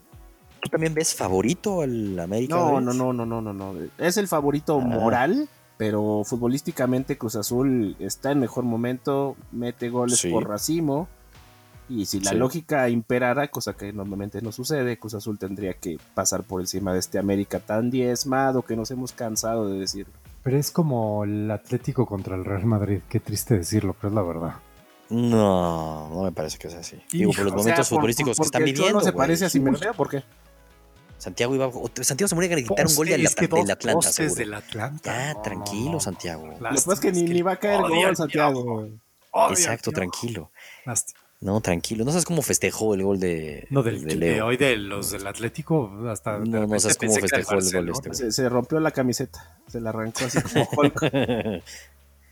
tú 0.61 0.68
también 0.70 0.95
ves 0.95 1.14
favorito 1.14 1.82
al 1.82 2.18
América? 2.18 2.55
No, 2.57 2.80
no, 2.80 2.93
no, 2.95 3.12
no, 3.12 3.26
no, 3.26 3.41
no, 3.43 3.53
no. 3.53 3.74
Es 3.99 4.16
el 4.16 4.28
favorito 4.28 4.78
Ah. 4.80 4.84
moral, 4.84 5.49
pero 5.76 6.22
futbolísticamente 6.24 7.18
Cruz 7.18 7.36
Azul 7.36 7.97
está 7.99 8.30
en 8.32 8.41
mejor 8.41 8.64
momento, 8.64 9.36
mete 9.53 9.91
goles 9.91 10.18
Sí. 10.18 10.30
por 10.30 10.49
racimo. 10.49 11.09
Y 11.89 12.05
si 12.07 12.20
la 12.20 12.30
Sí. 12.32 12.36
lógica 12.36 12.89
imperara, 12.91 13.49
cosa 13.49 13.72
que 13.74 13.93
normalmente 13.93 14.43
no 14.43 14.53
sucede, 14.53 14.99
Cruz 14.99 15.14
Azul 15.14 15.39
tendría 15.39 15.72
que 15.74 15.99
pasar 16.14 16.43
por 16.45 16.61
encima 16.61 16.93
de 16.93 16.99
este 16.99 17.18
América 17.18 17.61
tan 17.61 17.91
diezmado 17.91 18.62
que 18.62 18.76
nos 18.76 18.91
hemos 18.91 19.12
cansado 19.12 19.68
de 19.68 19.78
decirlo. 19.78 20.12
Pero 20.43 20.59
es 20.59 20.70
como 20.70 21.24
el 21.24 21.51
Atlético 21.51 22.05
contra 22.07 22.36
el 22.36 22.45
Real 22.45 22.64
Madrid. 22.66 23.01
Qué 23.09 23.20
triste 23.20 23.57
decirlo, 23.57 23.95
pero 23.99 24.09
es 24.09 24.14
la 24.14 24.22
verdad. 24.22 24.55
No, 25.11 26.11
no 26.11 26.22
me 26.22 26.32
parece 26.32 26.59
que 26.59 26.68
sea 26.68 26.80
así. 26.80 27.01
Digo, 27.11 27.32
por 27.32 27.45
los 27.45 27.47
O 27.47 27.57
sea, 27.57 27.62
momentos 27.62 27.89
por- 27.89 27.97
futbolísticos 27.99 28.36
que 28.36 28.43
están 28.45 28.64
viviendo. 28.64 29.01
se 29.01 29.11
güey. 29.11 29.16
parece 29.16 29.45
a 29.47 29.49
Simeone, 29.51 29.93
¿por 29.97 30.11
qué? 30.11 30.22
Santiago 31.16 31.55
iba. 31.55 31.70
Santiago 32.03 32.28
se 32.28 32.34
moría 32.34 32.51
a 32.51 32.53
gritar 32.53 32.86
un 32.86 32.95
gol 32.95 33.09
del, 33.09 33.34
que 33.34 33.49
dos 33.49 33.68
Atlanta, 33.70 34.11
del 34.36 34.55
Atlanta. 34.55 35.01
Ya, 35.16 35.28
No, 35.32 35.34
no, 35.39 35.43
tranquilo, 35.43 35.93
no. 35.93 36.01
Santiago. 36.01 36.47
Lo 36.47 36.55
que 36.55 36.62
pasa 36.74 36.93
es 36.93 37.01
que 37.01 37.12
ni, 37.12 37.22
ni 37.22 37.43
va 37.43 37.53
a 37.53 37.57
caer 37.57 37.80
gol, 37.80 38.14
Santiago. 38.16 38.89
Exacto, 39.51 39.91
tranquilo. 39.91 40.51
Lástima. 40.84 41.20
No, 41.41 41.61
tranquilo. 41.61 42.05
No 42.05 42.11
sabes 42.11 42.24
cómo 42.24 42.43
festejó 42.43 42.95
el 42.95 43.03
gol 43.05 43.20
de, 43.20 43.66
No, 43.70 43.82
del, 43.84 44.01
de 44.03 44.07
de 44.09 44.16
Leo. 44.16 44.47
hoy 44.47 44.57
de 44.57 44.76
los 44.76 45.11
del 45.12 45.26
Atlético, 45.26 45.91
hasta. 46.09 46.39
No, 46.39 46.66
no 46.66 46.80
sabes 46.80 46.97
cómo 46.99 47.14
festejó 47.14 47.55
el 47.55 47.72
gol 47.72 47.89
este, 47.91 48.14
Se, 48.14 48.32
se 48.32 48.49
rompió 48.49 48.80
la 48.80 48.91
camiseta, 48.91 49.57
se 49.68 49.80
la 49.80 49.91
arrancó 49.91 50.24
así 50.24 50.41
como 50.43 50.68
Hulk. 50.76 51.62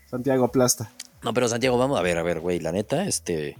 Santiago 0.09 0.45
aplasta. 0.45 0.91
No, 1.23 1.33
pero 1.33 1.47
Santiago, 1.47 1.77
vamos 1.77 1.97
a 1.99 2.01
ver, 2.01 2.17
a 2.17 2.23
ver, 2.23 2.39
güey, 2.41 2.59
la 2.59 2.71
neta, 2.71 3.05
este. 3.07 3.57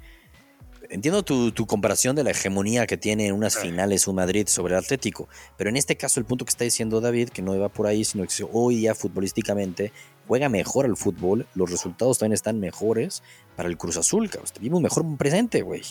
Entiendo 0.90 1.24
tu, 1.24 1.52
tu 1.52 1.66
comparación 1.66 2.16
de 2.16 2.24
la 2.24 2.32
hegemonía 2.32 2.88
que 2.88 2.96
tiene 2.98 3.28
en 3.28 3.36
unas 3.36 3.58
finales 3.58 4.08
un 4.08 4.16
Madrid 4.16 4.48
sobre 4.48 4.74
el 4.74 4.80
Atlético, 4.80 5.28
pero 5.58 5.70
en 5.70 5.76
este 5.76 5.98
caso 5.98 6.20
el 6.20 6.26
punto 6.26 6.46
que 6.46 6.50
está 6.50 6.64
diciendo 6.64 7.02
David, 7.02 7.30
que 7.30 7.42
no 7.42 7.54
iba 7.56 7.68
por 7.70 7.88
ahí, 7.88 8.06
sino 8.06 8.24
que 8.26 8.48
hoy 8.54 8.82
ya 8.84 8.96
futbolísticamente 8.96 9.92
juega 10.28 10.48
mejor 10.50 10.86
al 10.86 10.96
fútbol, 10.96 11.46
los 11.56 11.70
resultados 11.70 12.20
también 12.20 12.34
están 12.34 12.60
mejores 12.60 13.22
para 13.58 13.68
el 13.68 13.78
Cruz 13.78 13.98
Azul, 13.98 14.30
cabrón. 14.30 14.50
Vimos 14.62 14.78
un 14.78 14.84
mejor 14.84 15.18
presente, 15.18 15.62
güey. 15.62 15.82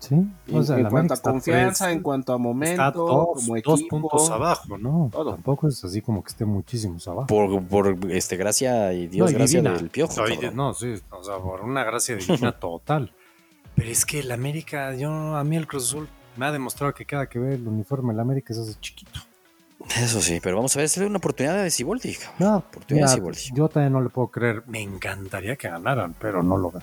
Sí, 0.00 0.14
En, 0.14 0.32
o 0.54 0.62
sea, 0.62 0.78
en 0.78 0.86
el 0.86 0.92
cuanto 0.92 1.14
a 1.14 1.16
confianza, 1.20 1.86
tres- 1.86 1.96
en 1.96 2.02
cuanto 2.04 2.32
a 2.32 2.36
está 2.36 2.38
momento, 2.38 2.92
dos, 2.92 3.28
como 3.44 3.56
dos 3.60 3.80
equipo. 3.80 3.88
puntos 4.00 4.30
abajo, 4.30 4.78
¿no? 4.78 5.08
todo. 5.10 5.32
Tampoco 5.32 5.66
es 5.66 5.82
así 5.84 6.02
como 6.02 6.22
que 6.22 6.28
esté 6.30 6.44
muchísimos 6.44 7.08
abajo. 7.08 7.26
Por, 7.26 7.66
por 7.66 7.98
este, 8.12 8.36
gracia 8.36 8.92
y 8.92 9.08
Dios, 9.08 9.32
No, 9.32 9.38
gracia 9.38 9.58
divina. 9.60 9.76
del 9.76 9.90
piojo. 9.90 10.12
Soy- 10.12 10.34
cabrón. 10.34 10.54
no, 10.56 10.72
sí, 10.72 10.94
o 11.10 11.24
sea, 11.24 11.38
por 11.38 11.62
una 11.62 11.82
gracia 11.82 12.14
divina 12.14 12.52
total. 12.60 13.12
Pero 13.78 13.90
es 13.90 14.04
que 14.04 14.18
el 14.18 14.30
América, 14.32 14.92
yo, 14.96 15.10
a 15.36 15.44
mí 15.44 15.56
el 15.56 15.68
Cruz 15.68 15.84
Azul 15.86 16.08
me 16.36 16.46
ha 16.46 16.52
demostrado 16.52 16.92
que 16.92 17.04
cada 17.06 17.28
que 17.28 17.38
ve 17.38 17.54
el 17.54 17.66
uniforme 17.66 18.12
del 18.12 18.18
América 18.20 18.52
se 18.52 18.60
hace 18.60 18.74
chiquito. 18.80 19.20
Eso 19.96 20.20
sí, 20.20 20.40
pero 20.42 20.56
vamos 20.56 20.74
a 20.74 20.80
ver, 20.80 20.86
es 20.86 20.96
una 20.98 21.18
oportunidad 21.18 21.54
de 21.62 21.70
cabrón. 21.70 22.00
No, 22.40 22.56
Oportunidad 22.56 23.06
mira, 23.06 23.10
de 23.10 23.14
Siboldi. 23.38 23.56
yo 23.56 23.68
también 23.68 23.92
no 23.92 24.00
le 24.00 24.08
puedo 24.08 24.28
creer. 24.28 24.64
Me 24.66 24.82
encantaría 24.82 25.54
que 25.54 25.68
ganaran, 25.68 26.14
pero 26.18 26.42
no 26.42 26.56
lo 26.56 26.72
veo. 26.72 26.82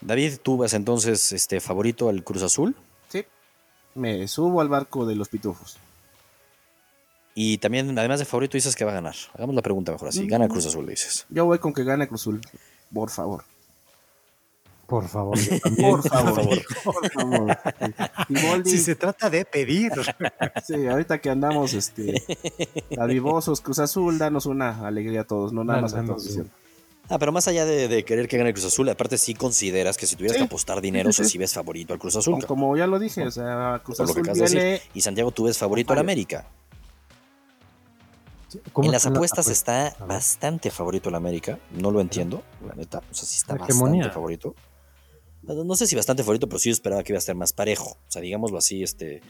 David, 0.00 0.34
tú 0.42 0.56
vas 0.56 0.74
entonces 0.74 1.32
este 1.32 1.60
favorito 1.60 2.08
al 2.08 2.24
Cruz 2.24 2.42
Azul 2.42 2.76
Sí. 3.08 3.24
Me 3.94 4.26
subo 4.28 4.60
al 4.60 4.68
barco 4.68 5.04
de 5.06 5.16
los 5.16 5.28
pitufos. 5.28 5.76
y 7.34 7.58
también, 7.58 7.98
además 7.98 8.20
de 8.20 8.24
favorito, 8.26 8.56
dices 8.56 8.76
que 8.76 8.84
va 8.84 8.92
a 8.92 8.94
ganar. 8.94 9.16
Hagamos 9.34 9.54
la 9.56 9.62
pregunta 9.62 9.90
mejor 9.90 10.08
así. 10.08 10.26
Gana 10.28 10.44
el 10.44 10.50
Cruz 10.50 10.66
Azul, 10.66 10.86
dices. 10.86 11.26
Yo 11.30 11.44
voy 11.46 11.58
con 11.58 11.72
que 11.72 11.82
gane 11.82 12.06
Cruz 12.06 12.22
Azul. 12.22 12.40
Por 12.94 13.10
favor. 13.10 13.44
Por 14.86 15.08
favor. 15.08 15.38
Por 15.80 16.02
favor. 16.08 16.62
Por 16.84 17.10
favor. 17.12 17.58
Si 18.64 18.78
se 18.78 18.94
trata 18.94 19.30
de 19.30 19.44
pedir. 19.44 19.90
sí, 20.66 20.86
ahorita 20.86 21.18
que 21.18 21.30
andamos 21.30 21.72
este, 21.72 22.22
adivosos, 22.98 23.60
Cruz 23.60 23.78
Azul, 23.78 24.18
danos 24.18 24.44
una 24.46 24.86
alegría 24.86 25.22
a 25.22 25.24
todos, 25.24 25.52
no 25.52 25.64
nada 25.64 25.80
más 25.80 25.94
a 25.94 26.04
todos. 26.04 26.40
Ah, 27.08 27.18
pero 27.18 27.32
más 27.32 27.48
allá 27.48 27.64
de, 27.64 27.88
de 27.88 28.04
querer 28.04 28.28
que 28.28 28.36
gane 28.36 28.50
el 28.50 28.54
Cruz 28.54 28.66
Azul, 28.66 28.88
aparte 28.88 29.18
sí 29.18 29.34
consideras 29.34 29.96
que 29.96 30.06
si 30.06 30.14
tuvieras 30.16 30.36
Sí. 30.36 30.42
que 30.42 30.46
apostar 30.46 30.80
dinero, 30.80 31.10
Sí, 31.10 31.16
sí, 31.16 31.20
o 31.20 31.24
sea, 31.24 31.24
sí. 31.26 31.32
si 31.32 31.38
ves 31.38 31.54
favorito 31.54 31.92
al 31.92 31.98
Cruz 31.98 32.16
Azul. 32.16 32.44
Como, 32.46 32.76
ya 32.76 32.86
lo 32.86 32.98
dije, 32.98 33.26
o 33.26 33.30
sea, 33.30 33.80
Cruz 33.84 33.98
Por 33.98 34.08
lo 34.08 34.14
que 34.14 34.20
Azul 34.20 34.30
acabas 34.32 34.50
de 34.50 34.56
viene... 34.56 34.70
decir. 34.72 34.90
Y 34.94 35.00
Santiago, 35.00 35.30
tú 35.30 35.44
ves 35.44 35.58
favorito 35.58 35.92
al. 35.94 35.98
América. 36.00 36.46
¿Cómo 38.72 38.86
En 38.86 38.92
las 38.92 39.04
la 39.06 39.10
apuestas 39.12 39.46
apuesta? 39.46 39.88
está 39.88 40.04
bastante 40.04 40.70
favorito 40.70 41.08
el 41.08 41.14
América. 41.14 41.58
No 41.72 41.90
lo 41.90 42.00
entiendo, 42.00 42.42
la 42.66 42.74
neta. 42.74 42.98
O 42.98 43.14
sea, 43.14 43.26
sí 43.26 43.36
está 43.38 43.54
bastante 43.56 44.10
favorito. 44.10 44.54
No 45.42 45.64
no 45.64 45.74
sé 45.74 45.86
si 45.86 45.96
bastante 45.96 46.22
favorito, 46.22 46.48
pero 46.48 46.58
sí 46.58 46.68
yo 46.68 46.72
esperaba 46.74 47.02
que 47.02 47.12
iba 47.12 47.18
a 47.18 47.20
estar 47.20 47.34
más 47.34 47.52
parejo. 47.52 47.90
O 47.90 48.10
sea, 48.10 48.22
digámoslo 48.22 48.58
así, 48.58 48.82
este. 48.82 49.20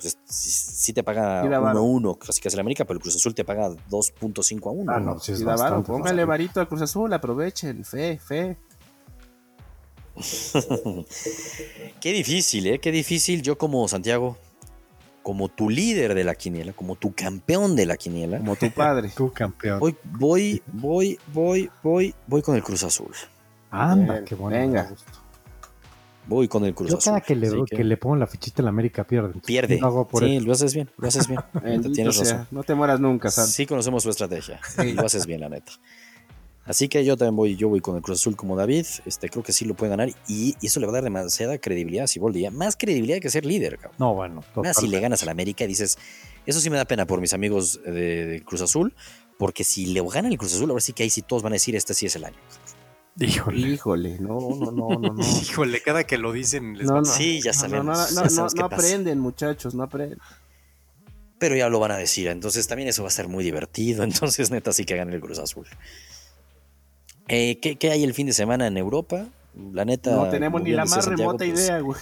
Pues 0.00 0.18
sí, 0.24 0.50
sí 0.50 0.92
te 0.92 1.04
paga 1.04 1.42
Sí 1.42 1.48
da 1.48 1.60
varo. 1.60 1.82
1-1, 1.84 2.18
casi 2.18 2.40
que 2.40 2.48
es 2.48 2.54
el 2.54 2.60
América, 2.60 2.84
pero 2.84 2.96
el 2.98 3.02
Cruz 3.02 3.14
Azul 3.16 3.34
te 3.34 3.44
paga 3.44 3.70
2.5 3.70 4.66
a 4.66 4.70
1. 4.70 4.92
Ah, 4.92 4.98
no, 5.00 5.18
sí 5.20 5.32
es 5.32 5.38
Sí, 5.38 5.44
varo, 5.44 5.82
póngale 5.84 6.24
varito 6.24 6.60
a 6.60 6.66
Cruz 6.68 6.82
Azul, 6.82 7.12
aprovechen, 7.12 7.84
fe, 7.84 8.18
fe. 8.18 8.56
Qué 12.00 12.12
difícil, 12.12 12.66
¿eh? 12.66 12.78
Qué 12.78 12.90
difícil. 12.90 13.42
Yo 13.42 13.56
como 13.56 13.86
Santiago, 13.88 14.36
como 15.22 15.48
tu 15.48 15.70
líder 15.70 16.14
de 16.14 16.24
la 16.24 16.34
quiniela, 16.34 16.72
como 16.72 16.96
tu 16.96 17.14
campeón 17.14 17.76
de 17.76 17.86
la 17.86 17.96
quiniela, 17.96 18.38
Como 18.38 18.56
tu 18.56 18.70
padre. 18.70 19.10
Tú 19.16 19.32
campeón. 19.32 19.78
voy, 19.78 19.96
voy, 20.04 20.62
voy, 20.72 21.18
voy, 21.32 21.70
voy, 21.82 22.14
voy 22.26 22.42
con 22.42 22.56
el 22.56 22.62
Cruz 22.62 22.82
Azul. 22.82 23.12
Anda, 23.70 24.14
Bien, 24.14 24.24
qué 24.24 24.34
bueno. 24.34 24.58
venga. 24.58 24.82
gusto. 24.90 25.21
Voy 26.26 26.46
con 26.48 26.64
el 26.64 26.74
Cruz 26.74 26.90
Yo 26.90 26.98
Azul. 26.98 27.12
cada 27.12 27.20
que 27.20 27.34
le, 27.34 27.50
que... 27.64 27.82
le 27.82 27.96
pongo 27.96 28.16
la 28.16 28.26
fichita 28.26 28.62
a 28.62 28.64
la 28.64 28.68
América 28.70 29.04
pierde. 29.04 29.40
Pierde. 29.44 29.78
Lo 29.78 29.86
hago 29.86 30.08
por 30.08 30.24
Sí, 30.24 30.40
lo 30.40 30.52
haces 30.52 30.74
bien, 30.74 30.90
lo 30.96 31.08
haces 31.08 31.26
bien. 31.26 31.40
Tienes 31.92 32.16
sea, 32.16 32.24
razón. 32.24 32.48
No 32.50 32.62
te 32.62 32.74
mueras 32.74 33.00
nunca, 33.00 33.30
Santi. 33.30 33.52
Sí 33.52 33.66
conocemos 33.66 34.02
su 34.02 34.10
estrategia. 34.10 34.60
Sí. 34.64 34.92
Lo 34.92 35.04
haces 35.06 35.26
bien, 35.26 35.40
la 35.40 35.48
neta. 35.48 35.72
Así 36.64 36.88
que 36.88 37.04
yo 37.04 37.16
también 37.16 37.34
voy, 37.34 37.56
yo 37.56 37.68
voy 37.68 37.80
con 37.80 37.96
el 37.96 38.02
Cruz 38.02 38.20
Azul 38.20 38.36
como 38.36 38.54
David. 38.54 38.86
Este, 39.04 39.28
creo 39.28 39.42
que 39.42 39.52
sí 39.52 39.64
lo 39.64 39.74
puede 39.74 39.90
ganar. 39.90 40.10
Y, 40.28 40.54
y 40.60 40.66
eso 40.66 40.78
le 40.78 40.86
va 40.86 40.92
a 40.92 40.94
dar 40.94 41.04
demasiada 41.04 41.58
credibilidad 41.58 42.04
a 42.04 42.06
Siboldi. 42.06 42.46
¿eh? 42.46 42.50
Más 42.52 42.76
credibilidad 42.76 43.18
que 43.18 43.30
ser 43.30 43.44
líder, 43.44 43.78
cabrón. 43.78 43.96
No, 43.98 44.14
bueno. 44.14 44.44
Más 44.54 44.76
si 44.76 44.86
le 44.86 45.00
ganas 45.00 45.24
al 45.24 45.28
América 45.28 45.64
y 45.64 45.66
dices, 45.66 45.98
eso 46.46 46.60
sí 46.60 46.70
me 46.70 46.76
da 46.76 46.84
pena 46.84 47.04
por 47.04 47.20
mis 47.20 47.34
amigos 47.34 47.80
de, 47.84 48.26
de 48.26 48.44
Cruz 48.44 48.60
Azul, 48.62 48.94
porque 49.38 49.64
si 49.64 49.86
le 49.86 50.02
ganan 50.02 50.30
el 50.30 50.38
Cruz 50.38 50.54
Azul, 50.54 50.70
ahora 50.70 50.80
sí 50.80 50.92
que 50.92 51.02
ahí 51.02 51.10
sí 51.10 51.22
todos 51.22 51.42
van 51.42 51.52
a 51.52 51.54
decir, 51.54 51.74
este 51.74 51.94
sí 51.94 52.06
es 52.06 52.14
el 52.14 52.26
año. 52.26 52.36
Híjole. 53.20 53.58
Híjole, 53.68 54.18
no, 54.20 54.38
no, 54.58 54.70
no, 54.72 54.88
no, 54.98 55.12
no. 55.14 55.22
Híjole, 55.42 55.80
cada 55.82 56.04
que 56.04 56.16
lo 56.18 56.32
dicen 56.32 56.76
les 56.78 56.86
No, 56.86 56.94
va- 56.94 57.00
no. 57.00 57.04
Sí, 57.04 57.40
ya 57.42 57.52
sabemos. 57.52 57.84
No, 57.86 57.92
no, 57.92 58.08
ya 58.08 58.14
no, 58.14 58.22
no, 58.22 58.30
sabemos 58.30 58.54
qué 58.54 58.60
no 58.62 58.68
pasa. 58.70 58.82
aprenden, 58.86 59.18
muchachos, 59.20 59.74
no 59.74 59.82
aprenden. 59.82 60.18
Pero 61.38 61.56
ya 61.56 61.68
lo 61.68 61.80
van 61.80 61.90
a 61.90 61.96
decir, 61.96 62.28
entonces 62.28 62.66
también 62.68 62.88
eso 62.88 63.02
va 63.02 63.08
a 63.08 63.12
ser 63.12 63.28
muy 63.28 63.42
divertido. 63.44 64.04
Entonces, 64.04 64.50
neta, 64.50 64.72
sí 64.72 64.84
que 64.84 64.96
gane 64.96 65.14
el 65.14 65.20
Cruz 65.20 65.38
Azul. 65.40 65.66
Eh, 67.28 67.58
¿qué, 67.60 67.76
qué 67.76 67.90
hay 67.90 68.04
el 68.04 68.14
fin 68.14 68.26
de 68.26 68.32
semana 68.32 68.66
en 68.66 68.76
Europa? 68.76 69.26
La 69.72 69.84
neta. 69.84 70.12
No 70.14 70.28
tenemos 70.30 70.62
ni 70.62 70.70
la 70.70 70.84
más 70.84 71.04
Santiago, 71.04 71.32
remota 71.32 71.44
pues, 71.44 71.60
idea, 71.60 71.80
güey. 71.80 72.00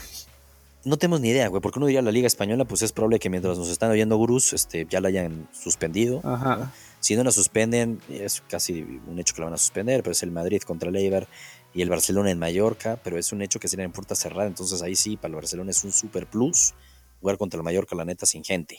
No 0.84 0.96
tenemos 0.96 1.20
ni 1.20 1.28
idea, 1.30 1.48
güey, 1.48 1.60
porque 1.60 1.78
uno 1.78 1.86
diría 1.86 2.00
la 2.02 2.12
Liga 2.12 2.26
Española, 2.26 2.64
pues 2.64 2.82
es 2.82 2.92
probable 2.92 3.18
que 3.18 3.28
mientras 3.28 3.58
nos 3.58 3.68
están 3.68 3.90
oyendo 3.90 4.16
gurús, 4.16 4.52
este, 4.52 4.86
ya 4.88 5.00
la 5.00 5.08
hayan 5.08 5.48
suspendido. 5.52 6.20
Ajá. 6.24 6.72
Si 7.00 7.16
no 7.16 7.24
la 7.24 7.32
suspenden, 7.32 8.00
es 8.08 8.42
casi 8.48 8.82
un 9.06 9.18
hecho 9.18 9.34
que 9.34 9.40
la 9.40 9.46
van 9.46 9.54
a 9.54 9.58
suspender, 9.58 10.02
pero 10.02 10.12
es 10.12 10.22
el 10.22 10.30
Madrid 10.30 10.62
contra 10.62 10.90
el 10.90 10.96
Eibar 10.96 11.26
y 11.72 11.82
el 11.82 11.88
Barcelona 11.88 12.30
en 12.30 12.38
Mallorca, 12.38 13.00
pero 13.02 13.18
es 13.18 13.32
un 13.32 13.42
hecho 13.42 13.58
que 13.58 13.68
sería 13.68 13.84
en 13.84 13.92
puerta 13.92 14.14
cerrada, 14.14 14.46
entonces 14.46 14.82
ahí 14.82 14.96
sí, 14.96 15.16
para 15.16 15.30
el 15.30 15.36
Barcelona 15.36 15.70
es 15.70 15.82
un 15.84 15.92
super 15.92 16.26
plus 16.26 16.74
jugar 17.20 17.38
contra 17.38 17.58
el 17.58 17.64
Mallorca, 17.64 17.94
la 17.94 18.04
neta, 18.04 18.26
sin 18.26 18.44
gente. 18.44 18.78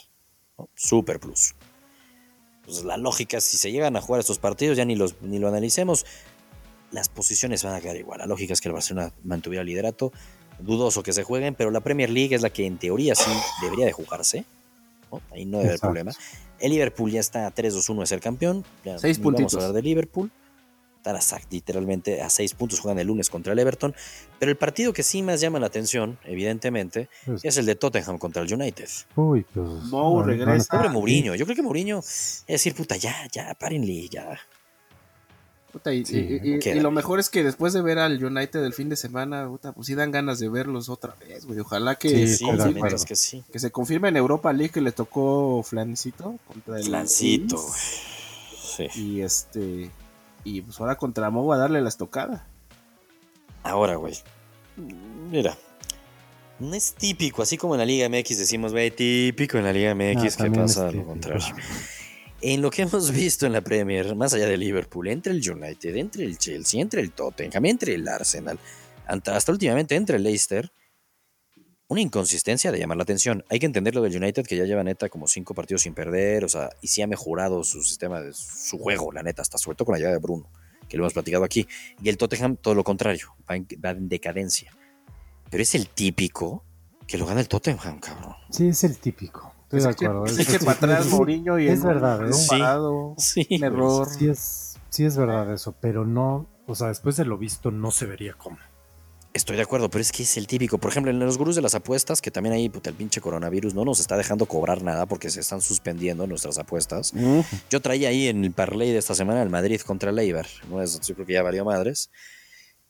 ¿no? 0.57 0.69
Super 0.75 1.19
plus. 1.19 1.55
Pues 2.65 2.83
la 2.83 2.97
lógica, 2.97 3.41
si 3.41 3.57
se 3.57 3.71
llegan 3.71 3.95
a 3.95 4.01
jugar 4.01 4.19
estos 4.19 4.39
partidos, 4.39 4.77
ya 4.77 4.85
ni, 4.85 4.95
los, 4.95 5.21
ni 5.21 5.39
lo 5.39 5.47
analicemos, 5.47 6.05
las 6.91 7.09
posiciones 7.09 7.63
van 7.63 7.75
a 7.75 7.81
quedar 7.81 7.95
igual. 7.95 8.19
La 8.19 8.25
lógica 8.25 8.53
es 8.53 8.61
que 8.61 8.69
el 8.69 8.73
Barcelona 8.73 9.13
mantuviera 9.23 9.61
el 9.61 9.67
liderato. 9.67 10.11
Dudoso 10.59 11.01
que 11.01 11.13
se 11.13 11.23
jueguen, 11.23 11.55
pero 11.55 11.71
la 11.71 11.79
Premier 11.79 12.09
League 12.09 12.35
es 12.35 12.41
la 12.41 12.51
que 12.51 12.65
en 12.65 12.77
teoría 12.77 13.15
sí 13.15 13.31
debería 13.61 13.85
de 13.85 13.93
jugarse. 13.93 14.45
¿no? 15.11 15.21
Ahí 15.31 15.45
no 15.45 15.57
debe 15.57 15.69
haber 15.69 15.79
problema. 15.79 16.11
El 16.61 16.71
Liverpool 16.71 17.11
ya 17.11 17.19
está 17.19 17.47
a 17.47 17.53
3-2-1 17.53 17.99
de 18.01 18.05
ser 18.05 18.19
campeón. 18.19 18.63
Ya 18.85 18.97
Seis 18.99 19.17
ni 19.19 19.23
Vamos 19.31 19.53
a 19.53 19.57
hablar 19.57 19.73
de 19.73 19.81
Liverpool. 19.81 20.31
Están 20.97 21.15
a- 21.15 21.41
literalmente 21.49 22.21
a 22.21 22.29
6 22.29 22.53
puntos. 22.53 22.79
Juegan 22.79 22.99
el 22.99 23.07
lunes 23.07 23.29
contra 23.31 23.53
el 23.53 23.57
Everton. 23.59 23.95
Pero 24.37 24.51
el 24.51 24.57
partido 24.57 24.93
que 24.93 25.01
sí 25.01 25.23
más 25.23 25.41
llama 25.41 25.59
la 25.59 25.65
atención, 25.65 26.19
evidentemente, 26.23 27.09
Pues, 27.25 27.43
es 27.43 27.57
el 27.57 27.65
de 27.65 27.73
Tottenham 27.73 28.19
contra 28.19 28.43
el 28.43 28.53
United. 28.53 28.87
uy, 29.15 29.43
pues. 29.51 29.67
Mou 29.85 30.21
regresa. 30.21 30.77
Pobre 30.77 30.89
Mourinho. 30.89 31.33
Yo 31.33 31.45
creo 31.45 31.55
que 31.55 31.63
Mourinho 31.63 31.99
es 31.99 32.43
decir, 32.47 32.75
puta, 32.75 32.97
ya, 32.97 33.27
ya, 33.31 33.53
párenle, 33.55 34.07
ya. 34.09 34.39
Puta, 35.71 35.93
y, 35.93 36.05
Sí, 36.05 36.17
y- 36.43 36.55
y- 36.55 36.59
queda. 36.59 36.75
y 36.75 36.79
lo 36.81 36.91
mejor 36.91 37.19
es 37.19 37.29
que 37.29 37.43
después 37.43 37.71
de 37.73 37.81
ver 37.81 37.97
al 37.99 38.23
United 38.23 38.63
el 38.63 38.73
fin 38.73 38.89
de 38.89 38.95
semana, 38.97 39.47
puta, 39.47 39.71
pues 39.71 39.87
sí 39.87 39.95
dan 39.95 40.11
ganas 40.11 40.39
de 40.39 40.49
verlos 40.49 40.89
otra 40.89 41.15
vez, 41.27 41.45
güey. 41.45 41.59
Ojalá 41.59 41.95
que, 41.95 42.27
Sí, 42.27 42.43
confirme- 42.43 42.93
es 42.93 43.05
que 43.05 43.15
sí. 43.15 43.43
que 43.51 43.59
se 43.59 43.71
confirme 43.71 44.09
en 44.09 44.17
Europa 44.17 44.51
League 44.51 44.71
que 44.73 44.81
le 44.81 44.91
tocó 44.91 45.63
Flancito 45.63 46.37
contra 46.47 46.77
el 46.77 46.83
Flancito, 46.85 47.55
güey. 47.61 47.79
Sí. 48.91 48.99
Y 48.99 49.21
este 49.21 49.89
y 50.43 50.61
pues 50.61 50.79
ahora 50.79 50.95
contra 50.97 51.29
Mou 51.29 51.51
a 51.53 51.57
darle 51.57 51.81
la 51.81 51.89
estocada. 51.89 52.47
Ahora, 53.63 53.95
güey. 53.95 54.15
Mira. 55.29 55.55
No 56.59 56.75
es 56.75 56.93
típico, 56.93 57.41
así 57.41 57.57
como 57.57 57.73
en 57.75 57.79
la 57.79 57.85
Liga 57.85 58.07
MX 58.07 58.37
decimos, 58.37 58.71
güey, 58.71 58.91
típico 58.91 59.57
en 59.57 59.63
la 59.63 59.73
Liga 59.73 59.95
MX, 59.95 60.35
que 60.35 60.43
también 60.43 60.65
es 60.65 60.75
pasa 60.75 60.91
lo 60.91 61.05
contrario. 61.05 61.43
En 62.43 62.63
lo 62.63 62.71
que 62.71 62.81
hemos 62.81 63.11
visto 63.11 63.45
en 63.45 63.53
la 63.53 63.61
Premier, 63.61 64.15
más 64.15 64.33
allá 64.33 64.47
de 64.47 64.57
Liverpool, 64.57 65.07
entre 65.09 65.31
el 65.31 65.47
United, 65.47 65.95
entre 65.95 66.25
el 66.25 66.39
Chelsea, 66.39 66.81
entre 66.81 67.01
el 67.01 67.11
Tottenham, 67.11 67.65
entre 67.65 67.93
el 67.93 68.07
Arsenal, 68.07 68.57
hasta 69.05 69.51
últimamente 69.51 69.95
entre 69.95 70.17
el 70.17 70.23
Leicester, 70.23 70.71
una 71.87 72.01
inconsistencia 72.01 72.71
de 72.71 72.79
llamar 72.79 72.97
la 72.97 73.03
atención. 73.03 73.43
Hay 73.49 73.59
que 73.59 73.67
entender 73.67 73.93
lo 73.93 74.01
del 74.01 74.15
United, 74.15 74.43
que 74.47 74.57
ya 74.57 74.65
lleva 74.65 74.83
neta 74.83 75.07
como 75.07 75.27
cinco 75.27 75.53
partidos 75.53 75.83
sin 75.83 75.93
perder, 75.93 76.43
o 76.43 76.49
sea, 76.49 76.71
y 76.81 76.87
sí 76.87 77.03
ha 77.03 77.07
mejorado 77.07 77.63
su 77.63 77.83
sistema, 77.83 78.21
de 78.21 78.33
su 78.33 78.79
juego, 78.79 79.11
la 79.11 79.21
neta, 79.21 79.43
hasta 79.43 79.59
sobre 79.59 79.75
todo 79.75 79.85
con 79.85 79.93
la 79.93 79.99
llegada 79.99 80.15
de 80.15 80.21
Bruno, 80.21 80.49
que 80.89 80.97
lo 80.97 81.03
hemos 81.03 81.13
platicado 81.13 81.43
aquí. 81.43 81.67
Y 82.01 82.09
el 82.09 82.17
Tottenham, 82.17 82.55
todo 82.55 82.73
lo 82.73 82.83
contrario, 82.83 83.35
va 83.47 83.55
va 83.85 83.91
en 83.91 84.09
decadencia. 84.09 84.75
Pero 85.51 85.61
es 85.61 85.75
el 85.75 85.89
típico 85.89 86.65
que 87.05 87.19
lo 87.19 87.27
gana 87.27 87.41
el 87.41 87.47
Tottenham, 87.47 87.99
cabrón. 87.99 88.33
Sí, 88.49 88.69
es 88.69 88.83
el 88.83 88.97
típico. 88.97 89.53
Estoy 89.77 89.81
de 89.81 89.89
acuerdo. 89.89 90.25
es- 90.25 90.39
eche 90.39 90.59
para 90.59 90.71
atrás 90.71 91.05
sí, 91.05 91.11
Mourinho 91.11 91.59
y 91.59 91.67
es 91.67 91.83
verdad, 91.83 92.27
¿eh? 92.27 92.31
parado, 92.49 93.15
Sí, 93.17 93.47
un 93.51 93.63
error. 93.63 94.07
Sí 94.09 94.27
es, 94.29 94.77
sí 94.89 95.05
es 95.05 95.15
verdad 95.17 95.51
eso, 95.53 95.73
pero 95.79 96.05
no, 96.05 96.47
o 96.67 96.75
sea, 96.75 96.87
después 96.87 97.15
de 97.17 97.25
lo 97.25 97.37
visto 97.37 97.71
no 97.71 97.91
se 97.91 98.05
vería 98.05 98.33
como. 98.33 98.57
Estoy 99.33 99.55
de 99.55 99.61
acuerdo, 99.61 99.89
pero 99.89 100.01
es 100.01 100.11
que 100.11 100.23
es 100.23 100.35
el 100.35 100.45
típico. 100.45 100.77
Por 100.77 100.91
ejemplo, 100.91 101.09
en 101.09 101.17
los 101.17 101.37
gurús 101.37 101.55
de 101.55 101.61
las 101.61 101.73
apuestas, 101.73 102.21
que 102.21 102.31
también 102.31 102.51
ahí, 102.53 102.67
puta, 102.67 102.89
el 102.89 102.97
pinche 102.97 103.21
coronavirus 103.21 103.73
no 103.73 103.85
nos 103.85 104.01
está 104.01 104.17
dejando 104.17 104.45
cobrar 104.45 104.81
nada 104.83 105.05
porque 105.05 105.29
se 105.29 105.39
están 105.39 105.61
suspendiendo 105.61 106.27
nuestras 106.27 106.57
apuestas. 106.57 107.13
Mm. 107.13 107.39
Yo 107.69 107.79
traía 107.81 108.09
ahí 108.09 108.27
en 108.27 108.43
el 108.43 108.51
parlay 108.51 108.91
de 108.91 108.97
esta 108.97 109.15
semana 109.15 109.41
el 109.41 109.49
Madrid 109.49 109.79
contra 109.81 110.09
el 110.09 110.19
Eibar. 110.19 110.47
¿no? 110.69 110.81
Es- 110.81 110.99
Yo 110.99 111.15
creo 111.15 111.25
que 111.25 111.31
ya 111.33 111.43
valió 111.43 111.63
madres. 111.63 112.09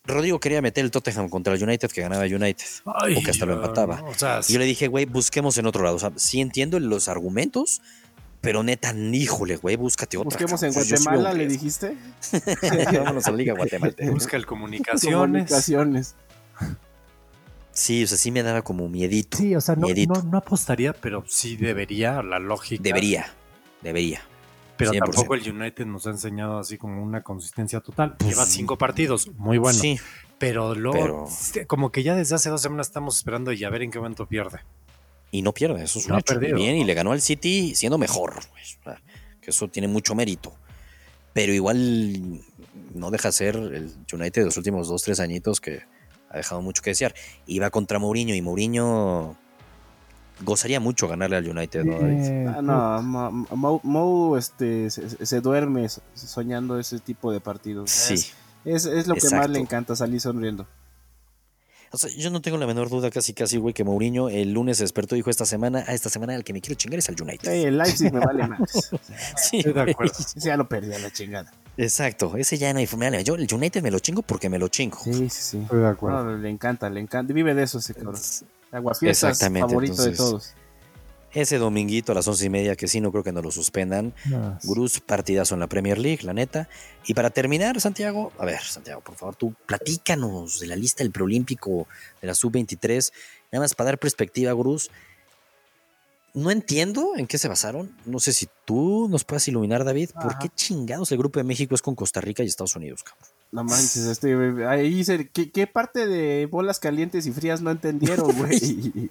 Rodrigo 0.03 0.39
quería 0.39 0.61
meter 0.61 0.83
el 0.83 0.91
Tottenham 0.91 1.29
contra 1.29 1.53
el 1.53 1.61
United, 1.63 1.89
que 1.91 2.01
ganaba 2.01 2.23
United. 2.25 2.65
o 2.85 3.21
que 3.23 3.29
hasta 3.31 3.45
lo 3.45 3.53
empataba. 3.53 4.01
O 4.03 4.13
sea, 4.15 4.39
Y 4.47 4.53
yo 4.53 4.59
le 4.59 4.65
dije, 4.65 4.87
güey, 4.87 5.05
busquemos 5.05 5.57
en 5.57 5.67
otro 5.67 5.83
lado. 5.83 5.95
O 5.95 5.99
sea, 5.99 6.11
sí 6.15 6.41
entiendo 6.41 6.79
los 6.79 7.07
argumentos, 7.07 7.81
pero 8.41 8.63
neta, 8.63 8.93
híjole, 8.95 9.57
güey, 9.57 9.75
búscate 9.75 10.17
otra. 10.17 10.29
Busquemos 10.29 10.63
en 10.63 10.73
Guatemala, 10.73 11.33
le 11.33 11.47
dijiste. 11.47 11.95
Vámonos 12.93 13.27
a 13.27 13.31
la 13.31 13.37
Liga 13.37 13.53
Guatemalteca. 13.53 14.11
busca 14.11 14.37
el 14.37 14.45
comunicaciones. 14.47 15.15
Comunicaciones. 15.15 16.15
Sí, 17.71 18.03
o 18.03 18.07
sea, 18.07 18.17
sí 18.17 18.31
me 18.31 18.43
daba 18.43 18.63
como 18.63 18.89
miedito. 18.89 19.37
Sí, 19.37 19.55
o 19.55 19.61
sea, 19.61 19.75
no, 19.75 19.85
Miedito. 19.85 20.13
no, 20.15 20.23
no 20.23 20.37
apostaría, 20.39 20.93
pero 20.93 21.23
sí 21.27 21.55
debería, 21.55 22.21
la 22.21 22.37
lógica. 22.39 22.81
Debería, 22.83 23.31
debería. 23.81 24.21
Pero 24.85 24.91
100%. 24.93 24.99
tampoco 25.11 25.35
el 25.35 25.51
United 25.51 25.85
nos 25.85 26.07
ha 26.07 26.11
enseñado 26.11 26.59
así 26.59 26.77
como 26.77 27.01
una 27.03 27.21
consistencia 27.23 27.79
total. 27.79 28.15
Pues, 28.17 28.31
Lleva 28.31 28.45
cinco 28.45 28.77
partidos, 28.77 29.27
muy 29.37 29.57
bueno. 29.57 29.77
Sí, 29.79 29.99
Pero 30.37 30.73
luego, 30.75 30.99
Pero- 30.99 31.25
sí, 31.29 31.65
como 31.65 31.91
que 31.91 32.03
ya 32.03 32.15
desde 32.15 32.35
hace 32.35 32.49
dos 32.49 32.61
semanas 32.61 32.87
estamos 32.87 33.15
esperando 33.17 33.51
y 33.51 33.63
a 33.63 33.69
ver 33.69 33.83
en 33.83 33.91
qué 33.91 33.99
momento 33.99 34.25
pierde. 34.27 34.59
y 35.33 35.43
no 35.43 35.53
pierde, 35.53 35.83
eso 35.83 35.99
es 35.99 36.05
un 36.07 36.11
No 36.13 36.17
hecho. 36.19 36.33
perdido, 36.33 36.57
Bien, 36.57 36.75
y 36.75 36.83
le 36.83 36.93
ganó 36.93 37.11
al 37.13 37.21
City 37.21 37.73
siendo 37.75 37.97
mejor. 37.97 38.33
sea, 38.83 38.99
que 39.39 39.51
eso 39.51 39.67
tiene 39.69 39.87
mucho 39.87 40.13
mérito. 40.15 40.53
Pero 41.33 41.53
igual 41.53 42.41
no 42.93 43.11
deja 43.11 43.31
ser 43.31 43.55
el 43.55 43.93
United 44.11 44.41
de 44.41 44.45
los 44.45 44.57
últimos 44.57 44.89
dos, 44.89 45.01
tres 45.03 45.19
añitos 45.21 45.61
que 45.61 45.83
ha 46.29 46.35
dejado 46.37 46.61
mucho 46.61 46.81
que 46.81 46.89
desear. 46.89 47.13
Iba 47.45 47.69
contra 47.69 47.97
Mourinho 47.99 48.35
y 48.35 48.41
Mourinho 48.41 49.37
gozaría 50.43 50.79
mucho 50.79 51.07
ganarle 51.07 51.37
al 51.37 51.47
United, 51.49 51.83
¿no, 51.85 51.99
David? 51.99 52.23
Eh, 52.23 52.45
Ah, 52.55 52.61
no, 52.61 53.01
Mo, 53.01 53.79
Mo- 53.83 54.37
este, 54.37 54.89
se, 54.89 55.25
se 55.25 55.41
duerme 55.41 55.87
so- 55.89 56.01
soñando 56.15 56.77
ese 56.79 56.99
tipo 56.99 57.31
de 57.31 57.39
partidos. 57.39 57.89
Sí. 57.91 58.15
Es, 58.65 58.85
es 58.85 59.07
lo 59.07 59.15
que 59.15 59.29
más 59.31 59.49
le 59.49 59.59
encanta, 59.59 59.95
salir 59.95 60.21
sonriendo. 60.21 60.67
O 61.93 61.97
sea, 61.97 62.09
yo 62.09 62.29
no 62.29 62.41
tengo 62.41 62.57
la 62.57 62.65
menor 62.65 62.89
duda, 62.89 63.09
casi 63.11 63.33
casi, 63.33 63.57
güey, 63.57 63.73
que 63.73 63.83
Mourinho 63.83 64.29
el 64.29 64.53
lunes 64.53 64.77
se 64.77 64.83
despertó 64.85 65.15
y 65.15 65.19
dijo 65.19 65.29
esta 65.29 65.45
semana, 65.45 65.83
a 65.87 65.93
esta 65.93 66.09
semana 66.09 66.33
el 66.35 66.45
que 66.45 66.53
me 66.53 66.61
quiero 66.61 66.75
chingar 66.75 66.99
es 66.99 67.09
al 67.09 67.21
United. 67.21 67.51
Eh, 67.51 67.67
el 67.67 67.77
Leipzig 67.77 68.13
me 68.13 68.19
vale 68.21 68.47
más. 68.47 68.59
Sí, 69.35 69.57
Estoy 69.57 69.73
de 69.73 69.91
acuerdo. 69.91 70.13
Ese 70.19 70.39
ya 70.39 70.55
lo 70.55 70.69
perdí 70.69 70.93
a 70.93 70.99
la 70.99 71.11
chingada. 71.11 71.51
Exacto, 71.77 72.35
ese 72.37 72.57
ya 72.57 72.71
no 72.73 72.79
hay 72.79 72.85
forma. 72.85 73.09
Yo 73.21 73.35
el 73.35 73.47
United 73.51 73.81
me 73.81 73.91
lo 73.91 73.99
chingo 73.99 74.21
porque 74.21 74.49
me 74.49 74.59
lo 74.59 74.67
chingo. 74.67 74.99
Sí, 75.03 75.13
sí, 75.13 75.29
sí. 75.29 75.57
Estoy 75.59 75.79
de 75.79 75.87
acuerdo. 75.87 76.23
No, 76.25 76.37
le 76.37 76.49
encanta, 76.49 76.89
le 76.89 76.99
encanta. 76.99 77.33
Vive 77.33 77.53
de 77.55 77.63
eso 77.63 77.79
ese 77.79 77.93
cabrón. 77.93 78.15
Aguafiestas, 78.71 79.39
favorito 79.39 79.95
de 80.03 80.09
entonces- 80.09 80.17
todos. 80.17 80.53
Ese 81.33 81.57
dominguito 81.59 82.11
a 82.11 82.15
las 82.15 82.27
once 82.27 82.45
y 82.45 82.49
media, 82.49 82.75
que 82.75 82.89
sí, 82.89 82.99
no 82.99 83.09
creo 83.09 83.23
que 83.23 83.31
no 83.31 83.41
lo 83.41 83.51
suspendan. 83.51 84.13
No, 84.25 84.59
Gurús, 84.63 84.99
partidazo 84.99 85.53
en 85.53 85.61
la 85.61 85.67
Premier 85.67 85.97
League, 85.97 86.23
la 86.23 86.33
neta. 86.33 86.67
Y 87.05 87.13
para 87.13 87.29
terminar, 87.29 87.79
Santiago, 87.79 88.33
a 88.37 88.43
ver, 88.43 88.59
Santiago, 88.61 88.99
por 88.99 89.15
favor, 89.15 89.37
tú 89.37 89.53
platícanos 89.65 90.59
de 90.59 90.67
la 90.67 90.75
lista 90.75 91.05
del 91.05 91.11
preolímpico 91.13 91.87
de 92.19 92.27
la 92.27 92.35
sub-23. 92.35 93.13
Nada 93.49 93.63
más 93.63 93.75
para 93.75 93.91
dar 93.91 93.97
perspectiva, 93.97 94.51
Gurús. 94.51 94.91
No 96.33 96.51
entiendo 96.51 97.13
en 97.15 97.27
qué 97.27 97.37
se 97.37 97.47
basaron. 97.47 97.95
No 98.05 98.19
sé 98.19 98.33
si 98.33 98.49
tú 98.65 99.07
nos 99.09 99.23
puedas 99.23 99.47
iluminar, 99.47 99.85
David. 99.85 100.09
¿Por 100.21 100.37
qué 100.37 100.49
chingados 100.49 101.13
el 101.13 101.17
grupo 101.17 101.39
de 101.39 101.45
México 101.45 101.75
es 101.75 101.81
con 101.81 101.95
Costa 101.95 102.19
Rica 102.19 102.43
y 102.43 102.47
Estados 102.47 102.75
Unidos, 102.75 103.03
cabrón? 103.03 103.29
No 103.51 103.63
manches, 103.65 103.97
este, 104.05 104.33
ahí 104.65 105.03
se- 105.03 105.27
¿qué, 105.27 105.51
qué 105.51 105.67
parte 105.67 106.07
de 106.07 106.45
bolas 106.45 106.79
calientes 106.79 107.25
y 107.27 107.31
frías 107.33 107.61
no 107.61 107.69
entendieron, 107.71 108.31
güey? 108.37 109.09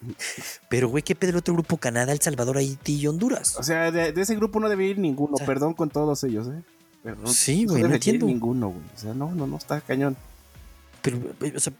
Pero, 0.70 0.88
güey, 0.88 1.02
¿qué 1.02 1.14
pedo 1.14 1.30
el 1.32 1.36
otro 1.36 1.52
grupo? 1.54 1.76
Canadá, 1.76 2.12
El 2.12 2.20
Salvador, 2.22 2.56
Haití 2.56 2.96
y 3.00 3.06
Honduras. 3.06 3.56
o 3.58 3.62
sea, 3.62 3.90
de, 3.90 4.12
de 4.12 4.20
ese 4.22 4.34
grupo 4.36 4.58
no 4.58 4.68
debería 4.70 4.92
ir 4.92 4.98
ninguno, 4.98 5.34
O 5.34 5.36
sea, 5.36 5.46
perdón 5.46 5.74
con 5.74 5.90
todos 5.90 6.24
ellos, 6.24 6.48
¿eh? 6.48 6.62
Pero 7.02 7.26
Sí, 7.26 7.64
güey, 7.66 7.82
no 7.82 7.88
ir 7.88 7.94
entiendo. 7.94 8.26
ninguno, 8.26 8.68
güey. 8.70 8.82
O 8.94 8.98
sea, 8.98 9.12
no, 9.14 9.30
no, 9.34 9.46
no, 9.46 9.56
está 9.58 9.80
cañón. 9.82 10.16
Pero, 11.02 11.18
eh, 11.42 11.52
o 11.56 11.60
sea, 11.60 11.72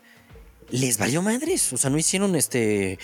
les 0.71 0.99
valió 0.99 1.23
madres. 1.23 1.73
O 1.73 1.77
sea, 1.79 1.91
no 1.91 1.99
hicieron 1.99 2.37
este 2.37 2.99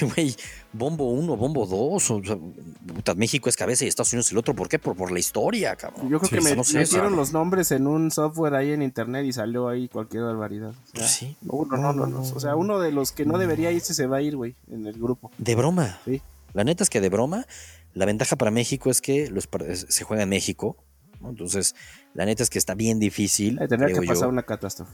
Güey, 0.14 0.34
bombo 0.72 1.10
uno, 1.10 1.36
bombo 1.36 1.66
dos. 1.66 2.10
O 2.10 2.22
sea, 2.22 3.14
México 3.14 3.48
es 3.48 3.56
cabeza 3.56 3.84
y 3.84 3.88
Estados 3.88 4.12
Unidos 4.12 4.30
el 4.32 4.38
otro. 4.38 4.54
¿Por 4.54 4.68
qué? 4.68 4.78
Por, 4.78 4.96
por 4.96 5.10
la 5.10 5.18
historia, 5.18 5.76
cabrón. 5.76 6.08
Yo 6.08 6.18
creo 6.18 6.28
Sí, 6.30 6.36
que 6.36 6.40
me, 6.42 6.56
no 6.56 6.64
sé, 6.64 6.78
metieron 6.78 7.16
los 7.16 7.32
nombres 7.32 7.70
en 7.72 7.86
un 7.86 8.10
software 8.10 8.54
ahí 8.54 8.72
en 8.72 8.82
internet 8.82 9.24
y 9.26 9.32
salió 9.32 9.68
ahí 9.68 9.88
cualquier 9.88 10.22
barbaridad. 10.24 10.70
O 10.70 10.74
sea, 10.74 10.82
Pues 10.94 11.10
sí. 11.10 11.36
Uno, 11.46 11.76
no, 11.76 11.92
no, 11.92 12.06
no. 12.06 12.20
O 12.22 12.40
sea, 12.40 12.56
uno 12.56 12.78
de 12.80 12.92
los 12.92 13.12
que 13.12 13.24
no 13.24 13.38
debería 13.38 13.70
irse 13.72 13.94
se 13.94 14.06
va 14.06 14.18
a 14.18 14.22
ir, 14.22 14.36
güey, 14.36 14.54
en 14.70 14.86
el 14.86 14.94
grupo. 14.94 15.30
De 15.38 15.54
broma. 15.54 15.98
Sí. 16.04 16.22
La 16.52 16.64
neta 16.64 16.82
es 16.82 16.90
que 16.90 17.00
de 17.00 17.08
broma, 17.08 17.46
la 17.94 18.06
ventaja 18.06 18.36
para 18.36 18.50
México 18.50 18.90
es 18.90 19.00
que 19.00 19.30
los 19.30 19.48
se 19.88 20.04
juega 20.04 20.22
en 20.24 20.28
México. 20.28 20.76
¿no? 21.20 21.30
Entonces, 21.30 21.74
la 22.14 22.24
neta 22.24 22.42
es 22.42 22.50
que 22.50 22.58
está 22.58 22.74
bien 22.74 22.98
difícil. 22.98 23.58
Tener 23.68 23.88
que 23.88 23.94
yo. 24.00 24.02
pasar 24.06 24.28
una 24.28 24.42
catástrofe. 24.42 24.92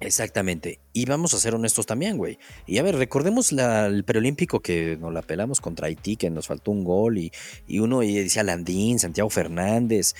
Exactamente. 0.00 0.80
Y 0.94 1.04
vamos 1.04 1.34
a 1.34 1.38
ser 1.38 1.54
honestos 1.54 1.84
también, 1.86 2.16
güey. 2.16 2.38
Y 2.66 2.78
a 2.78 2.82
ver, 2.82 2.96
recordemos 2.96 3.52
la- 3.52 3.86
el 3.86 4.02
preolímpico 4.04 4.60
que 4.60 4.96
nos 4.98 5.12
la 5.12 5.20
pelamos 5.22 5.60
contra 5.60 5.86
Haití, 5.88 6.16
que 6.16 6.30
nos 6.30 6.46
faltó 6.46 6.70
un 6.70 6.84
gol 6.84 7.18
y, 7.18 7.30
y 7.68 7.78
uno 7.80 8.02
y 8.02 8.14
decía 8.14 8.42
Landín, 8.42 8.98
Santiago 8.98 9.28
Fernández. 9.30 10.14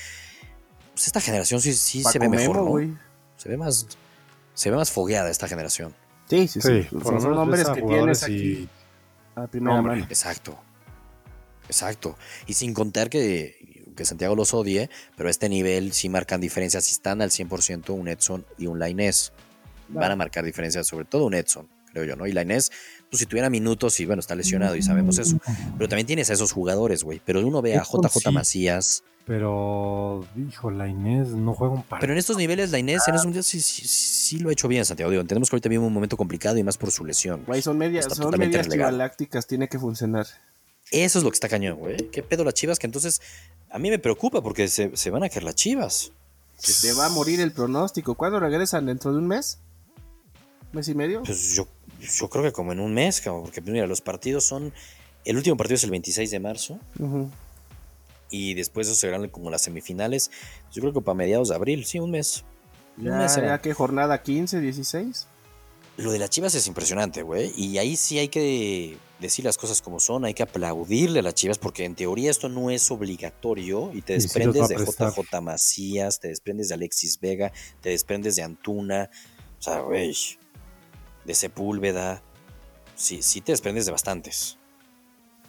Pues 0.93 1.07
esta 1.07 1.21
generación 1.21 1.61
sí, 1.63 1.73
sí 1.73 2.03
se 2.05 2.19
ve 2.19 2.29
mejor, 2.29 2.57
Memo, 2.57 2.79
¿no? 2.79 2.99
Se 3.37 3.49
ve 3.49 3.57
más, 3.57 3.87
se 4.53 4.71
ve 4.71 4.77
más 4.77 4.91
fogueada 4.91 5.31
esta 5.31 5.49
generación. 5.49 5.95
Sí, 6.29 6.47
sí, 6.47 6.61
sí. 6.61 6.83
Sí, 6.83 6.89
por 6.91 7.15
lo 7.15 7.21
Son 7.21 7.31
menos 7.31 7.37
nombres 7.37 7.69
que 7.71 7.83
tienes 7.83 8.23
aquí 8.23 8.35
y 8.35 8.69
a 9.35 9.47
primera 9.47 9.81
mano. 9.81 10.05
Exacto. 10.05 10.59
Exacto. 11.67 12.17
Y 12.47 12.53
sin 12.55 12.75
contar 12.75 13.09
que, 13.09 13.85
que 13.97 14.05
Santiago 14.05 14.35
los 14.35 14.53
odie, 14.55 14.91
pero 15.17 15.29
a 15.29 15.31
este 15.31 15.49
nivel 15.49 15.93
sí 15.93 16.09
marcan 16.09 16.41
diferencias. 16.41 16.85
Si 16.85 16.93
están 16.93 17.23
al 17.23 17.31
100% 17.31 17.91
un 17.95 18.09
Edson 18.09 18.45
y 18.59 18.67
un 18.67 18.79
Lainez, 18.79 19.33
van 19.91 20.13
a 20.13 20.17
marcar 20.17 20.45
diferencias, 20.45 20.87
sobre 20.87 21.05
todo 21.05 21.27
un 21.27 21.35
Edson, 21.35 21.69
creo 21.93 22.05
yo, 22.05 22.17
¿no? 22.17 22.27
Y 22.27 22.33
Lainez, 22.33 22.71
pues 23.11 23.21
si 23.21 23.27
tuviera 23.27 23.51
minutos, 23.51 23.99
y 24.01 24.07
bueno, 24.07 24.21
está 24.21 24.35
lesionado 24.35 24.77
y 24.77 24.83
sabemos 24.83 25.19
eso. 25.19 25.39
Pero 25.77 25.89
también 25.89 26.07
tienes 26.07 26.31
a 26.31 26.35
esos 26.35 26.53
jugadores, 26.53 27.03
güey. 27.03 27.21
Pero 27.25 27.47
uno 27.47 27.63
ve 27.63 27.77
a 27.77 27.83
JJ 27.83 28.21
sí. 28.21 28.31
Macías. 28.31 29.05
Pero, 29.27 30.27
hijo, 30.49 30.71
la 30.71 30.89
Inés 30.89 31.29
no 31.29 31.55
juega 31.55 31.75
un 31.75 31.83
par. 31.83 32.01
Pero 32.01 32.13
en 32.13 32.19
estos 32.19 32.37
niveles, 32.37 32.71
Lainez 32.71 33.07
en 33.07 33.15
esos 33.15 33.27
mundiales 33.27 33.47
sí, 33.47 33.61
sí, 33.61 33.87
sí 33.87 34.39
lo 34.39 34.49
ha 34.49 34.53
hecho 34.53 34.67
bien, 34.67 34.85
Santiago. 34.85 35.11
Digo, 35.11 35.21
entendemos 35.21 35.51
que 35.51 35.57
ahorita 35.57 35.69
vive 35.69 35.85
un 35.85 35.93
momento 35.93 36.17
complicado 36.17 36.57
y 36.57 36.63
más 36.63 36.79
por 36.79 36.91
su 36.91 37.05
lesión. 37.05 37.45
Güey, 37.47 37.63
son 37.63 37.79
medias, 37.79 38.07
Está 38.07 38.17
son 38.17 38.37
medias 38.39 38.69
galácticas, 38.69 39.47
tiene 39.47 39.69
que 39.69 39.79
funcionar. 39.79 40.27
Eso 40.91 41.19
es 41.19 41.25
lo 41.25 41.31
que 41.31 41.35
está 41.35 41.49
cañón, 41.49 41.79
güey. 41.79 41.97
¿Qué 42.11 42.23
pedo 42.23 42.45
las 42.45 42.55
chivas? 42.55 42.79
Que 42.79 42.87
entonces 42.87 43.21
a 43.71 43.79
mí 43.79 43.91
me 43.91 43.99
preocupa 43.99 44.43
porque 44.43 44.67
se, 44.67 44.97
se 44.97 45.11
van 45.11 45.23
a 45.23 45.29
caer 45.29 45.45
las 45.45 45.55
chivas. 45.55 46.13
Se 46.57 46.89
te 46.89 46.93
va 46.93 47.07
a 47.07 47.09
morir 47.09 47.41
el 47.41 47.53
pronóstico. 47.53 48.17
¿Cuándo 48.17 48.41
regresan? 48.41 48.87
¿Dentro 48.87 49.13
de 49.13 49.19
un 49.19 49.29
mes? 49.29 49.61
¿Mes 50.73 50.89
y 50.89 50.95
medio? 50.95 51.23
Pues 51.25 51.55
yo, 51.55 51.67
yo 52.01 52.29
creo 52.31 52.45
que 52.45 52.53
como 52.53 52.73
en 52.73 52.81
un 52.81 52.95
mes, 52.95 53.21
cabrón, 53.21 53.45
porque 53.45 53.61
mira, 53.61 53.87
los 53.87 54.01
partidos 54.01 54.45
son. 54.45 54.73
El 55.25 55.37
último 55.37 55.57
partido 55.57 55.75
es 55.77 55.85
el 55.85 55.91
26 55.91 56.31
de 56.31 56.41
marzo 56.41 56.79
y 58.31 58.55
después 58.55 58.87
eso 58.87 58.97
serán 58.97 59.29
como 59.29 59.51
las 59.51 59.63
semifinales. 59.63 60.31
Yo 60.73 60.81
creo 60.81 60.93
que 60.95 61.01
para 61.01 61.15
mediados 61.15 61.49
de 61.49 61.57
abril, 61.57 61.85
sí, 61.85 61.99
un 61.99 62.11
mes. 62.13 62.45
Un 62.97 63.05
Ya, 63.07 63.17
mes 63.19 63.33
será. 63.33 63.49
ya 63.49 63.61
que 63.61 63.75
jornada 63.75 64.23
15, 64.23 64.61
16. 64.61 65.27
Lo 65.99 66.13
de 66.13 66.19
las 66.19 66.31
chivas 66.31 66.55
es 66.55 66.67
impresionante, 66.67 67.23
güey. 67.23 67.53
Y 67.57 67.77
ahí 67.79 67.97
sí 67.97 68.19
hay 68.19 68.29
que 68.29 68.97
decir 69.19 69.45
las 69.45 69.59
cosas 69.59 69.83
como 69.83 70.01
son, 70.01 70.25
hay 70.25 70.33
que 70.33 70.43
aplaudirle 70.43 71.19
a 71.19 71.23
las 71.23 71.35
chivas 71.35 71.59
porque 71.59 71.85
en 71.85 71.95
teoría 71.95 72.31
esto 72.31 72.49
no 72.49 72.71
es 72.71 72.91
obligatorio 72.91 73.91
y 73.93 74.01
te 74.01 74.15
Y 74.15 74.17
desprendes 74.21 74.63
va 74.63 74.65
a 74.65 74.69
de. 74.69 74.77
JJ 74.77 75.41
Macías, 75.43 76.21
te 76.21 76.29
desprendes 76.29 76.69
de 76.69 76.75
Alexis 76.77 77.21
Vega, 77.21 77.53
te 77.83 77.91
desprendes 77.91 78.37
de 78.37 78.43
Antuna, 78.45 79.11
o 79.59 79.63
sea, 79.63 79.81
güey, 79.81 80.17
de 81.25 81.35
Sepúlveda. 81.35 82.23
Sí, 82.95 83.23
sí 83.23 83.41
te 83.41 83.53
desprendes 83.53 83.87
de 83.87 83.93
bastantes. 83.93 84.59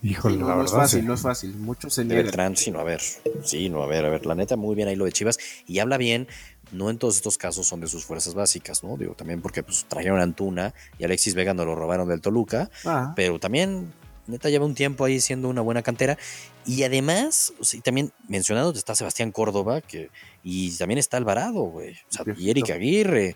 Híjole, 0.03 0.35
Sí, 0.35 0.41
no, 0.41 0.47
la 0.47 0.55
no 0.55 0.63
es 0.65 0.71
fácil, 0.71 1.01
sí. 1.01 1.05
no 1.05 1.13
es 1.13 1.21
fácil. 1.21 1.55
Muchos 1.55 1.93
se. 1.93 2.03
Beltrán, 2.03 2.57
sí, 2.57 2.71
no, 2.71 2.79
a 2.79 2.83
ver. 2.83 3.01
Sí, 3.43 3.69
no, 3.69 3.83
a 3.83 3.87
ver, 3.87 4.03
a 4.05 4.09
ver. 4.09 4.25
La 4.25 4.33
neta, 4.33 4.55
muy 4.55 4.75
bien 4.75 4.87
ahí 4.87 4.95
lo 4.95 5.05
de 5.05 5.11
Chivas. 5.11 5.37
Y 5.67 5.77
habla 5.79 5.97
bien, 5.97 6.27
no 6.71 6.89
en 6.89 6.97
todos 6.97 7.17
estos 7.17 7.37
casos 7.37 7.67
son 7.67 7.81
de 7.81 7.87
sus 7.87 8.05
fuerzas 8.05 8.33
básicas, 8.33 8.83
¿no? 8.83 8.97
Digo, 8.97 9.13
también 9.13 9.41
porque 9.41 9.61
pues 9.61 9.85
trajeron 9.87 10.19
a 10.19 10.23
Antuna 10.23 10.73
y 10.97 11.03
Alexis 11.03 11.35
Vega 11.35 11.53
nos 11.53 11.67
lo 11.67 11.75
robaron 11.75 12.07
del 12.07 12.21
Toluca. 12.21 12.71
Ah, 12.83 13.13
pero 13.15 13.39
también 13.39 13.93
neta 14.27 14.49
lleva 14.49 14.65
un 14.65 14.75
tiempo 14.75 15.05
ahí 15.05 15.19
siendo 15.19 15.49
una 15.49 15.61
buena 15.61 15.81
cantera 15.81 16.17
y 16.65 16.83
además 16.83 17.53
o 17.59 17.65
sea, 17.65 17.81
también 17.81 18.11
mencionado 18.27 18.71
está 18.71 18.95
Sebastián 18.95 19.31
Córdoba 19.31 19.81
que 19.81 20.09
y 20.43 20.71
también 20.77 20.99
está 20.99 21.17
Alvarado 21.17 21.63
güey 21.63 21.93
o 21.93 22.13
sea, 22.13 22.23
y. 22.37 22.49
Eric 22.49 22.69
Aguirre 22.69 23.35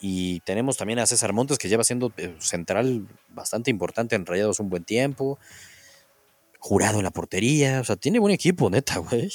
y 0.00 0.40
tenemos 0.40 0.76
también 0.76 0.98
a 0.98 1.06
César 1.06 1.32
Montes 1.32 1.58
que 1.58 1.68
lleva 1.68 1.84
siendo 1.84 2.12
eh, 2.16 2.34
central 2.38 3.06
bastante 3.28 3.70
importante 3.70 4.16
en 4.16 4.26
Rayados 4.26 4.60
un 4.60 4.70
buen 4.70 4.84
tiempo 4.84 5.38
jurado 6.58 6.98
en 6.98 7.04
la 7.04 7.10
portería 7.10 7.80
o 7.80 7.84
sea 7.84 7.96
tiene 7.96 8.18
buen 8.18 8.34
equipo 8.34 8.70
neta 8.70 8.98
güey 8.98 9.30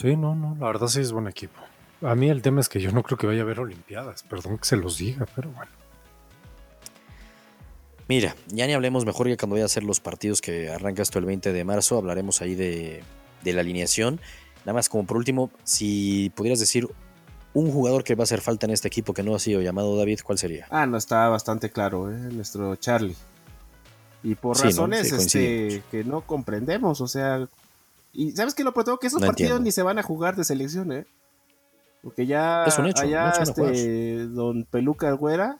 Sí, 0.00 0.16
no, 0.16 0.34
no, 0.34 0.56
la 0.58 0.66
verdad 0.66 0.86
sí 0.86 1.00
es 1.00 1.12
buen 1.12 1.26
equipo. 1.26 1.60
A 2.00 2.14
mí 2.14 2.30
el 2.30 2.40
tema 2.40 2.62
es 2.62 2.70
que 2.70 2.80
yo 2.80 2.90
no 2.90 3.02
creo 3.02 3.18
que 3.18 3.26
vaya 3.26 3.40
a 3.40 3.42
haber 3.42 3.60
Olimpiadas, 3.60 4.22
perdón 4.22 4.56
que 4.56 4.64
se 4.64 4.76
los 4.76 4.96
diga, 4.96 5.26
pero 5.36 5.50
bueno. 5.50 5.70
Mira, 8.08 8.34
ya 8.48 8.66
ni 8.66 8.72
hablemos 8.72 9.04
mejor 9.04 9.26
que 9.26 9.36
cuando 9.36 9.54
voy 9.54 9.62
a 9.62 9.66
hacer 9.66 9.84
los 9.84 10.00
partidos 10.00 10.40
que 10.40 10.70
arranca 10.70 11.02
esto 11.02 11.18
el 11.18 11.26
20 11.26 11.52
de 11.52 11.64
marzo, 11.64 11.98
hablaremos 11.98 12.40
ahí 12.40 12.54
de, 12.54 13.02
de 13.42 13.52
la 13.52 13.60
alineación. 13.60 14.20
Nada 14.60 14.72
más 14.72 14.88
como 14.88 15.04
por 15.04 15.18
último, 15.18 15.50
si 15.64 16.32
pudieras 16.34 16.60
decir 16.60 16.88
un 17.54 17.70
jugador 17.72 18.04
que 18.04 18.14
va 18.14 18.22
a 18.22 18.24
hacer 18.24 18.40
falta 18.40 18.66
en 18.66 18.72
este 18.72 18.88
equipo 18.88 19.12
que 19.12 19.22
no 19.22 19.34
ha 19.34 19.38
sido 19.38 19.60
llamado 19.60 19.96
David, 19.96 20.20
¿cuál 20.24 20.38
sería? 20.38 20.66
ah, 20.70 20.86
no 20.86 20.96
está 20.96 21.28
bastante 21.28 21.70
claro, 21.70 22.10
¿eh? 22.12 22.16
Nuestro 22.32 22.76
Charlie. 22.76 23.16
Y 24.22 24.34
por 24.34 24.56
Sí, 24.56 24.64
¿no? 24.64 24.68
razones 24.68 25.08
Sí, 25.08 25.16
este, 25.16 25.82
que 25.90 26.04
no 26.04 26.20
comprendemos, 26.22 27.00
o 27.00 27.08
sea. 27.08 27.48
Y 28.12 28.32
¿sabes 28.32 28.54
qué? 28.54 28.64
Lo 28.64 28.74
peor 28.74 28.98
que 28.98 29.06
esos 29.06 29.20
No 29.20 29.26
partidos 29.28 29.52
entiendo. 29.52 29.64
ni 29.64 29.72
se 29.72 29.82
van 29.82 29.98
a 29.98 30.02
jugar 30.02 30.36
de 30.36 30.44
selección, 30.44 30.92
¿eh? 30.92 31.06
Porque 32.02 32.26
ya 32.26 32.64
Es 32.64 32.78
un 32.78 32.86
hecho, 32.86 33.02
allá 33.02 33.30
este, 33.40 34.26
don 34.26 34.64
Peluca 34.64 35.10
Güera 35.12 35.58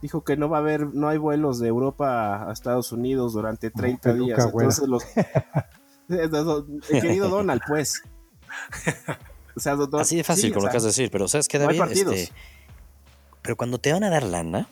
dijo 0.00 0.24
que 0.24 0.36
no 0.36 0.48
va 0.48 0.56
a 0.58 0.60
haber, 0.60 0.94
no 0.94 1.08
hay 1.08 1.18
vuelos 1.18 1.58
de 1.60 1.68
Europa 1.68 2.48
a 2.48 2.52
Estados 2.52 2.90
Unidos 2.92 3.32
durante 3.34 3.70
30 3.70 4.00
Peluca 4.12 4.24
días. 4.34 4.52
Güera. 4.52 4.70
Entonces 4.70 4.88
los... 4.88 5.04
Querido 7.00 7.28
Donald, 7.28 7.62
pues. 7.68 8.02
O 9.56 9.60
sea, 9.60 9.74
don- 9.76 10.00
Así 10.00 10.16
de 10.16 10.24
fácil 10.24 10.44
sí, 10.44 10.50
o 10.50 10.54
con 10.54 10.62
lo 10.62 10.66
sea, 10.66 10.70
que 10.72 10.76
vas 10.78 10.84
a 10.84 10.88
decir, 10.88 11.10
pero 11.10 11.28
¿sabes 11.28 11.48
qué, 11.48 11.58
no 11.58 11.64
hay 11.64 11.78
David? 11.78 11.78
partidos. 11.80 12.14
Este, 12.14 12.34
pero 13.42 13.56
cuando 13.56 13.78
te 13.78 13.92
van 13.92 14.04
a 14.04 14.10
dar 14.10 14.22
lana, 14.24 14.68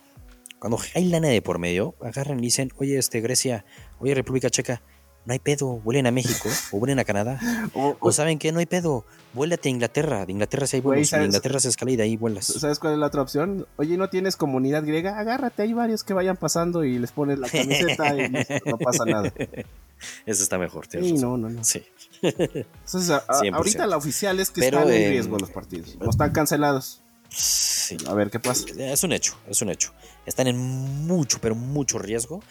cuando 0.59 0.78
hay 0.95 1.05
lana 1.07 1.28
de 1.28 1.43
por 1.43 1.59
medio, 1.59 1.95
agarran 2.03 2.39
y 2.39 2.43
dicen, 2.43 2.70
oye, 2.78 2.99
este, 2.99 3.20
Grecia, 3.20 3.64
oye, 3.99 4.14
República 4.14 4.49
Checa, 4.51 4.81
no 5.26 5.35
hay 5.35 5.39
pedo, 5.39 5.66
vuelen 5.81 6.07
a 6.07 6.11
México 6.11 6.49
o 6.72 6.78
vuelen 6.78 6.99
a 6.99 7.05
Canadá. 7.05 7.39
o- 7.74 7.97
O 8.01 8.11
saben 8.12 8.39
que 8.39 8.53
no 8.53 8.59
hay 8.59 8.66
pedo, 8.66 9.05
vuélate 9.35 9.68
a 9.68 9.72
Inglaterra. 9.72 10.24
De 10.24 10.33
Inglaterra 10.33 10.66
sí 10.66 10.76
hay 10.76 10.81
vuelos. 10.81 11.11
De 11.11 11.24
Inglaterra 11.24 11.61
se 11.61 11.68
escala 11.68 11.91
y 11.91 11.97
de 11.97 12.05
ahí 12.05 12.16
vuelas. 12.16 12.47
¿Sabes 12.47 12.78
cuál 12.78 12.95
es 12.95 12.99
la 12.99 13.07
otra 13.07 13.20
opción? 13.22 13.66
Oye, 13.76 13.97
¿no 13.99 14.09
tienes 14.09 14.37
comunidad 14.37 14.83
griega? 14.85 15.18
Agárrate, 15.18 15.62
hay 15.62 15.72
varios 15.74 16.05
que 16.05 16.14
vayan 16.14 16.37
pasando 16.39 16.85
y 16.85 16.99
les 16.99 17.12
pones 17.12 17.39
la 17.39 17.49
camiseta 17.51 18.16
y 18.16 18.31
no 18.64 18.78
pasa 18.78 19.05
nada. 19.05 19.31
Eso 20.24 20.43
está 20.43 20.57
mejor, 20.59 20.87
tienes 20.87 21.11
Sí, 21.11 21.14
no, 21.18 21.37
no, 21.37 21.51
no. 21.51 21.62
Sí. 21.64 21.83
Entonces, 22.23 23.11
a- 23.11 23.25
a- 23.29 23.41
100%. 23.41 23.55
ahorita 23.57 23.87
la 23.87 23.97
oficial 23.97 24.41
es 24.41 24.51
que 24.51 24.61
Pero, 24.61 24.79
están 24.81 24.93
en 24.95 25.03
eh, 25.03 25.09
riesgo 25.11 25.39
los 25.39 25.51
partidos. 25.51 25.97
No 25.99 26.11
están 26.11 26.33
cancelados. 26.33 27.03
Sí. 27.29 27.97
A 28.09 28.14
ver 28.14 28.31
qué 28.31 28.41
pasa. 28.41 28.66
Es 28.77 29.03
un 29.05 29.12
hecho, 29.12 29.37
es 29.49 29.62
un 29.62 29.71
hecho. 29.71 29.93
Están 30.27 30.47
en 30.49 30.59
mucho, 30.59 31.39
pero 31.41 31.55
mucho 31.55 31.99
riesgo. 31.99 32.43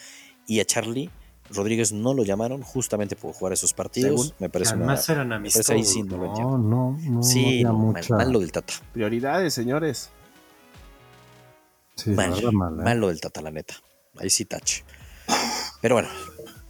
Y 0.47 0.59
a 0.61 0.65
Charlie 0.65 1.09
Rodríguez 1.51 1.91
no 1.91 2.13
lo 2.13 2.23
llamaron 2.23 2.61
justamente 2.61 3.15
por 3.15 3.33
jugar 3.33 3.53
esos 3.53 3.73
partidos. 3.73 4.21
Según. 4.21 4.35
Me 4.39 4.49
parece 4.49 4.75
una. 4.75 4.85
Además 4.85 5.09
eran 5.09 5.29
parece 5.29 5.35
amistosos. 5.37 5.69
ahí 5.71 5.83
sí 5.85 6.03
no 6.03 6.17
no, 6.17 6.57
no, 6.57 6.97
no, 7.01 7.23
Sí, 7.23 7.63
no, 7.63 7.73
mal, 7.73 7.95
mucha- 7.95 8.15
mal 8.15 8.31
lo 8.31 8.39
del 8.39 8.51
Tata. 8.51 8.73
Prioridades, 8.93 9.53
señores. 9.53 10.09
Sí, 11.95 12.11
Mal, 12.11 12.29
mal, 12.53 12.79
¿eh? 12.79 12.83
mal 12.83 12.97
lo 12.99 13.07
del 13.09 13.19
Tata, 13.19 13.41
la 13.41 13.51
neta. 13.51 13.75
Ahí 14.17 14.29
sí 14.29 14.45
tache. 14.45 14.83
Pero 15.81 15.95
bueno, 15.95 16.09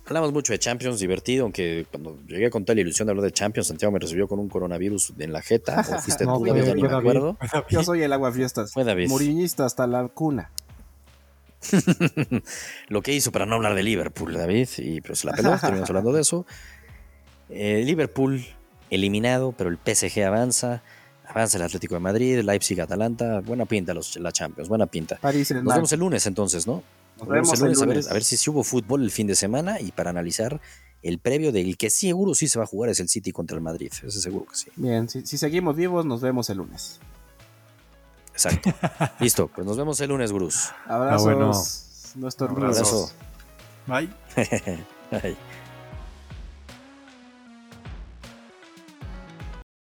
hablamos 0.10 0.34
mucho 0.34 0.54
de 0.54 0.60
Champions, 0.60 1.00
divertido, 1.00 1.44
aunque 1.44 1.86
cuando 1.92 2.18
llegué 2.28 2.50
con 2.50 2.66
toda 2.66 2.76
la 2.76 2.82
ilusión 2.82 3.06
de 3.06 3.12
hablar 3.12 3.26
de 3.26 3.32
Champions, 3.32 3.68
Santiago 3.68 3.92
me 3.92 4.00
recibió 4.00 4.28
con 4.28 4.40
un 4.40 4.50
coronavirus 4.50 5.14
en 5.20 5.32
la 5.32 5.42
jeta. 5.42 5.82
¿O 5.82 5.84
fuiste 6.02 6.26
No, 6.26 6.38
tú, 6.38 6.46
David? 6.46 6.62
Ya 6.62 6.66
fue 6.66 6.76
ni 6.76 6.82
me 6.82 6.96
acuerdo. 6.96 7.38
Yo 7.70 7.84
soy 7.84 8.02
el 8.02 8.12
agua 8.12 8.32
fiestas. 8.32 8.74
Fue 8.74 8.84
David. 8.84 9.08
Muriñista 9.08 9.66
hasta 9.66 9.86
la 9.88 10.08
cuna. 10.08 10.52
lo 12.88 13.02
que 13.02 13.14
hizo 13.14 13.32
para 13.32 13.46
no 13.46 13.56
hablar 13.56 13.76
de 13.76 13.84
Liverpool, 13.84 14.34
David, 14.34 14.70
y 14.78 15.02
se 15.14 15.28
la 15.28 15.34
peló, 15.34 15.58
terminamos 15.60 15.90
hablando 15.90 16.14
de 16.14 16.22
eso. 16.22 16.46
Eh, 17.50 17.84
Liverpool 17.86 18.46
eliminado, 18.90 19.52
pero 19.52 19.70
el 19.70 19.78
PSG 19.78 20.24
avanza, 20.24 20.82
avanza 21.28 21.58
el 21.58 21.64
Atlético 21.64 21.96
de 21.96 22.00
Madrid, 22.00 22.40
Leipzig, 22.40 22.80
Atalanta, 22.82 23.42
buena 23.42 23.66
pinta 23.66 23.94
los, 23.94 24.16
la 24.18 24.32
Champions, 24.32 24.70
buena 24.70 24.86
pinta. 24.86 25.18
París 25.18 25.52
Nos 25.52 25.76
vemos 25.76 25.92
el 25.92 26.00
lunes 26.00 26.26
entonces, 26.26 26.66
¿no? 26.66 26.82
Nos 27.20 27.28
vemos 27.28 27.54
el 27.54 27.60
lunes, 27.62 27.78
a 27.78 27.86
ver- 27.86 27.88
lunes. 27.96 28.08
A, 28.10 28.14
ver, 28.14 28.24
si 28.24 28.38
sí 28.38 28.50
hubo 28.50 28.64
fútbol 28.64 29.04
el 29.04 29.12
fin 29.12 29.28
de 29.28 29.36
semana 29.36 29.80
y 29.80 29.92
para 29.92 30.10
analizar 30.10 30.60
el 31.02 31.20
previo 31.20 31.52
del 31.52 31.78
que 31.78 31.90
seguro 31.90 32.34
sí 32.36 32.48
se 32.48 32.60
va 32.60 32.66
a 32.66 32.68
jugar 32.68 32.90
es 32.90 33.00
el 33.00 33.08
City 33.10 33.32
contra 33.32 33.56
el 33.56 33.62
Madrid, 33.62 33.92
ese 34.06 34.22
seguro 34.22 34.46
que 34.46 34.56
sí. 34.56 34.68
Bien, 34.76 35.08
si, 35.10 35.26
si 35.26 35.38
seguimos 35.38 35.76
vivos, 35.76 36.06
nos 36.06 36.22
vemos 36.22 36.50
el 36.50 36.58
lunes. 36.58 37.00
Exacto. 38.34 38.72
Listo, 39.20 39.48
pues 39.54 39.66
nos 39.68 39.78
vemos 39.78 40.00
el 40.02 40.10
lunes, 40.10 40.32
Bruce. 40.32 40.70
Abrazos. 40.86 41.24
bueno. 41.24 41.52
Nuestros 42.16 42.50
Abrazos. 42.50 43.14
Abrazo. 43.88 44.10
Bye. 44.36 44.78
Ay. 45.24 45.38